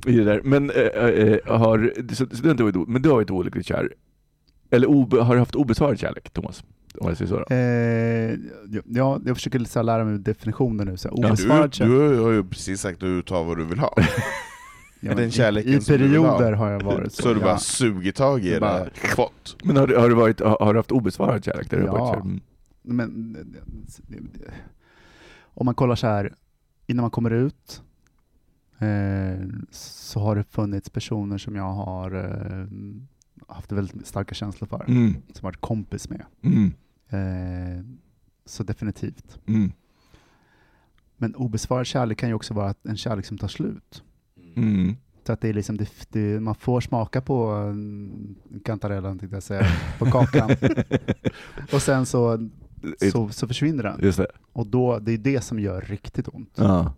i 0.06 0.18
det 0.18 0.24
där. 0.24 0.42
Men, 0.44 0.70
äh, 0.70 0.78
äh, 0.78 1.58
har, 1.60 1.94
så, 2.10 2.16
så 2.16 2.26
det 2.26 2.44
har 2.44 2.52
inte 2.52 2.64
varit, 2.64 2.88
men 2.88 3.02
du 3.02 3.10
har 3.10 3.16
varit 3.16 3.32
olyckligt 3.32 3.68
kär. 3.68 3.94
Eller 4.72 4.88
obe, 4.88 5.22
har 5.22 5.34
du 5.34 5.40
haft 5.40 5.56
obesvarad 5.56 6.00
kärlek, 6.00 6.30
Thomas? 6.34 6.64
Om 7.02 7.08
jag 7.08 7.18
säger 7.18 7.30
så 7.30 7.40
då. 7.50 7.56
eh, 7.56 8.40
ja, 8.98 9.20
jag 9.26 9.36
försöker 9.38 9.60
så 9.60 9.80
här 9.80 9.84
lära 9.84 10.04
mig 10.06 10.20
definitioner 10.20 10.86
nu. 10.86 10.98
Så 10.98 11.10
här, 11.10 11.16
Du, 11.22 11.28
obesvarad 11.28 11.74
kärlek. 11.74 11.94
du 11.94 12.20
har 12.20 12.32
ju 12.32 12.44
precis 12.44 12.82
sagt 12.82 12.96
att 12.96 13.00
du 13.00 13.22
tar 13.22 13.44
vad 13.44 13.58
du 13.58 13.64
vill 13.66 13.80
ha. 13.80 13.94
Ja, 15.00 15.08
men 15.10 15.18
den 15.18 15.28
i- 15.28 15.32
kärleken 15.32 15.72
I 15.72 15.76
du 15.76 16.18
ha. 16.18 16.38
perioder 16.38 16.52
har 16.54 16.70
jag 16.72 16.82
varit 16.84 17.14
så. 17.14 17.22
Så 17.22 17.34
du 17.34 17.40
ja. 17.40 17.46
bara 17.46 17.58
sugit 17.58 18.16
tag 18.16 18.46
i 18.46 18.48
Jag 18.48 18.56
det, 18.56 18.60
bara- 18.60 18.90
fått. 19.16 19.56
Men 19.64 19.78
har 19.78 19.88
du, 19.88 19.98
har 19.98 20.10
du, 20.10 20.16
varit, 20.16 20.40
har, 20.40 20.58
har 20.60 20.74
du 20.74 20.80
haft 20.80 20.92
obesvarad 20.92 21.44
kärlek? 21.46 21.70
Där 21.70 21.78
du 21.78 21.86
Ja. 21.86 21.92
varit 21.92 22.24
mm. 22.24 22.40
Men 22.82 23.38
om 25.44 25.66
man 25.66 25.76
kollar 25.76 25.96
så 25.96 26.08
här, 26.08 26.34
innan 26.88 27.02
man 27.04 27.12
kommer 27.12 27.32
ut 27.32 27.82
eh, 28.80 29.48
så 29.72 30.20
har 30.20 30.36
det 30.36 30.44
funnits 30.44 30.90
personer 30.90 31.38
som 31.38 31.56
jag 31.56 31.64
har 31.74 32.16
eh, 32.16 32.66
haft 33.56 33.72
väldigt 33.72 34.08
starka 34.08 34.36
känslor 34.36 34.68
för, 34.68 34.86
Mm. 34.88 35.14
som 35.34 35.42
varit 35.46 35.62
kompis 35.62 36.10
med. 36.10 36.26
Mm. 36.44 36.74
Eh, 37.10 37.84
så 38.46 38.64
definitivt. 38.64 39.40
Mm. 39.48 39.72
Men 41.18 41.36
obesvarad 41.36 41.88
kärlek 41.88 42.18
kan 42.18 42.30
ju 42.30 42.36
också 42.36 42.54
vara 42.54 42.70
att 42.70 42.86
en 42.86 42.98
kärlek 42.98 43.26
som 43.26 43.38
tar 43.38 43.48
slut. 43.48 44.04
Mm. 44.56 44.96
Så 45.28 45.34
att 45.34 45.42
det 45.42 45.50
är 45.50 45.54
liksom, 45.54 45.78
det, 45.78 45.90
det, 46.10 46.40
man 46.40 46.56
får 46.56 46.82
smaka 46.82 47.22
på 47.22 47.46
mm, 47.46 48.36
kantarellen, 48.66 49.20
tänkte 49.20 49.36
jag 49.36 49.44
säga, 49.44 49.66
på 50.00 50.06
kakan. 50.06 50.50
och 51.74 51.82
sen 51.82 52.06
så, 52.06 52.50
så, 53.12 53.30
så 53.30 53.48
försvinner 53.48 53.84
den. 53.84 54.26
Och 54.54 54.68
då, 54.68 55.00
det 55.00 55.12
är 55.12 55.18
det 55.18 55.42
som 55.42 55.60
gör 55.60 55.82
riktigt 55.82 56.28
ont. 56.28 56.54
Ja. 56.56 56.94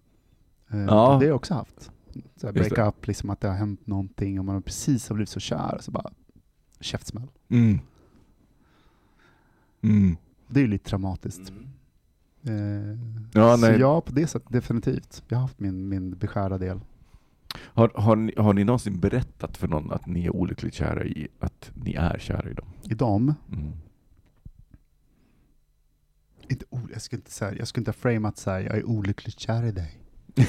Eh, 0.69 0.79
Ja. 0.79 1.13
och 1.13 1.19
Det 1.19 1.25
har 1.25 1.29
jag 1.29 1.35
också 1.35 1.53
haft. 1.53 1.91
Så 2.35 2.51
break 2.51 2.77
up, 2.77 3.07
liksom 3.07 3.29
att 3.29 3.41
det 3.41 3.47
har 3.47 3.55
hänt 3.55 3.87
någonting 3.87 4.39
och 4.39 4.45
man 4.45 4.55
har 4.55 4.61
precis 4.61 5.09
har 5.09 5.15
blivit 5.15 5.29
så 5.29 5.39
kär, 5.39 5.77
så 5.81 5.91
bara 5.91 6.11
käftsmäll. 6.79 7.27
Mm. 7.49 7.79
Mm. 9.81 10.17
Det 10.47 10.59
är 10.59 10.61
ju 10.61 10.67
lite 10.67 10.89
traumatiskt. 10.89 11.51
Eh, 12.47 12.53
Ja, 13.33 13.57
så 13.57 13.61
nej. 13.67 13.79
ja, 13.79 14.01
på 14.01 14.11
det 14.11 14.27
sättet 14.27 14.51
definitivt. 14.51 15.23
Jag 15.27 15.37
har 15.37 15.41
haft 15.41 15.59
min, 15.59 15.89
min 15.89 16.17
beskärda 16.17 16.57
del. 16.57 16.79
Har, 17.55 17.91
har, 17.95 18.15
ni, 18.15 18.33
har 18.37 18.53
ni 18.53 18.63
någonsin 18.63 18.99
berättat 18.99 19.57
för 19.57 19.67
någon 19.67 19.91
att 19.91 20.05
ni 20.05 20.25
är 20.25 20.35
olyckligt 20.35 20.73
kära 20.73 21.05
i 21.05 21.27
att 21.39 21.71
ni 21.73 21.93
är 21.93 22.17
kära 22.19 22.49
i 22.49 22.53
dem? 22.53 22.67
I 22.83 22.93
dem, 22.93 23.33
Mm. 23.51 23.71
inte, 26.49 26.65
jag 26.91 27.01
skulle 27.01 27.19
inte 27.19 27.31
säga, 27.31 27.53
jag 27.57 27.67
skulle 27.67 27.81
inte 27.81 27.89
ha 27.91 27.93
framat 27.93 28.37
så 28.37 28.51
här, 28.51 28.59
jag 28.59 28.77
är 28.77 28.83
olyckligt 28.83 29.39
kär 29.39 29.63
i 29.63 29.71
dig. 29.71 29.97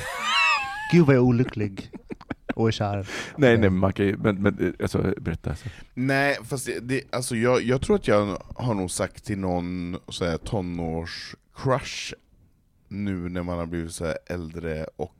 Gud 0.91 1.07
vad 1.07 1.17
jag 1.17 1.21
är 1.23 1.27
olycklig 1.27 1.91
och 2.55 2.69
är 2.69 2.73
kär. 2.73 3.09
Nej, 3.37 3.59
nej, 3.59 3.71
men, 3.71 3.79
man 3.79 3.93
kan, 3.93 4.07
ju- 4.07 4.17
men, 4.17 4.43
men 4.43 4.59
eh, 4.59 4.73
alltså, 4.83 5.15
berätta. 5.21 5.55
Så. 5.55 5.69
Nej, 5.95 6.39
fast 6.45 6.67
det, 6.67 6.81
det, 6.81 7.03
alltså 7.15 7.37
jag, 7.37 7.63
jag 7.63 7.81
tror 7.83 7.97
att 7.97 8.09
jag 8.09 8.43
har 8.55 8.75
nog 8.75 8.91
sagt 8.91 9.25
till 9.25 9.39
någon 9.39 9.97
så 10.09 10.25
här, 10.25 10.39
tonårs-crush 10.39 12.15
nu 12.89 13.29
när 13.29 13.43
man 13.43 13.59
har 13.59 13.67
blivit 13.67 13.93
så 13.93 14.05
här 14.07 14.19
äldre 14.27 14.87
och 14.97 15.15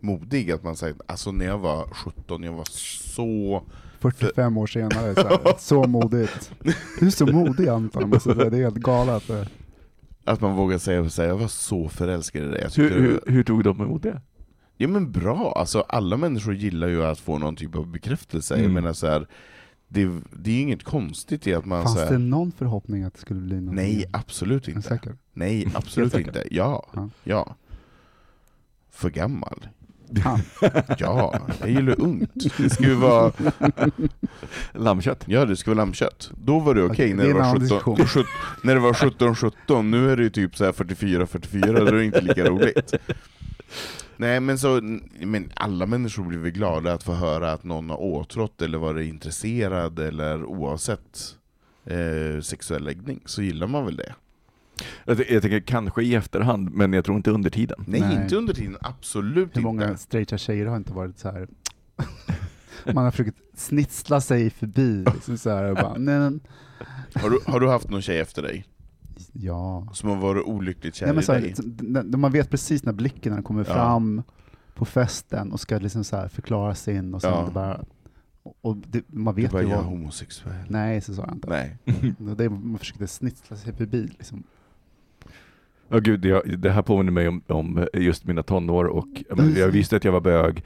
modig, 0.00 0.50
att 0.52 0.62
man 0.64 0.76
säger 0.76 0.96
alltså 1.06 1.32
när 1.32 1.46
jag 1.46 1.58
var 1.58 1.86
17, 1.86 2.42
jag 2.42 2.52
var 2.52 2.64
så 2.70 3.62
45 4.00 4.56
år 4.56 4.66
senare, 4.66 5.14
så, 5.14 5.28
här, 5.28 5.54
så 5.58 5.84
modigt. 5.84 6.52
Du 7.00 7.06
är 7.06 7.10
så 7.10 7.26
modig 7.26 7.68
Anton, 7.68 8.20
säga. 8.20 8.34
det 8.50 8.56
är 8.58 8.62
helt 8.62 8.76
galet. 8.76 9.30
Att 10.24 10.40
man 10.40 10.56
vågar 10.56 10.78
säga 10.78 11.02
här, 11.02 11.24
jag 11.24 11.36
var 11.38 11.48
så 11.48 11.88
förälskad 11.88 12.42
i 12.42 12.46
dig. 12.46 12.68
Hur, 12.76 12.90
hur, 12.90 13.20
hur 13.26 13.42
tog 13.44 13.64
de 13.64 13.80
emot 13.80 14.02
det? 14.02 14.20
Ja 14.82 14.88
men 14.88 15.12
bra, 15.12 15.52
alltså 15.58 15.80
alla 15.80 16.16
människor 16.16 16.54
gillar 16.54 16.88
ju 16.88 17.04
att 17.04 17.18
få 17.18 17.38
någon 17.38 17.56
typ 17.56 17.74
av 17.76 17.86
bekräftelse. 17.86 18.54
Jag 18.54 18.60
Mm. 18.60 18.72
menar 18.74 18.92
så 18.92 19.06
här, 19.06 19.26
det, 19.88 20.08
det 20.32 20.50
är 20.50 20.54
ju 20.54 20.60
inget 20.60 20.84
konstigt 20.84 21.46
i 21.46 21.54
att 21.54 21.64
man 21.64 21.82
Fanns 21.82 21.94
så 21.94 22.04
här, 22.04 22.10
det 22.12 22.18
någon 22.18 22.52
förhoppning 22.52 23.02
att 23.02 23.14
det 23.14 23.20
skulle 23.20 23.40
bli 23.40 23.60
något? 23.60 23.74
Nej, 23.74 24.04
absolut 24.12 24.68
inte. 24.68 24.82
säker? 24.82 25.16
Nej, 25.32 25.68
absolut 25.74 26.12
säker? 26.12 26.26
inte. 26.28 26.44
Ja, 26.50 26.86
Ja. 26.94 27.08
ja. 27.24 27.54
För 28.90 29.10
gammal. 29.10 29.66
Ja. 30.10 30.40
Ja, 30.98 31.40
jag 31.60 31.70
gillar 31.70 32.00
ungt. 32.00 32.30
Det 32.58 32.70
ska 32.70 32.84
ju 32.84 32.94
vara, 32.94 33.32
Lammkött? 34.72 35.24
ja 35.26 35.44
det 35.44 35.56
ska 35.56 35.70
vara 35.70 35.76
lammkött. 35.76 36.30
Då 36.44 36.58
var 36.58 36.74
det 36.74 36.82
okej 36.82 36.92
Okej, 36.94 37.14
när, 37.14 37.22
det 37.24 37.28
det 37.28 37.28
är 37.28 37.34
en 37.34 37.36
var 37.36 37.44
annan 37.44 37.60
17, 37.60 37.94
diskussion. 37.96 37.96
17 38.06 38.24
när 38.64 38.74
det 38.74 38.80
var 38.80 38.94
17, 38.94 39.34
17. 39.34 39.90
Nu 39.90 40.10
är 40.12 40.16
det 40.16 40.22
ju 40.22 40.30
typ 40.30 40.56
så 40.56 40.64
här 40.64 40.72
44, 40.72 41.26
44, 41.26 41.72
då 41.72 41.86
är 41.86 41.92
det 41.92 42.04
inte 42.04 42.20
lika 42.20 42.44
roligt. 42.44 42.94
Nej 44.20 44.40
men 44.40 44.58
så, 44.58 44.80
men 45.20 45.52
alla 45.54 45.86
människor 45.86 46.24
blir 46.24 46.38
väl 46.38 46.50
glada 46.50 46.92
att 46.92 47.02
få 47.02 47.12
höra 47.12 47.52
att 47.52 47.64
någon 47.64 47.90
har 47.90 48.00
åtrått 48.00 48.62
eller 48.62 48.78
varit 48.78 49.08
intresserad, 49.08 49.98
eller 49.98 50.44
oavsett 50.44 51.36
eh, 51.84 52.40
sexuell 52.42 52.84
läggning, 52.84 53.20
så 53.24 53.42
gillar 53.42 53.66
man 53.66 53.84
väl 53.84 53.96
det. 53.96 54.14
Jag, 55.04 55.16
tänker 55.42 55.60
kanske 55.60 56.02
i 56.02 56.14
efterhand, 56.14 56.70
men 56.74 56.92
jag 56.92 57.04
tror 57.04 57.16
inte 57.16 57.30
under 57.30 57.50
tiden. 57.50 57.84
Nej, 57.86 58.00
Nej. 58.00 58.22
inte 58.22 58.36
under 58.36 58.54
tiden, 58.54 58.76
absolut 58.80 59.56
Hur 59.56 59.62
många 59.62 59.88
inte. 59.88 60.02
straighta 60.02 60.38
tjejer 60.38 60.66
har 60.66 60.76
inte 60.76 60.92
varit 60.92 61.18
så 61.18 61.30
här. 61.30 61.48
Man 62.94 63.04
har 63.04 63.10
försökt 63.10 63.36
snitsla 63.54 64.20
sig 64.20 64.50
förbi. 64.50 65.04
Liksom 65.14 65.38
så 65.38 65.50
här, 65.50 65.64
och 65.64 65.76
bara, 65.76 65.94
nej, 65.98 66.18
men, 66.18 66.40
Har 67.14 67.30
du, 67.30 67.40
har 67.46 67.60
du 67.60 67.68
haft 67.68 67.90
någon 67.90 68.02
tjej 68.02 68.18
efter 68.20 68.42
dig? 68.42 68.64
Ja. 69.32 69.88
Som 69.92 70.08
har 70.10 70.16
varit 70.16 70.44
olyckligt 70.44 70.94
kär 70.94 71.06
Nej, 71.06 71.14
men 71.14 71.22
i 71.22 71.24
så 71.24 71.32
här, 71.32 71.40
dig? 71.40 71.54
så- 71.54 71.62
när- 71.82 72.16
man 72.18 72.32
vet 72.32 72.50
precis 72.50 72.84
när 72.84 72.92
blicken 72.92 73.30
när 73.30 73.36
den 73.36 73.44
kommer 73.44 73.64
Ja. 73.68 73.74
fram 73.74 74.22
på 74.74 74.84
festen 74.84 75.52
och 75.52 75.60
ska 75.60 75.78
liksom 75.78 76.04
så 76.04 76.16
här 76.16 76.28
förklara 76.28 76.74
sin 76.74 77.14
och 77.14 77.20
sen 77.22 77.30
Ja. 77.30 77.44
det 77.46 77.52
bara... 77.52 77.84
Och 78.60 78.76
det, 78.76 79.02
man 79.06 79.34
Du 79.34 79.42
vet 79.42 79.52
bara, 79.52 79.62
ju 79.62 79.68
jag 79.68 79.78
är 79.78 79.82
homosexuell. 79.82 80.54
Nej, 80.68 81.00
så 81.00 81.14
sa 81.14 81.22
jag 81.22 81.34
inte. 81.34 81.48
Nej. 81.48 81.78
Det, 82.36 82.48
man 82.50 82.78
försökte 82.78 83.06
snitsla 83.06 83.56
sig 83.56 83.72
förbi. 83.74 84.02
Liksom. 84.02 84.42
Ja 85.88 85.98
gud, 85.98 86.24
jag, 86.24 86.58
det 86.58 86.70
här 86.70 86.82
påminner 86.82 87.12
mig 87.12 87.28
om, 87.28 87.42
om 87.46 87.86
just 87.94 88.24
mina 88.26 88.42
tonår 88.42 88.84
och 88.84 89.06
jag, 89.28 89.50
jag 89.50 89.68
visste 89.68 89.96
att 89.96 90.04
jag 90.04 90.12
var 90.12 90.20
bög 90.20 90.64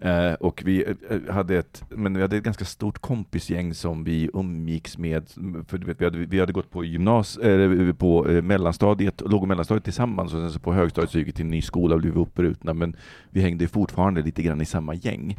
eh, 0.00 0.32
och 0.32 0.62
vi 0.64 0.84
eh, 1.10 1.34
hade 1.34 1.56
ett, 1.58 1.84
men 1.88 2.14
vi 2.14 2.22
hade 2.22 2.36
ett 2.36 2.42
ganska 2.44 2.64
stort 2.64 2.98
kompisgäng 2.98 3.74
som 3.74 4.04
vi 4.04 4.30
umgicks 4.34 4.98
med, 4.98 5.28
för 5.68 5.78
du 5.78 5.86
vet, 5.86 6.00
vi 6.00 6.04
hade, 6.04 6.18
vi 6.18 6.40
hade 6.40 6.52
gått 6.52 6.70
på 6.70 6.84
gymnas, 6.84 7.36
eh, 7.36 7.92
på 7.92 8.28
eh, 8.28 8.42
mellanstadiet, 8.42 9.20
låg 9.26 9.42
och 9.42 9.48
mellanstadiet 9.48 9.84
tillsammans 9.84 10.34
och 10.34 10.40
sen 10.40 10.50
så 10.50 10.58
på 10.58 10.72
högstadiet 10.72 11.10
så 11.10 11.18
gick 11.18 11.28
vi 11.28 11.32
till 11.32 11.44
en 11.44 11.50
ny 11.50 11.62
skola 11.62 11.94
och 11.94 12.00
blev 12.00 12.18
uppbrutna 12.18 12.74
men 12.74 12.96
vi 13.30 13.40
hängde 13.40 13.68
fortfarande 13.68 14.22
lite 14.22 14.42
grann 14.42 14.60
i 14.60 14.64
samma 14.64 14.94
gäng. 14.94 15.38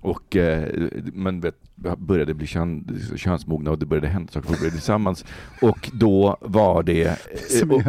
Och 0.00 0.36
eh, 0.36 0.68
men 1.12 1.40
vet, 1.40 1.54
började 1.98 2.34
bli 2.34 2.46
kön, 2.46 2.98
könsmogna 3.16 3.70
och 3.70 3.78
det 3.78 3.86
började 3.86 4.08
hända 4.08 4.32
saker, 4.32 4.48
vi 4.48 4.54
började 4.56 4.70
tillsammans 4.76 5.24
och 5.62 5.90
då 5.92 6.36
var 6.40 6.82
det 6.82 7.04
eh, 7.06 7.14
Som 7.60 7.70
och- 7.70 7.82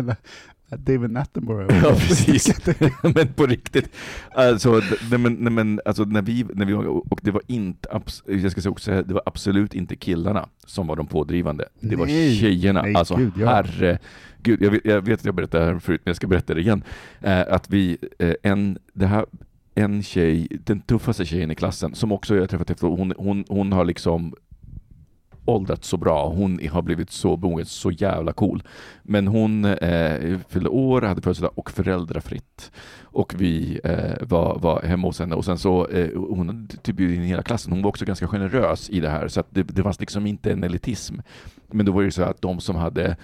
David 0.77 1.17
Attenborough. 1.17 1.75
Ja, 1.83 1.89
precis. 1.89 2.61
men 3.15 3.33
på 3.33 3.45
riktigt. 3.45 3.89
Alltså, 4.31 4.81
nej, 5.11 5.19
men, 5.19 5.33
nej, 5.33 5.51
men, 5.51 5.81
alltså 5.85 6.03
när 6.03 6.21
vi, 6.21 6.45
när 6.53 6.65
vi 6.65 6.73
och 7.09 7.19
det 7.23 7.31
var 7.31 7.41
inte, 7.47 8.01
jag 8.25 8.51
ska 8.51 8.61
säga 8.61 8.71
också 8.71 8.91
det 8.91 9.13
var 9.13 9.23
absolut 9.25 9.73
inte 9.73 9.95
killarna 9.95 10.49
som 10.65 10.87
var 10.87 10.95
de 10.95 11.07
pådrivande. 11.07 11.65
Det 11.79 11.95
var 11.95 12.05
Nej. 12.05 12.35
tjejerna. 12.35 12.81
Nej, 12.81 12.95
alltså 12.95 13.15
gud, 13.15 13.33
ja. 13.37 13.49
herre, 13.49 13.99
gud, 14.43 14.61
jag, 14.61 14.79
jag 14.83 15.01
vet 15.01 15.19
att 15.19 15.25
jag 15.25 15.35
berättade 15.35 15.65
det 15.65 15.71
här 15.71 15.79
förut, 15.79 16.01
men 16.03 16.09
jag 16.09 16.15
ska 16.15 16.27
berätta 16.27 16.53
det 16.53 16.61
igen. 16.61 16.83
Eh, 17.21 17.39
att 17.47 17.69
vi, 17.69 17.97
eh, 18.19 18.33
en, 18.43 18.77
det 18.93 19.05
här, 19.05 19.25
en 19.75 20.03
tjej, 20.03 20.47
den 20.63 20.81
tuffaste 20.81 21.25
tjejen 21.25 21.51
i 21.51 21.55
klassen, 21.55 21.95
som 21.95 22.11
också 22.11 22.35
jag 22.35 22.41
har 22.41 22.47
träffat 22.47 22.69
efter, 22.69 22.87
hon, 22.87 23.13
hon, 23.17 23.45
hon 23.47 23.71
har 23.71 23.85
liksom 23.85 24.33
åldrats 25.49 25.87
så 25.87 25.97
bra. 25.97 26.29
Hon 26.29 26.59
har 26.71 26.81
blivit 26.81 27.11
så 27.11 27.37
mogen, 27.37 27.65
så 27.65 27.91
jävla 27.91 28.33
cool. 28.33 28.63
Men 29.03 29.27
hon 29.27 29.65
eh, 29.65 30.39
fyllde 30.49 30.69
år, 30.69 31.01
hade 31.01 31.21
födelsedag 31.21 31.51
och 31.55 31.71
föräldrafritt. 31.71 32.71
Och 33.01 33.33
vi 33.37 33.79
eh, 33.83 34.27
var, 34.27 34.59
var 34.59 34.81
hemma 34.81 35.07
hos 35.07 35.19
henne 35.19 35.35
och 35.35 35.45
sen 35.45 35.57
så, 35.57 35.87
eh, 35.87 36.09
hon 36.15 36.47
hade 36.47 36.77
typ 36.77 36.95
bjudit 36.95 37.17
in 37.17 37.23
hela 37.23 37.43
klassen. 37.43 37.71
Hon 37.71 37.81
var 37.81 37.89
också 37.89 38.05
ganska 38.05 38.27
generös 38.27 38.89
i 38.89 38.99
det 38.99 39.09
här 39.09 39.27
så 39.27 39.39
att 39.39 39.47
det, 39.49 39.63
det 39.63 39.83
fanns 39.83 39.99
liksom 39.99 40.27
inte 40.27 40.51
en 40.51 40.63
elitism. 40.63 41.15
Men 41.71 41.85
då 41.85 41.91
var 41.91 42.01
det 42.01 42.05
ju 42.05 42.11
så 42.11 42.23
att 42.23 42.41
de 42.41 42.59
som 42.59 42.75
hade, 42.75 43.15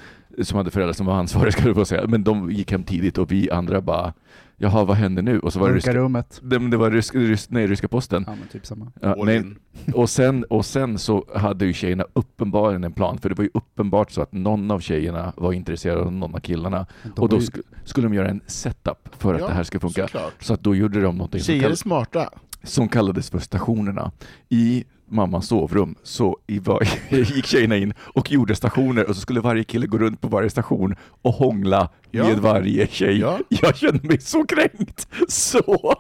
som 0.41 0.57
hade 0.57 0.71
föräldrar 0.71 0.93
som 0.93 1.05
var 1.05 1.13
ansvariga, 1.13 1.51
ska 1.51 1.63
du 1.63 1.73
få 1.73 1.85
säga, 1.85 2.07
men 2.07 2.23
de 2.23 2.51
gick 2.51 2.71
hem 2.71 2.83
tidigt 2.83 3.17
och 3.17 3.31
vi 3.31 3.51
andra 3.51 3.81
bara 3.81 4.13
Jaha, 4.57 4.83
vad 4.85 4.97
händer 4.97 5.21
nu? 5.23 5.39
Och 5.39 5.53
så 5.53 5.59
var 5.59 5.69
det 5.69 5.75
ryska, 5.75 5.93
rummet. 5.93 6.39
det, 6.43 6.69
det 6.69 6.77
var 6.77 6.91
rysk, 6.91 7.15
rysk, 7.15 7.49
nej, 7.49 7.67
ryska 7.67 7.87
posten. 7.87 8.23
Ja, 8.27 8.35
men 8.39 8.47
typ 8.47 8.65
samma. 8.65 8.91
Ja, 9.01 9.15
nej, 9.25 9.43
och 9.93 10.09
sen, 10.09 10.43
och 10.43 10.65
sen 10.65 10.97
så 10.99 11.25
hade 11.35 11.65
ju 11.65 11.73
tjejerna 11.73 12.05
uppenbarligen 12.13 12.83
en 12.83 12.93
plan, 12.93 13.17
för 13.17 13.29
det 13.29 13.35
var 13.35 13.43
ju 13.43 13.49
uppenbart 13.53 14.11
så 14.11 14.21
att 14.21 14.31
någon 14.31 14.71
av 14.71 14.79
tjejerna 14.79 15.33
var 15.37 15.53
intresserad 15.53 15.97
av 15.99 16.13
någon 16.13 16.35
av 16.35 16.39
killarna. 16.39 16.85
De 17.15 17.21
och 17.21 17.29
då 17.29 17.35
ju- 17.35 17.41
sk 17.41 17.55
skulle 17.83 18.07
de 18.07 18.13
göra 18.13 18.29
en 18.29 18.41
setup 18.47 19.09
för 19.17 19.33
att 19.33 19.41
Ja, 19.41 19.47
det 19.47 19.53
här 19.53 19.63
ska 19.63 19.79
funka. 19.79 20.01
Såklart. 20.07 20.43
Så 20.43 20.53
att 20.53 20.63
då 20.63 20.75
gjorde 20.75 21.01
de 21.01 21.17
någonting 21.17 21.39
som, 21.41 21.45
Tjejer 21.45 21.63
är 21.63 21.67
kall 21.67 21.77
smarta. 21.77 22.29
som 22.63 22.87
kallades 22.87 23.29
för 23.29 23.39
stationerna. 23.39 24.11
I 24.49 24.83
mammas 25.07 25.47
sovrum 25.47 25.95
så 26.03 26.37
gick 27.09 27.45
tjejerna 27.45 27.77
in 27.77 27.93
och 27.99 28.31
gjorde 28.31 28.55
stationer 28.55 29.09
och 29.09 29.15
så 29.15 29.21
skulle 29.21 29.39
varje 29.39 29.63
kille 29.63 29.87
gå 29.87 29.97
runt 29.97 30.21
på 30.21 30.27
varje 30.27 30.49
station 30.49 30.95
och 31.21 31.33
hångla 31.33 31.89
Ja. 32.11 32.23
med 32.27 32.37
varje 32.39 32.87
tjej. 32.87 33.19
Ja. 33.19 33.39
Jag 33.49 33.75
kände 33.77 34.07
mig 34.07 34.21
så 34.21 34.45
kränkt! 34.45 35.07
Så! 35.27 35.93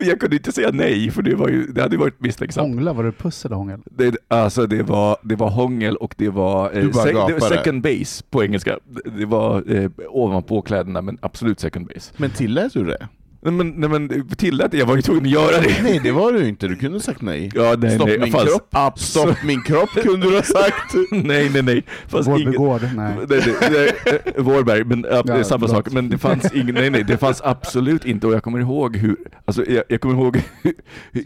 Jag 0.00 0.20
kunde 0.20 0.36
inte 0.36 0.52
säga 0.52 0.70
nej 0.72 1.10
för 1.10 1.22
det, 1.22 1.34
var 1.34 1.48
ju, 1.48 1.66
det 1.66 1.82
hade 1.82 1.96
varit 1.96 2.20
misstänksamt. 2.20 2.68
Hångla, 2.68 2.92
var 2.92 3.04
det 3.04 3.12
puss 3.12 3.44
eller 3.44 3.56
hångel? 3.56 3.80
Det, 3.84 4.16
alltså 4.28 4.66
det 4.66 4.82
var, 4.82 5.16
det 5.22 5.36
var 5.36 5.50
hångel 5.50 5.96
och 5.96 6.14
det 6.18 6.28
var, 6.28 6.70
eh, 6.78 6.82
sec- 6.84 7.26
det 7.28 7.32
var 7.40 7.48
second 7.48 7.82
base 7.82 8.24
på 8.30 8.44
engelska. 8.44 8.78
Det, 8.84 9.10
det 9.18 9.26
var 9.26 9.76
eh, 9.76 9.90
ovanpå 10.08 10.62
kläderna 10.62 11.02
men 11.02 11.18
absolut 11.22 11.60
second 11.60 11.86
base. 11.86 12.12
Men 12.16 12.30
tillät 12.30 12.72
du 12.72 12.84
det? 12.84 13.08
Nej 13.46 13.54
men, 13.54 13.68
nej, 13.68 13.88
men 13.88 14.28
tillät 14.36 14.70
det, 14.70 14.78
jag 14.78 14.86
var 14.86 14.96
ju 14.96 15.02
tvungen 15.02 15.24
att 15.24 15.30
göra 15.30 15.60
det. 15.60 15.82
Nej 15.82 16.00
det 16.02 16.12
var 16.12 16.32
du 16.32 16.48
inte, 16.48 16.68
du 16.68 16.76
kunde 16.76 16.96
ha 16.96 17.02
sagt 17.02 17.22
nej. 17.22 17.50
Ja, 17.54 17.74
nej, 17.78 17.94
Stopp 17.94 18.08
nej, 18.08 18.18
min 18.18 18.32
fast- 18.32 18.46
kropp, 18.46 18.68
abso- 18.74 18.98
stopp 18.98 19.36
min 19.44 19.62
kropp 19.62 19.90
kunde 19.90 20.26
du 20.30 20.34
ha 20.36 20.42
sagt. 20.42 20.94
nej, 21.10 21.50
nej, 21.52 21.62
nej. 21.62 21.82
Fast 22.08 22.28
Vårby 22.28 22.42
ingen, 22.42 22.54
gård? 22.54 22.80
Nej. 22.96 23.14
Nej, 23.28 23.40
nej, 23.60 23.92
nej, 24.04 24.20
Vårberg, 24.38 24.84
men 24.84 25.06
ja, 25.10 25.22
det 25.22 25.32
är 25.32 25.36
Ja, 25.38 25.44
samma 25.44 25.68
sak. 25.68 25.92
Men 25.92 26.08
det 26.08 26.18
fanns 26.18 26.52
ingen, 26.54 26.74
nej, 26.74 26.90
nej, 26.90 27.04
det 27.04 27.16
fanns 27.18 27.40
absolut 27.44 28.04
inte. 28.04 28.26
Och 28.26 28.34
jag 28.34 28.42
kommer 28.42 28.58
ihåg 28.60 28.96
hur, 28.96 29.16
alltså 29.44 29.64
jag, 29.70 29.84
jag 29.88 30.00
kommer 30.00 30.14
ihåg 30.14 30.42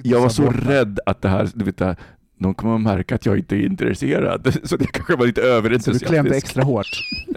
jag 0.03 0.21
var 0.21 0.29
så 0.29 0.51
rädd 0.51 1.01
att 1.07 1.23
det 1.23 1.29
här, 1.29 1.49
du 1.55 1.65
vet, 1.65 1.79
det 1.79 1.85
här, 1.85 1.97
de 2.43 2.55
kommer 2.55 2.75
att 2.75 2.81
märka 2.81 3.15
att 3.15 3.27
jag 3.27 3.39
inte 3.39 3.57
är 3.57 3.67
intresserad. 3.67 4.55
Så 4.65 4.77
det 4.77 4.87
kanske 4.87 5.17
var 5.17 5.27
lite 5.27 5.81
Så 5.81 5.91
du 5.91 5.99
klämde 5.99 6.37
extra 6.37 6.63
hårt? 6.63 6.87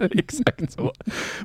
Exakt 0.10 0.72
så. 0.72 0.92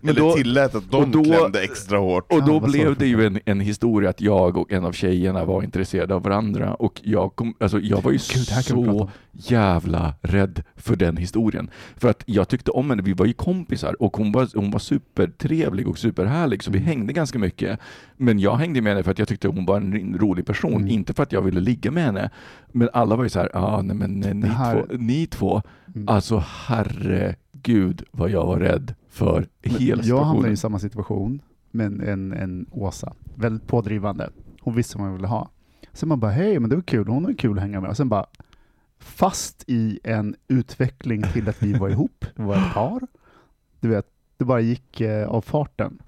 Men 0.02 0.10
Eller 0.10 0.22
då, 0.22 0.34
tillät 0.34 0.76
att 0.76 0.92
de 0.92 1.12
då- 1.12 1.24
klämde 1.24 1.62
extra 1.64 1.98
hårt. 1.98 2.32
och 2.32 2.44
då 2.46 2.60
sa 2.60 2.68
blev 2.68 2.96
det 2.98 3.08
ju 3.08 3.26
en, 3.26 3.40
en 3.46 3.60
historia 3.60 4.10
att 4.10 4.22
jag 4.22 4.58
och 4.58 4.72
en 4.72 4.86
av 4.86 4.92
tjejerna 4.92 5.46
var 5.46 5.64
intresserade 5.64 6.16
av 6.16 6.24
varandra 6.24 6.74
och 6.74 7.02
jag, 7.04 7.36
kom, 7.36 7.54
alltså 7.60 7.80
jag 7.80 8.02
var 8.02 8.12
ju 8.12 8.18
Gud, 8.18 8.48
så 8.48 9.10
jävla 9.32 10.14
rädd 10.22 10.64
för 10.76 10.96
den 10.96 11.18
historien. 11.18 11.70
För 11.98 12.10
att 12.10 12.24
jag 12.26 12.48
tyckte 12.48 12.72
om 12.72 12.90
henne, 12.90 13.02
vi 13.02 13.14
var 13.14 13.26
ju 13.26 13.34
kompisar 13.34 14.02
och 14.02 14.18
hon 14.18 14.32
var, 14.32 14.48
hon 14.56 14.72
var 14.72 14.80
supertrevlig 14.80 15.88
och 15.88 15.98
superhärlig 16.00 16.64
så 16.64 16.72
vi 16.72 16.80
hängde 16.80 17.14
ganska 17.14 17.40
mycket. 17.40 17.80
Men 18.18 18.40
jag 18.40 18.56
hängde 18.56 18.82
med 18.82 18.92
henne 18.92 19.04
för 19.04 19.12
att 19.12 19.20
jag 19.20 19.28
tyckte 19.28 19.48
hon 19.48 19.66
var 19.66 19.78
en 19.78 20.18
rolig 20.20 20.46
person, 20.46 20.70
Mm. 20.76 20.88
inte 20.88 21.14
för 21.14 21.24
att 21.24 21.32
jag 21.32 21.42
ville 21.42 21.60
ligga 21.60 21.92
med 21.92 22.04
henne. 22.04 22.30
Men 22.72 22.90
alla 22.94 23.16
var 23.16 23.24
ju 23.24 23.30
så 23.30 23.40
här, 23.40 23.49
ja 23.54 23.60
ah, 23.60 23.82
nej 23.82 23.96
men 23.96 24.24
eh, 24.24 24.34
ni, 24.36 24.48
här- 24.48 24.82
två, 24.88 24.96
ni 24.98 25.28
två, 25.28 25.62
Mm. 25.96 26.08
alltså 26.08 26.44
herregud 26.46 28.04
vad 28.12 28.30
jag 28.30 28.46
var 28.46 28.60
rädd 28.60 28.94
för 29.10 29.48
Men 29.64 29.74
hela 29.76 30.04
jag 30.04 30.24
hamnade 30.24 30.54
i 30.54 30.58
samma 30.58 30.80
situation 30.80 31.42
med 31.72 32.02
en, 32.02 32.34
en, 32.34 32.66
Åsa, 32.72 33.14
väldigt 33.36 33.68
pådrivande. 33.68 34.30
Hon 34.62 34.76
visste 34.76 34.98
vad 34.98 35.08
hon 35.08 35.16
ville 35.16 35.28
ha. 35.28 35.50
Sen 35.94 36.10
man 36.10 36.20
bara, 36.20 36.32
hej 36.32 36.60
men 36.60 36.70
det 36.70 36.76
var 36.76 36.84
kul, 36.84 37.08
hon 37.08 37.26
är 37.30 37.34
kul 37.34 37.58
att 37.58 37.62
hänga 37.62 37.82
med. 37.82 37.90
Och 37.90 37.98
sen 37.98 38.10
bara, 38.10 38.26
fast 39.00 39.64
i 39.68 40.00
en 40.04 40.36
utveckling 40.48 41.24
till 41.24 41.50
att 41.50 41.64
vi 41.64 41.74
var 41.74 41.90
ihop, 41.90 42.26
vi 42.36 42.44
var 42.44 42.56
ett 42.56 42.74
par. 42.74 43.02
Du 43.80 43.88
vet, 43.88 44.06
det 44.38 44.46
bara 44.46 44.62
gick 44.62 45.02
eh, 45.02 45.28
av 45.30 45.42
farten. 45.42 46.00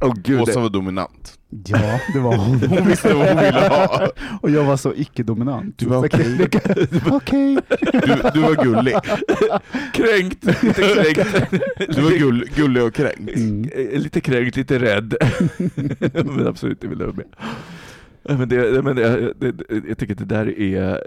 Åh 0.00 0.14
gud, 0.24 0.40
Åsa 0.40 0.60
var 0.60 0.70
dominant. 0.70 1.36
Ja, 1.66 2.00
det 2.14 2.18
var 2.20 2.36
hon. 2.36 2.60
Hon 2.68 2.88
visste 2.88 3.14
vad 3.14 3.28
hon 3.28 3.36
ville 3.44 3.60
ha. 3.68 4.08
Och 4.42 4.50
jag 4.50 4.64
var 4.64 4.76
så 4.76 4.94
icke-dominant. 4.94 5.78
Du 5.78 5.86
var 5.86 5.98
okej. 6.06 6.48
Okej. 7.10 7.58
Du, 7.92 8.30
du 8.34 8.40
var 8.40 8.64
gullig. 8.64 8.94
kränkt, 9.92 10.44
lite 10.44 10.82
kränkt. 10.82 11.94
Du 11.94 12.00
var 12.02 12.18
gull, 12.18 12.48
gullig 12.56 12.82
och 12.82 12.94
kränkt. 12.94 13.36
Mm. 13.36 13.70
Eh, 13.74 14.00
Lite 14.00 14.20
kränkt, 14.20 14.56
lite 14.56 14.78
rädd. 14.78 15.14
Men 16.14 16.46
absolut, 16.46 16.80
det 16.80 16.86
vill 16.88 17.00
jag 17.00 17.16
med. 17.16 17.26
Ja, 18.22 18.36
Men 18.36 18.48
det, 18.48 18.84
men 18.84 18.96
det, 18.96 19.32
det, 19.40 19.52
det, 19.52 19.82
jag 19.88 19.98
tycker 19.98 20.14
att 20.14 20.18
det 20.18 20.24
där 20.24 20.58
är 20.60 21.00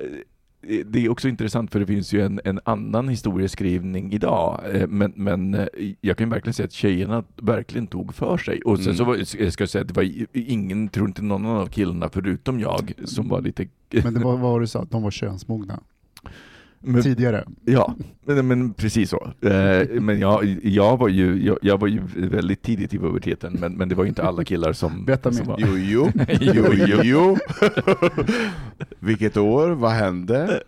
det 0.85 1.05
är 1.05 1.09
också 1.09 1.27
intressant 1.27 1.71
för 1.71 1.79
det 1.79 1.85
finns 1.85 2.13
ju 2.13 2.21
en, 2.21 2.39
en 2.45 2.59
annan 2.65 3.07
historieskrivning 3.09 4.13
idag. 4.13 4.61
Eh, 4.73 4.87
Men, 4.87 5.13
men 5.15 5.53
eh, 5.53 5.67
jag 6.01 6.17
kan 6.17 6.29
verkligen 6.29 6.53
säga 6.53 6.65
att 6.65 6.71
tjejerna 6.73 7.23
verkligen 7.35 7.87
tog 7.87 8.13
för 8.13 8.37
sig. 8.37 8.61
Och 8.61 8.77
sen 8.77 8.85
Mm. 8.85 8.97
så 8.97 9.03
var, 9.03 9.41
jag 9.43 9.53
ska 9.53 9.67
säga 9.67 9.81
att 9.81 9.87
det 9.87 9.93
var 9.93 10.09
ingen, 10.33 10.89
tror 10.89 11.07
inte 11.07 11.21
någon 11.21 11.45
av 11.45 11.65
killarna 11.67 12.09
förutom 12.13 12.59
jag 12.59 12.93
som 13.05 13.27
var 13.29 13.41
lite... 13.41 13.67
Men 14.03 14.13
det 14.13 14.19
var 14.19 14.37
vad 14.37 14.61
du 14.61 14.67
sa, 14.67 14.81
att 14.81 14.91
de 14.91 15.03
var 15.03 15.11
könsmogna 15.11 15.79
Men- 16.83 17.03
tidigare? 17.03 17.43
Ja, 17.65 17.95
men, 18.25 18.47
men 18.47 18.73
precis 18.73 19.09
så. 19.09 19.31
Eh, 19.41 19.87
Men 20.01 20.19
jag, 20.19 20.57
jag, 20.63 20.97
var 20.97 21.07
ju, 21.07 21.43
jag, 21.45 21.57
jag 21.61 21.77
var 21.79 21.87
ju 21.87 22.01
väldigt 22.15 22.61
tidigt 22.61 22.93
i 22.93 22.97
puberteten, 22.97 23.57
men, 23.59 23.73
men 23.73 23.89
det 23.89 23.95
var 23.95 24.03
ju 24.03 24.09
inte 24.09 24.23
alla 24.23 24.43
killar 24.43 24.73
som... 24.73 25.05
Berätta 25.05 25.31
mer. 25.31 25.43
var, 25.43 25.57
Jo, 25.59 25.77
jo, 25.77 26.11
jo, 26.39 26.65
jo, 26.87 26.97
jo. 27.03 27.37
Vilket 28.99 29.37
år? 29.37 29.69
Vad 29.69 29.91
hände? 29.91 30.63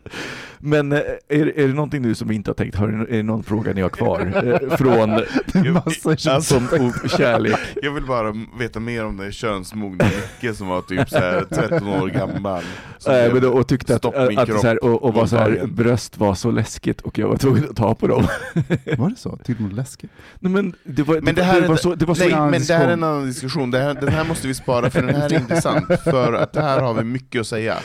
Men 0.65 0.91
eh, 0.91 0.97
är, 1.29 1.59
är 1.59 1.67
det 1.67 1.73
någonting 1.73 2.01
nu 2.01 2.15
som 2.15 2.27
vi 2.27 2.35
inte 2.35 2.49
har 2.49 2.55
tänkt? 2.55 2.75
Har, 2.75 2.87
är 2.87 3.17
det 3.17 3.23
någon 3.23 3.43
fråga 3.43 3.73
ni 3.73 3.81
har 3.81 3.89
kvar? 3.89 4.43
Eh, 4.69 4.77
Från 4.77 5.09
Massa 5.73 6.31
Alltså, 6.35 6.59
som 6.59 6.93
kärlek? 7.17 7.55
Jag 7.81 7.91
vill 7.91 8.05
bara 8.05 8.33
veta 8.59 8.79
mer 8.79 9.05
om 9.05 9.17
den 9.17 9.31
könsmogna 9.31 10.05
Micke 10.41 10.55
som 10.55 10.67
var 10.67 10.81
typ 10.81 11.09
så 11.09 11.17
här 11.17 11.45
13 11.49 11.87
år 11.87 12.07
gammal. 12.07 12.63
Blev- 13.05 13.33
men 13.33 13.41
då, 13.41 13.49
och 13.49 13.67
tyckte 13.67 13.95
att, 13.95 14.05
att 14.05 14.61
så 14.61 14.67
här, 14.67 14.83
och, 14.83 15.03
och 15.03 15.13
var 15.13 15.25
så 15.25 15.37
här, 15.37 15.65
bröst 15.67 16.17
var 16.17 16.35
så 16.35 16.51
läskigt 16.51 17.01
och 17.01 17.17
jag 17.19 17.27
var 17.27 17.37
tvungen 17.37 17.69
att 17.69 17.75
ta 17.75 17.95
på 17.95 18.07
dem. 18.07 18.27
Var 18.97 19.09
det 19.09 19.15
så? 19.17 19.37
Tyckte 19.43 19.63
de 19.63 19.69
det 19.69 19.75
läskigt? 19.75 20.11
Nej, 20.39 20.51
men 20.51 20.73
det 20.83 21.03
var, 21.03 21.21
Men 21.21 21.35
det 21.35 21.43
här, 21.43 21.59
det 21.59 21.65
är, 21.65 21.69
var 21.69 21.75
så... 21.75 21.95
Det 21.95 22.05
var 22.05 22.15
så 22.15 22.21
nej, 22.29 22.51
men 22.51 22.61
det 22.67 22.73
här 22.73 22.87
är 22.87 22.93
en 22.93 23.03
annan 23.03 23.25
diskussion. 23.27 23.71
Det 23.71 23.79
här, 23.79 23.93
den 23.93 24.09
här 24.09 24.23
måste 24.25 24.47
vi 24.47 24.53
spara 24.53 24.89
för 24.89 25.01
den 25.01 25.15
här 25.15 25.33
är 25.33 25.39
intressant. 25.39 25.85
För 26.03 26.33
att 26.33 26.53
det 26.53 26.61
här 26.61 26.81
har 26.81 26.93
vi 26.93 27.03
mycket 27.03 27.41
att 27.41 27.47
säga. 27.47 27.75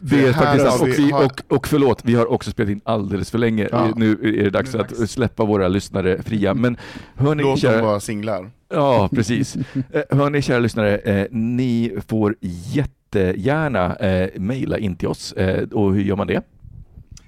Det 0.00 0.26
är 0.26 0.32
här 0.32 0.44
faktiskt 0.44 0.66
har 0.66 0.80
och, 0.82 0.88
vi- 0.88 0.92
vi, 1.04 1.10
har- 1.10 1.24
och, 1.24 1.40
och 1.48 1.68
förlåt, 1.68 2.00
vi 2.04 2.14
har 2.14 2.27
också 2.28 2.50
spelat 2.50 2.70
in 2.70 2.80
alldeles 2.84 3.30
för 3.30 3.38
länge. 3.38 3.68
Ja. 3.72 3.92
Nu 3.96 4.12
är 4.12 4.44
det 4.44 4.50
dags 4.50 4.74
är 4.74 4.78
det 4.78 4.84
att 4.84 4.98
dags. 4.98 5.10
släppa 5.12 5.44
våra 5.44 5.68
lyssnare 5.68 6.22
fria. 6.22 6.54
Men 6.54 6.76
hörni, 7.14 7.42
Låt 7.42 7.50
dem 7.50 7.56
kära, 7.70 7.82
vara 7.82 8.00
singlar. 8.00 8.50
ja, 8.68 9.08
precis. 9.12 9.56
Eh, 9.92 10.02
hörni, 10.18 10.42
kära 10.42 10.58
lyssnare, 10.58 10.98
eh, 10.98 11.26
ni 11.30 11.96
får 12.06 12.36
jättegärna 12.40 13.96
eh, 13.96 14.40
mejla 14.40 14.78
in 14.78 14.96
till 14.96 15.08
oss. 15.08 15.32
Eh, 15.32 15.68
och 15.68 15.94
hur 15.94 16.02
gör 16.02 16.16
man 16.16 16.26
det? 16.26 16.42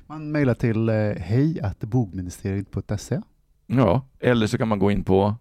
Man 0.07 0.33
mejlar 0.33 0.55
till 0.55 0.89
eh, 0.89 0.95
hej 1.17 1.61
bogministeriet.se 1.81 3.21
Ja, 3.67 4.07
eller 4.21 4.47
så 4.47 4.59
kan 4.59 4.69
man 4.69 4.79
gå 4.79 4.91
in 4.91 5.05
på 5.05 5.35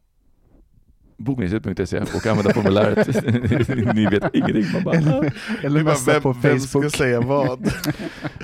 bokministeriet.se 1.20 2.00
och 2.00 2.28
använda 2.28 2.54
formuläret. 2.54 3.08
Ni 3.96 4.06
vet 4.06 4.36
ingenting. 4.36 4.66
Man 4.74 4.84
bara, 4.84 4.96
eller, 4.96 5.34
eller 5.64 5.80
Vi 5.80 5.84
bara, 5.84 5.96
vem, 6.06 6.22
på 6.22 6.34
vem 6.42 6.60
ska 6.60 6.80
Facebook. 6.80 6.96
säga 6.96 7.22
vad? 7.22 7.72